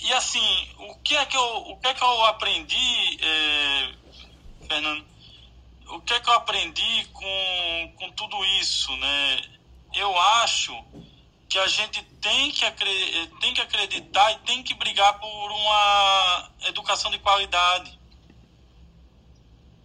e 0.01 0.12
assim, 0.12 0.68
o 0.78 0.97
que 0.97 1.16
é 1.16 1.24
que 1.26 1.36
eu, 1.36 1.56
o 1.68 1.76
que 1.78 1.89
é 1.89 1.94
que 1.94 2.02
eu 2.02 2.24
aprendi, 2.26 3.18
é, 3.22 3.94
Fernando? 4.66 5.06
O 5.89 6.01
que 6.01 6.12
é 6.12 6.20
que 6.20 6.28
eu 6.28 6.35
aprendi 6.35 7.06
com, 7.12 7.94
com 7.97 8.10
tudo 8.12 8.44
isso, 8.60 8.94
né? 8.97 9.43
Eu 9.94 10.18
acho 10.43 10.76
que 11.48 11.59
a 11.59 11.66
gente 11.68 12.02
tem 12.24 12.51
que, 12.51 12.64
tem 13.38 13.52
que 13.52 13.60
acreditar 13.60 14.32
e 14.32 14.38
tem 14.38 14.62
que 14.62 14.72
brigar 14.74 15.20
por 15.20 15.52
uma 15.52 16.51
educação 16.66 17.10
de 17.10 17.18
qualidade. 17.18 18.01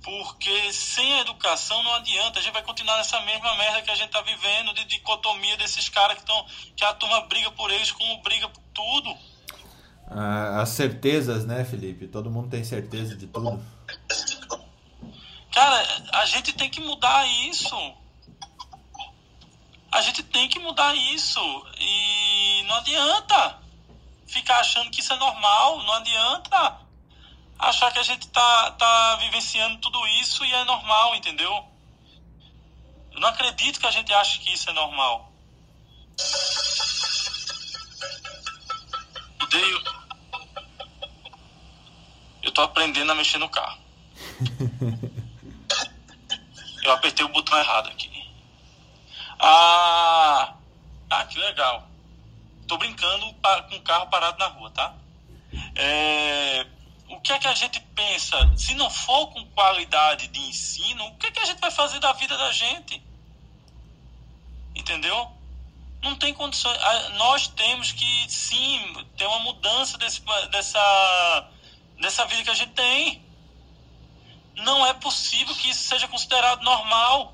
Porque 0.02 0.72
sem 0.72 1.16
a 1.16 1.20
educação 1.20 1.84
não 1.84 1.96
adianta, 1.96 2.40
a 2.40 2.42
gente 2.42 2.54
vai 2.54 2.64
continuar 2.64 2.96
nessa 2.98 3.20
mesma 3.22 3.54
merda 3.58 3.82
que 3.82 3.92
a 3.92 3.96
gente 3.96 4.10
tá 4.10 4.22
vivendo, 4.22 4.74
de 4.74 4.86
dicotomia 4.86 5.58
desses 5.58 5.90
caras 5.90 6.16
que 6.16 6.22
estão. 6.22 6.46
que 6.78 6.86
a 6.86 6.94
turma 6.94 7.20
briga 7.28 7.52
por 7.52 7.70
eles 7.70 7.92
como 7.92 8.22
briga 8.22 8.48
por 8.48 8.64
tudo. 8.74 9.18
Ah, 10.10 10.62
As 10.62 10.70
certezas, 10.70 11.46
né, 11.46 11.66
Felipe? 11.66 12.08
Todo 12.08 12.32
mundo 12.32 12.50
tem 12.50 12.64
certeza 12.64 13.18
de 13.18 13.28
tudo. 13.28 13.62
Cara, 15.52 16.06
a 16.14 16.26
gente 16.26 16.54
tem 16.54 16.70
que 16.70 16.80
mudar 16.80 17.28
isso. 17.50 17.76
A 19.92 20.02
gente 20.02 20.24
tem 20.24 20.48
que 20.48 20.60
mudar 20.60 20.96
isso. 20.96 21.42
E 21.80 22.29
não 22.70 22.76
adianta 22.78 23.60
ficar 24.28 24.60
achando 24.60 24.92
que 24.92 25.02
isso 25.02 25.12
é 25.12 25.18
normal, 25.18 25.84
não 25.84 25.94
adianta 25.96 26.78
achar 27.58 27.92
que 27.92 27.98
a 27.98 28.04
gente 28.04 28.28
tá, 28.28 28.72
tá 28.72 29.16
vivenciando 29.16 29.80
tudo 29.80 30.08
isso 30.22 30.46
e 30.46 30.54
é 30.54 30.64
normal, 30.66 31.16
entendeu? 31.16 31.68
Eu 33.12 33.20
não 33.20 33.28
acredito 33.30 33.80
que 33.80 33.88
a 33.88 33.92
gente 33.92 34.14
ache 34.14 34.38
que 34.40 34.54
isso 34.54 34.70
é 34.70 34.74
normal. 34.74 35.34
Odeio. 39.42 39.84
Eu 42.44 42.52
tô 42.52 42.62
aprendendo 42.62 43.12
a 43.12 43.16
mexer 43.16 43.40
no 43.40 43.50
carro. 43.50 43.82
Eu 46.84 46.94
apertei 46.94 47.26
o 47.26 47.30
botão 47.30 47.58
errado 47.58 47.90
aqui. 47.90 48.10
Ah, 49.40 50.54
ah 51.10 51.26
que 51.26 51.38
legal. 51.40 51.89
Tô 52.70 52.78
brincando 52.78 53.26
com 53.68 53.76
o 53.78 53.82
carro 53.82 54.08
parado 54.12 54.38
na 54.38 54.46
rua, 54.46 54.70
tá? 54.70 54.94
É, 55.76 56.68
o 57.08 57.20
que 57.20 57.34
é 57.34 57.40
que 57.40 57.48
a 57.48 57.54
gente 57.56 57.80
pensa? 57.96 58.38
Se 58.56 58.76
não 58.76 58.92
for 58.92 59.26
com 59.34 59.44
qualidade 59.48 60.28
de 60.28 60.40
ensino, 60.40 61.04
o 61.08 61.16
que 61.16 61.26
é 61.26 61.32
que 61.32 61.40
a 61.40 61.46
gente 61.46 61.60
vai 61.60 61.72
fazer 61.72 62.00
da 62.00 62.14
vida 62.14 62.38
da 62.38 62.52
gente? 62.52 63.02
Entendeu? 64.76 65.32
Não 66.04 66.16
tem 66.16 66.32
condições. 66.32 66.78
Nós 67.18 67.48
temos 67.48 67.92
que, 67.92 68.30
sim, 68.30 69.08
ter 69.18 69.26
uma 69.26 69.40
mudança 69.40 69.98
desse, 69.98 70.22
dessa, 70.52 71.50
dessa 72.00 72.24
vida 72.26 72.44
que 72.44 72.52
a 72.52 72.54
gente 72.54 72.74
tem. 72.74 73.20
Não 74.58 74.86
é 74.86 74.94
possível 74.94 75.56
que 75.56 75.72
isso 75.72 75.90
seja 75.90 76.08
considerado 76.08 76.62
normal. 76.62 77.34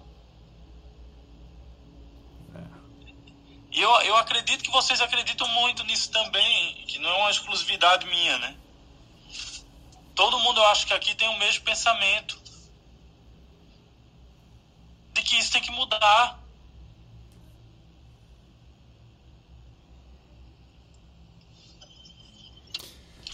E 3.75 3.81
eu, 3.81 3.89
eu 4.03 4.15
acredito 4.15 4.63
que 4.63 4.71
vocês 4.71 5.01
acreditam 5.01 5.45
muito 5.49 5.83
nisso 5.83 6.09
também, 6.09 6.75
que 6.87 6.97
não 6.97 7.09
é 7.09 7.17
uma 7.17 7.29
exclusividade 7.31 8.05
minha, 8.07 8.37
né? 8.39 8.55
Todo 10.15 10.39
mundo, 10.39 10.61
eu 10.61 10.65
acho 10.67 10.87
que 10.87 10.93
aqui 10.93 11.13
tem 11.13 11.27
o 11.27 11.37
mesmo 11.37 11.65
pensamento. 11.65 12.39
De 15.13 15.21
que 15.21 15.35
isso 15.37 15.51
tem 15.51 15.61
que 15.61 15.71
mudar. 15.71 16.39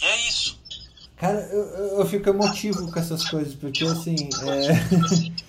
E 0.02 0.06
é 0.06 0.28
isso. 0.28 0.60
Cara, 1.18 1.40
eu, 1.52 2.00
eu- 2.00 2.06
fico 2.08 2.30
emotivo 2.30 2.92
com 2.92 3.00
essas 3.00 3.30
coisas, 3.30 3.54
porque 3.54 3.84
assim. 3.86 4.16
É... 4.42 5.42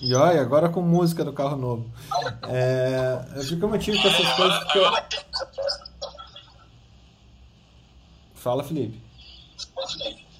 E 0.00 0.14
olha, 0.14 0.40
agora 0.40 0.68
com 0.68 0.80
música 0.80 1.24
do 1.24 1.32
carro 1.32 1.56
novo. 1.56 1.90
É... 2.48 3.24
Eu 3.36 3.44
fico 3.44 3.66
emotivo 3.66 4.00
com 4.00 4.08
essas 4.08 4.32
coisas 4.34 4.58
porque. 4.64 4.78
eu- 4.78 4.92
Fala, 8.34 8.64
Felipe. 8.64 9.00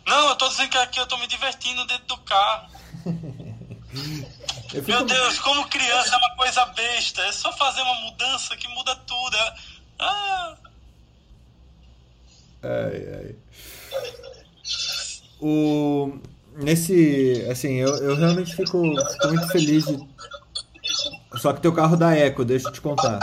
Não, 0.06 0.28
eu 0.30 0.36
tô 0.36 0.48
dizendo 0.48 0.70
que 0.70 0.78
aqui 0.78 0.98
eu 0.98 1.06
tô 1.06 1.16
me 1.18 1.26
divertindo 1.26 1.86
dentro 1.86 2.06
do 2.06 2.16
carro. 2.18 2.70
Eu 4.72 4.84
Meu 4.84 4.98
fico... 4.98 5.04
Deus, 5.04 5.38
como 5.40 5.66
criança 5.68 6.14
é 6.14 6.16
uma 6.16 6.36
coisa 6.36 6.64
besta. 6.66 7.22
É 7.22 7.32
só 7.32 7.52
fazer 7.52 7.82
uma 7.82 7.94
mudança 8.02 8.56
que 8.56 8.68
muda 8.68 8.94
tudo. 8.94 9.36
É- 9.36 9.54
Ah, 9.98 10.56
Ai, 12.62 13.14
ai. 13.14 13.34
o, 15.40 16.20
nesse, 16.56 17.46
assim, 17.50 17.74
eu, 17.74 17.88
eu 17.96 18.16
realmente 18.16 18.54
fico, 18.54 18.82
fico 19.12 19.28
muito 19.28 19.48
feliz 19.48 19.84
de... 19.86 20.08
Só 21.38 21.52
que 21.52 21.60
teu 21.60 21.72
carro 21.72 21.96
dá 21.96 22.14
eco, 22.16 22.44
deixa 22.44 22.68
eu 22.68 22.72
te 22.72 22.80
contar. 22.80 23.18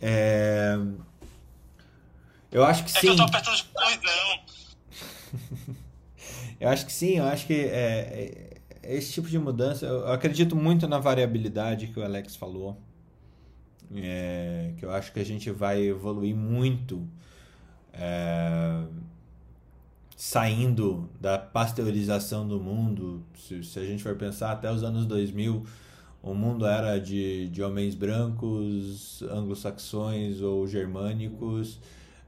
É... 0.00 0.76
Eu 2.50 2.64
acho 2.64 2.84
que 2.84 2.90
É 2.90 2.94
que 2.94 3.00
sim. 3.00 3.08
eu 3.08 3.16
tô 3.16 3.22
apertando 3.22 3.64
corridão. 3.72 4.40
Eu 6.60 6.68
acho 6.68 6.86
que 6.86 6.92
sim, 6.92 7.16
eu 7.18 7.24
acho 7.24 7.44
que 7.44 7.54
é, 7.54 8.54
é- 8.84 8.94
esse 8.96 9.12
tipo 9.12 9.28
de 9.28 9.36
mudança, 9.36 9.84
eu 9.84 10.00
eu 10.02 10.12
acredito 10.12 10.54
muito 10.54 10.86
na 10.86 10.98
variabilidade 11.00 11.88
que 11.88 11.98
o 11.98 12.04
Alex 12.04 12.36
falou. 12.36 12.80
É, 13.96 14.72
que 14.76 14.84
eu 14.84 14.92
acho 14.92 15.12
que 15.12 15.18
a 15.18 15.24
gente 15.24 15.50
vai 15.50 15.82
evoluir 15.82 16.36
muito 16.36 17.04
é, 17.92 18.84
saindo 20.24 21.10
da 21.20 21.36
pasteurização 21.36 22.46
do 22.46 22.60
mundo. 22.60 23.24
Se, 23.36 23.64
se 23.64 23.76
a 23.80 23.84
gente 23.84 24.04
for 24.04 24.14
pensar 24.14 24.52
até 24.52 24.70
os 24.70 24.84
anos 24.84 25.04
2000, 25.04 25.64
o 26.22 26.32
mundo 26.32 26.64
era 26.64 26.96
de, 27.00 27.48
de 27.48 27.60
homens 27.60 27.96
brancos, 27.96 29.20
anglo-saxões 29.24 30.40
ou 30.40 30.64
germânicos 30.68 31.80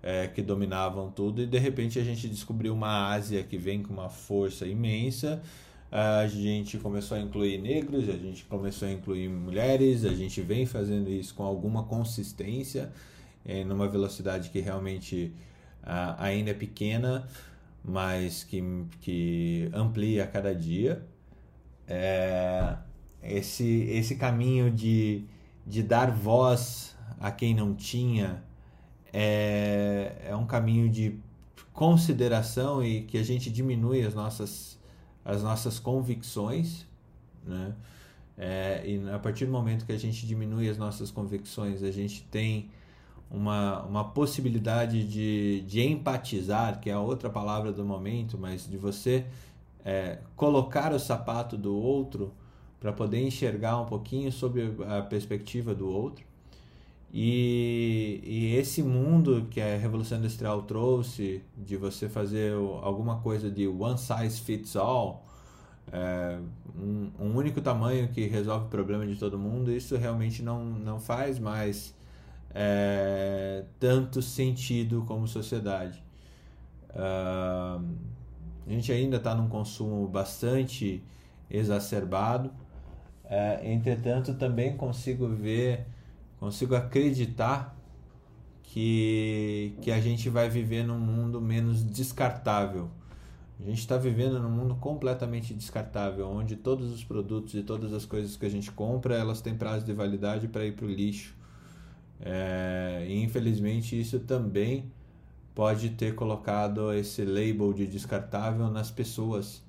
é, 0.02 0.26
que 0.26 0.42
dominavam 0.42 1.08
tudo, 1.08 1.40
e 1.40 1.46
de 1.46 1.56
repente 1.56 1.96
a 2.00 2.02
gente 2.02 2.28
descobriu 2.28 2.74
uma 2.74 3.12
Ásia 3.12 3.44
que 3.44 3.56
vem 3.56 3.80
com 3.80 3.92
uma 3.92 4.08
força 4.08 4.66
imensa. 4.66 5.40
A 5.88 6.26
gente 6.26 6.78
começou 6.78 7.16
a 7.16 7.20
incluir 7.20 7.58
negros, 7.58 8.08
a 8.08 8.16
gente 8.16 8.44
começou 8.46 8.88
a 8.88 8.90
incluir 8.90 9.28
mulheres, 9.28 10.04
a 10.04 10.12
gente 10.12 10.42
vem 10.42 10.66
fazendo 10.66 11.08
isso 11.08 11.32
com 11.32 11.44
alguma 11.44 11.84
consistência, 11.84 12.92
é, 13.44 13.62
numa 13.62 13.86
velocidade 13.86 14.50
que 14.50 14.58
realmente 14.58 15.32
ah, 15.80 16.16
ainda 16.18 16.50
é 16.50 16.54
pequena, 16.54 17.24
mas 17.84 18.42
que, 18.44 18.62
que 19.00 19.70
amplia 19.74 20.24
a 20.24 20.26
cada 20.26 20.54
dia. 20.54 21.06
É, 21.86 22.76
esse, 23.22 23.82
esse 23.90 24.16
caminho 24.16 24.70
de, 24.70 25.24
de 25.66 25.82
dar 25.82 26.10
voz 26.10 26.96
a 27.20 27.30
quem 27.30 27.54
não 27.54 27.74
tinha 27.74 28.42
é, 29.12 30.16
é 30.24 30.34
um 30.34 30.46
caminho 30.46 30.88
de 30.88 31.18
consideração 31.72 32.82
e 32.82 33.02
que 33.02 33.18
a 33.18 33.22
gente 33.22 33.50
diminui 33.50 34.04
as 34.04 34.14
nossas, 34.14 34.78
as 35.24 35.42
nossas 35.42 35.78
convicções, 35.78 36.86
né? 37.44 37.74
É, 38.36 38.82
e 38.84 39.08
a 39.10 39.18
partir 39.18 39.46
do 39.46 39.52
momento 39.52 39.86
que 39.86 39.92
a 39.92 39.98
gente 39.98 40.26
diminui 40.26 40.68
as 40.68 40.76
nossas 40.76 41.10
convicções, 41.10 41.82
a 41.84 41.90
gente 41.90 42.24
tem 42.24 42.68
uma, 43.34 43.82
uma 43.82 44.04
possibilidade 44.04 45.04
de, 45.04 45.62
de 45.62 45.82
empatizar, 45.82 46.80
que 46.80 46.88
é 46.88 46.92
a 46.92 47.00
outra 47.00 47.28
palavra 47.28 47.72
do 47.72 47.84
momento, 47.84 48.38
mas 48.38 48.68
de 48.68 48.76
você 48.76 49.26
é, 49.84 50.18
colocar 50.36 50.92
o 50.92 50.98
sapato 50.98 51.56
do 51.56 51.74
outro 51.74 52.32
para 52.78 52.92
poder 52.92 53.26
enxergar 53.26 53.80
um 53.80 53.86
pouquinho 53.86 54.30
sobre 54.30 54.72
a 54.88 55.02
perspectiva 55.02 55.74
do 55.74 55.88
outro. 55.88 56.24
E, 57.12 58.20
e 58.24 58.56
esse 58.56 58.82
mundo 58.82 59.46
que 59.50 59.60
a 59.60 59.76
Revolução 59.76 60.18
Industrial 60.18 60.62
trouxe, 60.62 61.42
de 61.56 61.76
você 61.76 62.08
fazer 62.08 62.54
alguma 62.82 63.20
coisa 63.20 63.50
de 63.50 63.66
one 63.66 63.98
size 63.98 64.40
fits 64.40 64.76
all, 64.76 65.24
é, 65.92 66.38
um, 66.76 67.10
um 67.20 67.36
único 67.36 67.60
tamanho 67.60 68.08
que 68.08 68.26
resolve 68.26 68.66
o 68.66 68.68
problema 68.68 69.06
de 69.06 69.16
todo 69.16 69.38
mundo, 69.38 69.70
isso 69.70 69.96
realmente 69.96 70.42
não, 70.42 70.64
não 70.64 70.98
faz 70.98 71.38
mais 71.38 71.94
é, 72.54 73.64
tanto 73.80 74.22
sentido 74.22 75.04
como 75.06 75.26
sociedade. 75.26 76.02
Ah, 76.90 77.80
a 78.66 78.70
gente 78.70 78.92
ainda 78.92 79.16
está 79.16 79.34
num 79.34 79.48
consumo 79.48 80.06
bastante 80.08 81.02
exacerbado, 81.50 82.50
é, 83.24 83.72
entretanto, 83.72 84.34
também 84.34 84.76
consigo 84.76 85.28
ver, 85.28 85.86
consigo 86.38 86.74
acreditar 86.74 87.76
que, 88.62 89.76
que 89.80 89.90
a 89.90 90.00
gente 90.00 90.28
vai 90.28 90.48
viver 90.48 90.84
num 90.84 90.98
mundo 90.98 91.40
menos 91.40 91.82
descartável. 91.82 92.90
A 93.60 93.62
gente 93.64 93.78
está 93.78 93.96
vivendo 93.96 94.38
num 94.40 94.50
mundo 94.50 94.74
completamente 94.74 95.54
descartável, 95.54 96.28
onde 96.28 96.56
todos 96.56 96.92
os 96.92 97.04
produtos 97.04 97.54
e 97.54 97.62
todas 97.62 97.92
as 97.92 98.04
coisas 98.04 98.36
que 98.36 98.44
a 98.44 98.48
gente 98.48 98.70
compra, 98.72 99.14
elas 99.16 99.40
têm 99.40 99.56
prazo 99.56 99.86
de 99.86 99.92
validade 99.92 100.48
para 100.48 100.64
ir 100.64 100.72
para 100.72 100.84
o 100.86 100.88
lixo. 100.88 101.34
É, 102.26 103.06
infelizmente 103.10 104.00
isso 104.00 104.18
também 104.18 104.90
pode 105.54 105.90
ter 105.90 106.14
colocado 106.14 106.90
esse 106.92 107.22
label 107.22 107.72
de 107.72 107.86
descartável 107.86 108.70
nas 108.70 108.90
pessoas. 108.90 109.62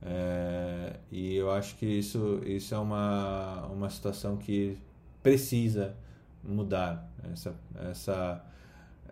É, 0.00 0.96
e 1.10 1.34
eu 1.34 1.50
acho 1.50 1.76
que 1.76 1.86
isso, 1.86 2.40
isso 2.46 2.74
é 2.74 2.78
uma, 2.78 3.66
uma 3.66 3.90
situação 3.90 4.36
que 4.36 4.78
precisa 5.22 5.96
mudar. 6.44 7.10
Essa, 7.32 7.54
essa, 7.90 8.44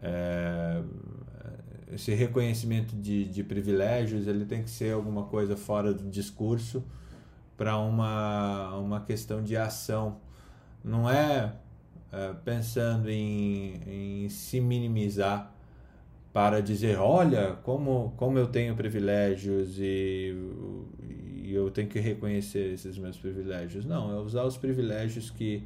é, 0.01 0.81
esse 1.93 2.15
reconhecimento 2.15 2.95
de, 2.95 3.25
de 3.25 3.43
privilégios 3.43 4.29
ele 4.29 4.45
tem 4.45 4.63
que 4.63 4.71
ser 4.71 4.95
alguma 4.95 5.25
coisa 5.25 5.57
fora 5.57 5.93
do 5.93 6.09
discurso 6.09 6.85
para 7.57 7.77
uma, 7.79 8.77
uma 8.77 9.01
questão 9.01 9.43
de 9.43 9.57
ação. 9.57 10.19
Não 10.83 11.09
é, 11.11 11.55
é 12.15 12.33
pensando 12.45 13.11
em, 13.11 13.81
em 14.25 14.29
se 14.29 14.61
minimizar 14.61 15.53
para 16.33 16.61
dizer, 16.61 16.99
olha, 16.99 17.57
como, 17.65 18.13
como 18.17 18.39
eu 18.39 18.47
tenho 18.47 18.75
privilégios 18.77 19.79
e, 19.79 20.33
e 21.43 21.53
eu 21.53 21.71
tenho 21.71 21.89
que 21.89 21.99
reconhecer 21.99 22.73
esses 22.73 22.97
meus 22.99 23.17
privilégios. 23.17 23.85
Não, 23.85 24.17
é 24.17 24.21
usar 24.21 24.45
os 24.45 24.57
privilégios 24.57 25.29
que, 25.29 25.65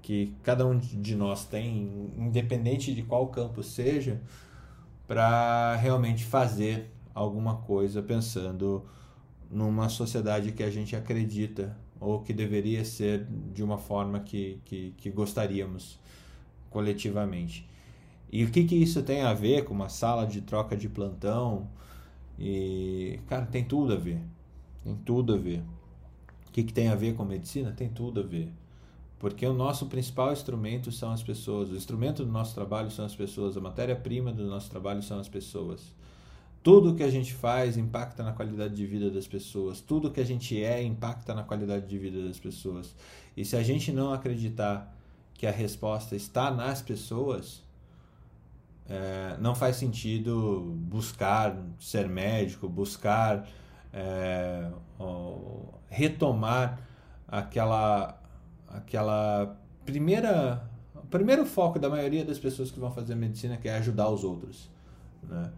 que 0.00 0.32
cada 0.44 0.64
um 0.64 0.78
de 0.78 1.16
nós 1.16 1.44
tem, 1.44 2.12
independente 2.16 2.94
de 2.94 3.02
qual 3.02 3.26
campo 3.28 3.62
seja, 3.62 4.20
para 5.08 5.74
realmente 5.76 6.24
fazer 6.24 6.88
alguma 7.12 7.56
coisa 7.56 8.00
pensando 8.00 8.84
numa 9.50 9.88
sociedade 9.88 10.52
que 10.52 10.62
a 10.62 10.70
gente 10.70 10.94
acredita 10.94 11.76
ou 12.00 12.20
que 12.20 12.32
deveria 12.32 12.84
ser 12.84 13.26
de 13.52 13.62
uma 13.62 13.76
forma 13.76 14.20
que, 14.20 14.58
que, 14.64 14.94
que 14.96 15.10
gostaríamos 15.10 15.98
coletivamente. 16.70 17.68
E 18.32 18.44
o 18.44 18.50
que, 18.50 18.64
que 18.64 18.76
isso 18.76 19.02
tem 19.02 19.22
a 19.22 19.34
ver 19.34 19.64
com 19.64 19.74
uma 19.74 19.88
sala 19.88 20.26
de 20.26 20.40
troca 20.40 20.76
de 20.76 20.88
plantão? 20.88 21.68
E, 22.38 23.20
cara, 23.26 23.44
tem 23.44 23.64
tudo 23.64 23.92
a 23.92 23.96
ver. 23.96 24.20
Tem 24.82 24.96
tudo 25.04 25.34
a 25.34 25.36
ver. 25.36 25.62
O 26.48 26.52
que, 26.52 26.62
que 26.62 26.72
tem 26.72 26.88
a 26.88 26.94
ver 26.94 27.14
com 27.14 27.24
medicina? 27.24 27.72
Tem 27.72 27.88
tudo 27.88 28.20
a 28.20 28.22
ver. 28.22 28.50
Porque 29.18 29.44
o 29.46 29.52
nosso 29.52 29.86
principal 29.86 30.32
instrumento 30.32 30.90
são 30.90 31.12
as 31.12 31.22
pessoas. 31.22 31.70
O 31.70 31.76
instrumento 31.76 32.24
do 32.24 32.32
nosso 32.32 32.54
trabalho 32.54 32.90
são 32.90 33.04
as 33.04 33.14
pessoas. 33.14 33.56
A 33.56 33.60
matéria-prima 33.60 34.32
do 34.32 34.46
nosso 34.46 34.70
trabalho 34.70 35.02
são 35.02 35.20
as 35.20 35.28
pessoas. 35.28 35.94
Tudo 36.62 36.94
que 36.94 37.02
a 37.02 37.10
gente 37.10 37.32
faz 37.32 37.76
impacta 37.76 38.22
na 38.22 38.32
qualidade 38.32 38.74
de 38.74 38.86
vida 38.86 39.10
das 39.10 39.26
pessoas. 39.26 39.80
Tudo 39.80 40.10
que 40.10 40.20
a 40.20 40.24
gente 40.24 40.62
é 40.62 40.82
impacta 40.82 41.34
na 41.34 41.42
qualidade 41.42 41.86
de 41.86 41.98
vida 41.98 42.22
das 42.26 42.38
pessoas. 42.38 42.94
E 43.36 43.44
se 43.44 43.56
a 43.56 43.62
gente 43.62 43.90
não 43.92 44.12
acreditar 44.12 44.94
que 45.34 45.46
a 45.46 45.50
resposta 45.50 46.14
está 46.14 46.50
nas 46.50 46.82
pessoas, 46.82 47.62
é, 48.86 49.36
não 49.40 49.54
faz 49.54 49.76
sentido 49.76 50.76
buscar 50.76 51.56
ser 51.78 52.08
médico, 52.08 52.68
buscar 52.68 53.48
é, 53.92 54.70
retomar 55.88 56.78
aquela, 57.26 58.20
aquela 58.68 59.56
primeira, 59.86 60.68
primeiro 61.08 61.46
foco 61.46 61.78
da 61.78 61.88
maioria 61.88 62.24
das 62.24 62.38
pessoas 62.38 62.70
que 62.70 62.78
vão 62.78 62.92
fazer 62.92 63.14
medicina, 63.14 63.56
que 63.56 63.68
é 63.68 63.76
ajudar 63.76 64.10
os 64.10 64.24
outros. 64.24 64.68
Né? 65.22 65.50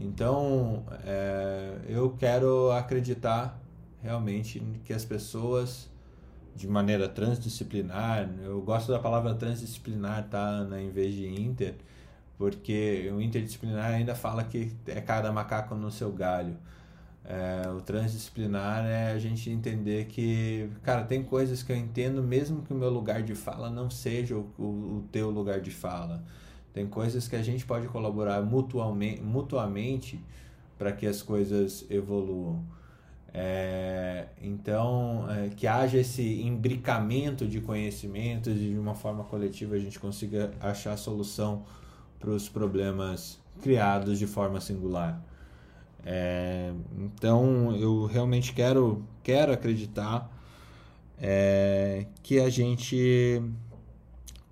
Então, 0.00 0.84
é, 1.04 1.78
eu 1.88 2.10
quero 2.10 2.70
acreditar 2.72 3.60
realmente 4.02 4.60
que 4.84 4.92
as 4.92 5.04
pessoas, 5.04 5.88
de 6.56 6.66
maneira 6.66 7.08
transdisciplinar, 7.08 8.28
eu 8.42 8.60
gosto 8.62 8.90
da 8.90 8.98
palavra 8.98 9.34
transdisciplinar, 9.34 10.28
tá, 10.28 10.40
Ana, 10.40 10.80
em 10.80 10.90
vez 10.90 11.14
de 11.14 11.28
inter, 11.28 11.76
porque 12.36 13.10
o 13.14 13.20
interdisciplinar 13.20 13.92
ainda 13.92 14.14
fala 14.14 14.42
que 14.42 14.72
é 14.86 15.00
cada 15.00 15.30
macaco 15.32 15.74
no 15.74 15.90
seu 15.90 16.10
galho. 16.12 16.56
É, 17.24 17.68
o 17.70 17.80
transdisciplinar 17.80 18.84
é 18.84 19.12
a 19.12 19.18
gente 19.18 19.48
entender 19.48 20.06
que, 20.06 20.68
cara, 20.82 21.04
tem 21.04 21.22
coisas 21.22 21.62
que 21.62 21.70
eu 21.70 21.76
entendo 21.76 22.20
mesmo 22.20 22.62
que 22.62 22.72
o 22.72 22.76
meu 22.76 22.90
lugar 22.90 23.22
de 23.22 23.34
fala 23.34 23.70
não 23.70 23.88
seja 23.88 24.36
o, 24.36 24.52
o, 24.58 24.64
o 24.64 25.08
teu 25.12 25.30
lugar 25.30 25.60
de 25.60 25.70
fala. 25.70 26.24
Tem 26.72 26.86
coisas 26.86 27.28
que 27.28 27.36
a 27.36 27.42
gente 27.42 27.64
pode 27.66 27.86
colaborar 27.88 28.42
mutuamente, 28.42 29.20
mutuamente 29.20 30.20
para 30.78 30.92
que 30.92 31.06
as 31.06 31.22
coisas 31.22 31.84
evoluam. 31.90 32.64
É, 33.34 34.26
então, 34.42 35.26
é, 35.30 35.48
que 35.50 35.66
haja 35.66 35.98
esse 35.98 36.42
imbricamento 36.42 37.46
de 37.46 37.60
conhecimentos 37.60 38.54
e 38.54 38.70
de 38.70 38.78
uma 38.78 38.94
forma 38.94 39.24
coletiva 39.24 39.74
a 39.74 39.78
gente 39.78 39.98
consiga 39.98 40.52
achar 40.60 40.96
solução 40.96 41.64
para 42.18 42.30
os 42.30 42.48
problemas 42.48 43.38
criados 43.62 44.18
de 44.18 44.26
forma 44.26 44.60
singular. 44.60 45.22
É, 46.04 46.72
então 46.98 47.74
eu 47.76 48.06
realmente 48.06 48.52
quero, 48.52 49.04
quero 49.22 49.52
acreditar 49.52 50.30
é, 51.18 52.06
que 52.22 52.40
a 52.40 52.50
gente 52.50 53.40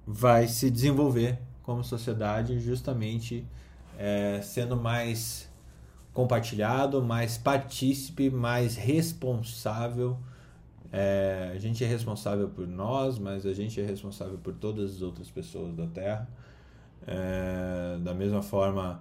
vai 0.07 0.47
se 0.47 0.71
desenvolver 0.71 1.39
como 1.71 1.85
sociedade 1.85 2.59
justamente 2.59 3.47
é, 3.97 4.41
sendo 4.43 4.77
mais 4.77 5.49
compartilhado, 6.13 7.01
mais 7.01 7.39
partícipe, 7.39 8.29
mais 8.29 8.75
responsável. 8.75 10.19
É, 10.93 11.53
a 11.55 11.59
gente 11.59 11.85
é 11.85 11.87
responsável 11.87 12.49
por 12.49 12.67
nós, 12.67 13.21
mas 13.21 13.47
a 13.47 13.55
gente 13.55 13.81
é 13.81 13.87
responsável 13.87 14.37
por 14.37 14.53
todas 14.53 14.97
as 14.97 15.03
outras 15.03 15.31
pessoas 15.31 15.73
da 15.77 15.87
Terra. 15.87 16.29
É, 17.07 17.99
da 18.01 18.13
mesma 18.13 18.43
forma, 18.43 19.01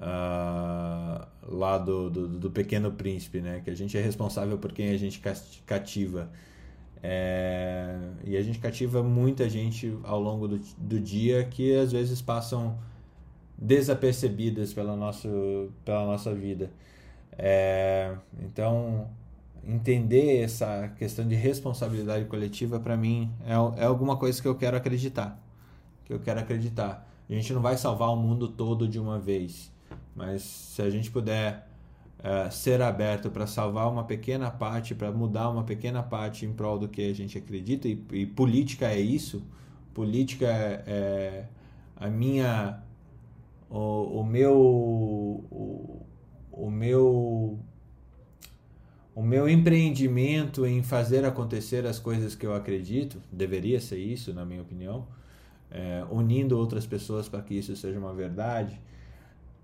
uh, 0.00 1.26
lá 1.46 1.78
do, 1.78 2.10
do, 2.10 2.26
do, 2.26 2.50
Pequeno 2.50 2.90
Príncipe, 2.90 3.40
né? 3.40 3.62
que 3.64 3.70
a 3.70 3.74
gente 3.76 3.96
é 3.96 4.00
responsável 4.00 4.58
por 4.58 4.72
quem 4.72 4.90
a 4.90 4.98
gente 4.98 5.22
cativa. 5.64 6.28
É, 7.02 7.98
e 8.24 8.36
a 8.36 8.42
gente 8.42 8.58
cativa 8.58 9.02
muita 9.02 9.48
gente 9.48 9.96
ao 10.04 10.20
longo 10.20 10.48
do, 10.48 10.58
do 10.78 10.98
dia 10.98 11.44
que 11.44 11.76
às 11.76 11.92
vezes 11.92 12.22
passam 12.22 12.78
desapercebidas 13.58 14.72
pela, 14.72 14.96
nosso, 14.96 15.70
pela 15.84 16.04
nossa 16.06 16.34
vida. 16.34 16.70
É, 17.36 18.14
então, 18.40 19.08
entender 19.66 20.42
essa 20.42 20.92
questão 20.96 21.26
de 21.26 21.34
responsabilidade 21.34 22.24
coletiva, 22.26 22.78
para 22.78 22.96
mim, 22.96 23.30
é, 23.44 23.82
é 23.82 23.84
alguma 23.84 24.16
coisa 24.16 24.40
que 24.40 24.48
eu 24.48 24.54
quero 24.54 24.76
acreditar. 24.76 25.38
Que 26.04 26.12
eu 26.12 26.20
quero 26.20 26.40
acreditar. 26.40 27.08
A 27.28 27.32
gente 27.32 27.52
não 27.52 27.62
vai 27.62 27.76
salvar 27.76 28.10
o 28.10 28.16
mundo 28.16 28.48
todo 28.48 28.86
de 28.86 28.98
uma 28.98 29.18
vez, 29.18 29.72
mas 30.14 30.42
se 30.42 30.82
a 30.82 30.90
gente 30.90 31.10
puder 31.10 31.66
é, 32.24 32.48
ser 32.48 32.80
aberto 32.80 33.30
para 33.30 33.46
salvar 33.46 33.86
uma 33.92 34.04
pequena 34.04 34.50
parte, 34.50 34.94
para 34.94 35.12
mudar 35.12 35.50
uma 35.50 35.62
pequena 35.62 36.02
parte 36.02 36.46
em 36.46 36.52
prol 36.54 36.78
do 36.78 36.88
que 36.88 37.10
a 37.10 37.14
gente 37.14 37.36
acredita, 37.36 37.86
e, 37.86 38.02
e 38.12 38.24
política 38.24 38.86
é 38.86 38.98
isso, 38.98 39.44
política 39.92 40.46
é, 40.46 40.82
é 40.86 41.48
a 41.94 42.08
minha 42.08 42.82
o, 43.68 44.20
o 44.20 44.24
meu 44.24 44.56
o, 44.56 46.06
o 46.50 46.70
meu 46.70 47.58
o 49.14 49.22
meu 49.22 49.48
empreendimento 49.48 50.66
em 50.66 50.82
fazer 50.82 51.24
acontecer 51.26 51.86
as 51.86 51.98
coisas 51.98 52.34
que 52.34 52.46
eu 52.46 52.54
acredito 52.54 53.20
deveria 53.30 53.80
ser 53.80 53.98
isso 53.98 54.32
na 54.32 54.44
minha 54.44 54.62
opinião 54.62 55.06
é, 55.70 56.04
unindo 56.10 56.58
outras 56.58 56.86
pessoas 56.86 57.28
para 57.28 57.42
que 57.42 57.54
isso 57.54 57.76
seja 57.76 57.98
uma 57.98 58.14
verdade 58.14 58.80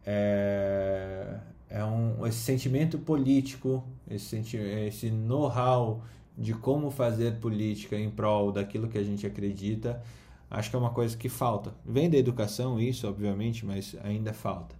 é, 0.04 1.38
é 1.70 1.84
um 1.84 2.26
esse 2.26 2.38
sentimento 2.38 2.98
político 2.98 3.82
esse 4.08 4.36
esse 4.36 5.10
know-how 5.10 6.02
de 6.36 6.52
como 6.52 6.90
fazer 6.90 7.36
política 7.36 7.96
em 7.96 8.10
prol 8.10 8.52
daquilo 8.52 8.88
que 8.88 8.98
a 8.98 9.04
gente 9.04 9.26
acredita 9.26 10.02
Acho 10.50 10.68
que 10.68 10.74
é 10.74 10.78
uma 10.78 10.90
coisa 10.90 11.16
que 11.16 11.28
falta. 11.28 11.72
Vem 11.86 12.10
da 12.10 12.18
educação 12.18 12.80
isso, 12.80 13.06
obviamente, 13.06 13.64
mas 13.64 13.94
ainda 14.02 14.32
falta. 14.32 14.74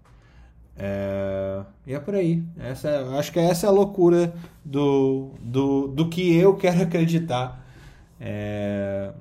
É... 0.77 1.63
E 1.87 1.95
é 1.95 2.01
por 2.01 2.17
aí. 2.17 2.43
Essa, 2.59 3.17
acho 3.17 3.33
que 3.33 3.39
essa 3.39 3.67
é 3.67 3.69
a 3.69 3.73
loucura 3.73 4.35
do, 4.65 5.31
do, 5.41 5.87
do 5.87 6.09
que 6.09 6.35
eu 6.35 6.57
quero 6.57 6.83
acreditar 6.83 7.65
é... 8.19 9.13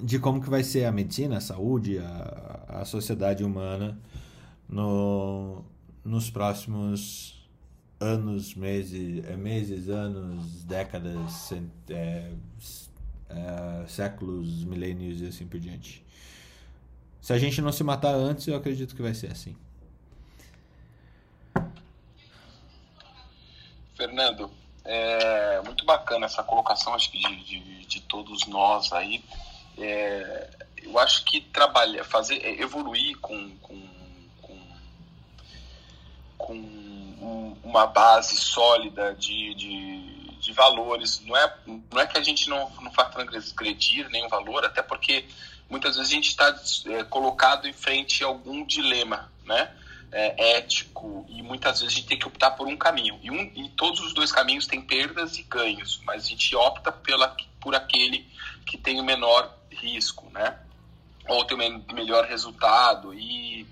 de 0.00 0.18
como 0.18 0.40
que 0.40 0.48
vai 0.48 0.64
ser 0.64 0.86
a 0.86 0.92
medicina, 0.92 1.36
a 1.36 1.40
saúde, 1.40 1.98
a, 1.98 2.80
a 2.80 2.84
sociedade 2.86 3.44
humana 3.44 3.98
no, 4.66 5.62
nos 6.04 6.30
próximos 6.30 7.34
anos, 7.98 8.54
meses, 8.54 9.24
é, 9.24 9.36
meses 9.36 9.88
anos, 9.88 10.64
décadas, 10.64 11.52
é, 11.88 12.30
é, 13.30 13.86
séculos, 13.88 14.64
milênios 14.64 15.20
e 15.20 15.26
assim 15.26 15.46
por 15.46 15.58
diante. 15.58 16.04
Se 17.20 17.32
a 17.32 17.38
gente 17.38 17.62
não 17.62 17.72
se 17.72 17.82
matar 17.82 18.14
antes, 18.14 18.46
eu 18.46 18.56
acredito 18.56 18.94
que 18.94 19.00
vai 19.00 19.14
ser 19.14 19.32
assim. 19.32 19.56
Fernando, 23.96 24.50
é 24.84 25.62
muito 25.62 25.86
bacana 25.86 26.26
essa 26.26 26.42
colocação, 26.42 26.92
acho 26.94 27.10
que 27.10 27.18
de, 27.18 27.44
de, 27.44 27.86
de 27.86 28.00
todos 28.02 28.46
nós 28.46 28.92
aí. 28.92 29.24
É, 29.78 30.50
eu 30.82 30.98
acho 30.98 31.24
que 31.24 31.40
trabalhar, 31.40 32.04
fazer, 32.04 32.36
é, 32.44 32.60
evoluir 32.60 33.18
com, 33.18 33.56
com, 33.56 33.82
com 34.36 34.64
uma 37.76 37.86
base 37.86 38.36
sólida 38.36 39.14
de, 39.14 39.54
de 39.54 40.14
de 40.44 40.52
valores. 40.52 41.20
Não 41.24 41.36
é, 41.36 41.56
não 41.90 42.00
é 42.00 42.06
que 42.06 42.18
a 42.18 42.22
gente 42.22 42.48
não, 42.48 42.70
não 42.80 42.92
faz 42.92 43.10
transgredir 43.12 44.08
nenhum 44.10 44.28
valor, 44.28 44.64
até 44.64 44.82
porque 44.82 45.24
muitas 45.68 45.96
vezes 45.96 46.12
a 46.12 46.14
gente 46.14 46.28
está 46.28 46.54
é, 46.86 47.04
colocado 47.04 47.66
em 47.66 47.72
frente 47.72 48.22
a 48.22 48.26
algum 48.26 48.64
dilema, 48.64 49.32
né? 49.44 49.74
É, 50.12 50.58
ético 50.58 51.26
e 51.28 51.42
muitas 51.42 51.80
vezes 51.80 51.92
a 51.92 51.98
gente 51.98 52.06
tem 52.06 52.18
que 52.18 52.28
optar 52.28 52.52
por 52.52 52.68
um 52.68 52.76
caminho 52.76 53.18
e, 53.20 53.32
um, 53.32 53.50
e 53.52 53.68
todos 53.70 53.98
os 53.98 54.14
dois 54.14 54.30
caminhos 54.30 54.64
têm 54.64 54.80
perdas 54.80 55.36
e 55.38 55.42
ganhos 55.42 56.00
mas 56.04 56.24
a 56.24 56.28
gente 56.28 56.54
opta 56.54 56.92
pela, 56.92 57.36
por 57.60 57.74
aquele 57.74 58.24
que 58.64 58.78
tem 58.78 59.00
o 59.00 59.02
menor 59.02 59.52
risco 59.72 60.30
né 60.30 60.56
ou 61.26 61.44
tem 61.44 61.56
o 61.56 61.92
melhor 61.92 62.26
resultado 62.26 63.12
e 63.12 63.66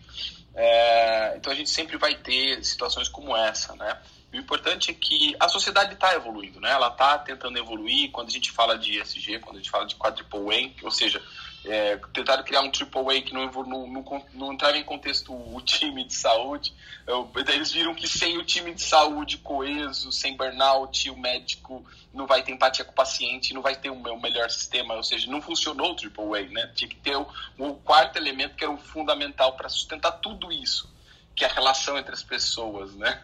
é, 0.55 1.35
então 1.37 1.53
a 1.53 1.57
gente 1.57 1.71
sempre 1.71 1.97
vai 1.97 2.15
ter 2.15 2.65
situações 2.65 3.09
como 3.09 3.37
essa 3.37 3.75
né 3.77 3.99
o 4.33 4.37
importante 4.37 4.91
é 4.91 4.95
que 4.95 5.37
a 5.39 5.47
sociedade 5.47 5.93
está 5.93 6.15
evoluindo, 6.15 6.59
né? 6.59 6.71
Ela 6.71 6.89
está 6.89 7.19
tentando 7.19 7.59
evoluir. 7.59 8.11
Quando 8.11 8.29
a 8.29 8.31
gente 8.31 8.51
fala 8.51 8.79
de 8.79 8.99
ESG, 8.99 9.41
quando 9.41 9.57
a 9.57 9.59
gente 9.59 9.71
fala 9.71 9.87
de 9.87 9.95
quadruple 9.95 10.75
ou 10.83 10.91
seja, 10.91 11.21
é, 11.65 11.97
tentaram 12.13 12.43
criar 12.43 12.61
um 12.61 12.71
triple 12.71 13.17
A 13.17 13.23
que 13.23 13.33
não, 13.33 13.47
não, 13.47 13.87
não, 13.87 14.27
não 14.35 14.53
entrava 14.53 14.77
em 14.77 14.83
contexto 14.83 15.33
o 15.33 15.61
time 15.61 16.05
de 16.05 16.15
saúde. 16.15 16.75
Eu, 17.07 17.31
eles 17.49 17.71
viram 17.71 17.95
que 17.95 18.09
sem 18.09 18.37
o 18.37 18.45
time 18.45 18.75
de 18.75 18.83
saúde 18.83 19.39
coeso, 19.39 20.11
sem 20.11 20.37
burnout, 20.37 21.09
o 21.11 21.17
médico 21.17 21.85
não 22.13 22.27
vai 22.27 22.43
ter 22.43 22.53
empatia 22.53 22.85
com 22.85 22.91
o 22.91 22.95
paciente, 22.95 23.55
não 23.55 23.63
vai 23.63 23.77
ter 23.77 23.91
o 23.91 23.95
um, 23.95 24.21
melhor 24.21 24.51
sistema. 24.51 24.95
Ou 24.95 25.03
seja, 25.03 25.31
não 25.31 25.41
funcionou 25.41 25.93
o 25.93 25.95
triple 25.95 26.37
A, 26.37 26.43
né? 26.43 26.73
Tinha 26.75 26.89
que 26.89 26.97
ter 26.97 27.17
o, 27.17 27.27
o 27.59 27.75
quarto 27.75 28.17
elemento 28.17 28.57
que 28.57 28.65
era 28.65 28.73
o 28.73 28.79
fundamental 28.79 29.53
para 29.53 29.69
sustentar 29.69 30.13
tudo 30.13 30.51
isso, 30.51 30.93
que 31.35 31.45
é 31.45 31.49
a 31.49 31.53
relação 31.53 31.97
entre 31.97 32.13
as 32.13 32.25
pessoas, 32.25 32.95
né? 32.95 33.23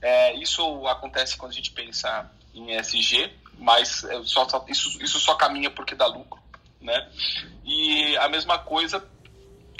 É, 0.00 0.34
isso 0.34 0.86
acontece 0.86 1.36
quando 1.36 1.52
a 1.52 1.54
gente 1.54 1.72
pensa 1.72 2.30
em 2.54 2.76
ESG, 2.76 3.32
mas 3.58 4.04
é, 4.04 4.22
só, 4.24 4.46
isso, 4.68 5.02
isso 5.02 5.18
só 5.18 5.34
caminha 5.34 5.70
porque 5.70 5.94
dá 5.94 6.06
lucro. 6.06 6.47
Né? 6.80 7.10
E 7.64 8.16
a 8.18 8.28
mesma 8.28 8.58
coisa 8.58 9.04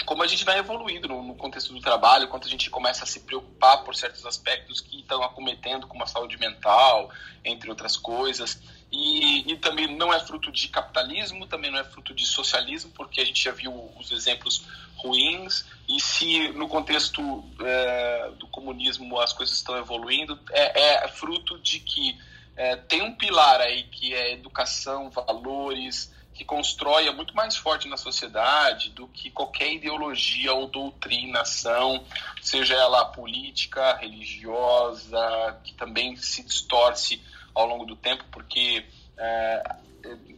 como 0.05 0.23
a 0.23 0.27
gente 0.27 0.43
vai 0.43 0.57
evoluindo 0.57 1.07
no, 1.07 1.21
no, 1.21 1.35
contexto 1.35 1.71
do 1.71 1.79
trabalho, 1.79 2.27
quando 2.29 2.45
a 2.45 2.49
gente 2.49 2.69
começa 2.69 3.03
a 3.03 3.07
se 3.07 3.19
preocupar 3.19 3.83
por 3.83 3.95
certos 3.95 4.25
aspectos 4.25 4.81
que 4.81 5.01
estão 5.01 5.21
acometendo, 5.23 5.85
como 5.85 6.03
a 6.03 6.07
saúde 6.07 6.37
mental, 6.39 7.11
entre 7.43 7.69
outras 7.69 7.95
coisas. 7.95 8.59
E, 8.91 9.51
e, 9.51 9.57
também 9.57 9.95
não 9.95 10.11
é 10.11 10.19
fruto 10.19 10.51
de 10.51 10.67
capitalismo, 10.67 11.45
também 11.45 11.69
não 11.69 11.77
é 11.77 11.83
fruto 11.83 12.13
de 12.13 12.25
socialismo, 12.25 12.91
porque 12.95 13.21
a 13.21 13.25
gente 13.25 13.43
já 13.43 13.51
viu 13.51 13.71
os 13.99 14.11
exemplos 14.11 14.65
ruins. 14.95 15.65
E 15.87 15.99
se 15.99 16.47
no 16.49 16.67
contexto 16.67 17.43
é, 17.61 18.31
do 18.39 18.47
comunismo 18.47 19.19
as 19.19 19.31
coisas 19.31 19.55
estão 19.55 19.77
evoluindo, 19.77 20.39
é, 20.49 21.03
é 21.03 21.07
fruto 21.07 21.59
de 21.59 21.79
que 21.81 22.17
é, 22.55 22.75
tem 22.75 23.03
um 23.03 23.15
pilar 23.15 23.61
aí 23.61 23.83
que 23.83 24.13
é 24.13 24.33
educação, 24.33 25.11
valores, 25.11 26.11
que 26.39 26.45
constrói 26.45 27.05
é 27.05 27.11
muito 27.11 27.35
mais 27.35 27.57
forte 27.57 27.89
na 27.89 27.97
sociedade 27.97 28.91
do 28.91 29.09
que 29.09 29.29
qualquer 29.29 29.73
ideologia 29.73 30.53
ou 30.53 30.67
doutrinação, 30.67 32.01
seja 32.41 32.75
ela 32.75 33.03
política, 33.03 33.97
religiosa, 33.97 35.59
que 35.65 35.73
também 35.73 36.15
se 36.15 36.41
distorce 36.41 37.21
ao 37.53 37.67
longo 37.67 37.83
do 37.83 37.93
tempo, 37.93 38.23
porque 38.31 38.85
é, 39.17 39.75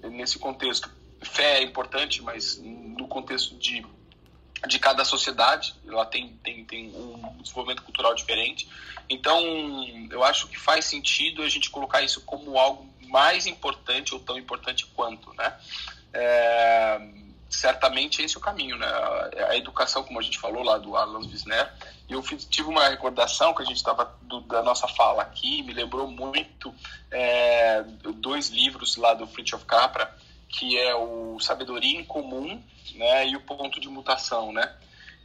nesse 0.09 0.39
contexto 0.39 0.89
fé 1.21 1.59
é 1.59 1.63
importante, 1.63 2.19
mas 2.23 2.59
no 2.59 3.07
contexto 3.07 3.55
de 3.59 3.85
de 4.67 4.79
cada 4.79 5.03
sociedade, 5.03 5.73
ela 5.87 6.05
tem, 6.05 6.29
tem, 6.43 6.63
tem 6.65 6.89
um 6.95 7.41
desenvolvimento 7.41 7.81
cultural 7.83 8.13
diferente. 8.13 8.69
Então, 9.09 9.41
eu 10.09 10.23
acho 10.23 10.47
que 10.47 10.59
faz 10.59 10.85
sentido 10.85 11.41
a 11.41 11.49
gente 11.49 11.69
colocar 11.69 12.01
isso 12.01 12.21
como 12.21 12.57
algo 12.57 12.87
mais 13.07 13.45
importante 13.47 14.13
ou 14.13 14.19
tão 14.19 14.37
importante 14.37 14.85
quanto, 14.95 15.33
né? 15.33 15.53
É, 16.13 17.01
certamente 17.49 18.21
esse 18.21 18.35
é 18.35 18.37
o 18.37 18.41
caminho, 18.41 18.77
né? 18.77 18.87
A 19.49 19.57
educação, 19.57 20.03
como 20.03 20.19
a 20.19 20.21
gente 20.21 20.39
falou 20.39 20.63
lá 20.63 20.77
do 20.77 20.95
Alan 20.95 21.19
Wisner, 21.19 21.71
eu 22.09 22.21
fiz, 22.21 22.45
tive 22.45 22.69
uma 22.69 22.87
recordação 22.87 23.53
que 23.53 23.61
a 23.61 23.65
gente 23.65 23.77
estava 23.77 24.13
da 24.47 24.63
nossa 24.63 24.87
fala 24.87 25.21
aqui, 25.21 25.61
me 25.63 25.73
lembrou 25.73 26.07
muito 26.07 26.73
é, 27.09 27.83
dois 28.15 28.49
livros 28.49 28.95
lá 28.95 29.13
do 29.13 29.27
Fritjof 29.27 29.65
Capra, 29.65 30.13
que 30.51 30.77
é 30.77 30.93
o 30.95 31.39
Sabedoria 31.39 31.99
em 31.99 32.03
Comum, 32.03 32.61
né, 32.95 33.27
e 33.27 33.35
o 33.35 33.41
Ponto 33.41 33.79
de 33.79 33.87
Mutação, 33.87 34.51
né? 34.51 34.75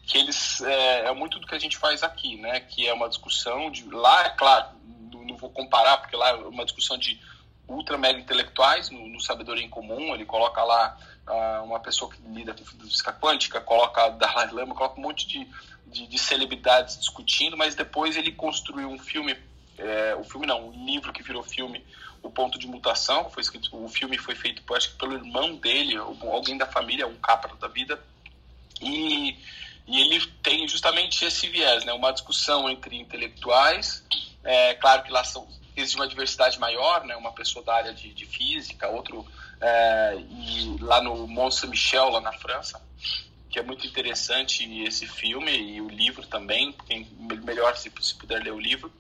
que 0.07 0.17
eles 0.17 0.61
é, 0.63 1.09
é, 1.09 1.13
muito 1.13 1.41
do 1.41 1.47
que 1.47 1.55
a 1.55 1.59
gente 1.59 1.77
faz 1.77 2.05
aqui, 2.05 2.37
né? 2.37 2.61
Que 2.61 2.87
é 2.87 2.95
uma 2.95 3.09
discussão 3.09 3.71
de 3.71 3.91
lá, 3.91 4.27
é 4.27 4.31
claro, 4.31 4.69
não, 5.11 5.37
vou 5.37 5.51
comparar 5.51 5.99
porque 5.99 6.17
lá 6.17 6.31
é 6.31 6.35
uma 6.35 6.65
discussão 6.65 6.97
de 6.97 7.21
ultra 7.69 7.99
mega 7.99 8.19
intelectuais 8.19 8.89
no, 8.89 9.09
no 9.09 9.21
Sabedoria 9.21 9.65
em 9.65 9.69
Comum. 9.69 10.15
Ele 10.15 10.25
coloca 10.25 10.63
lá 10.63 10.97
uh, 11.27 11.65
uma 11.65 11.81
pessoa 11.81 12.11
que 12.11 12.23
lida 12.29 12.55
com 12.55 12.65
física 12.65 13.13
quântica, 13.13 13.61
coloca 13.61 14.09
Dalai 14.17 14.49
Lama, 14.53 14.77
coloca 14.77 14.99
um 14.99 15.03
monte 15.03 15.27
de, 15.27 15.49
de, 15.89 16.07
de 16.07 16.19
celebridades 16.19 16.99
discutindo, 16.99 17.57
mas 17.57 17.75
depois 17.75 18.17
ele 18.17 18.31
construiu 18.31 18.89
um 18.89 18.99
filme, 19.01 19.37
é, 19.79 20.15
o 20.15 20.25
filme 20.25 20.47
não, 20.47 20.69
um 20.69 20.87
livro 20.87 21.13
que 21.13 21.23
virou 21.23 21.43
filme, 21.43 21.85
O 22.23 22.31
Ponto 22.31 22.59
de 22.59 22.67
Mutação, 22.67 23.31
foi 23.31 23.43
escrito, 23.43 23.69
o 23.73 23.89
filme 23.89 24.19
foi 24.19 24.35
feito, 24.35 24.63
acho 24.75 24.91
que 24.91 24.99
pelo 24.99 25.15
irmão 25.15 25.57
dele, 25.57 25.97
alguém 25.97 26.57
da 26.57 26.67
família, 26.67 27.07
um 27.07 27.17
capa 27.17 27.55
da 27.57 27.69
vida, 27.69 28.03
e, 28.81 29.37
e 29.87 30.01
ele 30.01 30.27
tem 30.43 30.67
justamente 30.67 31.25
esse 31.25 31.49
viés, 31.49 31.85
né, 31.85 31.93
uma 31.93 32.13
discussão 32.13 32.69
entre 32.69 32.97
intelectuais, 32.97 34.05
é, 34.43 34.75
claro 34.75 35.03
que 35.03 35.11
lá 35.11 35.25
são, 35.25 35.47
existe 35.77 35.97
uma 35.97 36.09
diversidade 36.09 36.59
maior, 36.59 37.05
né, 37.05 37.17
uma 37.17 37.33
pessoa 37.33 37.65
da 37.65 37.75
área 37.75 37.93
de, 37.93 38.13
de 38.13 38.27
física, 38.27 38.89
outro 38.89 39.27
é, 39.61 40.17
e 40.19 40.77
lá 40.81 41.01
no 41.01 41.27
Mont 41.27 41.55
Saint-Michel, 41.55 42.11
lá 42.11 42.21
na 42.21 42.33
França, 42.33 42.81
que 43.51 43.59
é 43.59 43.63
muito 43.63 43.87
interessante 43.87 44.83
esse 44.83 45.07
filme 45.07 45.51
e 45.51 45.81
o 45.81 45.89
livro 45.89 46.27
também, 46.27 46.75
quem 46.87 47.09
melhor 47.45 47.77
se, 47.77 47.91
se 48.01 48.15
puder 48.15 48.43
ler 48.43 48.53
o 48.53 48.61
livro. 48.61 48.93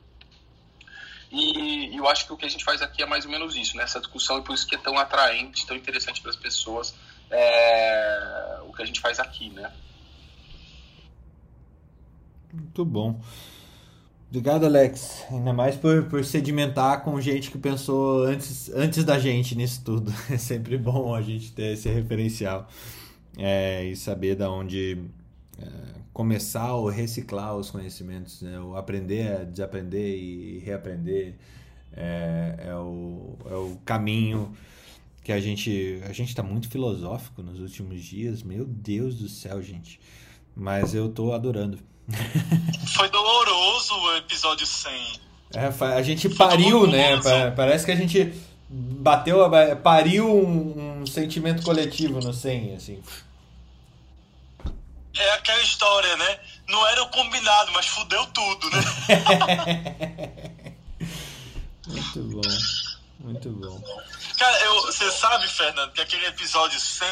E, 1.30 1.94
e 1.94 1.96
eu 1.96 2.06
acho 2.08 2.26
que 2.26 2.32
o 2.32 2.36
que 2.36 2.46
a 2.46 2.48
gente 2.48 2.64
faz 2.64 2.80
aqui 2.80 3.02
é 3.02 3.06
mais 3.06 3.24
ou 3.24 3.30
menos 3.30 3.56
isso, 3.56 3.76
né? 3.76 3.82
essa 3.82 3.98
discussão, 3.98 4.38
e 4.38 4.42
por 4.42 4.54
isso 4.54 4.66
que 4.66 4.74
é 4.74 4.78
tão 4.78 4.96
atraente, 4.98 5.66
tão 5.66 5.76
interessante 5.76 6.20
para 6.20 6.30
as 6.30 6.36
pessoas 6.36 6.94
é, 7.30 8.60
o 8.66 8.72
que 8.72 8.82
a 8.82 8.86
gente 8.86 9.00
faz 9.00 9.18
aqui, 9.18 9.50
né? 9.50 9.72
Muito 12.52 12.84
bom. 12.84 13.20
Obrigado, 14.28 14.66
Alex. 14.66 15.24
Ainda 15.30 15.52
mais 15.52 15.76
por, 15.76 16.04
por 16.04 16.24
sedimentar 16.24 17.02
com 17.02 17.20
gente 17.20 17.50
que 17.50 17.58
pensou 17.58 18.24
antes, 18.24 18.68
antes 18.70 19.04
da 19.04 19.18
gente 19.18 19.54
nisso 19.54 19.82
tudo. 19.84 20.12
É 20.30 20.36
sempre 20.36 20.76
bom 20.76 21.14
a 21.14 21.22
gente 21.22 21.52
ter 21.52 21.72
esse 21.72 21.88
referencial 21.88 22.68
é, 23.36 23.84
e 23.84 23.96
saber 23.96 24.34
da 24.34 24.50
onde 24.50 24.98
é, 25.58 25.95
começar 26.16 26.72
ou 26.72 26.88
reciclar 26.88 27.54
os 27.54 27.70
conhecimentos, 27.70 28.40
né? 28.40 28.58
o 28.58 28.74
aprender 28.74 29.36
a 29.36 29.44
desaprender 29.44 30.16
e 30.16 30.62
reaprender 30.64 31.34
é, 31.94 32.54
é, 32.68 32.74
o, 32.74 33.36
é 33.44 33.54
o 33.54 33.78
caminho 33.84 34.56
que 35.22 35.30
a 35.30 35.38
gente 35.38 36.00
a 36.08 36.14
gente 36.14 36.30
está 36.30 36.42
muito 36.42 36.70
filosófico 36.70 37.42
nos 37.42 37.60
últimos 37.60 38.02
dias. 38.02 38.42
Meu 38.42 38.64
Deus 38.64 39.16
do 39.16 39.28
céu, 39.28 39.60
gente. 39.60 40.00
Mas 40.56 40.94
eu 40.94 41.10
tô 41.10 41.34
adorando. 41.34 41.78
Foi 42.96 43.10
doloroso 43.10 43.92
o 43.92 44.16
episódio 44.16 44.66
100. 44.66 44.92
É, 45.52 45.84
a 45.84 46.00
gente 46.00 46.30
pariu, 46.30 46.86
né? 46.86 47.20
Parece 47.54 47.84
que 47.84 47.92
a 47.92 47.96
gente 47.96 48.32
bateu, 48.70 49.38
pariu 49.82 50.34
um, 50.34 51.02
um, 51.02 51.06
sentimento 51.06 51.62
coletivo 51.62 52.20
no 52.20 52.32
100, 52.32 52.74
assim. 52.74 53.02
É 55.18 55.32
aquela 55.32 55.62
história, 55.62 56.16
né? 56.16 56.40
Não 56.68 56.86
era 56.88 57.02
o 57.02 57.08
combinado, 57.08 57.72
mas 57.72 57.86
fudeu 57.86 58.26
tudo, 58.26 58.70
né? 58.70 58.82
muito 61.86 62.22
bom, 62.22 62.42
muito 63.20 63.50
bom. 63.50 63.82
Cara, 64.36 64.60
eu, 64.64 64.82
você 64.82 65.10
sabe, 65.10 65.48
Fernando, 65.48 65.92
que 65.92 66.00
aquele 66.00 66.26
episódio 66.26 66.78
100 66.78 67.08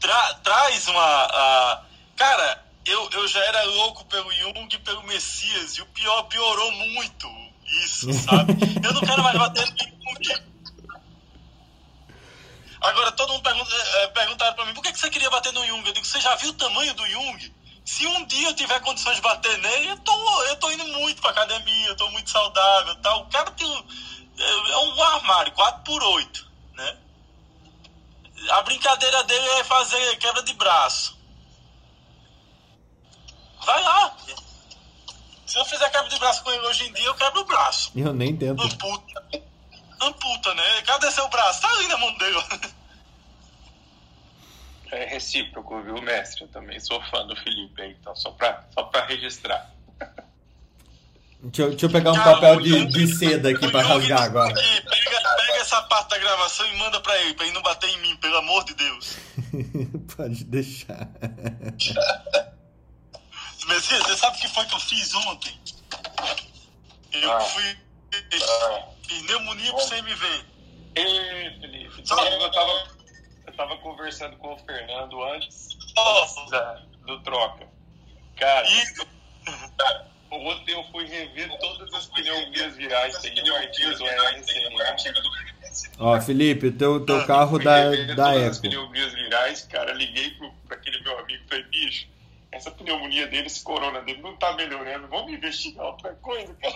tra 0.00 0.34
traz 0.42 0.88
uma... 0.88 1.26
Uh, 1.26 1.84
cara, 2.16 2.64
eu, 2.86 3.08
eu 3.12 3.28
já 3.28 3.44
era 3.44 3.62
louco 3.64 4.04
pelo 4.06 4.32
Jung 4.32 4.68
e 4.72 4.78
pelo 4.78 5.02
Messias, 5.04 5.76
e 5.76 5.82
o 5.82 5.86
pior 5.86 6.22
piorou 6.24 6.72
muito 6.72 7.28
isso, 7.84 8.12
sabe? 8.12 8.56
Eu 8.82 8.92
não 8.92 9.00
quero 9.00 9.22
mais 9.22 9.38
bater 9.38 9.64
no 9.66 10.24
Jung. 10.24 10.49
Agora, 12.80 13.12
todo 13.12 13.32
mundo 13.32 13.42
pergunta, 13.42 13.74
é, 13.74 14.06
perguntaram 14.08 14.54
pra 14.54 14.64
mim, 14.64 14.74
por 14.74 14.82
que 14.82 14.96
você 14.96 15.10
queria 15.10 15.30
bater 15.30 15.52
no 15.52 15.66
Jung? 15.66 15.86
Eu 15.86 15.92
digo, 15.92 16.06
você 16.06 16.20
já 16.20 16.34
viu 16.36 16.50
o 16.50 16.54
tamanho 16.54 16.94
do 16.94 17.06
Jung? 17.06 17.54
Se 17.84 18.06
um 18.06 18.24
dia 18.26 18.48
eu 18.48 18.54
tiver 18.54 18.80
condições 18.80 19.16
de 19.16 19.22
bater 19.22 19.58
nele, 19.58 19.88
eu 19.88 19.98
tô, 19.98 20.42
eu 20.44 20.56
tô 20.56 20.70
indo 20.70 20.86
muito 20.86 21.20
pra 21.20 21.30
academia, 21.30 21.88
eu 21.88 21.96
tô 21.96 22.08
muito 22.10 22.30
saudável 22.30 22.94
tal. 22.96 23.22
O 23.22 23.26
cara 23.28 23.50
tem 23.50 23.66
um, 23.66 23.84
é, 24.38 24.72
é 24.72 24.76
um 24.78 25.02
armário, 25.02 25.52
4 25.52 25.82
por 25.84 26.02
8 26.02 26.50
né? 26.74 26.96
A 28.50 28.62
brincadeira 28.62 29.22
dele 29.24 29.48
é 29.58 29.64
fazer 29.64 30.16
quebra 30.16 30.42
de 30.42 30.54
braço. 30.54 31.18
Vai 33.64 33.82
lá. 33.82 34.16
Se 35.46 35.58
eu 35.58 35.64
fizer 35.64 35.90
quebra 35.90 36.08
de 36.08 36.18
braço 36.18 36.42
com 36.42 36.50
ele 36.50 36.66
hoje 36.66 36.88
em 36.88 36.92
dia, 36.92 37.04
eu 37.04 37.14
quebro 37.14 37.40
o 37.40 37.44
braço. 37.44 37.92
Eu 37.94 38.14
nem 38.14 38.34
tento. 38.36 38.62
Amputa. 38.62 39.49
Amputa, 40.00 40.54
né? 40.54 40.82
Cadê 40.86 41.10
seu 41.10 41.28
braço? 41.28 41.60
Tá 41.60 41.70
ali 41.72 41.88
na 41.88 41.98
mão 41.98 42.16
dele. 42.18 42.38
É 44.92 45.04
recíproco, 45.04 45.80
viu, 45.82 46.02
mestre? 46.02 46.42
Eu 46.42 46.48
também 46.48 46.80
sou 46.80 47.00
fã 47.10 47.24
do 47.24 47.36
Felipe 47.36 47.80
aí, 47.80 47.96
então, 48.00 48.14
só 48.16 48.32
pra, 48.32 48.64
só 48.74 48.82
pra 48.82 49.06
registrar. 49.06 49.70
Deixa 51.42 51.62
eu, 51.62 51.70
deixa 51.70 51.86
eu 51.86 51.90
pegar 51.90 52.10
um 52.10 52.14
Cara, 52.14 52.34
papel 52.34 52.60
de, 52.60 52.86
de 52.86 53.16
seda 53.16 53.50
aqui 53.50 53.70
pra 53.70 53.82
rasgar 53.82 54.22
agora. 54.22 54.52
Pega, 54.52 54.82
pega 54.82 55.56
essa 55.56 55.80
parte 55.82 56.10
da 56.10 56.18
gravação 56.18 56.66
e 56.66 56.76
manda 56.76 57.00
pra 57.00 57.18
ele, 57.20 57.34
pra 57.34 57.46
ele 57.46 57.54
não 57.54 57.62
bater 57.62 57.88
em 57.88 57.98
mim, 58.00 58.16
pelo 58.16 58.36
amor 58.36 58.64
de 58.64 58.74
Deus. 58.74 59.16
Pode 60.16 60.44
deixar. 60.44 61.08
Messias, 63.66 64.02
você 64.02 64.16
sabe 64.16 64.36
o 64.36 64.40
que 64.40 64.48
foi 64.48 64.66
que 64.66 64.74
eu 64.74 64.80
fiz 64.80 65.14
ontem? 65.14 65.58
Eu 67.12 67.32
ah. 67.32 67.40
fui. 67.40 67.76
Ah. 68.42 68.88
Pneumonia 69.10 69.72
pro 69.72 69.88
CMV. 69.88 70.44
Ei, 70.94 71.60
Felipe. 71.60 71.98
Eu 71.98 72.50
tava, 72.50 72.88
eu 73.46 73.52
tava 73.54 73.76
conversando 73.78 74.36
com 74.36 74.54
o 74.54 74.58
Fernando 74.58 75.22
antes 75.24 75.76
da, 76.50 76.82
do 77.06 77.20
troca. 77.22 77.66
Cara. 78.36 78.66
E... 78.68 79.10
Ontem 80.32 80.72
eu 80.72 80.84
fui 80.92 81.06
rever 81.06 81.50
todas 81.58 81.92
as 81.92 82.06
pneumonias 82.06 82.76
virais. 82.76 83.18
Tem 83.18 83.50
um 83.50 83.56
artigo 83.56 83.98
do 83.98 84.04
RCN. 84.06 84.74
Ó, 85.98 86.20
Felipe, 86.20 86.70
teu, 86.70 87.04
teu 87.04 87.26
carro 87.26 87.58
da, 87.58 87.90
da 88.14 88.36
Eco. 88.36 88.50
As 88.50 88.58
pneumonias 88.58 89.12
virais, 89.12 89.62
cara, 89.64 89.92
liguei 89.92 90.30
pro, 90.32 90.52
pra 90.68 90.76
aquele 90.76 91.02
meu 91.02 91.18
amigo 91.18 91.42
e 91.44 91.48
falei, 91.48 91.64
bicho 91.64 92.08
essa 92.52 92.68
pneumonia 92.68 93.28
dele, 93.28 93.46
esse 93.46 93.62
corona 93.62 94.00
dele 94.02 94.20
não 94.22 94.36
tá 94.36 94.52
melhorando. 94.54 95.06
Vamos 95.06 95.32
investigar 95.32 95.86
outra 95.86 96.14
coisa, 96.14 96.52
cara 96.54 96.74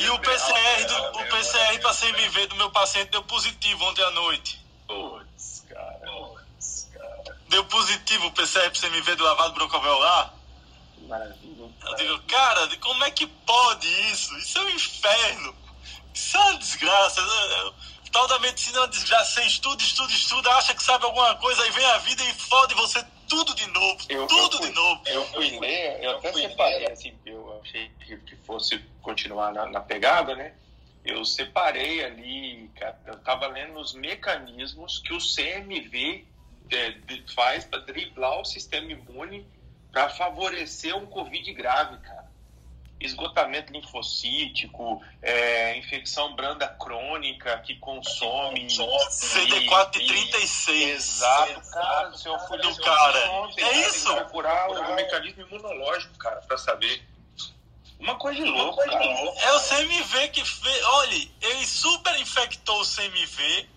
e 0.00 0.10
o 0.10 0.18
PCR, 0.18 0.84
do, 0.86 1.20
o 1.20 1.28
PCR 1.28 1.78
pra 1.80 1.94
CMV 1.94 2.46
do 2.46 2.56
meu 2.56 2.70
paciente 2.70 3.10
deu 3.10 3.22
positivo 3.22 3.84
ontem 3.84 4.02
à 4.02 4.10
noite. 4.10 4.64
Putz, 4.86 5.64
cara. 5.68 6.00
Putz, 6.00 6.88
cara. 6.92 7.38
Deu 7.48 7.64
positivo 7.64 8.26
o 8.26 8.32
PCR 8.32 8.70
pro 8.70 8.80
CMV 8.80 9.16
do 9.16 9.24
lavado 9.24 9.54
broncoalveolar. 9.54 10.34
Maravilha. 11.08 11.68
Eu 11.86 11.94
digo, 11.96 12.18
cara, 12.22 12.76
como 12.78 13.04
é 13.04 13.10
que 13.10 13.26
pode 13.26 13.88
isso? 14.10 14.36
Isso 14.38 14.58
é 14.58 14.62
um 14.62 14.70
inferno. 14.70 15.54
Isso 16.14 16.36
é 16.36 16.40
uma 16.40 16.58
desgraça 16.58 17.22
tal 18.10 18.26
da 18.26 18.38
medicina 18.38 18.78
é 18.78 18.80
uma 18.80 18.88
desgraça. 18.88 19.34
Você 19.34 19.46
estuda, 19.46 19.82
estuda, 19.82 20.12
estuda, 20.12 20.50
acha 20.56 20.74
que 20.74 20.82
sabe 20.82 21.04
alguma 21.04 21.34
coisa, 21.36 21.62
aí 21.62 21.70
vem 21.70 21.84
a 21.86 21.98
vida 21.98 22.22
e 22.24 22.34
fode 22.34 22.74
você 22.74 23.04
tudo 23.30 23.54
de 23.54 23.66
novo. 23.68 23.98
Eu, 24.08 24.26
tudo 24.26 24.56
eu 24.56 24.58
fui, 24.58 24.68
de 24.68 24.74
novo. 24.74 25.02
Eu 25.06 25.26
fui 25.26 25.58
ler, 25.60 26.02
eu 26.02 26.10
até 26.18 26.32
separei, 26.32 26.90
assim, 26.90 27.14
eu 27.24 27.60
achei 27.62 27.88
que, 28.00 28.16
que 28.18 28.36
fosse 28.36 28.78
continuar 29.00 29.52
na, 29.52 29.66
na, 29.66 29.80
pegada, 29.80 30.34
né? 30.34 30.52
Eu 31.04 31.24
separei 31.24 32.04
ali, 32.04 32.70
cara, 32.76 33.00
eu 33.06 33.18
tava 33.20 33.46
lendo 33.46 33.78
os 33.78 33.94
mecanismos 33.94 34.98
que 34.98 35.14
o 35.14 35.18
CMV 35.18 36.26
é, 36.70 36.94
faz 37.34 37.64
para 37.64 37.78
driblar 37.78 38.40
o 38.40 38.44
sistema 38.44 38.92
imune 38.92 39.46
para 39.90 40.10
favorecer 40.10 40.94
um 40.94 41.06
Covid 41.06 41.52
grave, 41.54 41.96
cara 41.98 42.29
esgotamento 43.00 43.72
linfocítico, 43.72 45.02
é, 45.22 45.76
infecção 45.78 46.34
branda 46.36 46.68
crônica 46.68 47.58
que 47.60 47.74
consome. 47.76 48.66
CD4 48.66 49.96
e 49.96 50.06
36. 50.06 50.90
Exato, 50.90 51.70
cara. 51.70 52.12
Se 52.12 52.28
eu 52.28 52.38
fui 52.40 52.58
do 52.58 52.76
cara. 52.76 53.30
Ontem, 53.32 53.64
é 53.64 53.88
isso? 53.88 54.14
procurar 54.14 54.68
o 54.70 54.94
mecanismo 54.94 55.42
imunológico, 55.42 56.16
cara, 56.18 56.36
para 56.42 56.58
saber. 56.58 57.02
Uma 57.98 58.16
coisa 58.16 58.42
de 58.42 58.50
louco, 58.50 58.76
cara. 58.84 59.04
É 59.04 59.52
o 59.52 59.60
CMV 59.60 60.28
que 60.28 60.44
fez. 60.44 60.84
Olha, 60.84 61.28
ele 61.40 61.66
super 61.66 62.18
infectou 62.20 62.80
o 62.80 62.86
CMV, 62.86 63.68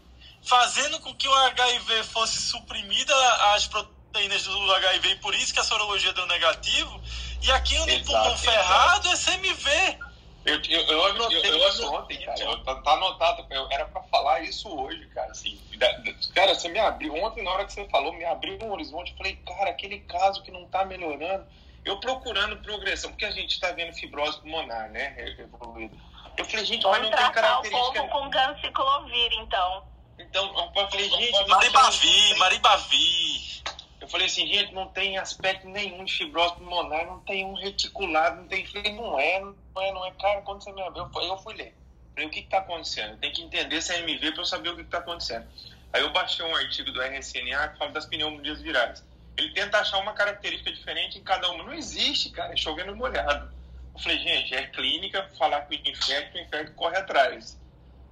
fazendo 0.44 1.00
com 1.00 1.14
que 1.16 1.28
o 1.28 1.34
HIV 1.34 2.04
fosse 2.04 2.42
suprimida 2.42 3.14
as 3.54 3.68
proteínas 3.68 4.44
do 4.44 4.74
HIV, 4.76 5.10
e 5.10 5.16
por 5.16 5.34
isso 5.34 5.54
que 5.54 5.60
a 5.60 5.64
sorologia 5.64 6.14
deu 6.14 6.26
negativo. 6.28 7.02
E 7.44 7.52
aqui 7.52 7.78
no 7.78 8.06
pulmão 8.06 8.38
ferrado 8.38 9.08
é 9.10 9.16
CMV. 9.16 9.98
Eu, 10.46 10.62
eu, 10.68 10.82
eu 10.88 11.06
anotei 11.06 11.38
Eu- 11.38 11.56
eu 11.58 11.70
isso 11.70 11.94
ontem, 11.94 12.18
cara. 12.26 12.40
Eu- 12.40 12.64
tá, 12.64 12.76
tá 12.82 12.92
anotado. 12.94 13.46
Eu, 13.50 13.68
era 13.72 13.86
pra 13.86 14.02
falar 14.04 14.42
isso 14.42 14.68
hoje, 14.70 15.06
cara. 15.08 15.32
Assim, 15.32 15.60
Da- 15.78 15.92
da- 15.92 16.14
cara, 16.34 16.54
você 16.56 16.68
me 16.70 16.80
abriu. 16.80 17.16
Ontem, 17.16 17.44
na 17.44 17.52
hora 17.52 17.66
que 17.66 17.72
você 17.74 17.86
falou, 17.90 18.12
me 18.14 18.26
abriu 18.26 18.58
um 18.62 18.72
horizonte. 18.72 19.12
Eu 19.12 19.18
falei, 19.18 19.36
cara, 19.38 19.70
aquele 19.70 20.00
caso 20.02 20.42
que 20.44 20.52
não 20.52 20.66
tá 20.68 20.84
melhorando. 20.86 21.46
Eu 21.86 22.00
procurando 22.00 22.58
progressão, 22.62 23.12
porque 23.12 23.26
a 23.26 23.32
gente 23.32 23.60
tá 23.60 23.72
vendo 23.72 23.94
fibrose 23.94 24.40
pulmonar, 24.40 24.90
né? 24.90 25.16
Evoluída. 25.38 25.96
Eu 26.38 26.46
falei, 26.46 26.66
gente, 26.66 26.84
mas 26.86 27.02
não 27.02 27.12
tem 27.12 27.26
o 27.26 27.32
característica. 27.32 28.00
povo 28.04 28.10
com 28.10 28.30
ganciclovir, 28.30 29.34
então. 29.34 29.84
Então, 30.20 30.72
eu 30.76 30.90
falei, 30.90 31.10
gente, 31.10 31.32
não 31.32 31.40
tem- 31.40 31.48
Maribavi, 31.48 32.36
Maribavi. 32.38 33.64
Eu 34.04 34.10
falei 34.10 34.28
assim, 34.28 34.46
gente, 34.46 34.74
não 34.74 34.90
tem 34.90 35.18
aspecto 35.18 35.66
nenhum 35.66 36.04
de 36.04 36.12
fibrose 36.12 36.56
pulmonar, 36.56 37.06
não 37.08 37.22
tem 37.22 37.46
um 37.46 37.54
reticulado, 37.54 38.42
não 38.42 38.48
tem. 38.50 38.66
Falei, 38.68 38.92
não 38.92 39.18
é, 39.18 39.40
não 39.40 39.82
é, 39.82 39.92
não 39.94 40.06
é. 40.06 40.12
Cara, 40.12 40.42
quando 40.42 40.62
você 40.62 40.74
me 40.74 40.82
abriu, 40.82 41.10
eu 41.22 41.38
fui- 41.38 41.54
ler. 41.54 41.74
Falei, 42.14 42.28
o 42.28 42.30
que 42.30 42.42
que 42.42 42.50
tá 42.50 42.58
acontecendo? 42.58 43.18
Tem 43.20 43.32
que 43.32 43.42
entender 43.42 43.78
esse 43.78 43.94
MV 43.94 44.34
para 44.34 44.42
eu 44.42 44.46
saber 44.46 44.70
o 44.72 44.76
que 44.76 44.84
que 44.84 44.90
tá 44.90 44.98
acontecendo. 44.98 45.48
Aí 45.94 46.02
eu 46.02 46.12
baixei 46.12 46.46
um 46.46 46.54
artigo 46.54 46.92
do 46.92 47.02
RSNA 47.02 47.70
que 47.70 47.78
fala 47.78 47.92
das 47.92 48.06
pneumonias 48.06 48.62
virais. 48.62 49.06
Ele 49.38 49.54
tenta 49.54 49.78
achar 49.78 50.00
uma 50.00 50.12
característica 50.12 50.70
diferente 50.74 51.18
em 51.18 51.24
cada 51.24 51.50
uma. 51.52 51.64
Não 51.64 51.74
existe, 51.74 52.30
cara, 52.32 52.52
é 52.52 52.58
chovendo 52.58 52.94
molhado. 52.94 53.50
Eu 53.96 54.00
falei, 54.02 54.20
gente, 54.20 54.54
é 54.54 54.68
clínica, 54.68 55.30
falar 55.38 55.62
que 55.62 55.78
o 55.78 55.90
infecto, 55.90 56.38
o 56.38 56.42
infecto 56.42 56.76
corre 56.76 56.98
atrás. 56.98 57.58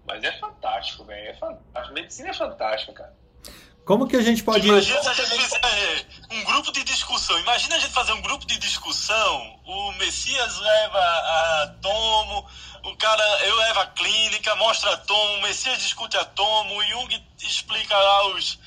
Mas 0.06 0.24
é 0.24 0.32
fantástico, 0.40 1.04
velho, 1.04 1.28
é 1.32 1.34
fantástico. 1.34 1.94
Medicina 1.94 2.30
é 2.30 2.34
fantástica, 2.34 2.94
cara. 2.94 3.21
Como 3.92 4.08
que 4.08 4.16
a 4.16 4.22
gente 4.22 4.42
pode. 4.42 4.66
Imagina 4.66 5.04
se 5.04 5.10
a 5.10 5.14
gente 5.14 5.50
fizer 5.50 6.06
um 6.32 6.44
grupo 6.46 6.72
de 6.72 6.82
discussão. 6.82 7.38
Imagina 7.40 7.76
a 7.76 7.80
gente 7.80 7.92
fazer 7.92 8.14
um 8.14 8.22
grupo 8.22 8.46
de 8.46 8.58
discussão. 8.58 9.60
O 9.66 9.92
Messias 10.00 10.58
leva 10.60 10.98
a 10.98 11.76
Tomo, 11.82 12.48
o 12.86 12.96
cara, 12.96 13.22
eu 13.44 13.56
levo 13.58 13.82
a 13.82 13.88
clínica, 13.88 14.56
mostra 14.56 14.94
a 14.94 14.98
Tomo, 14.98 15.34
o 15.34 15.42
Messias 15.42 15.80
discute 15.80 16.16
a 16.16 16.24
Tomo, 16.24 16.78
o 16.78 16.84
Jung 16.86 17.22
explica 17.44 17.98
lá 17.98 18.28
os, 18.28 18.58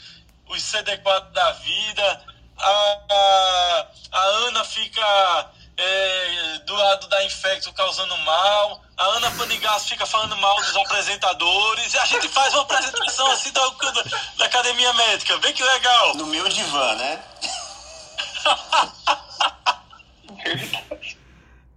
os 0.47 0.61
CD4 0.61 1.33
da 1.33 1.53
vida, 1.53 2.25
a, 2.59 2.99
a, 3.11 3.87
a 4.13 4.21
Ana 4.47 4.63
fica 4.63 5.51
é, 5.77 6.59
do 6.67 6.75
lado 6.75 7.09
da 7.09 7.25
infecto 7.25 7.73
causando 7.73 8.17
mal, 8.19 8.83
a 8.97 9.05
Ana 9.17 9.31
Panigas 9.33 9.89
fica 9.89 10.07
falando 10.07 10.37
mal 10.37 10.57
dos 10.57 10.77
apresentadores, 10.77 11.93
e 11.93 11.99
a 11.99 12.05
gente 12.07 12.29
faz 12.29 12.53
uma 12.55 12.63
apresentação 12.63 13.31
assim 13.33 13.53
da, 13.53 13.61
da 14.39 14.45
academia 14.45 14.93
médica. 14.95 15.37
Bem 15.39 15.53
que 15.53 15.65
legal. 15.65 16.15
No 16.17 16.27
meu 16.27 16.49
divã, 16.49 16.95
né? 16.97 17.21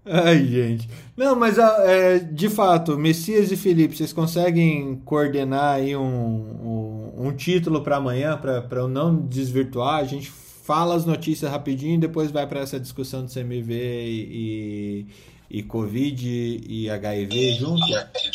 Ai, 0.05 0.45
gente. 0.45 0.89
Não, 1.15 1.35
mas 1.35 1.57
ah, 1.57 1.77
é, 1.79 2.19
de 2.19 2.47
fato, 2.49 2.97
Messias 2.97 3.51
e 3.51 3.57
Felipe, 3.57 3.97
vocês 3.97 4.13
conseguem 4.13 5.01
coordenar 5.03 5.75
aí 5.75 5.97
um, 5.97 6.03
um, 6.05 7.27
um 7.27 7.35
título 7.35 7.81
para 7.81 7.97
amanhã, 7.97 8.37
para 8.37 8.63
eu 8.79 8.87
não 8.87 9.15
desvirtuar? 9.15 9.95
A 9.95 10.03
gente 10.03 10.31
fala 10.67 10.95
as 10.95 11.05
notícias 11.05 11.49
rapidinho 11.49 11.95
e 11.95 11.97
depois 11.97 12.29
vai 12.29 12.45
para 12.45 12.59
essa 12.59 12.77
discussão 12.77 13.25
do 13.25 13.33
CMV 13.33 13.73
e, 13.73 15.07
e, 15.49 15.59
e 15.59 15.63
Covid 15.63 16.27
e 16.67 16.89
HIV 16.89 17.53
junto? 17.53 17.81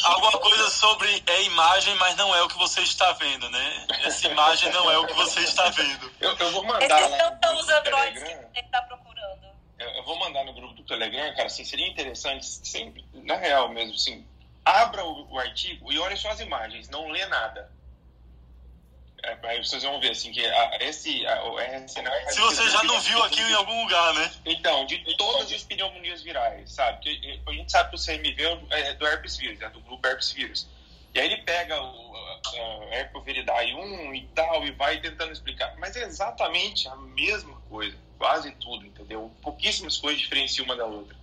Alguma 0.03 0.39
coisa 0.39 0.71
sobre 0.71 1.23
é 1.27 1.45
imagem, 1.45 1.95
mas 1.97 2.17
não 2.17 2.35
é 2.35 2.43
o 2.43 2.49
que 2.49 2.57
você 2.57 2.81
está 2.81 3.13
vendo, 3.13 3.51
né? 3.51 3.87
Essa 4.03 4.29
imagem 4.29 4.73
não 4.73 4.91
é 4.91 4.97
o 4.97 5.07
que 5.07 5.13
você 5.13 5.41
está 5.41 5.69
vendo. 5.69 6.11
Eu, 6.19 6.35
eu 6.35 6.51
vou 6.53 6.65
mandar 6.65 6.87
Esses 6.87 7.11
lá 7.11 7.19
não 7.19 7.35
no 7.35 7.39
são 7.45 7.55
grupo 7.55 7.61
os 7.61 7.67
do 7.67 7.73
androides 7.75 8.23
que 8.23 8.29
você 8.29 8.61
está 8.61 8.81
procurando. 8.81 9.47
Eu, 9.79 9.89
eu 9.91 10.05
vou 10.05 10.19
mandar 10.19 10.45
no 10.47 10.55
grupo 10.55 10.73
do 10.73 10.85
Telegram, 10.85 11.35
cara, 11.35 11.47
assim, 11.47 11.67
seria 11.67 11.87
interessante, 11.87 12.47
sempre, 12.47 13.05
na 13.13 13.37
real 13.37 13.69
mesmo, 13.69 13.95
assim, 13.95 14.25
abra 14.65 15.05
o, 15.05 15.35
o 15.35 15.39
artigo 15.39 15.93
e 15.93 15.99
olhe 15.99 16.17
só 16.17 16.31
as 16.31 16.41
imagens, 16.41 16.89
não 16.89 17.09
lê 17.09 17.27
nada. 17.27 17.71
É, 19.23 19.39
aí 19.43 19.65
vocês 19.65 19.82
vão 19.82 20.01
ver, 20.01 20.11
assim, 20.11 20.32
que 20.32 20.44
a, 20.44 20.78
esse, 20.81 21.24
a, 21.27 21.44
o 21.44 21.57
RSNA... 21.59 22.11
Se 22.31 22.40
você 22.40 22.69
já 22.69 22.82
não 22.82 23.01
viu 23.01 23.23
aquilo 23.23 23.49
em 23.49 23.55
algum 23.55 23.82
lugar, 23.82 24.15
né? 24.15 24.32
Então, 24.44 24.85
de 24.86 24.99
todas 25.16 25.53
as 25.53 25.62
pneumonias 25.62 26.23
virais, 26.23 26.73
sabe? 26.73 26.97
Porque 26.97 27.40
a 27.47 27.53
gente 27.53 27.70
sabe 27.70 27.90
que 27.90 27.97
o 27.97 28.05
CMV 28.05 28.66
é 28.70 28.94
do 28.94 29.07
herpes 29.07 29.36
vírus, 29.36 29.61
é 29.61 29.69
do 29.69 29.81
grupo 29.81 30.07
herpes 30.07 30.32
vírus. 30.32 30.69
E 31.15 31.20
aí 31.20 31.27
ele 31.27 31.43
pega 31.43 31.81
o 31.81 32.12
herpoviridae 32.90 33.74
1 33.74 34.15
e 34.15 34.27
tal 34.35 34.66
e 34.66 34.73
vai 34.73 35.01
tentando 35.01 35.32
explicar. 35.32 35.74
Mas 35.78 35.94
é 35.97 36.03
exatamente 36.03 36.89
a 36.89 36.97
mesma 36.97 37.61
coisa, 37.69 37.97
quase 38.19 38.51
tudo, 38.53 38.86
entendeu? 38.86 39.31
Pouquíssimas 39.43 39.99
coisas 39.99 40.20
diferenciam 40.20 40.65
uma 40.65 40.77
da 40.77 40.85
outra. 40.85 41.16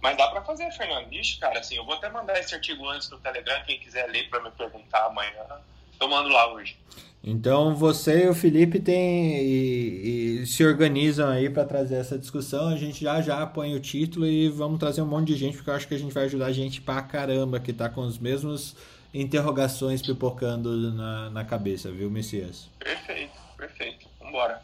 Mas 0.00 0.16
dá 0.16 0.28
pra 0.28 0.42
fazer, 0.42 0.70
Fernando. 0.72 1.12
Ixi, 1.12 1.38
cara, 1.38 1.60
assim, 1.60 1.76
eu 1.76 1.84
vou 1.84 1.94
até 1.94 2.08
mandar 2.08 2.38
esse 2.38 2.54
artigo 2.54 2.86
antes 2.88 3.08
no 3.10 3.18
Telegram, 3.18 3.64
quem 3.64 3.80
quiser 3.80 4.06
ler 4.08 4.28
pra 4.28 4.40
me 4.40 4.50
perguntar 4.50 5.06
amanhã. 5.06 5.60
Eu 5.98 6.08
mando 6.08 6.28
lá 6.28 6.52
hoje. 6.52 6.76
Então 7.22 7.74
você 7.74 8.24
e 8.24 8.28
o 8.28 8.34
Felipe 8.34 8.78
tem, 8.78 9.38
e, 9.42 10.40
e 10.42 10.46
se 10.46 10.64
organizam 10.64 11.28
aí 11.28 11.50
para 11.50 11.64
trazer 11.64 11.96
essa 11.96 12.18
discussão. 12.18 12.68
A 12.68 12.76
gente 12.76 13.02
já 13.02 13.20
já 13.20 13.44
põe 13.46 13.74
o 13.74 13.80
título 13.80 14.26
e 14.26 14.48
vamos 14.48 14.78
trazer 14.78 15.02
um 15.02 15.06
monte 15.06 15.28
de 15.28 15.36
gente, 15.36 15.56
porque 15.56 15.70
eu 15.70 15.74
acho 15.74 15.88
que 15.88 15.94
a 15.94 15.98
gente 15.98 16.14
vai 16.14 16.24
ajudar 16.24 16.46
a 16.46 16.52
gente 16.52 16.80
pra 16.80 17.02
caramba 17.02 17.60
que 17.60 17.72
tá 17.72 17.88
com 17.88 18.02
os 18.02 18.18
mesmos 18.18 18.76
interrogações 19.12 20.02
pipocando 20.02 20.92
na, 20.92 21.30
na 21.30 21.44
cabeça, 21.44 21.90
viu, 21.90 22.10
Messias? 22.10 22.68
Perfeito, 22.78 23.32
perfeito. 23.56 24.06
Vambora. 24.20 24.62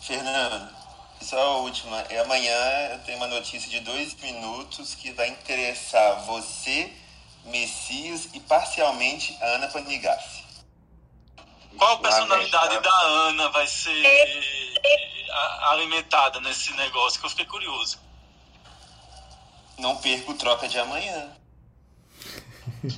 Fernando, 0.00 0.68
só 1.20 1.38
a 1.38 1.56
última. 1.58 2.04
E 2.10 2.16
amanhã 2.18 2.56
eu 2.92 2.98
tenho 3.00 3.18
uma 3.18 3.28
notícia 3.28 3.70
de 3.70 3.80
dois 3.80 4.14
minutos 4.20 4.94
que 4.94 5.12
vai 5.12 5.28
interessar 5.28 6.24
você, 6.26 6.90
Messias 7.46 8.28
e 8.34 8.40
parcialmente 8.40 9.36
a 9.40 9.46
Ana 9.56 9.68
Panigassi. 9.68 10.43
Qual 11.78 11.98
personalidade 12.00 12.80
da 12.80 13.00
Ana 13.02 13.48
vai 13.50 13.66
ser 13.66 14.04
a- 15.30 15.70
alimentada 15.72 16.40
nesse 16.40 16.72
negócio? 16.74 17.18
Que 17.20 17.26
eu 17.26 17.30
fiquei 17.30 17.46
curioso. 17.46 17.98
Não 19.78 19.96
perca 19.96 20.30
o 20.30 20.34
troca 20.34 20.68
de 20.68 20.78
amanhã. 20.78 21.30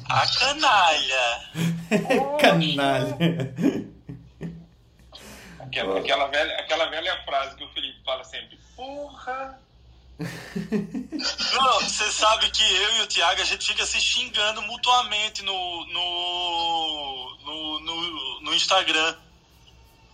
A 0.08 0.26
canalha. 0.38 1.50
Canalha. 2.40 3.16
Aquela, 5.60 5.98
aquela, 5.98 6.26
velha, 6.28 6.56
aquela 6.60 6.86
velha 6.86 7.24
frase 7.24 7.56
que 7.56 7.64
o 7.64 7.72
Felipe 7.72 8.02
fala 8.04 8.22
sempre. 8.24 8.58
Porra! 8.76 9.58
Não, 10.18 11.80
você 11.80 12.10
sabe 12.10 12.50
que 12.50 12.62
eu 12.62 12.96
e 12.96 13.02
o 13.02 13.06
Thiago, 13.06 13.42
a 13.42 13.44
gente 13.44 13.66
fica 13.66 13.84
se 13.84 14.00
xingando 14.00 14.62
mutuamente 14.62 15.42
no, 15.42 15.86
no, 15.86 17.36
no, 17.44 17.80
no, 17.80 18.40
no 18.40 18.54
Instagram. 18.54 19.16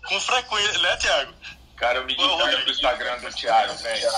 Com 0.09 0.21
frequência, 0.21 0.79
né, 0.81 0.97
Thiago? 0.97 1.33
Cara, 1.77 1.99
eu 1.99 2.05
me 2.05 2.15
distraio 2.15 2.63
pro 2.63 2.73
Instagram 2.73 3.19
do 3.19 3.33
Thiago, 3.33 3.75
velho. 3.75 4.13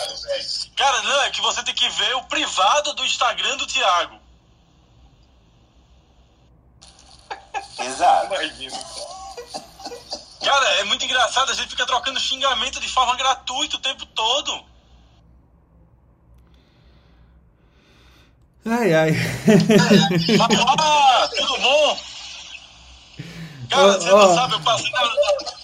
Cara, 0.77 1.02
não, 1.02 1.23
é 1.23 1.31
que 1.31 1.40
você 1.40 1.62
tem 1.62 1.74
que 1.74 1.89
ver 1.89 2.16
o 2.16 2.24
privado 2.24 2.94
do 2.94 3.05
Instagram 3.05 3.56
do 3.56 3.66
Thiago. 3.66 4.20
Exato. 7.78 8.35
Imagina. 8.35 8.78
Cara, 10.43 10.69
é 10.81 10.85
muito 10.85 11.05
engraçado, 11.05 11.51
a 11.51 11.55
gente 11.55 11.70
fica 11.70 11.86
trocando 11.86 12.20
xingamento 12.20 12.81
de 12.81 12.89
forma 12.89 13.16
gratuita 13.16 13.77
o 13.77 13.81
tempo 13.81 14.05
todo. 14.06 14.74
Ai, 18.66 18.95
ai. 18.95 19.11
Ah, 20.78 21.28
tudo 21.36 21.59
bom? 21.61 21.99
Cara, 23.69 23.86
Ó, 23.86 23.93
você 23.93 24.11
não 24.11 24.35
sabe, 24.35 24.55
eu 24.55 24.61
passei 24.61 24.91
na, 24.91 25.11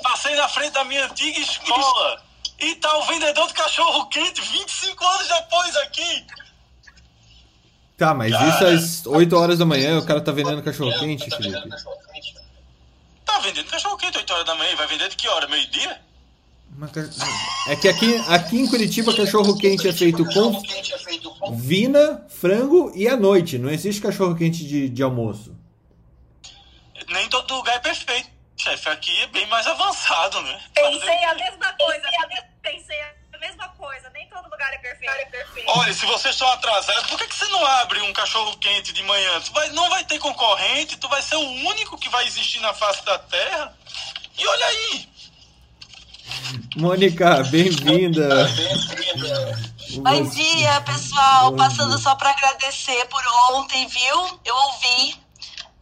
passei 0.02 0.34
na 0.34 0.48
frente 0.48 0.72
da 0.72 0.84
minha 0.84 1.04
antiga 1.06 1.38
escola 1.38 2.22
e 2.58 2.74
tá 2.76 2.96
o 2.98 3.06
vendedor 3.06 3.46
de 3.46 3.54
cachorro 3.54 4.06
quente 4.08 4.40
25 4.40 5.06
anos 5.06 5.28
depois 5.28 5.76
aqui. 5.76 6.26
Tá, 7.96 8.14
mas 8.14 8.32
isso 8.32 8.64
às 8.64 9.06
8 9.06 9.36
horas 9.36 9.58
da 9.58 9.66
manhã, 9.66 9.98
o 9.98 10.04
cara 10.04 10.20
tá 10.20 10.32
vendendo 10.32 10.62
cachorro 10.62 10.98
quente, 10.98 11.30
Felipe. 11.30 11.68
Tá 13.24 13.38
vendendo 13.40 13.70
cachorro 13.70 13.96
quente 13.96 14.18
8 14.18 14.32
horas 14.32 14.46
da 14.46 14.54
manhã, 14.54 14.74
vai 14.76 14.86
vender 14.86 15.08
de 15.08 15.16
que 15.16 15.28
hora? 15.28 15.46
Meio-dia? 15.48 16.00
É 17.68 17.76
que 17.76 17.88
aqui, 17.88 18.16
aqui 18.28 18.60
em 18.60 18.66
Curitiba, 18.66 19.14
cachorro 19.14 19.56
quente 19.58 19.86
é 19.86 19.92
feito 19.92 20.24
com 20.24 20.62
vina, 21.54 22.26
frango 22.28 22.92
e 22.94 23.08
à 23.08 23.16
noite. 23.16 23.58
Não 23.58 23.70
existe 23.70 24.00
cachorro 24.00 24.34
quente 24.34 24.64
de, 24.64 24.88
de 24.88 25.02
almoço. 25.02 25.54
Nem 27.08 27.28
todo 27.28 27.54
lugar 27.54 27.76
é 27.76 27.80
perfeito. 27.80 28.28
Chefe, 28.56 28.88
aqui 28.88 29.22
é 29.22 29.26
bem 29.28 29.46
mais 29.46 29.66
avançado, 29.66 30.40
né? 30.42 30.60
Pensei 30.74 31.24
a 31.24 31.34
mesma 31.34 31.72
coisa. 31.72 32.02
Pensei 32.62 33.00
a 33.00 33.38
mesma 33.38 33.68
coisa. 33.70 34.10
Nem 34.10 34.28
todo 34.28 34.44
lugar 34.50 34.72
é 34.72 34.78
perfeito. 34.78 35.10
Olha, 35.66 35.92
se 35.92 36.06
vocês 36.06 36.34
estão 36.34 36.48
atrasados, 36.52 37.08
por 37.08 37.18
que, 37.18 37.26
que 37.26 37.34
você 37.34 37.48
não 37.48 37.64
abre 37.64 38.00
um 38.02 38.12
cachorro 38.12 38.56
quente 38.58 38.92
de 38.92 39.02
manhã? 39.02 39.40
Tu 39.40 39.52
vai, 39.52 39.70
não 39.70 39.88
vai 39.88 40.04
ter 40.04 40.18
concorrente, 40.18 40.98
tu 40.98 41.08
vai 41.08 41.22
ser 41.22 41.36
o 41.36 41.50
único 41.68 41.96
que 41.98 42.08
vai 42.10 42.26
existir 42.26 42.60
na 42.60 42.74
face 42.74 43.04
da 43.04 43.18
Terra. 43.18 43.74
E 44.38 44.46
olha 44.46 44.66
aí, 44.66 45.08
Mônica, 46.76 47.42
bem-vinda. 47.50 48.48
Bom 49.96 50.28
dia, 50.30 50.80
pessoal. 50.80 51.50
Bom 51.50 51.56
Passando 51.56 51.90
dia. 51.90 51.98
só 51.98 52.14
para 52.14 52.30
agradecer 52.30 53.06
por 53.06 53.22
ontem, 53.52 53.86
viu? 53.86 54.40
Eu 54.44 54.56
ouvi 54.56 55.16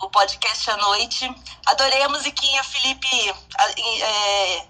o 0.00 0.10
podcast 0.10 0.70
à 0.70 0.76
noite. 0.76 1.32
Adorei 1.66 2.02
a 2.02 2.08
musiquinha, 2.08 2.62
Felipe. 2.64 3.08
É, 4.02 4.64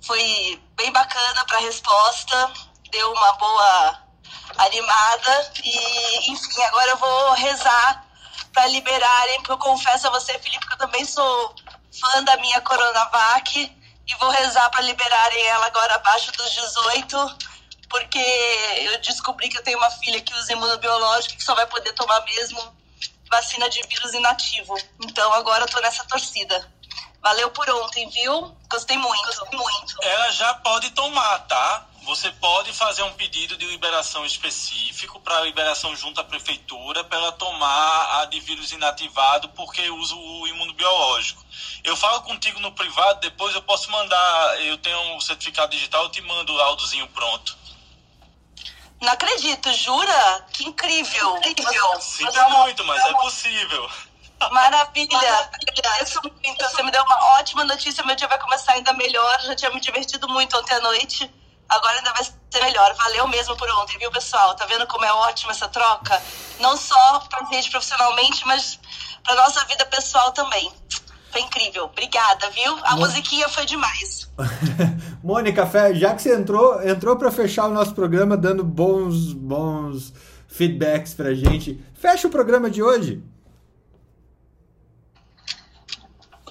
foi 0.00 0.60
bem 0.76 0.92
bacana 0.92 1.44
para 1.44 1.58
a 1.58 1.62
resposta. 1.62 2.52
Deu 2.90 3.12
uma 3.12 3.32
boa 3.32 3.98
animada. 4.58 5.52
E, 5.64 6.30
enfim, 6.30 6.62
agora 6.62 6.90
eu 6.90 6.96
vou 6.98 7.32
rezar 7.34 8.06
para 8.52 8.66
liberarem, 8.68 9.38
porque 9.38 9.52
eu 9.52 9.58
confesso 9.58 10.06
a 10.06 10.10
você, 10.10 10.38
Felipe, 10.38 10.66
que 10.66 10.74
eu 10.74 10.78
também 10.78 11.04
sou 11.04 11.54
fã 11.92 12.22
da 12.22 12.36
minha 12.36 12.60
Coronavac. 12.60 13.79
E 14.10 14.16
vou 14.16 14.30
rezar 14.30 14.68
para 14.70 14.80
liberarem 14.82 15.46
ela 15.46 15.66
agora 15.66 15.94
abaixo 15.94 16.32
dos 16.32 16.50
18 16.50 17.38
porque 17.90 18.18
eu 18.18 19.00
descobri 19.00 19.48
que 19.48 19.58
eu 19.58 19.62
tenho 19.64 19.76
uma 19.76 19.90
filha 19.90 20.20
que 20.20 20.32
usa 20.34 20.52
imunobiológico 20.52 21.36
que 21.36 21.42
só 21.42 21.54
vai 21.56 21.66
poder 21.66 21.92
tomar 21.92 22.20
mesmo 22.24 22.72
vacina 23.28 23.68
de 23.68 23.82
vírus 23.82 24.14
inativo. 24.14 24.74
Então 25.02 25.32
agora 25.34 25.64
eu 25.64 25.68
tô 25.68 25.80
nessa 25.80 26.04
torcida. 26.04 26.70
Valeu 27.20 27.50
por 27.50 27.68
ontem, 27.68 28.08
viu? 28.10 28.56
Gostei 28.70 28.96
muito, 28.96 29.46
muito. 29.52 29.94
Ela 30.02 30.30
já 30.30 30.54
pode 30.54 30.90
tomar, 30.90 31.40
tá? 31.40 31.86
Você 32.02 32.30
pode 32.32 32.72
fazer 32.72 33.02
um 33.02 33.12
pedido 33.12 33.56
de 33.56 33.66
liberação 33.66 34.24
específico 34.24 35.20
para 35.20 35.40
liberação 35.42 35.94
junto 35.94 36.20
à 36.20 36.24
prefeitura 36.24 37.04
para 37.04 37.18
ela 37.18 37.32
tomar 37.32 38.20
a 38.20 38.24
de 38.24 38.40
vírus 38.40 38.72
inativado 38.72 39.48
porque 39.50 39.88
usa 39.90 40.14
o 40.14 40.46
imunobiológico. 40.46 41.44
Eu 41.84 41.96
falo 41.96 42.22
contigo 42.22 42.58
no 42.60 42.72
privado, 42.72 43.20
depois 43.20 43.54
eu 43.54 43.62
posso 43.62 43.90
mandar, 43.90 44.60
eu 44.64 44.78
tenho 44.78 44.98
um 45.14 45.20
certificado 45.20 45.72
digital, 45.72 46.04
eu 46.04 46.10
te 46.10 46.20
mando 46.22 46.52
o 46.52 46.56
laudozinho 46.56 47.06
pronto. 47.08 47.56
Não 49.00 49.12
acredito, 49.12 49.72
jura? 49.72 50.46
Que 50.52 50.64
incrível. 50.64 51.36
incrível. 51.38 52.00
Sinto 52.00 52.50
muito, 52.50 52.84
mas 52.84 53.02
é 53.02 53.12
possível. 53.14 53.90
Maravilha. 54.50 55.50
Agradeço 55.78 56.20
muito. 56.22 56.64
Você 56.64 56.82
me 56.82 56.90
deu 56.90 57.02
uma 57.02 57.38
ótima 57.38 57.64
notícia. 57.64 58.04
Meu 58.04 58.16
dia 58.16 58.28
vai 58.28 58.38
começar 58.38 58.72
ainda 58.72 58.92
melhor. 58.94 59.40
Já 59.42 59.54
tinha 59.54 59.70
me 59.70 59.80
divertido 59.80 60.28
muito 60.28 60.56
ontem 60.56 60.74
à 60.74 60.80
noite. 60.80 61.30
Agora 61.70 61.98
ainda 61.98 62.12
vai 62.12 62.24
ser 62.24 62.64
melhor. 62.64 62.94
Valeu 62.94 63.28
mesmo 63.28 63.56
por 63.56 63.70
ontem, 63.70 63.96
viu, 63.98 64.10
pessoal? 64.10 64.54
Tá 64.56 64.66
vendo 64.66 64.86
como 64.88 65.04
é 65.04 65.12
ótima 65.12 65.52
essa 65.52 65.68
troca? 65.68 66.20
Não 66.58 66.76
só 66.76 67.20
pra 67.30 67.46
gente 67.46 67.70
profissionalmente, 67.70 68.44
mas 68.46 68.78
pra 69.22 69.36
nossa 69.36 69.64
vida 69.66 69.86
pessoal 69.86 70.32
também. 70.32 70.70
Foi 71.30 71.40
incrível. 71.42 71.84
Obrigada, 71.84 72.50
viu? 72.50 72.76
A 72.82 72.96
musiquinha 72.96 73.48
foi 73.48 73.64
demais. 73.64 74.28
Mônica, 75.22 75.64
já 75.94 76.12
que 76.14 76.22
você 76.22 76.34
entrou, 76.34 76.82
entrou 76.82 77.16
para 77.16 77.30
fechar 77.30 77.66
o 77.66 77.72
nosso 77.72 77.94
programa 77.94 78.36
dando 78.36 78.64
bons, 78.64 79.32
bons 79.32 80.12
feedbacks 80.48 81.14
pra 81.14 81.32
gente. 81.32 81.80
Fecha 81.94 82.26
o 82.26 82.30
programa 82.30 82.68
de 82.68 82.82
hoje. 82.82 83.22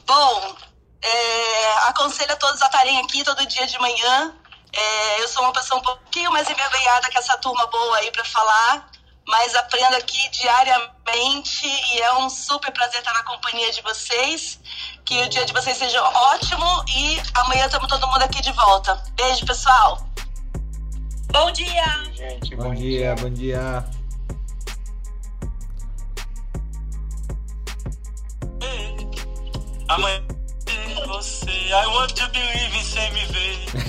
Bom, 0.08 0.56
é, 1.04 1.90
aconselho 1.90 2.32
a 2.32 2.38
todos 2.38 2.62
a 2.62 2.68
estarem 2.68 3.00
aqui 3.00 3.24
todo 3.24 3.46
dia 3.46 3.68
de 3.68 3.78
manhã. 3.80 4.34
É, 4.74 5.22
eu 5.22 5.28
sou 5.28 5.44
uma 5.44 5.54
pessoa 5.54 5.80
um 5.80 5.84
pouquinho 5.84 6.32
mais 6.32 6.50
envergonhada 6.50 7.10
que 7.10 7.18
essa 7.18 7.38
turma 7.38 7.66
boa 7.68 7.98
aí 7.98 8.12
para 8.12 8.24
falar, 8.26 8.90
mas 9.28 9.56
aprendo 9.56 9.96
aqui 9.96 10.30
diariamente 10.30 11.68
e 11.68 12.02
é 12.02 12.14
um 12.16 12.30
super 12.30 12.72
prazer 12.72 13.00
estar 13.00 13.14
na 13.14 13.24
companhia 13.24 13.72
de 13.72 13.82
vocês. 13.82 14.60
Que 15.06 15.22
o 15.24 15.30
dia 15.30 15.46
de 15.46 15.54
vocês 15.54 15.78
seja 15.78 16.04
ótimo 16.04 16.84
e 16.88 17.22
amanhã 17.34 17.66
estamos 17.66 17.88
todo 17.88 18.08
mundo 18.08 18.22
aqui 18.22 18.42
de 18.42 18.52
volta. 18.52 18.96
Beijo, 19.16 19.46
pessoal! 19.46 20.06
Bom 21.32 21.52
dia! 21.52 21.86
Gente, 22.14 22.56
Bom 22.56 22.74
dia, 22.74 23.16
bom 23.16 23.30
dia. 23.30 23.86
Amanhã 29.90 30.22
você, 31.08 31.50
I 31.50 31.88
want 31.88 32.14
to 32.14 32.30
believe 32.30 32.78
em 32.78 32.84
CMV. 32.84 33.89